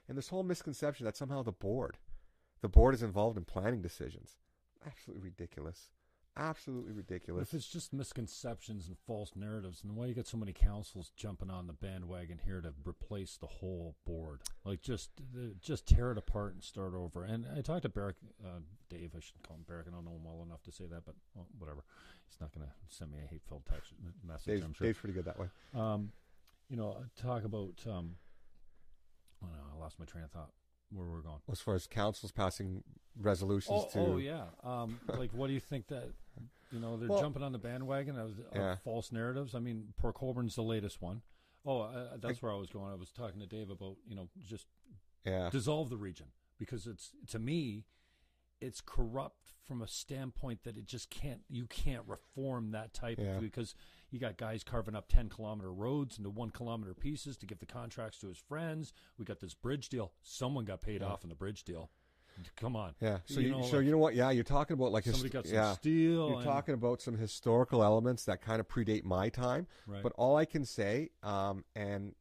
And 0.09 0.17
this 0.17 0.29
whole 0.29 0.45
misconception 0.45 1.05
that 1.07 1.17
somehow 1.17 1.43
the 1.43 1.51
board, 1.51 1.99
the 2.61 2.69
board 2.69 2.95
is 2.95 3.03
involved 3.03 3.37
in 3.37 3.45
planning 3.45 3.83
decisions, 3.83 4.37
absolutely 4.87 5.25
ridiculous 5.25 5.91
absolutely 6.37 6.93
ridiculous. 6.93 7.49
If 7.49 7.55
it's 7.55 7.68
just 7.68 7.93
misconceptions 7.93 8.89
and 8.89 8.97
false 9.07 9.33
narratives, 9.37 9.83
and 9.83 9.95
why 9.97 10.07
you 10.07 10.14
get 10.14 10.26
so 10.26 10.37
many 10.37 10.53
councils 10.53 11.12
jumping 11.16 11.51
on 11.51 11.66
the 11.66 11.72
bandwagon 11.72 12.41
here 12.45 12.61
to 12.61 12.72
replace 12.85 13.37
the 13.37 13.47
whole 13.47 13.97
board, 14.07 14.41
like 14.64 14.83
just 14.83 15.11
just 15.61 15.87
tear 15.87 16.12
it 16.12 16.18
apart 16.18 16.55
and 16.55 16.62
start 16.62 16.95
over. 16.95 17.24
And 17.24 17.47
I 17.57 17.61
talked 17.61 17.83
to 17.83 17.89
Barrick, 17.89 18.16
uh, 18.45 18.61
Dave. 18.89 19.12
I 19.16 19.20
should 19.20 19.43
call 19.47 19.57
him 19.57 19.64
Barrick. 19.68 19.87
I 19.89 19.91
don't 19.91 20.05
know 20.05 20.12
him 20.12 20.24
well 20.24 20.43
enough 20.45 20.62
to 20.64 20.72
say 20.72 20.85
that, 20.87 21.05
but 21.05 21.14
well, 21.35 21.47
whatever. 21.59 21.85
He's 22.28 22.41
not 22.41 22.55
going 22.55 22.66
to 22.66 22.72
send 22.89 23.12
me 23.12 23.18
a 23.22 23.28
hate-filled 23.28 23.66
text 23.70 23.93
message. 24.26 24.47
Dave's, 24.47 24.64
I'm 24.64 24.72
sure. 24.72 24.87
Dave's 24.87 24.99
pretty 24.99 25.14
good 25.14 25.26
that 25.26 25.39
way. 25.39 25.49
Um, 25.74 26.12
you 26.70 26.76
know, 26.76 26.97
talk 27.20 27.45
about. 27.45 27.74
Um, 27.87 28.16
oh 29.43 29.49
no, 29.49 29.76
I 29.76 29.78
lost 29.78 29.99
my 29.99 30.07
train 30.07 30.24
of 30.24 30.30
thought 30.30 30.51
where 30.95 31.07
we're 31.07 31.20
going. 31.20 31.38
As 31.51 31.61
far 31.61 31.74
as 31.74 31.86
councils 31.86 32.32
passing 32.32 32.82
resolutions 33.20 33.84
oh, 33.86 33.90
to. 33.93 33.99
Oh 33.99 34.16
yeah. 34.18 34.45
Um, 34.62 35.01
like, 35.18 35.32
what 35.32 35.49
do 35.49 35.53
you 35.53 35.61
think 35.61 35.88
that 35.88 36.11
you 36.70 36.80
know 36.80 36.97
they're 36.97 37.09
well, 37.09 37.20
jumping 37.20 37.43
on 37.43 37.53
the 37.53 37.59
bandwagon 37.59 38.16
of, 38.18 38.30
of 38.30 38.36
yeah. 38.55 38.76
false 38.84 39.12
narratives? 39.12 39.55
I 39.55 39.59
mean, 39.59 39.88
Port 39.99 40.14
Colborne's 40.14 40.55
the 40.55 40.62
latest 40.62 41.01
one. 41.01 41.22
Oh, 41.64 41.82
uh, 41.82 42.16
that's 42.20 42.38
I, 42.38 42.40
where 42.40 42.53
I 42.53 42.57
was 42.57 42.70
going. 42.70 42.93
I 42.93 42.97
was 42.97 43.11
talking 43.11 43.40
to 43.40 43.47
Dave 43.47 43.70
about 43.70 43.97
you 44.07 44.16
know 44.16 44.28
just 44.47 44.66
yeah. 45.24 45.49
dissolve 45.51 45.90
the 45.90 45.97
region 45.97 46.26
because 46.59 46.86
it's 46.86 47.12
to 47.28 47.38
me 47.38 47.84
it's 48.61 48.80
corrupt 48.80 49.53
from 49.66 49.82
a 49.82 49.88
standpoint 49.88 50.62
that 50.64 50.76
it 50.76 50.86
just 50.86 51.11
can't 51.11 51.40
you 51.49 51.66
can't 51.66 52.03
reform 52.07 52.70
that 52.72 52.95
type 52.95 53.18
yeah. 53.20 53.36
of 53.36 53.40
because 53.40 53.74
you 54.13 54.19
got 54.19 54.37
guys 54.37 54.63
carving 54.63 54.95
up 54.95 55.09
10 55.09 55.29
kilometer 55.29 55.73
roads 55.73 56.19
into 56.19 56.31
one 56.31 56.51
kilometer 56.51 56.95
pieces 56.95 57.37
to 57.39 57.47
give 57.47 57.59
the 57.59 57.67
contracts 57.67 58.19
to 58.19 58.29
his 58.29 58.39
friends. 58.39 58.93
We 59.19 59.25
got 59.25 59.41
this 59.41 59.55
bridge 59.55 59.89
deal. 59.89 60.13
Someone 60.23 60.65
got 60.65 60.83
paid 60.83 61.01
yeah. 61.01 61.09
off 61.09 61.23
in 61.23 61.29
the 61.29 61.35
bridge 61.35 61.65
deal. 61.65 61.91
Come 62.57 62.77
on. 62.77 62.95
Yeah. 63.01 63.19
So 63.25 63.41
you, 63.41 63.49
you 63.49 63.53
know, 63.53 63.63
so 63.63 63.77
like, 63.77 63.87
you 63.87 63.93
know 63.93 63.99
what? 63.99 64.15
Yeah 64.15 64.31
you're 64.31 64.45
talking 64.45 64.75
about 64.75 64.91
like 64.91 65.05
somebody 65.05 65.25
his, 65.25 65.33
got 65.33 65.47
some 65.47 65.55
yeah, 65.55 65.75
steel 65.75 66.29
you're 66.29 66.37
and, 66.37 66.45
talking 66.45 66.75
about 66.75 67.03
some 67.03 67.17
historical 67.17 67.85
elements 67.85 68.25
that 68.25 68.41
kind 68.41 68.61
of 68.61 68.69
predate 68.69 69.05
my 69.05 69.29
time. 69.29 69.67
Right. 69.87 70.03
but 70.03 70.13
all 70.17 70.37
i 70.37 70.45
can 70.45 70.65
say 70.65 71.11
um, 71.23 71.65
and 71.75 72.15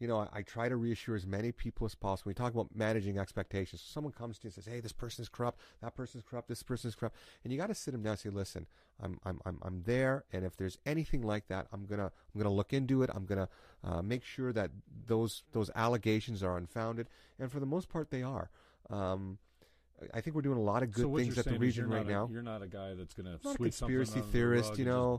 you 0.00 0.08
know, 0.08 0.18
I, 0.18 0.38
I, 0.38 0.42
try 0.42 0.68
to 0.68 0.76
reassure 0.76 1.14
as 1.14 1.26
many 1.26 1.52
people 1.52 1.84
as 1.84 1.94
possible. 1.94 2.30
We 2.30 2.34
talk 2.34 2.54
about 2.54 2.74
managing 2.74 3.18
expectations. 3.18 3.82
So 3.82 3.92
someone 3.92 4.14
comes 4.14 4.38
to 4.38 4.44
you 4.44 4.48
and 4.48 4.54
says, 4.54 4.66
"Hey, 4.66 4.80
this 4.80 4.92
person 4.92 5.22
is 5.22 5.28
corrupt. 5.28 5.60
That 5.82 5.94
person 5.94 6.18
is 6.18 6.24
corrupt. 6.28 6.48
This 6.48 6.62
person 6.62 6.88
is 6.88 6.94
corrupt," 6.94 7.16
and 7.44 7.52
you 7.52 7.58
got 7.58 7.66
to 7.66 7.74
sit 7.74 7.92
them 7.92 8.02
down 8.02 8.12
and 8.12 8.18
say, 8.18 8.30
"Listen, 8.30 8.66
I'm 9.00 9.20
I'm 9.24 9.40
I'm 9.44 9.58
I'm 9.62 9.82
there, 9.84 10.24
and 10.32 10.44
if 10.44 10.56
there's 10.56 10.78
anything 10.86 11.22
like 11.22 11.48
that, 11.48 11.66
I'm 11.72 11.84
gonna 11.84 12.10
I'm 12.34 12.40
gonna 12.40 12.54
look 12.54 12.72
into 12.72 13.02
it. 13.02 13.10
I'm 13.12 13.26
gonna 13.26 13.48
uh, 13.84 14.00
make 14.00 14.24
sure 14.24 14.52
that 14.54 14.70
those 15.06 15.42
those 15.52 15.70
allegations 15.74 16.42
are 16.42 16.56
unfounded, 16.56 17.08
and 17.38 17.52
for 17.52 17.60
the 17.60 17.66
most 17.66 17.90
part, 17.90 18.10
they 18.10 18.22
are." 18.22 18.50
Um, 18.88 19.38
I 20.14 20.20
think 20.20 20.34
we're 20.34 20.42
doing 20.42 20.58
a 20.58 20.62
lot 20.62 20.82
of 20.82 20.92
good 20.92 21.04
so 21.04 21.16
things 21.16 21.38
at 21.38 21.44
the 21.44 21.58
region 21.58 21.88
right 21.88 22.06
a, 22.06 22.10
now. 22.10 22.28
You're 22.32 22.42
not 22.42 22.62
a 22.62 22.66
guy 22.66 22.94
that's 22.94 23.14
going 23.14 23.26
to 23.26 23.38
not 23.44 23.54
a 23.54 23.58
conspiracy 23.58 24.20
theorist, 24.32 24.78
you 24.78 24.84
know. 24.84 25.18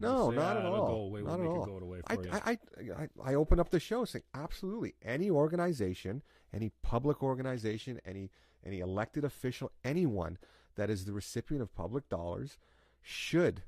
no, 0.00 0.30
say, 0.30 0.36
not 0.36 0.56
ah, 0.56 0.60
at 0.60 0.66
all. 0.66 1.10
Not 1.22 1.40
at 1.40 1.46
all. 1.46 1.94
I, 2.08 2.16
I, 2.32 2.58
I, 2.98 3.08
I 3.22 3.34
open 3.34 3.60
up 3.60 3.70
the 3.70 3.80
show 3.80 4.04
saying 4.04 4.24
absolutely 4.34 4.94
any 5.02 5.30
organization, 5.30 6.22
any 6.52 6.70
public 6.82 7.22
organization, 7.22 8.00
any 8.04 8.30
any 8.64 8.80
elected 8.80 9.24
official, 9.24 9.72
anyone 9.84 10.38
that 10.76 10.88
is 10.88 11.04
the 11.04 11.12
recipient 11.12 11.62
of 11.62 11.74
public 11.74 12.08
dollars 12.08 12.58
should 13.00 13.62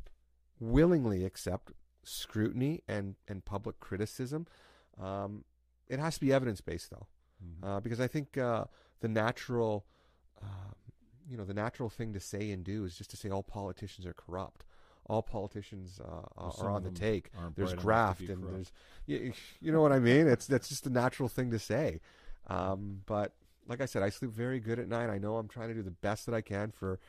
willingly 0.61 1.25
accept 1.25 1.73
scrutiny 2.03 2.83
and 2.89 3.17
and 3.29 3.45
public 3.45 3.81
criticism. 3.81 4.47
Um, 5.01 5.45
it 5.89 5.99
has 5.99 6.15
to 6.15 6.21
be 6.21 6.33
evidence 6.33 6.61
based 6.61 6.91
though, 6.91 7.07
mm-hmm. 7.45 7.65
uh, 7.65 7.81
because 7.81 8.01
I 8.01 8.07
think 8.07 8.39
uh, 8.39 8.65
the 9.01 9.09
natural 9.09 9.85
um, 10.45 10.75
you 11.29 11.37
know, 11.37 11.45
the 11.45 11.55
natural 11.55 11.89
thing 11.89 12.13
to 12.13 12.21
say 12.21 12.51
and 12.51 12.65
do 12.65 12.85
is 12.85 12.97
just 12.97 13.11
to 13.11 13.17
say 13.17 13.31
all 13.31 13.43
politicians 13.43 14.07
are 14.07 14.13
corrupt. 14.13 14.65
All 15.07 15.23
politicians 15.23 16.01
uh, 16.03 16.23
are 16.37 16.71
on 16.71 16.83
the 16.83 16.91
take. 16.91 17.31
There's 17.57 17.75
graft 17.75 18.21
and 18.21 18.43
corrupt. 18.43 18.53
there's, 18.55 18.73
you, 19.07 19.33
you, 19.61 19.73
know 19.73 19.83
what 19.83 19.93
I 19.93 19.99
mean. 19.99 20.27
It's 20.27 20.47
that's 20.47 20.69
just 20.69 20.87
a 20.87 20.91
natural 20.91 21.29
thing 21.29 21.51
to 21.51 21.59
say. 21.59 22.01
Um, 22.47 23.03
but 23.05 23.35
like 23.67 23.83
I 23.83 23.87
said, 23.87 24.03
I 24.03 24.09
sleep 24.09 24.31
very 24.31 24.61
good 24.61 24.79
at 24.79 24.89
night. 24.89 25.11
I 25.11 25.19
know 25.19 25.37
I'm 25.37 25.49
trying 25.49 25.69
to 25.69 25.75
do 25.75 25.83
the 25.83 25.91
best 25.91 26.25
that 26.27 26.35
I 26.35 26.41
can 26.41 26.71
for 26.71 27.01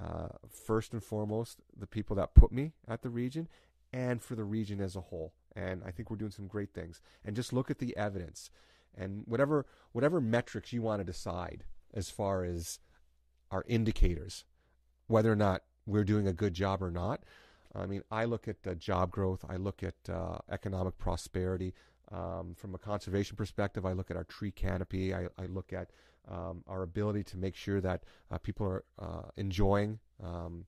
uh, 0.00 0.28
first 0.48 0.94
and 0.94 1.04
foremost 1.04 1.58
the 1.78 1.86
people 1.86 2.16
that 2.16 2.34
put 2.34 2.52
me 2.52 2.72
at 2.88 3.02
the 3.02 3.10
region, 3.10 3.48
and 3.92 4.22
for 4.22 4.34
the 4.34 4.44
region 4.44 4.80
as 4.80 4.96
a 4.96 5.00
whole. 5.00 5.34
And 5.54 5.82
I 5.84 5.90
think 5.90 6.10
we're 6.10 6.16
doing 6.16 6.30
some 6.30 6.46
great 6.46 6.72
things. 6.72 7.02
And 7.22 7.36
just 7.36 7.52
look 7.52 7.70
at 7.70 7.78
the 7.78 7.94
evidence, 7.98 8.50
and 8.96 9.24
whatever 9.26 9.66
whatever 9.92 10.22
metrics 10.22 10.72
you 10.72 10.80
want 10.80 11.00
to 11.00 11.04
decide 11.04 11.64
as 11.94 12.10
far 12.10 12.44
as 12.44 12.78
our 13.50 13.64
indicators, 13.68 14.44
whether 15.06 15.30
or 15.30 15.36
not 15.36 15.62
we're 15.86 16.04
doing 16.04 16.26
a 16.26 16.32
good 16.32 16.54
job 16.54 16.82
or 16.82 16.90
not. 16.90 17.22
I 17.74 17.86
mean, 17.86 18.02
I 18.10 18.24
look 18.24 18.48
at 18.48 18.56
uh, 18.66 18.74
job 18.74 19.10
growth, 19.10 19.44
I 19.48 19.56
look 19.56 19.82
at 19.82 19.94
uh, 20.08 20.38
economic 20.50 20.98
prosperity. 20.98 21.74
Um, 22.10 22.54
from 22.54 22.74
a 22.74 22.78
conservation 22.78 23.36
perspective, 23.36 23.86
I 23.86 23.92
look 23.92 24.10
at 24.10 24.18
our 24.18 24.24
tree 24.24 24.50
canopy, 24.50 25.14
I, 25.14 25.28
I 25.38 25.46
look 25.46 25.72
at 25.72 25.90
um, 26.30 26.62
our 26.68 26.82
ability 26.82 27.24
to 27.24 27.38
make 27.38 27.56
sure 27.56 27.80
that 27.80 28.04
uh, 28.30 28.38
people 28.38 28.66
are 28.66 28.84
uh, 28.98 29.28
enjoying 29.36 29.98
um, 30.22 30.66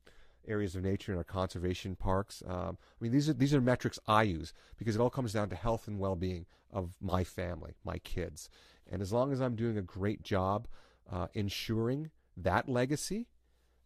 areas 0.49 0.75
of 0.75 0.83
nature 0.83 1.13
in 1.13 1.19
our 1.19 1.25
conservation 1.25 1.97
parks. 1.97 2.43
Um, 2.47 2.79
I 2.81 3.05
mean, 3.05 3.13
these 3.13 3.29
are 3.29 3.35
these 3.35 3.55
are 3.55 3.61
metrics 3.61 3.99
I 4.07 4.25
use 4.25 4.53
because 4.79 4.97
it 4.97 5.01
all 5.01 5.11
comes 5.11 5.33
down 5.33 5.49
to 5.51 5.57
health 5.57 5.87
and 5.87 5.99
well-being 5.99 6.47
of 6.73 6.95
my 7.01 7.25
family, 7.25 7.75
my 7.85 7.99
kids. 7.99 8.49
And 8.91 9.01
as 9.01 9.13
long 9.13 9.33
as 9.33 9.41
I'm 9.41 9.55
doing 9.55 9.79
a 9.79 9.83
great 9.83 10.23
job 10.23 10.67
uh, 11.11 11.29
ensuring 11.35 12.11
that 12.37 12.69
legacy, 12.69 13.27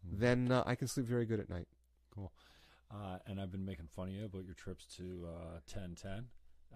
mm-hmm. 0.07 0.19
then 0.19 0.51
uh, 0.51 0.63
I 0.65 0.75
can 0.75 0.87
sleep 0.87 1.05
very 1.05 1.25
good 1.25 1.39
at 1.39 1.49
night. 1.49 1.67
Cool. 2.13 2.31
Uh, 2.91 3.17
and 3.27 3.39
I've 3.39 3.51
been 3.51 3.65
making 3.65 3.87
fun 3.87 4.07
of 4.07 4.13
you 4.13 4.25
about 4.25 4.45
your 4.45 4.55
trips 4.55 4.85
to 4.97 5.27
uh, 5.27 5.59
1010. 5.71 6.25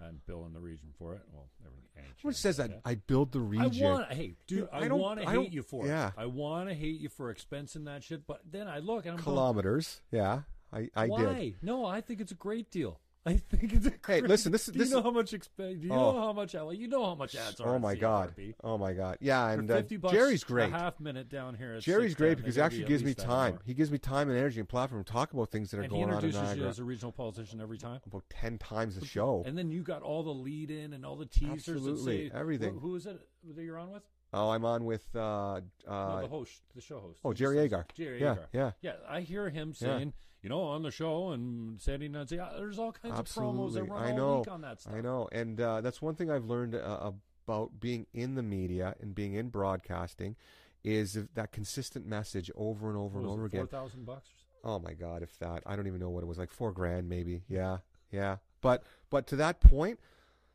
and 0.02 0.26
building 0.26 0.54
the 0.54 0.60
region 0.60 0.90
for 0.98 1.14
it. 1.14 1.22
Well, 1.32 1.48
everything. 1.62 1.90
any 1.98 2.08
What 2.22 2.32
chance 2.32 2.40
says 2.40 2.58
that? 2.58 2.82
I 2.86 2.96
build 2.96 3.32
the 3.32 3.40
region. 3.40 3.86
I 3.86 3.90
want, 3.90 4.12
hey, 4.12 4.34
dude, 4.48 4.70
I 4.72 4.86
I, 4.86 4.88
want 4.90 5.22
to 5.22 5.30
hate 5.30 5.52
you 5.52 5.64
for 5.64 5.88
yeah. 5.88 6.08
it. 6.08 6.14
I 6.18 6.26
want 6.28 6.70
to 6.70 6.76
hate 6.76 7.00
you 7.00 7.10
for 7.10 7.34
expensing 7.34 7.86
that 7.86 8.04
shit. 8.04 8.26
But 8.28 8.42
then 8.50 8.68
I 8.68 8.80
look 8.80 9.06
and 9.06 9.18
I'm 9.18 9.24
going, 9.24 9.36
kilometers. 9.36 10.02
Yeah, 10.12 10.42
I, 10.72 10.90
I 10.96 11.08
why? 11.08 11.36
did. 11.36 11.56
No, 11.64 11.86
I 11.86 12.02
think 12.02 12.22
it's 12.22 12.32
a 12.32 12.36
great 12.36 12.72
deal. 12.72 13.00
I 13.26 13.38
think 13.38 13.72
it's 13.72 13.86
a 13.86 13.90
Hey, 13.92 13.96
great 14.02 14.28
listen, 14.28 14.52
this 14.52 14.68
is- 14.68 14.74
Do 14.74 14.80
this 14.80 14.90
you 14.90 14.96
know 14.96 15.00
is- 15.00 15.04
how 15.06 15.12
much 15.12 15.30
Do 15.32 15.38
you 15.58 15.94
Oh. 15.94 15.96
know 16.12 16.20
how 16.20 16.34
much? 16.34 16.54
You 16.54 16.88
know 16.90 17.06
how 17.06 17.16
much 17.16 17.36
ads 17.36 17.62
are. 17.62 17.76
Oh 17.76 17.80
my 17.80 17.96
god. 17.96 18.36
Oh 18.64 18.78
my 18.78 18.92
god. 18.92 19.18
Yeah, 19.22 19.50
and 19.50 19.72
uh, 19.72 19.82
bucks, 19.82 20.14
Jerry's 20.14 20.44
a 20.44 20.46
great. 20.46 20.72
half 20.72 21.00
minute 21.00 21.30
down 21.30 21.56
here. 21.56 21.80
Jerry's 21.80 22.16
great 22.16 22.36
because 22.36 22.56
he 22.56 22.62
actually 22.62 22.84
gives 22.84 23.02
me 23.04 23.14
time. 23.14 23.60
He 23.66 23.74
gives 23.74 23.92
me 23.92 23.98
time 23.98 24.30
and 24.30 24.38
energy 24.38 24.60
and 24.60 24.68
platform 24.68 25.04
to 25.06 25.12
talk 25.12 25.32
about 25.32 25.52
things 25.52 25.72
that 25.72 25.78
are 25.78 25.84
And 25.84 25.90
going 25.92 26.04
on 26.04 26.10
in 26.10 26.16
introduces 26.26 26.58
you 26.58 26.68
as 26.68 26.80
a 26.80 26.84
regional 26.84 27.14
politician 27.14 27.62
every 27.62 27.78
time. 27.78 28.02
about 28.06 28.24
ten 28.30 28.58
times 28.58 29.00
the 29.00 29.06
show. 29.06 29.44
And 29.46 29.58
then 29.58 29.72
you 29.72 29.84
got 29.84 30.02
all 30.02 30.24
the 30.24 30.34
lead 30.34 30.70
in 30.70 30.92
and 30.92 31.06
all 31.06 31.16
the 31.16 31.26
teasers. 31.26 31.70
Absolutely, 31.70 32.30
say- 32.30 32.36
everything. 32.36 32.74
Who, 32.74 32.80
who 32.80 32.96
is 32.96 33.06
it 33.06 33.20
that 33.56 33.64
you're 33.64 33.78
on 33.80 33.92
with? 33.92 34.04
Oh, 34.34 34.50
I'm 34.50 34.66
on 34.66 34.84
with. 34.84 35.16
Uh, 35.16 35.62
no, 35.88 35.92
uh, 35.94 36.22
the 36.22 36.28
host, 36.28 36.62
the 36.76 36.82
show 36.82 37.00
host. 37.00 37.20
oh, 37.24 37.34
Jerry 37.34 37.60
Agar. 37.60 37.86
Jerry 37.94 38.20
yeah, 38.20 38.32
Agar. 38.34 38.50
yeah. 38.52 38.72
Yeah, 38.82 38.94
I 39.08 39.22
hear 39.22 39.50
him 39.50 39.74
Yeah. 39.80 40.00
You 40.44 40.50
know, 40.50 40.62
on 40.62 40.84
the 40.84 40.92
show 40.92 41.30
and 41.30 41.82
Sandy 41.82 42.10
Nancy, 42.10 42.38
uh, 42.38 42.50
there's 42.58 42.78
all 42.78 42.92
kinds 42.92 43.18
of 43.18 43.26
promos 43.26 43.70
Absolutely, 43.70 43.82
that 43.82 43.90
run 43.90 44.04
I 44.04 44.12
all 44.12 44.18
know. 44.18 44.38
week 44.40 44.52
on 44.52 44.62
that 44.62 44.82
stuff. 44.82 44.94
I 44.94 45.02
know, 45.02 45.30
and 45.32 45.60
uh, 45.60 45.82
that's 45.82 46.02
one 46.02 46.16
thing 46.16 46.30
I've 46.30 46.46
learned 46.46 46.76
uh, 46.76 47.12
about 47.48 47.80
being 47.80 48.06
in 48.14 48.36
the 48.36 48.44
media 48.44 48.96
and 49.02 49.16
being 49.16 49.34
in 49.34 49.50
broadcasting, 49.50 50.36
is 50.84 51.18
that 51.34 51.52
consistent 51.54 52.06
message 52.06 52.52
over 52.56 52.90
and 52.90 52.98
over 52.98 53.20
What 53.20 53.24
and 53.24 53.34
over 53.34 53.44
it, 53.46 53.48
again. 53.48 53.68
Four 53.68 53.80
thousand 53.80 54.06
bucks. 54.06 54.28
Oh 54.66 54.80
my 54.80 54.94
God, 54.94 55.24
if 55.24 55.40
that 55.40 55.64
I 55.66 55.76
don't 55.76 55.88
even 55.88 56.00
know 56.00 56.10
what 56.10 56.24
it 56.24 56.28
was 56.28 56.38
like 56.38 56.52
four 56.52 56.72
grand 56.72 57.10
maybe. 57.10 57.44
Yeah, 57.48 57.78
yeah. 58.12 58.38
But 58.62 58.84
but 59.10 59.28
to 59.28 59.36
that 59.38 59.62
point, 59.62 60.00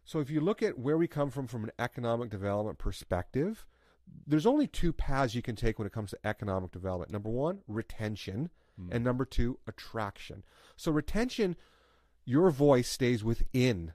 so 0.05 0.21
if 0.21 0.31
you 0.31 0.41
look 0.41 0.63
at 0.63 0.79
where 0.79 0.97
we 0.99 1.07
come 1.09 1.31
from 1.31 1.47
from 1.47 1.65
an 1.65 1.73
economic 1.79 2.31
development 2.31 2.79
perspective, 2.79 3.67
there's 4.27 4.47
only 4.47 4.67
two 4.67 4.93
paths 4.93 5.35
you 5.35 5.43
can 5.43 5.57
take 5.57 5.79
when 5.79 5.87
it 5.87 5.93
comes 5.93 6.11
to 6.11 6.19
economic 6.25 6.73
development. 6.73 7.11
Number 7.11 7.29
one, 7.31 7.61
retention, 7.69 8.51
and 8.91 9.05
number 9.05 9.25
two, 9.25 9.59
attraction. 9.67 10.45
So 10.77 10.93
retention, 10.93 11.57
your 12.25 12.51
voice 12.51 12.89
stays 12.89 13.25
within 13.25 13.93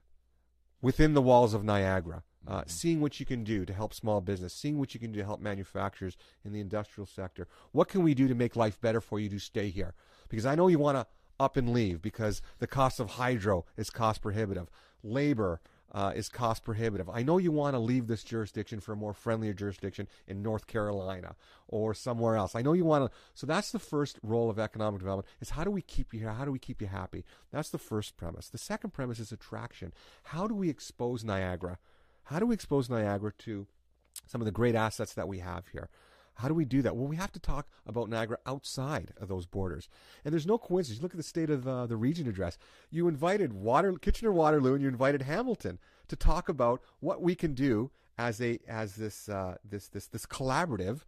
within 0.81 1.13
the 1.13 1.21
walls 1.21 1.53
of 1.53 1.63
Niagara, 1.63 2.23
uh, 2.45 2.63
seeing 2.67 2.99
what 2.99 3.17
you 3.19 3.25
can 3.25 3.45
do 3.45 3.65
to 3.65 3.71
help 3.71 3.93
small 3.93 4.19
business, 4.19 4.53
seeing 4.53 4.77
what 4.77 4.93
you 4.93 4.99
can 4.99 5.13
do 5.13 5.19
to 5.19 5.25
help 5.25 5.39
manufacturers 5.39 6.17
in 6.43 6.51
the 6.51 6.59
industrial 6.59 7.07
sector. 7.07 7.47
What 7.71 7.87
can 7.87 8.03
we 8.03 8.13
do 8.13 8.27
to 8.27 8.35
make 8.35 8.57
life 8.57 8.81
better 8.81 8.99
for 8.99 9.19
you 9.19 9.29
to 9.29 9.39
stay 9.39 9.69
here? 9.69 9.93
Because 10.27 10.45
I 10.45 10.55
know 10.55 10.67
you 10.67 10.79
want 10.79 10.97
to 10.97 11.07
up 11.39 11.57
and 11.57 11.73
leave 11.73 12.01
because 12.01 12.41
the 12.59 12.67
cost 12.67 12.99
of 12.99 13.11
hydro 13.11 13.65
is 13.77 13.89
cost 13.89 14.21
prohibitive, 14.21 14.69
labor 15.03 15.61
uh, 15.93 16.11
is 16.15 16.27
cost 16.27 16.63
prohibitive. 16.63 17.09
I 17.09 17.23
know 17.23 17.37
you 17.37 17.51
want 17.51 17.75
to 17.75 17.79
leave 17.79 18.07
this 18.07 18.23
jurisdiction 18.23 18.79
for 18.79 18.93
a 18.93 18.95
more 18.95 19.13
friendlier 19.13 19.53
jurisdiction 19.53 20.07
in 20.27 20.41
North 20.41 20.65
Carolina 20.65 21.35
or 21.67 21.93
somewhere 21.93 22.35
else. 22.35 22.55
I 22.55 22.61
know 22.61 22.73
you 22.73 22.85
want 22.85 23.05
to. 23.05 23.17
So 23.35 23.45
that's 23.45 23.71
the 23.71 23.79
first 23.79 24.19
role 24.23 24.49
of 24.49 24.57
economic 24.57 24.99
development: 24.99 25.27
is 25.39 25.51
how 25.51 25.63
do 25.63 25.71
we 25.71 25.81
keep 25.81 26.13
you 26.13 26.19
here? 26.19 26.31
How 26.31 26.45
do 26.45 26.51
we 26.51 26.59
keep 26.59 26.81
you 26.81 26.87
happy? 26.87 27.23
That's 27.51 27.69
the 27.69 27.77
first 27.77 28.17
premise. 28.17 28.49
The 28.49 28.57
second 28.57 28.91
premise 28.91 29.19
is 29.19 29.31
attraction. 29.31 29.93
How 30.23 30.47
do 30.47 30.55
we 30.55 30.69
expose 30.69 31.23
Niagara? 31.23 31.77
How 32.25 32.39
do 32.39 32.45
we 32.45 32.55
expose 32.55 32.89
Niagara 32.89 33.33
to 33.39 33.67
some 34.25 34.41
of 34.41 34.45
the 34.45 34.51
great 34.51 34.75
assets 34.75 35.13
that 35.13 35.27
we 35.27 35.39
have 35.39 35.67
here? 35.67 35.89
How 36.35 36.47
do 36.47 36.53
we 36.53 36.65
do 36.65 36.81
that? 36.81 36.95
Well, 36.95 37.07
we 37.07 37.15
have 37.15 37.31
to 37.33 37.39
talk 37.39 37.67
about 37.85 38.09
Niagara 38.09 38.37
outside 38.45 39.13
of 39.17 39.27
those 39.27 39.45
borders. 39.45 39.89
And 40.23 40.33
there's 40.33 40.47
no 40.47 40.57
coincidence. 40.57 41.01
Look 41.01 41.11
at 41.13 41.17
the 41.17 41.23
state 41.23 41.49
of 41.49 41.67
uh, 41.67 41.85
the 41.85 41.97
region 41.97 42.27
address. 42.27 42.57
You 42.89 43.07
invited 43.07 43.53
Water, 43.53 43.93
Kitchener 43.93 44.31
Waterloo 44.31 44.73
and 44.73 44.81
you 44.81 44.87
invited 44.87 45.21
Hamilton 45.23 45.79
to 46.07 46.15
talk 46.15 46.49
about 46.49 46.81
what 46.99 47.21
we 47.21 47.35
can 47.35 47.53
do 47.53 47.91
as 48.17 48.41
a 48.41 48.59
as 48.67 48.95
this 48.95 49.29
uh, 49.29 49.55
this 49.63 49.87
this 49.87 50.07
this 50.07 50.25
collaborative 50.25 51.01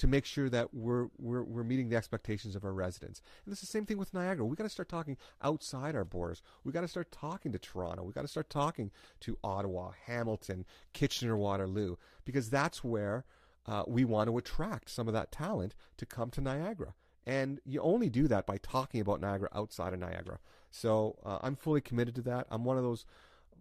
to 0.00 0.06
make 0.06 0.24
sure 0.24 0.48
that 0.48 0.72
we're 0.72 1.08
we're 1.18 1.42
we're 1.42 1.62
meeting 1.62 1.90
the 1.90 1.96
expectations 1.96 2.56
of 2.56 2.64
our 2.64 2.72
residents. 2.72 3.20
And 3.44 3.52
it's 3.52 3.60
the 3.60 3.66
same 3.66 3.84
thing 3.84 3.98
with 3.98 4.14
Niagara. 4.14 4.46
We 4.46 4.56
got 4.56 4.64
to 4.64 4.70
start 4.70 4.88
talking 4.88 5.18
outside 5.42 5.94
our 5.94 6.06
borders. 6.06 6.40
We 6.64 6.72
got 6.72 6.80
to 6.80 6.88
start 6.88 7.12
talking 7.12 7.52
to 7.52 7.58
Toronto. 7.58 8.02
We 8.02 8.12
got 8.12 8.22
to 8.22 8.28
start 8.28 8.48
talking 8.48 8.90
to 9.20 9.36
Ottawa, 9.44 9.92
Hamilton, 10.06 10.64
Kitchener 10.94 11.36
Waterloo 11.36 11.96
because 12.24 12.48
that's 12.48 12.82
where 12.82 13.26
uh, 13.70 13.84
we 13.86 14.04
want 14.04 14.28
to 14.28 14.36
attract 14.36 14.90
some 14.90 15.06
of 15.06 15.14
that 15.14 15.30
talent 15.30 15.74
to 15.96 16.04
come 16.04 16.28
to 16.30 16.40
Niagara. 16.40 16.94
And 17.24 17.60
you 17.64 17.80
only 17.80 18.10
do 18.10 18.26
that 18.28 18.44
by 18.44 18.58
talking 18.58 19.00
about 19.00 19.20
Niagara 19.20 19.48
outside 19.54 19.92
of 19.94 20.00
Niagara. 20.00 20.40
So 20.70 21.18
uh, 21.24 21.38
I'm 21.42 21.54
fully 21.54 21.80
committed 21.80 22.16
to 22.16 22.22
that. 22.22 22.46
I'm 22.50 22.64
one 22.64 22.76
of 22.76 22.82
those 22.82 23.06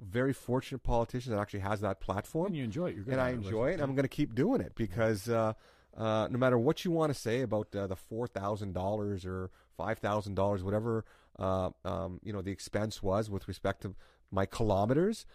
very 0.01 0.33
fortunate 0.33 0.79
politicians 0.79 1.35
that 1.35 1.39
actually 1.39 1.59
has 1.59 1.81
that 1.81 1.99
platform. 1.99 2.47
And 2.47 2.57
you 2.57 2.63
enjoy 2.63 2.87
it. 2.87 2.95
You're 2.95 3.03
good 3.03 3.13
and 3.13 3.21
I 3.21 3.29
enjoy 3.29 3.69
it. 3.69 3.73
And 3.73 3.83
I'm 3.83 3.93
going 3.93 4.03
to 4.03 4.09
keep 4.09 4.33
doing 4.33 4.61
it 4.61 4.73
because 4.75 5.29
uh, 5.29 5.53
uh, 5.95 6.27
no 6.31 6.39
matter 6.39 6.57
what 6.57 6.83
you 6.85 6.91
want 6.91 7.13
to 7.13 7.19
say 7.19 7.41
about 7.41 7.75
uh, 7.75 7.85
the 7.85 7.95
four 7.95 8.25
thousand 8.27 8.73
dollars 8.73 9.25
or 9.25 9.51
five 9.77 9.99
thousand 9.99 10.35
dollars, 10.35 10.63
whatever 10.63 11.05
uh, 11.37 11.69
um, 11.85 12.19
you 12.23 12.33
know 12.33 12.41
the 12.41 12.51
expense 12.51 13.03
was 13.03 13.29
with 13.29 13.47
respect 13.47 13.81
to 13.81 13.93
my 14.31 14.45
kilometers, 14.45 15.25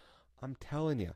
I'm 0.41 0.55
telling 0.55 0.99
you, 0.99 1.13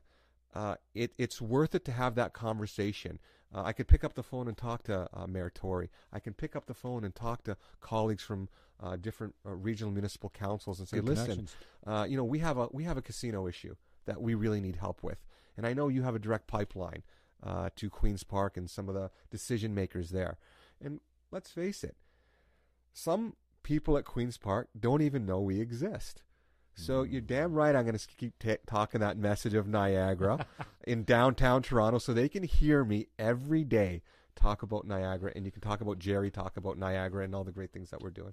uh, 0.54 0.76
it, 0.94 1.12
it's 1.18 1.40
worth 1.40 1.74
it 1.74 1.84
to 1.86 1.92
have 1.92 2.14
that 2.14 2.32
conversation. 2.32 3.18
Uh, 3.54 3.62
I 3.64 3.72
could 3.72 3.88
pick 3.88 4.04
up 4.04 4.14
the 4.14 4.22
phone 4.22 4.46
and 4.48 4.56
talk 4.56 4.84
to 4.84 5.08
uh, 5.12 5.26
Mayor 5.26 5.50
Tory. 5.50 5.90
I 6.12 6.20
can 6.20 6.34
pick 6.34 6.54
up 6.54 6.66
the 6.66 6.74
phone 6.74 7.04
and 7.04 7.14
talk 7.14 7.42
to 7.44 7.56
colleagues 7.80 8.22
from 8.22 8.48
uh, 8.80 8.96
different 8.96 9.34
uh, 9.44 9.50
regional 9.50 9.92
municipal 9.92 10.30
councils 10.30 10.78
and 10.78 10.88
say, 10.88 10.98
Good 10.98 11.06
"Listen, 11.06 11.48
uh, 11.86 12.06
you 12.08 12.16
know, 12.16 12.24
we 12.24 12.38
have 12.38 12.58
a 12.58 12.68
we 12.72 12.84
have 12.84 12.96
a 12.96 13.02
casino 13.02 13.46
issue 13.46 13.74
that 14.06 14.20
we 14.20 14.34
really 14.34 14.60
need 14.60 14.76
help 14.76 15.02
with, 15.02 15.18
and 15.56 15.66
I 15.66 15.72
know 15.72 15.88
you 15.88 16.02
have 16.02 16.14
a 16.14 16.18
direct 16.18 16.46
pipeline 16.46 17.02
uh, 17.42 17.70
to 17.76 17.90
Queens 17.90 18.22
Park 18.22 18.56
and 18.56 18.70
some 18.70 18.88
of 18.88 18.94
the 18.94 19.10
decision 19.30 19.74
makers 19.74 20.10
there. 20.10 20.38
And 20.82 21.00
let's 21.30 21.50
face 21.50 21.84
it, 21.84 21.96
some 22.92 23.34
people 23.62 23.98
at 23.98 24.04
Queens 24.04 24.38
Park 24.38 24.68
don't 24.78 25.02
even 25.02 25.26
know 25.26 25.40
we 25.40 25.60
exist. 25.60 26.22
So 26.74 27.02
you're 27.02 27.20
damn 27.20 27.52
right. 27.52 27.74
I'm 27.76 27.84
going 27.84 27.96
to 27.98 28.06
keep 28.16 28.38
ta 28.38 28.56
talking 28.66 29.00
that 29.00 29.18
message 29.18 29.54
of 29.54 29.66
Niagara 29.66 30.46
in 30.86 31.04
downtown 31.04 31.62
Toronto, 31.62 31.98
so 31.98 32.12
they 32.14 32.28
can 32.28 32.42
hear 32.42 32.84
me 32.84 33.06
every 33.18 33.64
day 33.64 34.02
talk 34.36 34.62
about 34.62 34.86
Niagara, 34.86 35.32
and 35.36 35.44
you 35.44 35.50
can 35.52 35.60
talk 35.60 35.80
about 35.82 35.98
Jerry, 35.98 36.30
talk 36.30 36.56
about 36.56 36.78
Niagara, 36.78 37.24
and 37.24 37.34
all 37.34 37.44
the 37.44 37.52
great 37.52 37.72
things 37.72 37.90
that 37.90 38.00
we're 38.00 38.10
doing. 38.10 38.32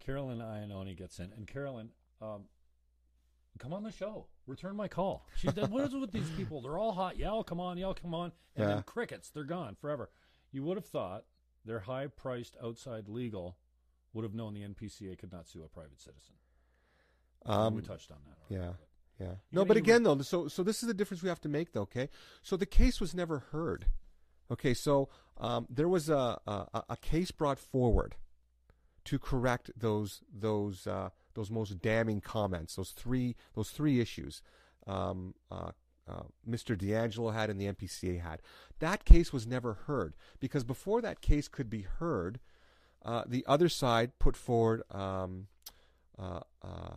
Carolyn 0.00 0.38
Iannone 0.38 0.96
gets 0.96 1.18
in, 1.20 1.32
and 1.36 1.46
Carolyn, 1.46 1.90
um, 2.20 2.44
come 3.58 3.72
on 3.72 3.84
the 3.84 3.92
show. 3.92 4.26
Return 4.46 4.74
my 4.74 4.88
call. 4.88 5.26
She 5.36 5.48
said, 5.48 5.70
"What 5.70 5.84
is 5.84 5.94
with 5.94 6.10
these 6.10 6.30
people? 6.30 6.60
They're 6.62 6.78
all 6.78 6.92
hot. 6.92 7.18
Yell, 7.18 7.44
come 7.44 7.60
on, 7.60 7.76
yell, 7.78 7.94
come 7.94 8.14
on." 8.14 8.32
And 8.56 8.66
Yeah. 8.68 8.74
then 8.74 8.82
crickets. 8.82 9.30
They're 9.30 9.44
gone 9.44 9.76
forever. 9.76 10.10
You 10.50 10.64
would 10.64 10.76
have 10.76 10.86
thought 10.86 11.26
their 11.64 11.80
high-priced 11.80 12.56
outside 12.60 13.08
legal 13.08 13.56
would 14.12 14.24
have 14.24 14.34
known 14.34 14.54
the 14.54 14.62
NPCA 14.64 15.14
could 15.16 15.30
not 15.30 15.46
sue 15.46 15.62
a 15.62 15.68
private 15.68 16.00
citizen. 16.00 16.34
Um, 17.46 17.74
we 17.74 17.82
touched 17.82 18.10
on 18.10 18.18
that. 18.26 18.54
Already. 18.54 18.68
Yeah. 18.68 18.72
Yeah. 19.26 19.32
You 19.32 19.36
No, 19.52 19.64
but 19.64 19.76
again, 19.76 20.02
though, 20.02 20.18
so 20.20 20.48
so 20.48 20.62
this 20.62 20.82
is 20.82 20.86
the 20.88 20.94
difference 20.94 21.22
we 21.22 21.28
have 21.28 21.40
to 21.42 21.48
make, 21.48 21.72
though. 21.72 21.82
Okay, 21.82 22.08
so 22.42 22.56
the 22.56 22.66
case 22.66 23.00
was 23.00 23.14
never 23.14 23.40
heard. 23.50 23.86
Okay, 24.50 24.72
so 24.72 25.10
um, 25.36 25.66
there 25.68 25.88
was 25.88 26.08
a, 26.08 26.38
a 26.46 26.84
a 26.88 26.96
case 26.96 27.30
brought 27.30 27.58
forward 27.58 28.16
to 29.04 29.18
correct 29.18 29.70
those 29.76 30.22
those 30.32 30.86
uh, 30.86 31.10
those 31.34 31.50
most 31.50 31.80
damning 31.82 32.20
comments, 32.20 32.76
those 32.76 32.90
three 32.90 33.36
those 33.54 33.70
three 33.70 34.00
issues. 34.00 34.42
Um, 34.86 35.34
uh, 35.50 35.72
uh, 36.08 36.22
Mr. 36.48 36.76
D'Angelo 36.76 37.30
had 37.30 37.50
and 37.50 37.60
the 37.60 37.66
NPCA 37.66 38.20
had. 38.20 38.40
That 38.80 39.04
case 39.04 39.32
was 39.32 39.46
never 39.46 39.74
heard 39.74 40.14
because 40.40 40.64
before 40.64 41.00
that 41.02 41.20
case 41.20 41.46
could 41.46 41.70
be 41.70 41.82
heard, 41.82 42.40
uh, 43.04 43.24
the 43.26 43.44
other 43.46 43.68
side 43.68 44.18
put 44.18 44.36
forward 44.36 44.82
um, 44.90 45.46
uh, 46.18 46.40
uh, 46.62 46.96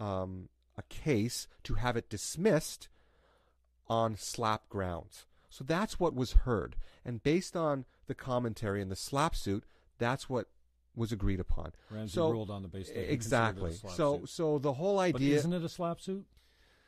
um, 0.00 0.48
a 0.76 0.82
case 0.82 1.48
to 1.64 1.74
have 1.74 1.96
it 1.96 2.08
dismissed 2.08 2.88
on 3.88 4.16
slap 4.16 4.68
grounds. 4.68 5.26
So 5.50 5.64
that's 5.64 5.98
what 5.98 6.14
was 6.14 6.32
heard. 6.32 6.76
And 7.04 7.22
based 7.22 7.56
on 7.56 7.84
the 8.06 8.14
commentary 8.14 8.82
and 8.82 8.90
the 8.90 8.96
slap 8.96 9.34
suit, 9.34 9.64
that's 9.98 10.28
what 10.28 10.46
was 10.94 11.12
agreed 11.12 11.40
upon. 11.40 11.72
Ramsay 11.90 12.14
so, 12.14 12.30
ruled 12.30 12.50
on 12.50 12.62
the 12.62 12.68
basis 12.68 12.94
exactly. 12.94 13.70
considered 13.70 13.72
it 13.72 13.74
a 13.74 13.78
slap 13.78 13.92
So 13.94 14.18
suit. 14.20 14.28
so 14.28 14.58
the 14.58 14.72
whole 14.74 14.96
But 14.96 15.16
idea 15.16 15.36
isn't 15.36 15.52
it 15.52 15.62
a 15.62 15.68
slap 15.68 16.00
suit? 16.00 16.26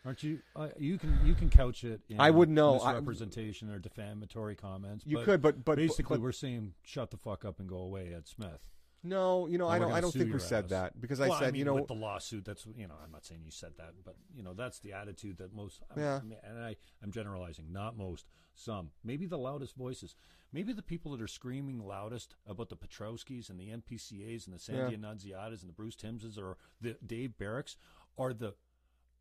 Aren't 0.05 0.23
you? 0.23 0.41
Uh, 0.57 0.69
you 0.79 0.99
can 0.99 1.19
you 1.25 1.35
can 1.35 1.51
couch 1.51 1.85
it. 1.85 2.01
In 2.09 2.21
I 2.21 2.31
wouldn't 2.31 2.55
know. 2.55 2.81
I- 2.81 2.95
or 2.95 3.79
defamatory 3.79 4.57
comments. 4.57 5.05
you 5.07 5.19
but 5.19 5.25
could 5.25 5.43
but 5.43 5.65
but 5.65 5.77
basically 5.77 6.17
but, 6.17 6.23
we're 6.23 6.33
saying 6.33 6.73
shut 6.83 7.11
the 7.11 7.19
fuck 7.19 7.45
up 7.45 7.61
and 7.61 7.69
go 7.69 7.77
away, 7.77 8.15
Ed 8.15 8.27
Smith. 8.27 8.61
No, 9.03 9.47
you 9.47 9.57
know 9.59 9.67
I 9.69 9.79
don't 9.79 9.93
I 9.93 10.01
don't 10.01 10.13
think 10.13 10.27
we 10.27 10.31
your 10.31 10.39
said 10.41 10.69
that 10.71 11.01
because 11.01 11.19
Well, 11.21 11.33
I 11.33 11.39
said 11.41 11.53
mean, 11.53 11.61
you 11.61 11.65
know 11.65 11.75
with 11.75 11.87
the 11.89 11.95
lawsuit. 11.95 12.45
That's 12.45 12.67
you 12.77 12.87
know 12.87 12.95
I'm 13.03 13.11
not 13.11 13.25
saying 13.25 13.43
you 13.45 13.51
said 13.51 13.73
that, 13.79 13.95
but 14.05 14.17
you 14.35 14.43
know 14.43 14.53
that's 14.55 14.79
the 14.81 14.93
attitude 14.93 15.39
that 15.39 15.53
most. 15.55 15.83
I 15.97 16.01
Yeah. 16.01 16.21
mean, 16.23 16.37
and 16.43 16.59
I 16.59 16.77
I'm 17.03 17.11
generalizing, 17.11 17.73
not 17.73 17.97
most. 17.97 18.27
Some 18.55 18.91
maybe 19.03 19.27
the 19.27 19.39
loudest 19.39 19.75
voices, 19.75 20.15
maybe 20.53 20.73
the 20.73 20.83
people 20.83 21.13
that 21.13 21.23
are 21.23 21.29
screaming 21.29 21.79
loudest 21.79 22.35
about 22.47 22.69
the 22.69 22.77
Petrowskis 22.77 23.49
and 23.49 23.59
the 23.59 23.69
NPCA's 23.71 24.47
and 24.47 24.55
the 24.55 24.59
Sandy 24.61 24.93
Yeah. 24.97 24.99
Annunziatas 24.99 25.61
and 25.63 25.69
the 25.69 25.75
Bruce 25.75 25.97
Timmses 25.97 26.37
or 26.39 26.57
the 26.81 26.97
Dave 27.07 27.39
Barracks 27.39 27.77
are 28.19 28.35
the 28.35 28.55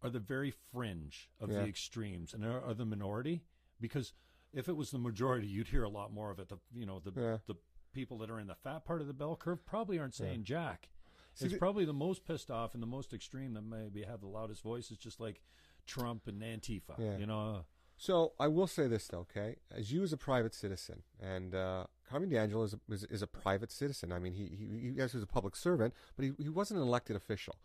are 0.01 0.09
the 0.09 0.19
very 0.19 0.51
fringe 0.51 1.29
of 1.39 1.49
Yeah. 1.51 1.61
the 1.63 1.67
extremes 1.67 2.33
and 2.33 2.43
are, 2.45 2.61
are 2.61 2.73
the 2.73 2.85
minority. 2.85 3.43
Because 3.81 4.13
if 4.51 4.67
it 4.67 4.73
was 4.75 4.91
the 4.91 4.97
majority, 4.97 5.47
you'd 5.47 5.67
hear 5.67 5.83
a 5.83 5.89
lot 5.89 6.11
more 6.11 6.31
of 6.31 6.39
it. 6.39 6.49
The 6.49 6.57
you 6.73 6.85
know 6.85 6.99
the 6.99 7.11
Yeah. 7.15 7.37
the 7.47 7.55
people 7.93 8.17
that 8.19 8.29
are 8.29 8.39
in 8.39 8.47
the 8.47 8.55
fat 8.55 8.85
part 8.85 9.01
of 9.01 9.07
the 9.07 9.13
bell 9.13 9.35
curve 9.35 9.65
probably 9.65 9.97
aren't 9.99 10.15
saying 10.15 10.43
jack. 10.43 10.89
See, 11.33 11.45
it's 11.45 11.53
the- 11.53 11.59
probably 11.59 11.85
the 11.85 11.93
most 11.93 12.25
pissed 12.25 12.49
off 12.51 12.73
and 12.73 12.81
the 12.83 12.87
most 12.87 13.13
extreme 13.13 13.53
that 13.53 13.61
maybe 13.61 14.03
have 14.03 14.19
the 14.21 14.27
loudest 14.27 14.61
voices, 14.63 14.97
just 14.97 15.19
like 15.19 15.41
Trump 15.85 16.27
and 16.27 16.41
Antifa. 16.41 16.97
Yeah. 16.97 17.17
You 17.17 17.25
know, 17.25 17.65
So 17.97 18.33
I 18.39 18.47
will 18.47 18.67
say 18.67 18.87
this 18.87 19.07
though, 19.07 19.19
okay? 19.19 19.57
As 19.71 19.91
you 19.91 20.03
as 20.03 20.13
a 20.13 20.17
private 20.17 20.53
citizen, 20.53 21.03
and 21.19 21.53
uh, 21.55 21.85
Carmen 22.09 22.29
D'Angelo 22.29 22.63
is 22.63 22.73
a, 22.73 22.79
is, 22.93 23.03
is 23.05 23.21
a 23.21 23.27
private 23.27 23.71
citizen. 23.71 24.11
I 24.11 24.19
mean, 24.19 24.33
he 24.33 24.45
he, 24.45 24.65
he 24.81 24.89
yes, 24.95 25.11
he 25.11 25.17
was 25.17 25.23
a 25.23 25.27
public 25.27 25.55
servant, 25.55 25.93
but 26.15 26.25
he, 26.25 26.31
he 26.39 26.49
wasn't 26.49 26.79
an 26.79 26.87
elected 26.87 27.15
official. 27.15 27.55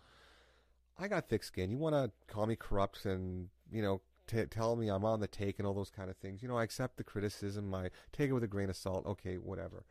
I 0.98 1.08
got 1.08 1.28
thick 1.28 1.42
skin. 1.42 1.70
You 1.70 1.78
want 1.78 1.94
to 1.94 2.10
call 2.32 2.46
me 2.46 2.56
corrupt 2.56 3.04
and 3.04 3.48
you 3.70 3.82
know 3.82 4.00
t- 4.26 4.44
tell 4.46 4.76
me 4.76 4.88
I'm 4.88 5.04
on 5.04 5.20
the 5.20 5.26
take 5.26 5.58
and 5.58 5.66
all 5.66 5.74
those 5.74 5.90
kind 5.90 6.08
of 6.10 6.16
things. 6.16 6.42
You 6.42 6.48
know, 6.48 6.56
I 6.58 6.62
accept 6.64 6.96
the 6.96 7.04
criticism. 7.04 7.74
I 7.74 7.90
take 8.12 8.30
it 8.30 8.32
with 8.32 8.44
a 8.44 8.48
grain 8.48 8.70
of 8.70 8.76
salt. 8.76 9.04
Okay, 9.06 9.34
whatever. 9.36 9.84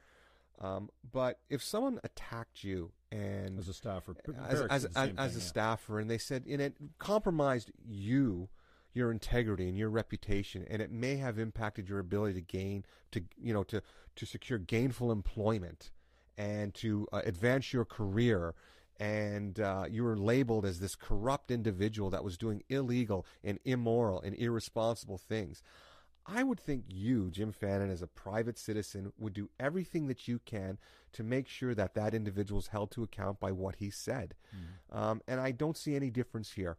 Um, 0.62 0.90
but 1.12 1.40
if 1.50 1.62
someone 1.64 2.00
attacked 2.04 2.64
you 2.64 2.92
and 3.12 3.60
as 3.60 3.68
a 3.68 3.74
staffer, 3.74 4.16
as, 4.48 4.62
as, 4.62 4.86
as, 4.96 5.12
as 5.18 5.36
a 5.36 5.40
yeah. 5.40 5.46
staffer, 5.46 6.00
and 6.00 6.10
they 6.10 6.18
said, 6.18 6.46
and 6.48 6.62
it 6.62 6.76
compromised 7.00 7.72
you, 7.86 8.50
your 8.94 9.12
integrity 9.12 9.68
and 9.68 9.78
your 9.78 9.90
reputation, 9.90 10.66
and 10.70 10.82
it 10.82 10.92
may 10.92 11.18
have 11.18 11.40
impacted 11.40 11.90
your 11.90 12.00
ability 12.00 12.36
to 12.36 12.42
gain, 12.42 12.86
to 13.12 13.24
you 13.42 13.54
know, 13.54 13.64
to 13.64 13.82
to 14.16 14.26
secure 14.26 14.60
gainful 14.60 15.12
employment 15.12 15.92
and 16.38 16.74
to 16.76 17.08
uh, 17.12 17.22
advance 17.26 17.74
your 17.74 17.86
career. 17.86 18.54
And 19.00 19.60
uh, 19.60 19.86
you 19.90 20.04
were 20.04 20.16
labeled 20.16 20.66
as 20.66 20.80
this 20.80 20.96
corrupt 20.96 21.50
individual 21.50 22.12
that 22.12 22.24
was 22.24 22.38
doing 22.38 22.62
illegal 22.70 23.26
and 23.44 23.60
immoral 23.66 24.22
and 24.22 24.36
irresponsible 24.36 25.18
things. 25.18 25.64
I 26.26 26.44
would 26.44 26.60
think 26.60 26.86
you, 26.88 27.30
Jim 27.32 27.52
Fannin, 27.52 27.92
as 27.92 28.02
a 28.02 28.08
private 28.08 28.58
citizen, 28.58 29.12
would 29.18 29.34
do 29.34 29.50
everything 29.60 30.08
that 30.08 30.28
you 30.28 30.40
can 30.40 30.78
to 31.14 31.24
make 31.24 31.48
sure 31.50 31.76
that 31.76 31.96
that 31.96 32.14
individual 32.14 32.60
is 32.60 32.68
held 32.68 32.92
to 32.92 33.04
account 33.04 33.40
by 33.40 33.52
what 33.52 33.76
he 33.76 33.90
said. 33.90 34.36
Um, 34.92 35.22
and 35.28 35.42
I 35.42 35.52
don't 35.52 35.78
see 35.78 35.96
any 35.96 36.10
difference 36.10 36.54
here. 36.54 36.78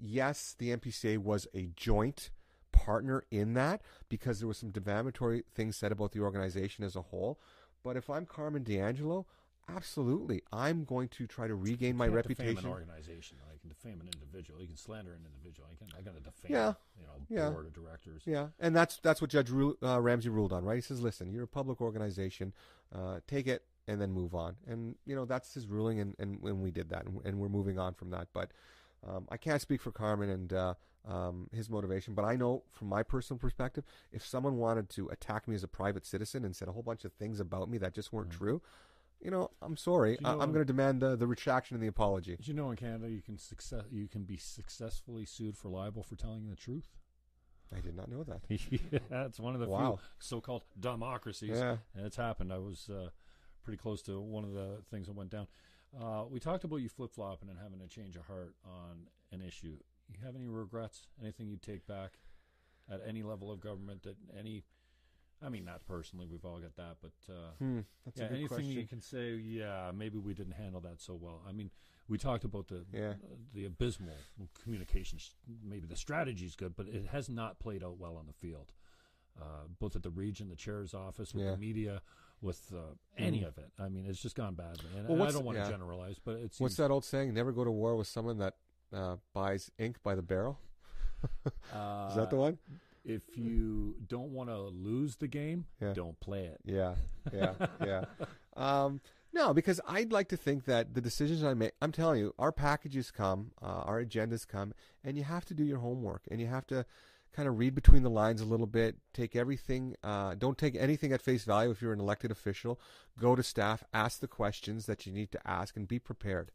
Yes, 0.00 0.54
the 0.58 0.76
NPCA 0.76 1.18
was 1.18 1.46
a 1.54 1.70
joint 1.76 2.30
partner 2.72 3.24
in 3.30 3.54
that 3.54 3.82
because 4.08 4.38
there 4.38 4.48
was 4.48 4.58
some 4.58 4.70
defamatory 4.70 5.44
things 5.54 5.76
said 5.76 5.92
about 5.92 6.12
the 6.12 6.20
organization 6.20 6.84
as 6.84 6.94
a 6.96 7.02
whole. 7.02 7.40
But 7.82 7.96
if 7.96 8.08
I'm 8.08 8.26
Carmen 8.26 8.62
D'Angelo, 8.62 9.26
absolutely, 9.68 10.42
I'm 10.52 10.84
going 10.84 11.08
to 11.08 11.26
try 11.26 11.46
to 11.46 11.54
regain 11.54 11.96
my 11.96 12.06
reputation. 12.08 12.54
Defame 12.54 12.66
an 12.66 12.72
organization. 12.72 13.38
I 13.52 13.58
can 13.58 13.68
defame 13.68 14.00
an 14.00 14.08
individual. 14.12 14.60
You 14.60 14.66
can 14.68 14.76
slander 14.76 15.12
an 15.12 15.20
individual. 15.24 15.68
I 15.70 15.76
can. 15.76 15.88
I 15.98 16.02
got 16.02 16.14
to 16.16 16.22
defame. 16.22 16.52
Yeah. 16.52 16.74
You 16.98 17.06
know, 17.06 17.12
Yeah. 17.42 17.50
board 17.50 17.66
of 17.66 17.72
directors. 17.74 18.22
Yeah, 18.26 18.48
and 18.60 18.74
that's 18.74 18.98
that's 18.98 19.20
what 19.20 19.30
Judge 19.30 19.50
Ru- 19.50 19.76
uh, 19.82 20.00
Ramsay 20.00 20.28
ruled 20.28 20.52
on, 20.52 20.64
right? 20.64 20.76
He 20.76 20.80
says, 20.82 21.00
"Listen, 21.00 21.32
you're 21.32 21.44
a 21.44 21.48
public 21.48 21.80
organization. 21.80 22.52
Uh, 22.94 23.20
take 23.26 23.46
it 23.46 23.64
and 23.88 24.00
then 24.00 24.12
move 24.12 24.34
on." 24.34 24.56
And 24.66 24.96
you 25.06 25.14
know 25.14 25.24
that's 25.24 25.54
his 25.54 25.66
ruling, 25.66 26.00
and 26.00 26.14
and, 26.18 26.42
and 26.42 26.60
we 26.62 26.70
did 26.70 26.88
that, 26.90 27.06
and, 27.06 27.20
and 27.24 27.38
we're 27.38 27.48
moving 27.48 27.78
on 27.78 27.94
from 27.94 28.10
that. 28.10 28.28
But 28.32 28.50
um, 29.06 29.26
I 29.30 29.36
can't 29.36 29.60
speak 29.60 29.80
for 29.82 29.92
Carmen 29.92 30.30
and 30.30 30.52
uh, 30.52 30.74
um, 31.06 31.48
his 31.52 31.68
motivation, 31.68 32.14
but 32.14 32.24
I 32.24 32.36
know 32.36 32.62
from 32.72 32.88
my 32.88 33.02
personal 33.02 33.38
perspective, 33.38 33.84
if 34.12 34.24
someone 34.26 34.56
wanted 34.56 34.88
to 34.90 35.08
attack 35.08 35.46
me 35.46 35.54
as 35.54 35.62
a 35.62 35.68
private 35.68 36.06
citizen 36.06 36.44
and 36.44 36.56
said 36.56 36.68
a 36.68 36.72
whole 36.72 36.82
bunch 36.82 37.04
of 37.04 37.12
things 37.12 37.38
about 37.40 37.68
me 37.68 37.76
that 37.78 37.92
just 37.92 38.10
weren't 38.14 38.30
true, 38.30 38.62
you 39.20 39.30
know, 39.30 39.50
I'm 39.62 39.76
sorry. 39.76 40.12
You 40.12 40.18
I- 40.24 40.34
know 40.34 40.40
I'm 40.40 40.52
going 40.52 40.64
to 40.66 40.72
demand 40.72 41.00
the, 41.02 41.16
the 41.16 41.26
retraction 41.26 41.74
and 41.74 41.82
the 41.82 41.88
apology. 41.88 42.36
Did 42.36 42.48
you 42.48 42.54
know 42.54 42.70
in 42.70 42.76
Canada 42.76 43.10
you 43.10 43.22
can 43.22 43.38
success 43.38 43.84
you 43.90 44.08
can 44.08 44.24
be 44.24 44.36
successfully 44.36 45.24
sued 45.24 45.56
for 45.56 45.68
libel 45.68 46.02
for 46.02 46.16
telling 46.16 46.48
the 46.48 46.56
truth? 46.56 46.88
I 47.74 47.80
did 47.80 47.96
not 47.96 48.08
know 48.10 48.22
that. 48.24 48.42
yeah, 48.48 49.24
it's 49.26 49.40
one 49.40 49.54
of 49.54 49.60
the 49.60 49.66
Wow. 49.68 49.96
few 49.96 49.98
so-called 50.18 50.62
democracies, 50.78 51.56
Yeah. 51.58 51.78
and 51.96 52.06
it's 52.06 52.16
happened. 52.16 52.52
I 52.52 52.58
was 52.58 52.88
uh, 52.88 53.08
pretty 53.64 53.78
close 53.78 54.00
to 54.02 54.20
one 54.20 54.44
of 54.44 54.52
the 54.52 54.78
things 54.90 55.06
that 55.08 55.14
went 55.16 55.30
down. 55.30 55.48
Uh, 56.00 56.24
we 56.28 56.38
talked 56.38 56.62
about 56.64 56.76
you 56.76 56.88
flip-flopping 56.88 57.48
and 57.48 57.58
having 57.58 57.80
a 57.80 57.88
change 57.88 58.14
of 58.16 58.26
heart 58.26 58.54
on 58.64 59.06
an 59.32 59.40
issue. 59.40 59.76
You 60.08 60.18
have 60.24 60.36
any 60.36 60.46
regrets? 60.46 61.06
Anything 61.20 61.48
you 61.48 61.56
take 61.56 61.86
back 61.86 62.18
at 62.90 63.00
any 63.06 63.22
level 63.22 63.50
of 63.50 63.60
government? 63.60 64.02
That 64.02 64.16
any, 64.38 64.64
I 65.44 65.48
mean, 65.50 65.64
not 65.64 65.84
personally. 65.86 66.26
We've 66.30 66.44
all 66.44 66.58
got 66.58 66.74
that, 66.76 66.96
but 67.02 67.12
uh, 67.28 67.50
Hmm, 67.58 67.80
yeah, 68.14 68.24
anything 68.24 68.48
question. 68.48 68.70
you 68.70 68.86
can 68.86 69.00
say? 69.00 69.34
Yeah, 69.34 69.90
maybe 69.94 70.18
we 70.18 70.32
didn't 70.34 70.54
handle 70.54 70.80
that 70.82 71.00
so 71.00 71.14
well. 71.14 71.42
I 71.46 71.52
mean, 71.52 71.70
we 72.08 72.18
talked 72.18 72.44
about 72.44 72.68
the 72.68 72.84
Yeah. 72.92 73.10
uh, 73.10 73.14
the 73.52 73.66
abysmal 73.66 74.16
communications. 74.62 75.34
Maybe 75.62 75.86
the 75.86 75.96
strategy 75.96 76.46
is 76.46 76.56
good, 76.56 76.74
but 76.76 76.88
it 76.88 77.06
has 77.08 77.28
not 77.28 77.58
played 77.58 77.84
out 77.84 77.98
well 77.98 78.16
on 78.16 78.26
the 78.26 78.32
field. 78.32 78.72
Uh, 79.40 79.66
both 79.80 79.96
at 79.96 80.02
the 80.04 80.10
region, 80.10 80.48
the 80.48 80.56
chair's 80.56 80.94
office, 80.94 81.34
with 81.34 81.44
Yeah. 81.44 81.50
the 81.52 81.56
media, 81.56 82.02
with 82.40 82.72
uh, 82.72 82.94
any 83.16 83.40
Mm. 83.40 83.48
of 83.48 83.58
it. 83.58 83.72
I 83.78 83.88
mean, 83.88 84.06
it's 84.06 84.22
just 84.22 84.36
gone 84.36 84.54
badly. 84.54 84.90
And 84.96 85.08
Well, 85.08 85.22
I 85.28 85.32
don't 85.32 85.44
want 85.44 85.56
to 85.58 85.64
yeah. 85.64 85.70
generalize, 85.70 86.18
but 86.20 86.36
it's 86.36 86.60
What's 86.60 86.76
that 86.76 86.90
old 86.92 87.04
saying? 87.04 87.34
Never 87.34 87.50
go 87.52 87.64
to 87.64 87.70
war 87.72 87.96
with 87.96 88.06
someone 88.06 88.38
that 88.38 88.56
uh, 88.92 89.16
buys 89.32 89.72
ink 89.76 90.00
by 90.04 90.14
the 90.14 90.22
barrel. 90.22 90.60
Uh, 91.72 92.06
Is 92.10 92.16
that 92.16 92.30
the 92.30 92.36
one? 92.36 92.58
If 93.04 93.36
you 93.36 93.96
don't 94.06 94.30
want 94.30 94.48
to 94.48 94.58
lose 94.58 95.16
the 95.16 95.28
game, 95.28 95.66
Yeah. 95.80 95.92
don't 95.92 96.18
play 96.20 96.44
it. 96.46 96.60
Yeah, 96.64 96.94
yeah, 97.32 97.54
yeah. 97.84 98.04
Um, 98.56 99.00
no, 99.32 99.52
because 99.52 99.80
I'd 99.84 100.12
like 100.12 100.28
to 100.28 100.36
think 100.36 100.64
that 100.66 100.94
the 100.94 101.00
decisions 101.00 101.42
I 101.42 101.54
make, 101.54 101.72
I'm 101.82 101.90
telling 101.90 102.20
you, 102.20 102.32
our 102.38 102.52
packages 102.52 103.10
come, 103.10 103.50
uh, 103.60 103.66
our 103.66 104.00
agendas 104.04 104.46
come, 104.46 104.72
and 105.02 105.18
you 105.18 105.24
have 105.24 105.44
to 105.46 105.54
do 105.54 105.64
your 105.64 105.78
homework 105.80 106.22
and 106.30 106.40
you 106.40 106.46
have 106.46 106.64
to 106.68 106.86
kind 107.32 107.48
of 107.48 107.58
read 107.58 107.74
between 107.74 108.04
the 108.04 108.10
lines 108.10 108.40
a 108.40 108.44
little 108.44 108.68
bit, 108.68 108.94
take 109.12 109.34
everything, 109.34 109.96
uh, 110.04 110.36
don't 110.36 110.56
take 110.56 110.76
anything 110.76 111.12
at 111.12 111.20
face 111.20 111.42
value 111.44 111.72
if 111.72 111.82
you're 111.82 111.92
an 111.92 111.98
elected 111.98 112.30
official. 112.30 112.80
Go 113.18 113.34
to 113.34 113.42
staff, 113.42 113.82
ask 113.92 114.20
the 114.20 114.28
questions 114.28 114.86
that 114.86 115.04
you 115.04 115.12
need 115.12 115.32
to 115.32 115.40
ask, 115.44 115.76
and 115.76 115.88
be 115.88 115.98
prepared. 115.98 116.52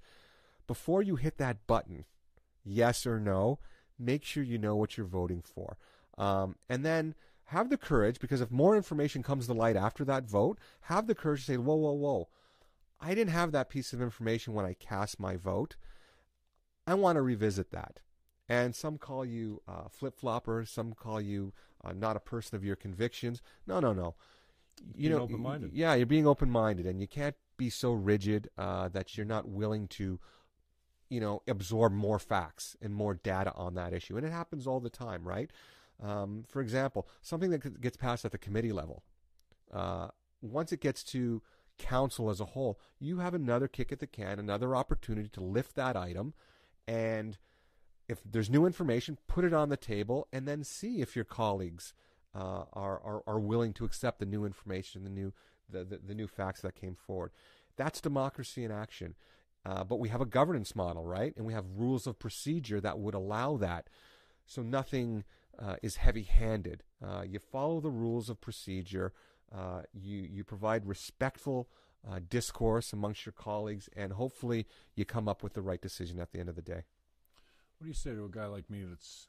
Before 0.68 1.02
you 1.04 1.18
hit 1.18 1.38
that 1.38 1.68
button, 1.68 2.06
yes 2.64 3.06
or 3.06 3.20
no, 3.20 3.60
make 4.00 4.24
sure 4.24 4.42
you 4.42 4.58
know 4.58 4.78
what 4.78 4.96
you're 4.96 5.06
voting 5.06 5.42
for. 5.42 5.78
Um, 6.20 6.56
and 6.70 6.86
then 6.86 7.16
have 7.46 7.72
the 7.72 7.78
courage, 7.78 8.20
because 8.20 8.42
if 8.42 8.52
more 8.52 8.76
information 8.76 9.24
comes 9.24 9.48
to 9.48 9.54
light 9.54 9.76
after 9.76 10.06
that 10.06 10.30
vote, 10.30 10.60
have 10.82 11.08
the 11.08 11.16
courage 11.16 11.46
to 11.46 11.54
say, 11.54 11.58
whoa, 11.58 11.76
whoa, 11.76 11.94
whoa. 11.94 12.28
I 13.02 13.16
didn't 13.16 13.34
have 13.34 13.52
that 13.54 13.70
piece 13.70 13.94
of 13.94 14.02
information 14.02 14.54
when 14.54 14.66
I 14.66 14.74
cast 14.74 15.20
my 15.20 15.38
vote. 15.38 15.76
I 16.86 16.94
want 16.94 17.16
to 17.16 17.24
revisit 17.24 17.72
that. 17.72 18.02
And 18.48 18.76
some 18.76 18.98
call 18.98 19.26
you 19.26 19.62
uh, 19.68 19.88
flip 19.90 20.20
flopper, 20.20 20.66
some 20.66 20.94
call 20.94 21.22
you 21.22 21.54
uh, 21.84 21.94
not 21.94 22.16
a 22.16 22.20
person 22.20 22.56
of 22.56 22.64
your 22.64 22.76
convictions. 22.76 23.42
No, 23.66 23.80
no, 23.80 23.94
no. 23.94 24.16
You 24.96 25.10
Being 25.10 25.12
know, 25.14 25.24
open-minded. 25.24 25.72
Yeah, 25.74 25.94
you're 25.96 26.06
being 26.06 26.28
open 26.28 26.50
minded, 26.50 26.86
and 26.86 27.02
you 27.02 27.08
can't 27.08 27.36
be 27.58 27.70
so 27.70 27.94
rigid 27.94 28.50
uh, 28.58 28.90
that 28.90 29.18
you're 29.18 29.26
not 29.26 29.48
willing 29.48 29.88
to 29.88 30.20
you 31.10 31.20
know, 31.20 31.42
absorb 31.48 31.92
more 31.92 32.20
facts 32.20 32.78
and 32.82 32.94
more 32.94 33.16
data 33.16 33.52
on 33.56 33.74
that 33.74 33.94
issue. 33.94 34.16
And 34.16 34.26
it 34.26 34.32
happens 34.32 34.68
all 34.68 34.80
the 34.80 34.90
time, 34.90 35.28
right? 35.28 35.52
Um, 36.02 36.46
for 36.48 36.62
example, 36.62 37.08
something 37.22 37.52
that 37.52 37.82
gets 37.82 37.98
passed 37.98 38.26
at 38.26 38.32
the 38.32 38.38
committee 38.38 38.72
level, 38.72 39.04
uh, 39.74 40.10
once 40.42 40.72
it 40.72 40.80
gets 40.80 41.04
to 41.06 41.42
council 41.78 42.30
as 42.30 42.40
a 42.40 42.46
whole, 42.46 42.80
you 43.00 43.20
have 43.20 43.34
another 43.34 43.68
kick 43.68 43.92
at 43.92 44.00
the 44.00 44.08
can, 44.08 44.40
another 44.40 44.76
opportunity 44.76 45.30
to 45.30 45.42
lift 45.42 45.76
that 45.76 45.96
item. 45.96 46.34
And 46.88 47.38
if 48.08 48.20
there's 48.26 48.50
new 48.50 48.66
information, 48.66 49.18
put 49.28 49.46
it 49.46 49.54
on 49.54 49.70
the 49.70 49.78
table 49.78 50.28
and 50.32 50.48
then 50.48 50.64
see 50.64 51.02
if 51.02 51.16
your 51.16 51.26
colleagues 51.26 51.94
uh, 52.36 52.64
are, 52.74 53.00
are, 53.02 53.24
are 53.28 53.40
willing 53.40 53.74
to 53.74 53.86
accept 53.86 54.20
the 54.20 54.26
new 54.26 54.46
information, 54.46 55.04
the 55.04 55.10
new, 55.10 55.34
the, 55.70 55.84
the, 55.84 55.98
the 55.98 56.16
new 56.16 56.28
facts 56.28 56.62
that 56.62 56.76
came 56.76 56.96
forward. 56.96 57.32
That's 57.78 58.02
democracy 58.02 58.64
in 58.64 58.72
action. 58.72 59.16
Uh, 59.66 59.84
but 59.84 60.00
we 60.00 60.10
have 60.10 60.22
a 60.22 60.26
governance 60.26 60.76
model, 60.76 61.06
right? 61.06 61.34
And 61.36 61.46
we 61.46 61.54
have 61.54 61.66
rules 61.76 62.08
of 62.08 62.18
procedure 62.18 62.80
that 62.82 63.00
would 63.00 63.14
allow 63.14 63.58
that. 63.58 63.90
So 64.46 64.62
nothing 64.62 65.26
uh, 65.62 65.76
is 65.82 65.98
heavy 65.98 66.24
handed. 66.24 66.84
Uh, 67.06 67.24
you 67.28 67.40
follow 67.40 67.80
the 67.80 67.90
rules 67.90 68.30
of 68.30 68.40
procedure, 68.42 69.14
uh, 69.56 69.82
you, 69.94 70.18
you 70.22 70.44
provide 70.44 70.86
respectful 70.86 71.70
uh, 72.10 72.20
discourse 72.30 72.94
amongst 72.94 73.26
your 73.26 73.34
colleagues, 73.34 73.90
and 73.96 74.14
hopefully 74.14 74.66
you 74.96 75.06
come 75.06 75.28
up 75.28 75.44
with 75.44 75.54
the 75.54 75.62
right 75.62 75.82
decision 75.82 76.20
at 76.20 76.32
the 76.32 76.40
end 76.40 76.50
of 76.50 76.56
the 76.56 76.62
day. 76.62 76.84
What 77.78 77.86
do 77.86 77.88
you 77.88 77.94
say 77.94 78.12
to 78.12 78.26
a 78.26 78.30
guy 78.30 78.46
like 78.46 78.70
me 78.70 78.84
that's 78.84 79.28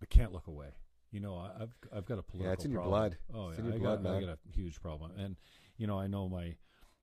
that 0.00 0.10
can't 0.10 0.32
look 0.32 0.46
away? 0.46 0.68
You 1.10 1.20
know, 1.20 1.36
I, 1.36 1.62
I've 1.62 1.74
I've 1.94 2.06
got 2.06 2.18
a 2.18 2.22
political. 2.22 2.46
Yeah, 2.46 2.52
it's 2.52 2.64
in 2.64 2.70
your 2.70 2.82
blood. 2.82 3.16
Oh 3.32 3.48
It's 3.48 3.58
yeah, 3.58 3.64
in 3.64 3.66
your 3.70 3.74
I, 3.76 3.78
blood, 3.78 4.02
got, 4.02 4.16
I 4.16 4.20
got 4.20 4.28
a 4.30 4.38
huge 4.52 4.80
problem, 4.80 5.12
and 5.18 5.36
you 5.76 5.86
know, 5.86 5.98
I 5.98 6.06
know 6.06 6.28
my 6.28 6.56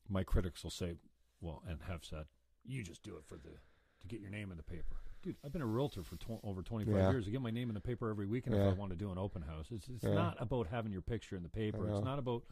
my 0.10 0.24
critics 0.24 0.64
will 0.64 0.72
say, 0.72 0.96
well, 1.42 1.64
and 1.68 1.80
have 1.88 2.04
said, 2.04 2.26
you 2.64 2.84
just 2.84 3.04
do 3.04 3.16
it 3.16 3.24
for 3.28 3.36
the 3.36 3.50
to 4.02 4.08
get 4.08 4.20
your 4.20 4.30
name 4.30 4.52
in 4.52 4.58
the 4.58 4.64
paper. 4.64 4.98
Dude, 5.24 5.38
I've 5.44 5.54
been 5.54 5.62
a 5.62 5.66
realtor 5.66 6.04
for 6.04 6.18
tw- 6.18 6.44
over 6.44 6.62
25 6.62 6.94
Yeah. 6.94 7.12
years. 7.12 7.28
I 7.28 7.32
get 7.32 7.42
my 7.42 7.50
name 7.50 7.70
in 7.70 7.74
the 7.76 7.80
paper 7.82 8.10
every 8.10 8.26
week, 8.26 8.46
and 8.46 8.54
if 8.56 8.62
I 8.62 8.74
want 8.74 8.92
to 8.92 8.98
do 8.98 9.10
an 9.12 9.18
open 9.18 9.42
house, 9.42 9.68
it's, 9.72 9.88
it's 9.88 10.04
Yeah. 10.04 10.14
not 10.14 10.36
about 10.42 10.68
having 10.68 10.92
your 10.92 11.02
picture 11.02 11.38
in 11.38 11.44
the 11.44 11.50
paper. 11.50 11.90
It's 11.90 12.04
not 12.04 12.20
about 12.20 12.44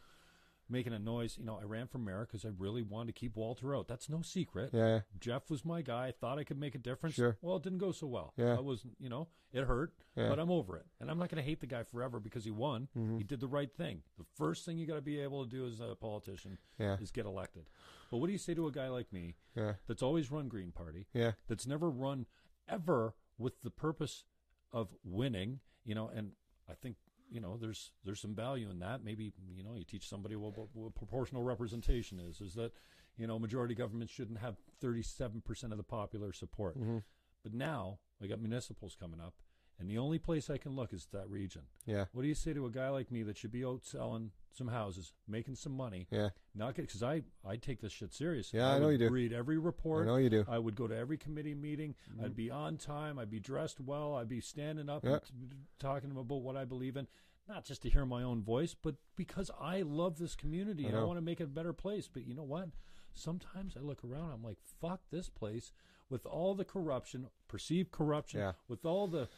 making 0.70 0.94
a 0.94 0.98
noise. 0.98 1.36
You 1.36 1.44
know, 1.44 1.58
I 1.60 1.64
ran 1.64 1.86
for 1.86 1.98
mayor 1.98 2.24
because 2.26 2.46
I 2.46 2.48
really 2.56 2.80
wanted 2.80 3.14
to 3.14 3.20
keep 3.20 3.36
Walter 3.36 3.76
out. 3.76 3.88
That's 3.88 4.08
no 4.08 4.22
secret. 4.22 4.70
Yeah. 4.72 5.00
Jeff 5.20 5.50
was 5.50 5.66
my 5.66 5.82
guy. 5.82 6.06
I 6.06 6.12
thought 6.12 6.38
I 6.38 6.44
could 6.44 6.56
make 6.58 6.74
a 6.74 6.78
difference. 6.78 7.16
Sure. 7.16 7.36
Well, 7.42 7.56
it 7.56 7.62
didn't 7.62 7.78
go 7.78 7.92
so 7.92 8.06
well. 8.06 8.32
Yeah. 8.38 8.56
I 8.56 8.60
was, 8.60 8.86
you 8.98 9.10
know, 9.10 9.28
it 9.52 9.64
hurt, 9.64 9.92
Yeah. 10.16 10.30
but 10.30 10.38
I'm 10.38 10.50
over 10.50 10.78
it. 10.78 10.86
And 10.98 11.10
I'm 11.10 11.18
not 11.18 11.28
going 11.28 11.42
to 11.42 11.46
hate 11.46 11.60
the 11.60 11.66
guy 11.66 11.82
forever 11.82 12.20
because 12.20 12.44
he 12.46 12.50
won. 12.50 12.88
Mm-hmm. 12.96 13.18
He 13.18 13.24
did 13.24 13.40
the 13.40 13.48
right 13.48 13.70
thing. 13.70 14.02
The 14.16 14.24
first 14.34 14.64
thing 14.64 14.78
you 14.78 14.86
got 14.86 14.94
to 14.94 15.02
be 15.02 15.20
able 15.20 15.44
to 15.44 15.50
do 15.50 15.66
as 15.66 15.78
a 15.80 15.94
politician 15.94 16.56
Yeah. 16.78 16.96
is 17.00 17.10
get 17.10 17.26
elected. 17.26 17.68
But 18.10 18.18
what 18.18 18.28
do 18.28 18.32
you 18.32 18.38
say 18.38 18.54
to 18.54 18.66
a 18.66 18.72
guy 18.72 18.88
like 18.88 19.12
me 19.12 19.34
Yeah. 19.54 19.74
that's 19.86 20.02
always 20.02 20.30
run 20.30 20.48
Green 20.48 20.72
Party, 20.72 21.06
Yeah. 21.12 21.32
that's 21.48 21.66
never 21.66 21.90
run 21.90 22.24
ever 22.72 23.14
with 23.38 23.60
the 23.62 23.70
purpose 23.70 24.24
of 24.72 24.94
winning, 25.04 25.60
you 25.84 25.94
know, 25.94 26.10
and 26.14 26.32
I 26.68 26.74
think 26.74 26.96
you 27.30 27.40
know 27.40 27.56
there's 27.60 27.92
there's 28.04 28.20
some 28.20 28.34
value 28.34 28.70
in 28.70 28.78
that. 28.80 29.04
Maybe 29.04 29.32
you 29.54 29.62
know 29.62 29.74
you 29.76 29.84
teach 29.84 30.08
somebody 30.08 30.36
what, 30.36 30.56
what, 30.56 30.68
what 30.74 30.94
proportional 30.94 31.42
representation 31.42 32.20
is. 32.20 32.40
Is 32.40 32.54
that 32.54 32.72
you 33.16 33.26
know 33.26 33.38
majority 33.38 33.74
government 33.74 34.10
shouldn't 34.10 34.38
have 34.38 34.56
37 34.80 35.42
percent 35.42 35.72
of 35.72 35.76
the 35.76 35.84
popular 35.84 36.32
support. 36.32 36.78
Mm-hmm. 36.78 36.98
But 37.42 37.54
now 37.54 37.98
we 38.20 38.28
got 38.28 38.40
municipals 38.40 38.96
coming 38.98 39.20
up, 39.20 39.34
and 39.78 39.88
the 39.90 39.98
only 39.98 40.18
place 40.18 40.48
I 40.48 40.58
can 40.58 40.76
look 40.76 40.92
is 40.92 41.08
that 41.12 41.28
region. 41.28 41.62
Yeah. 41.86 42.04
What 42.12 42.22
do 42.22 42.28
you 42.28 42.34
say 42.34 42.52
to 42.52 42.66
a 42.66 42.70
guy 42.70 42.88
like 42.88 43.10
me 43.10 43.22
that 43.24 43.36
should 43.36 43.52
be 43.52 43.64
out 43.64 43.84
selling 43.84 44.30
some 44.56 44.68
houses, 44.68 45.12
making 45.26 45.54
some 45.56 45.76
money, 45.76 46.06
Yeah. 46.10 46.30
not 46.54 46.74
because 46.76 47.02
I 47.02 47.22
I 47.44 47.56
take 47.56 47.80
this 47.80 47.92
shit 47.92 48.12
serious. 48.12 48.52
Yeah, 48.52 48.70
I 48.70 48.78
know 48.78 48.86
would 48.86 49.00
you 49.00 49.08
do. 49.08 49.12
Read 49.12 49.32
every 49.32 49.58
report. 49.58 50.04
I 50.04 50.06
know 50.10 50.16
you 50.16 50.30
do. 50.30 50.44
I 50.48 50.58
would 50.58 50.74
go 50.76 50.86
to 50.86 50.96
every 50.96 51.16
committee 51.18 51.54
meeting. 51.54 51.94
Mm-hmm. 52.12 52.24
I'd 52.24 52.36
be 52.36 52.50
on 52.50 52.76
time. 52.76 53.18
I'd 53.18 53.30
be 53.30 53.40
dressed 53.40 53.80
well. 53.80 54.14
I'd 54.16 54.28
be 54.28 54.40
standing 54.40 54.88
up 54.88 55.04
Yeah. 55.04 55.12
and 55.14 55.22
t- 55.22 55.56
talking 55.78 56.10
about 56.10 56.26
what 56.42 56.56
I 56.56 56.64
believe 56.64 56.96
in, 56.96 57.06
not 57.48 57.64
just 57.64 57.82
to 57.82 57.90
hear 57.90 58.04
my 58.06 58.22
own 58.22 58.42
voice, 58.42 58.74
but 58.74 58.96
because 59.16 59.50
I 59.60 59.82
love 59.82 60.18
this 60.18 60.34
community 60.36 60.84
I 60.86 60.88
and 60.90 60.96
I 60.98 61.04
want 61.04 61.16
to 61.18 61.22
make 61.24 61.40
it 61.40 61.44
a 61.44 61.46
better 61.48 61.72
place. 61.72 62.08
But 62.12 62.26
you 62.26 62.34
know 62.34 62.42
what? 62.44 62.68
Sometimes 63.14 63.76
I 63.76 63.80
look 63.80 64.02
around. 64.04 64.32
I'm 64.32 64.42
like, 64.42 64.58
fuck 64.80 65.00
this 65.10 65.28
place 65.28 65.72
with 66.08 66.24
all 66.26 66.54
the 66.54 66.64
corruption, 66.64 67.28
perceived 67.48 67.90
corruption, 67.90 68.40
Yeah. 68.40 68.52
with 68.68 68.84
all 68.84 69.06
the 69.06 69.28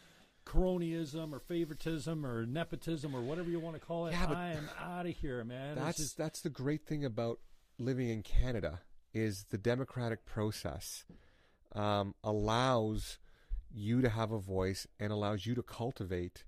cronyism 0.44 1.32
or 1.32 1.40
favoritism 1.40 2.24
or 2.24 2.44
nepotism 2.46 3.14
or 3.14 3.20
whatever 3.20 3.48
you 3.50 3.60
want 3.60 3.74
to 3.76 3.80
call 3.80 4.06
it. 4.06 4.12
Yeah, 4.12 4.26
I 4.30 4.50
am 4.50 4.68
out 4.80 5.06
of 5.06 5.14
here, 5.16 5.42
man. 5.44 5.76
That's 5.76 5.96
just- 5.98 6.16
that's 6.16 6.40
the 6.40 6.50
great 6.50 6.86
thing 6.86 7.04
about 7.04 7.40
living 7.78 8.08
in 8.08 8.22
Canada 8.22 8.80
is 9.12 9.46
the 9.50 9.58
democratic 9.58 10.24
process 10.26 11.04
um, 11.72 12.14
allows 12.22 13.18
you 13.72 14.00
to 14.00 14.08
have 14.08 14.30
a 14.30 14.38
voice 14.38 14.86
and 15.00 15.12
allows 15.12 15.46
you 15.46 15.54
to 15.54 15.62
cultivate 15.62 16.44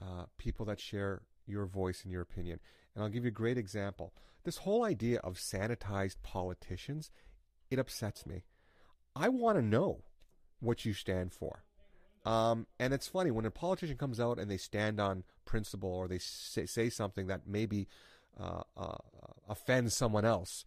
uh, 0.00 0.24
people 0.38 0.64
that 0.66 0.80
share 0.80 1.22
your 1.46 1.66
voice 1.66 2.02
and 2.02 2.12
your 2.12 2.22
opinion. 2.22 2.58
And 2.94 3.04
I'll 3.04 3.10
give 3.10 3.24
you 3.24 3.28
a 3.28 3.32
great 3.32 3.58
example. 3.58 4.14
This 4.44 4.58
whole 4.58 4.84
idea 4.84 5.18
of 5.20 5.36
sanitized 5.36 6.16
politicians, 6.22 7.10
it 7.70 7.78
upsets 7.78 8.26
me. 8.26 8.44
I 9.14 9.28
want 9.28 9.58
to 9.58 9.62
know 9.62 10.04
what 10.60 10.84
you 10.84 10.94
stand 10.94 11.32
for. 11.32 11.64
Um, 12.24 12.66
and 12.78 12.94
it's 12.94 13.08
funny 13.08 13.30
when 13.30 13.46
a 13.46 13.50
politician 13.50 13.96
comes 13.96 14.20
out 14.20 14.38
and 14.38 14.50
they 14.50 14.56
stand 14.56 15.00
on 15.00 15.24
principle 15.44 15.90
or 15.90 16.08
they 16.08 16.18
say, 16.18 16.66
say 16.66 16.88
something 16.88 17.26
that 17.26 17.42
maybe 17.46 17.88
uh, 18.38 18.62
uh, 18.76 18.96
offends 19.48 19.96
someone 19.96 20.24
else. 20.24 20.64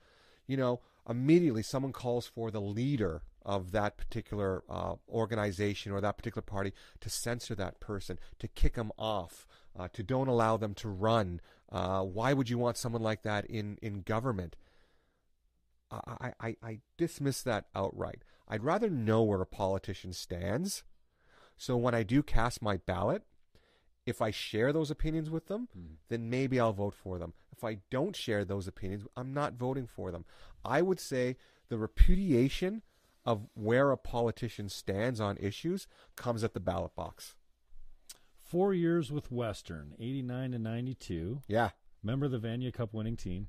You 0.48 0.58
know, 0.58 0.82
immediately 1.10 1.64
someone 1.64 1.94
calls 1.94 2.28
for 2.28 2.52
the 2.52 2.62
leader 2.62 3.22
of 3.44 3.72
that 3.72 3.98
particular 3.98 4.64
uh, 4.70 4.96
organization 5.08 5.92
or 5.92 6.02
that 6.02 6.18
particular 6.18 6.42
party 6.42 6.74
to 7.00 7.10
censor 7.10 7.56
that 7.56 7.80
person, 7.80 8.20
to 8.40 8.48
kick 8.48 8.74
them 8.74 8.92
off, 8.98 9.48
uh, 9.78 9.88
to 9.94 10.04
don't 10.04 10.28
allow 10.28 10.58
them 10.58 10.74
to 10.74 10.90
run. 10.90 11.40
Uh, 11.72 12.02
why 12.02 12.34
would 12.34 12.50
you 12.50 12.58
want 12.58 12.78
someone 12.78 13.04
like 13.04 13.24
that 13.24 13.46
in, 13.46 13.78
in 13.82 14.02
government? 14.02 14.56
I, 15.92 16.34
I, 16.40 16.56
I 16.64 16.80
dismiss 16.98 17.42
that 17.44 17.68
outright. 17.76 18.24
I'd 18.48 18.64
rather 18.64 18.90
know 18.90 19.24
where 19.24 19.42
a 19.42 19.46
politician 19.46 20.14
stands. 20.14 20.84
So 21.58 21.78
when 21.78 21.96
I 21.96 22.04
do 22.04 22.22
cast 22.22 22.62
my 22.62 22.78
ballot, 22.78 23.24
if 24.06 24.22
I 24.22 24.32
share 24.32 24.72
those 24.72 24.92
opinions 24.92 25.30
with 25.30 25.48
them, 25.48 25.68
hmm. 25.74 25.96
then 26.10 26.30
maybe 26.30 26.60
I'll 26.60 26.74
vote 26.74 26.94
for 26.94 27.18
them. 27.18 27.34
If 27.52 27.64
I 27.64 27.80
don't 27.90 28.16
share 28.16 28.46
those 28.46 28.68
opinions, 28.68 29.08
I'm 29.16 29.34
not 29.34 29.54
voting 29.54 29.88
for 29.88 30.12
them. 30.12 30.26
I 30.64 30.82
would 30.82 31.00
say 31.00 31.38
the 31.70 31.78
repudiation 31.78 32.82
of 33.26 33.48
where 33.54 33.92
a 33.92 33.98
politician 33.98 34.70
stands 34.70 35.20
on 35.20 35.38
issues 35.38 35.88
comes 36.16 36.44
at 36.44 36.54
the 36.54 36.60
ballot 36.60 36.96
box. 36.96 37.36
four 38.38 38.74
years 38.76 39.12
with 39.12 39.32
Western, 39.32 39.96
89 40.00 40.52
to 40.52 40.60
92. 40.60 41.42
Yeah. 41.48 41.72
Remember 42.04 42.28
the 42.28 42.38
Vanier 42.38 42.72
Cup 42.72 42.94
winning 42.94 43.18
team? 43.18 43.48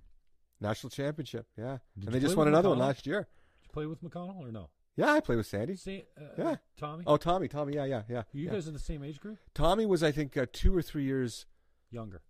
National 0.59 0.89
championship. 0.89 1.47
Yeah. 1.59 1.78
Did 1.99 2.07
and 2.07 2.15
they 2.15 2.20
just 2.20 2.35
won 2.35 2.47
with 2.47 2.55
another 2.55 2.70
one 2.70 2.78
last 2.78 3.07
year. 3.07 3.28
Did 3.61 3.65
you 3.65 3.73
play 3.73 3.87
with 3.87 4.03
McConnell 4.03 4.41
or 4.41 4.51
no? 4.51 4.70
Yeah, 4.97 5.12
I 5.12 5.20
played 5.20 5.36
with 5.36 5.47
Sandy. 5.47 5.77
See, 5.77 6.05
uh, 6.18 6.24
Yeah. 6.39 6.56
Tommy. 6.78 7.05
Oh, 7.06 7.16
Tommy. 7.18 7.48
Tommy. 7.48 7.74
Yeah, 7.74 7.85
yeah, 7.85 8.02
yeah. 8.09 8.23
you 8.32 8.47
yeah. 8.47 8.52
guys 8.52 8.66
in 8.66 8.73
the 8.73 8.78
same 8.81 9.02
age 9.05 9.20
group? 9.20 9.39
Tommy 9.55 9.85
was, 9.85 10.02
I 10.02 10.10
think, 10.10 10.36
uh, 10.36 10.47
two 10.52 10.74
or 10.77 10.81
three 10.82 11.05
years 11.05 11.44
Younger. 11.90 12.23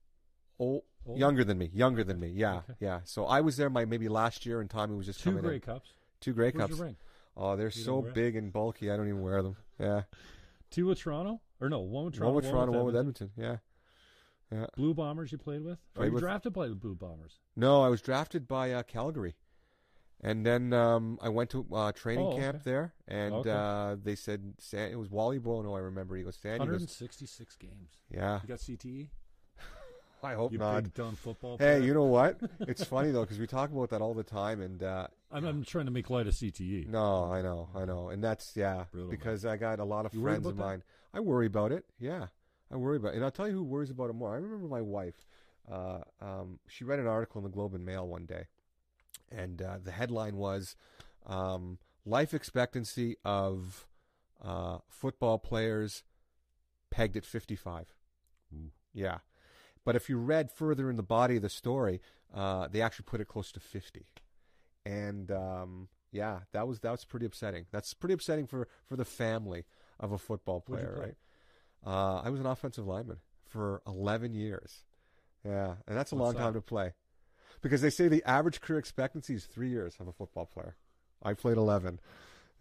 old, 0.59 0.83
Older? 1.07 1.19
younger 1.19 1.45
than 1.45 1.59
me. 1.59 1.71
Younger 1.73 2.03
than 2.03 2.19
me. 2.19 2.29
Yeah, 2.29 2.57
Okay. 2.59 2.75
yeah. 2.81 3.01
So 3.05 3.25
I 3.27 3.41
was 3.41 3.57
there 3.57 3.71
my 3.71 3.85
maybe 3.85 4.09
last 4.09 4.45
year, 4.47 4.61
and 4.61 4.69
Tommy 4.69 4.97
was 4.97 5.07
just 5.07 5.21
Two 5.21 5.31
coming 5.31 5.43
Grey 5.45 5.55
in. 5.57 5.61
Cups. 5.61 5.91
Two 6.21 6.33
Grey 6.33 6.51
Where's 6.51 6.71
Cups. 6.77 6.95
Oh, 7.37 7.55
they're 7.55 7.67
You 7.67 7.71
so 7.71 8.05
it? 8.05 8.15
big 8.15 8.35
and 8.35 8.53
bulky. 8.53 8.91
I 8.91 8.97
don't 8.97 9.07
even 9.09 9.21
wear 9.23 9.43
them. 9.43 9.57
Yeah. 9.79 10.03
Two 10.71 10.87
with 10.87 10.99
Toronto? 10.99 11.41
Or 11.61 11.69
no, 11.69 11.81
one 11.81 12.07
with 12.07 12.15
Toronto. 12.15 12.27
one 12.27 12.35
with 12.37 12.51
Toronto, 12.51 12.73
one 12.73 12.87
with 12.87 12.97
Edmonton. 12.97 13.31
Edmonton. 13.39 13.61
Yeah. 14.51 14.59
Yeah. 14.59 14.67
Blue 14.77 14.95
Bombers 14.95 15.31
you 15.33 15.39
played 15.39 15.63
with? 15.63 15.79
Or 15.95 15.95
Played 15.95 16.07
you 16.09 16.13
with- 16.15 16.23
drafted 16.23 16.53
by 16.53 16.67
the 16.69 16.75
Blue 16.75 16.95
Bombers? 16.95 17.39
No, 17.57 17.83
I 17.83 17.89
was 17.89 18.01
drafted 18.03 18.49
by 18.49 18.73
uh, 18.73 18.83
Calgary, 18.83 19.37
and 20.23 20.45
then 20.47 20.73
um, 20.73 21.19
I 21.23 21.29
went 21.29 21.51
to 21.51 21.67
uh, 21.73 21.93
training 21.93 22.27
Oh, 22.27 22.37
camp 22.37 22.57
okay. 22.57 22.65
there, 22.65 22.95
and 23.09 23.35
Okay. 23.35 23.51
uh, 23.51 23.97
they 24.03 24.15
said 24.15 24.55
San- 24.59 24.91
it 24.91 24.99
was 24.99 25.11
Wally 25.11 25.39
Buono. 25.39 25.75
I 25.75 25.81
remember 25.81 26.17
he 26.17 26.23
goes, 26.23 26.37
Sandy 26.37 26.59
goes, 26.67 26.73
166 26.81 27.57
games. 27.57 27.91
yeah. 28.11 28.41
You 28.43 28.49
got 28.49 28.59
CTE? 28.59 29.09
I 30.23 30.35
hope 30.35 30.51
You 30.53 30.59
not. 30.59 30.83
big 30.85 30.95
dumb 30.95 31.15
football 31.15 31.59
Hey, 31.59 31.83
you 31.85 31.93
know 31.95 32.05
what? 32.05 32.41
It's 32.67 32.83
funny 32.85 33.11
though 33.11 33.21
because 33.23 33.39
we 33.39 33.47
talk 33.47 33.71
about 33.71 33.91
that 33.91 34.01
all 34.01 34.15
the 34.15 34.25
time, 34.25 34.61
and 34.61 34.83
uh, 34.83 35.07
I'm, 35.31 35.45
I'm 35.45 35.65
trying 35.65 35.85
to 35.87 35.91
make 35.93 36.09
light 36.11 36.27
of. 36.27 36.35
CTE. 36.35 36.89
no, 36.89 37.25
I 37.31 37.43
know, 37.43 37.69
I 37.75 37.85
know, 37.85 38.09
and 38.09 38.23
that's 38.25 38.57
yeah, 38.57 38.85
because 39.11 39.45
I 39.45 39.57
got 39.57 39.79
a 39.79 39.85
lot 39.85 40.07
of 40.07 40.15
You 40.15 40.23
friends 40.23 40.47
of 40.47 40.57
that? 40.57 40.63
mine. 40.63 40.83
I 41.15 41.21
worry 41.21 41.47
about 41.47 41.73
it. 41.73 41.85
Yeah, 41.99 42.27
I 42.73 42.77
worry 42.77 42.97
about 42.97 43.09
it, 43.13 43.17
and 43.17 43.25
I'll 43.25 43.31
tell 43.31 43.47
you 43.47 43.55
who 43.55 43.63
worries 43.65 43.91
about 43.91 44.11
it 44.11 44.15
more. 44.15 44.33
I 44.33 44.37
remember 44.39 44.67
my 44.67 44.81
wife. 44.83 45.27
Uh, 45.71 45.99
um, 46.21 46.59
she 46.69 46.85
read 46.85 46.99
an 46.99 47.07
article 47.07 47.39
in 47.39 47.45
the 47.45 47.51
Globe 47.51 47.75
and 47.75 47.85
Mail 47.85 48.07
one 48.07 48.25
day, 48.25 48.47
and 49.31 49.61
uh, 49.63 49.79
the 49.83 49.93
headline 49.93 50.37
was 50.37 50.77
um, 51.27 51.79
"Life 52.05 52.35
expectancy 52.35 53.17
of 53.25 53.87
uh, 54.43 54.79
football 54.89 55.39
players 55.39 56.03
pegged 56.91 57.17
at 57.17 57.25
55." 57.25 57.95
Ooh. 58.55 58.71
Yeah, 58.93 59.19
but 59.85 59.97
if 59.97 60.09
you 60.09 60.19
read 60.19 60.51
further 60.51 60.89
in 60.91 60.97
the 60.97 61.03
body 61.03 61.37
of 61.37 61.43
the 61.43 61.49
story, 61.49 62.01
uh, 62.35 62.69
they 62.69 62.81
actually 62.81 63.05
put 63.05 63.21
it 63.21 63.29
close 63.29 63.53
to 63.53 63.61
50, 63.61 64.07
and 64.85 65.31
um, 65.31 65.89
yeah, 66.13 66.41
that 66.53 66.67
was 66.67 66.81
that 66.81 66.91
was 66.91 67.05
pretty 67.05 67.27
upsetting. 67.27 67.67
That's 67.71 67.95
pretty 67.95 68.15
upsetting 68.15 68.47
for 68.47 68.69
for 68.87 68.97
the 68.97 69.05
family 69.05 69.65
of 70.01 70.13
a 70.13 70.19
football 70.19 70.61
player, 70.61 70.93
play? 70.97 71.05
right? 71.05 71.17
Uh, 71.87 72.21
I 72.25 72.31
was 72.31 72.41
an 72.41 72.47
offensive 72.47 72.87
lineman 72.87 73.19
for 73.45 73.81
11 73.87 74.35
years. 74.35 74.83
Yeah, 75.45 75.75
and 75.87 75.97
that's 75.97 76.13
a 76.13 76.17
What's 76.17 76.35
long 76.35 76.43
time 76.43 76.55
to 76.55 76.61
play. 76.61 76.93
Because 77.63 77.81
they 77.81 77.91
say 77.91 78.09
the 78.09 78.23
average 78.25 78.61
career 78.61 78.79
expectancy 78.79 79.35
is 79.35 79.45
three 79.45 79.69
years 79.69 79.97
of 80.01 80.09
a 80.09 80.13
football 80.13 80.47
player. 80.47 80.77
I 81.23 81.35
played 81.35 81.57
11. 81.57 82.01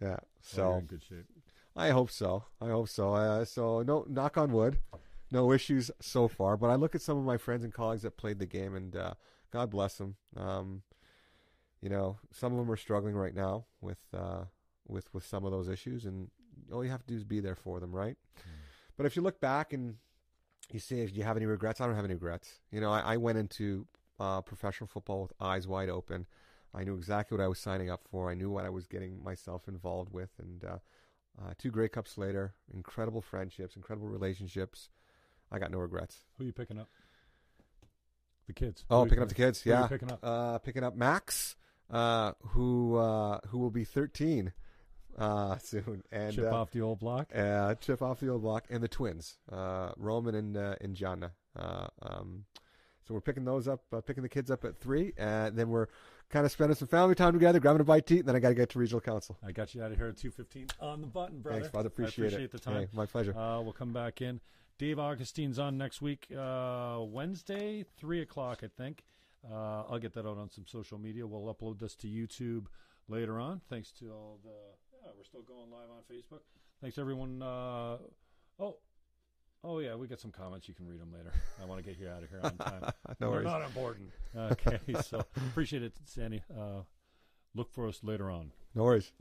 Yeah, 0.00 0.16
Oh, 0.20 0.26
so 0.40 0.82
good 0.86 1.02
shape. 1.02 1.24
I 1.74 1.90
hope 1.90 2.10
so. 2.10 2.44
I 2.60 2.68
hope 2.68 2.88
so. 2.88 3.14
Uh, 3.14 3.44
so 3.44 3.82
no, 3.82 4.04
knock 4.08 4.38
on 4.38 4.50
wood, 4.52 4.78
no 5.30 5.52
issues 5.52 5.90
so 6.00 6.26
far. 6.28 6.56
But 6.56 6.68
I 6.70 6.74
look 6.76 6.94
at 6.94 7.02
some 7.02 7.18
of 7.18 7.24
my 7.24 7.36
friends 7.36 7.64
and 7.64 7.72
colleagues 7.72 8.02
that 8.02 8.16
played 8.16 8.38
the 8.38 8.46
game, 8.46 8.74
and 8.74 8.96
uh, 8.96 9.14
God 9.52 9.70
bless 9.70 9.96
them. 9.98 10.16
Um, 10.36 10.82
you 11.82 11.90
know, 11.90 12.18
some 12.32 12.52
of 12.52 12.58
them 12.58 12.70
are 12.70 12.76
struggling 12.76 13.14
right 13.14 13.34
now 13.34 13.66
with 13.80 13.98
uh, 14.14 14.44
with 14.88 15.12
with 15.12 15.24
some 15.26 15.44
of 15.44 15.50
those 15.52 15.68
issues, 15.68 16.06
and 16.06 16.30
all 16.72 16.82
you 16.84 16.90
have 16.90 17.02
to 17.02 17.06
do 17.06 17.14
is 17.16 17.24
be 17.24 17.40
there 17.40 17.54
for 17.56 17.78
them, 17.80 17.92
right? 17.94 18.16
But 18.96 19.04
if 19.04 19.14
you 19.14 19.20
look 19.22 19.40
back 19.40 19.72
and 19.74 19.96
you 20.72 20.80
say, 20.80 21.04
"Do 21.06 21.12
you 21.14 21.24
have 21.24 21.36
any 21.36 21.46
regrets?" 21.46 21.80
I 21.82 21.86
don't 21.86 21.94
have 21.96 22.04
any 22.06 22.14
regrets. 22.14 22.60
You 22.72 22.80
know, 22.80 22.90
I, 22.90 23.00
I 23.00 23.16
went 23.18 23.36
into 23.38 23.86
uh, 24.18 24.40
professional 24.42 24.88
football 24.88 25.22
with 25.22 25.32
eyes 25.40 25.66
wide 25.66 25.88
open. 25.88 26.26
I 26.74 26.84
knew 26.84 26.94
exactly 26.94 27.36
what 27.36 27.44
I 27.44 27.48
was 27.48 27.58
signing 27.58 27.90
up 27.90 28.02
for. 28.10 28.30
I 28.30 28.34
knew 28.34 28.50
what 28.50 28.64
I 28.64 28.70
was 28.70 28.86
getting 28.86 29.22
myself 29.22 29.68
involved 29.68 30.12
with, 30.12 30.30
and 30.38 30.64
uh, 30.64 30.78
uh, 31.40 31.52
two 31.58 31.70
Grey 31.70 31.88
Cups 31.88 32.18
later, 32.18 32.54
incredible 32.72 33.22
friendships, 33.22 33.76
incredible 33.76 34.08
relationships. 34.08 34.90
I 35.50 35.58
got 35.58 35.70
no 35.70 35.78
regrets. 35.78 36.24
Who 36.36 36.44
are 36.44 36.46
you 36.46 36.52
picking 36.52 36.78
up? 36.78 36.88
The 38.46 38.52
kids. 38.52 38.84
Oh, 38.90 39.04
picking 39.04 39.22
up 39.22 39.28
the 39.28 39.34
kids, 39.34 39.62
who 39.62 39.70
you 39.70 39.76
yeah. 39.76 39.86
picking 39.86 40.10
up? 40.10 40.20
Uh, 40.22 40.58
picking 40.58 40.84
up 40.84 40.94
Max, 40.94 41.56
uh, 41.90 42.32
who 42.48 42.96
uh, 42.96 43.40
who 43.48 43.58
will 43.58 43.70
be 43.70 43.84
13 43.84 44.52
uh, 45.18 45.56
soon, 45.62 46.02
and 46.12 46.34
Chip 46.34 46.52
uh, 46.52 46.54
off 46.54 46.70
the 46.70 46.80
old 46.80 47.00
block. 47.00 47.30
chip 47.80 48.02
off 48.02 48.20
the 48.20 48.28
old 48.28 48.42
block, 48.42 48.64
and 48.70 48.82
the 48.82 48.88
twins, 48.88 49.38
uh, 49.50 49.92
Roman 49.96 50.34
and 50.34 50.56
uh, 50.56 50.76
and 50.80 50.94
Jana. 50.94 51.32
Uh, 51.56 51.86
um, 52.02 52.44
So 53.06 53.14
we're 53.14 53.20
picking 53.20 53.44
those 53.44 53.68
up, 53.68 53.82
uh, 53.92 54.00
picking 54.00 54.22
the 54.22 54.28
kids 54.28 54.50
up 54.50 54.64
at 54.64 54.76
three, 54.76 55.12
and 55.16 55.56
then 55.56 55.68
we're 55.68 55.86
kind 56.28 56.44
of 56.44 56.50
spending 56.50 56.74
some 56.74 56.88
family 56.88 57.14
time 57.14 57.32
together, 57.32 57.60
grabbing 57.60 57.80
a 57.80 57.84
bite 57.84 58.06
to 58.06 58.16
eat, 58.16 58.18
and 58.20 58.28
then 58.28 58.34
I 58.36 58.40
got 58.40 58.48
to 58.48 58.54
get 58.54 58.70
to 58.70 58.78
regional 58.80 59.00
council. 59.00 59.38
I 59.46 59.52
got 59.52 59.74
you 59.74 59.82
out 59.82 59.92
of 59.92 59.98
here 59.98 60.08
at 60.08 60.16
two 60.16 60.30
fifteen 60.32 60.66
on 60.80 61.00
the 61.00 61.06
button, 61.06 61.40
brother. 61.40 61.60
Thanks, 61.60 61.72
Father. 61.72 61.86
Appreciate, 61.86 62.24
I 62.24 62.26
appreciate 62.26 62.44
it. 62.46 62.50
the 62.52 62.58
time. 62.58 62.80
Hey, 62.82 62.88
my 62.92 63.06
pleasure. 63.06 63.36
Uh, 63.36 63.60
we'll 63.60 63.72
come 63.72 63.92
back 63.92 64.20
in. 64.20 64.40
Dave 64.78 64.98
Augustine's 64.98 65.58
on 65.58 65.78
next 65.78 66.02
week, 66.02 66.26
uh, 66.36 66.98
Wednesday, 67.00 67.84
three 67.96 68.20
o'clock, 68.20 68.60
I 68.62 68.68
think. 68.76 69.04
Uh, 69.48 69.84
I'll 69.88 69.98
get 69.98 70.12
that 70.14 70.26
out 70.26 70.36
on 70.36 70.50
some 70.50 70.66
social 70.66 70.98
media. 70.98 71.26
We'll 71.26 71.54
upload 71.54 71.78
this 71.78 71.94
to 71.96 72.08
YouTube 72.08 72.66
later 73.08 73.38
on. 73.38 73.60
Thanks 73.70 73.92
to 74.00 74.10
all 74.10 74.40
the. 74.42 74.50
Yeah, 75.02 75.12
we're 75.16 75.24
still 75.24 75.42
going 75.42 75.70
live 75.70 75.88
on 75.90 76.02
Facebook. 76.12 76.40
Thanks 76.82 76.98
everyone. 76.98 77.40
Uh, 77.40 77.98
oh, 78.58 78.76
oh 79.66 79.78
yeah, 79.80 79.94
we 79.94 80.06
got 80.06 80.20
some 80.20 80.30
comments. 80.30 80.68
You 80.68 80.74
can 80.74 80.86
read 80.86 81.00
them 81.00 81.12
later. 81.12 81.32
I 81.60 81.66
want 81.66 81.82
to 81.82 81.88
get 81.88 81.98
you 82.00 82.08
out 82.08 82.22
of 82.22 82.30
here 82.30 82.40
on 82.42 82.56
time. 82.56 82.80
no 82.84 82.92
They're 83.18 83.30
worries. 83.30 83.44
not 83.44 83.62
important. 83.62 84.10
Okay, 84.36 84.78
so 85.02 85.24
appreciate 85.48 85.82
it, 85.82 85.92
Sandy. 86.04 86.42
Uh, 86.50 86.82
look 87.54 87.72
for 87.72 87.88
us 87.88 88.00
later 88.02 88.30
on. 88.30 88.52
No 88.74 88.84
worries. 88.84 89.12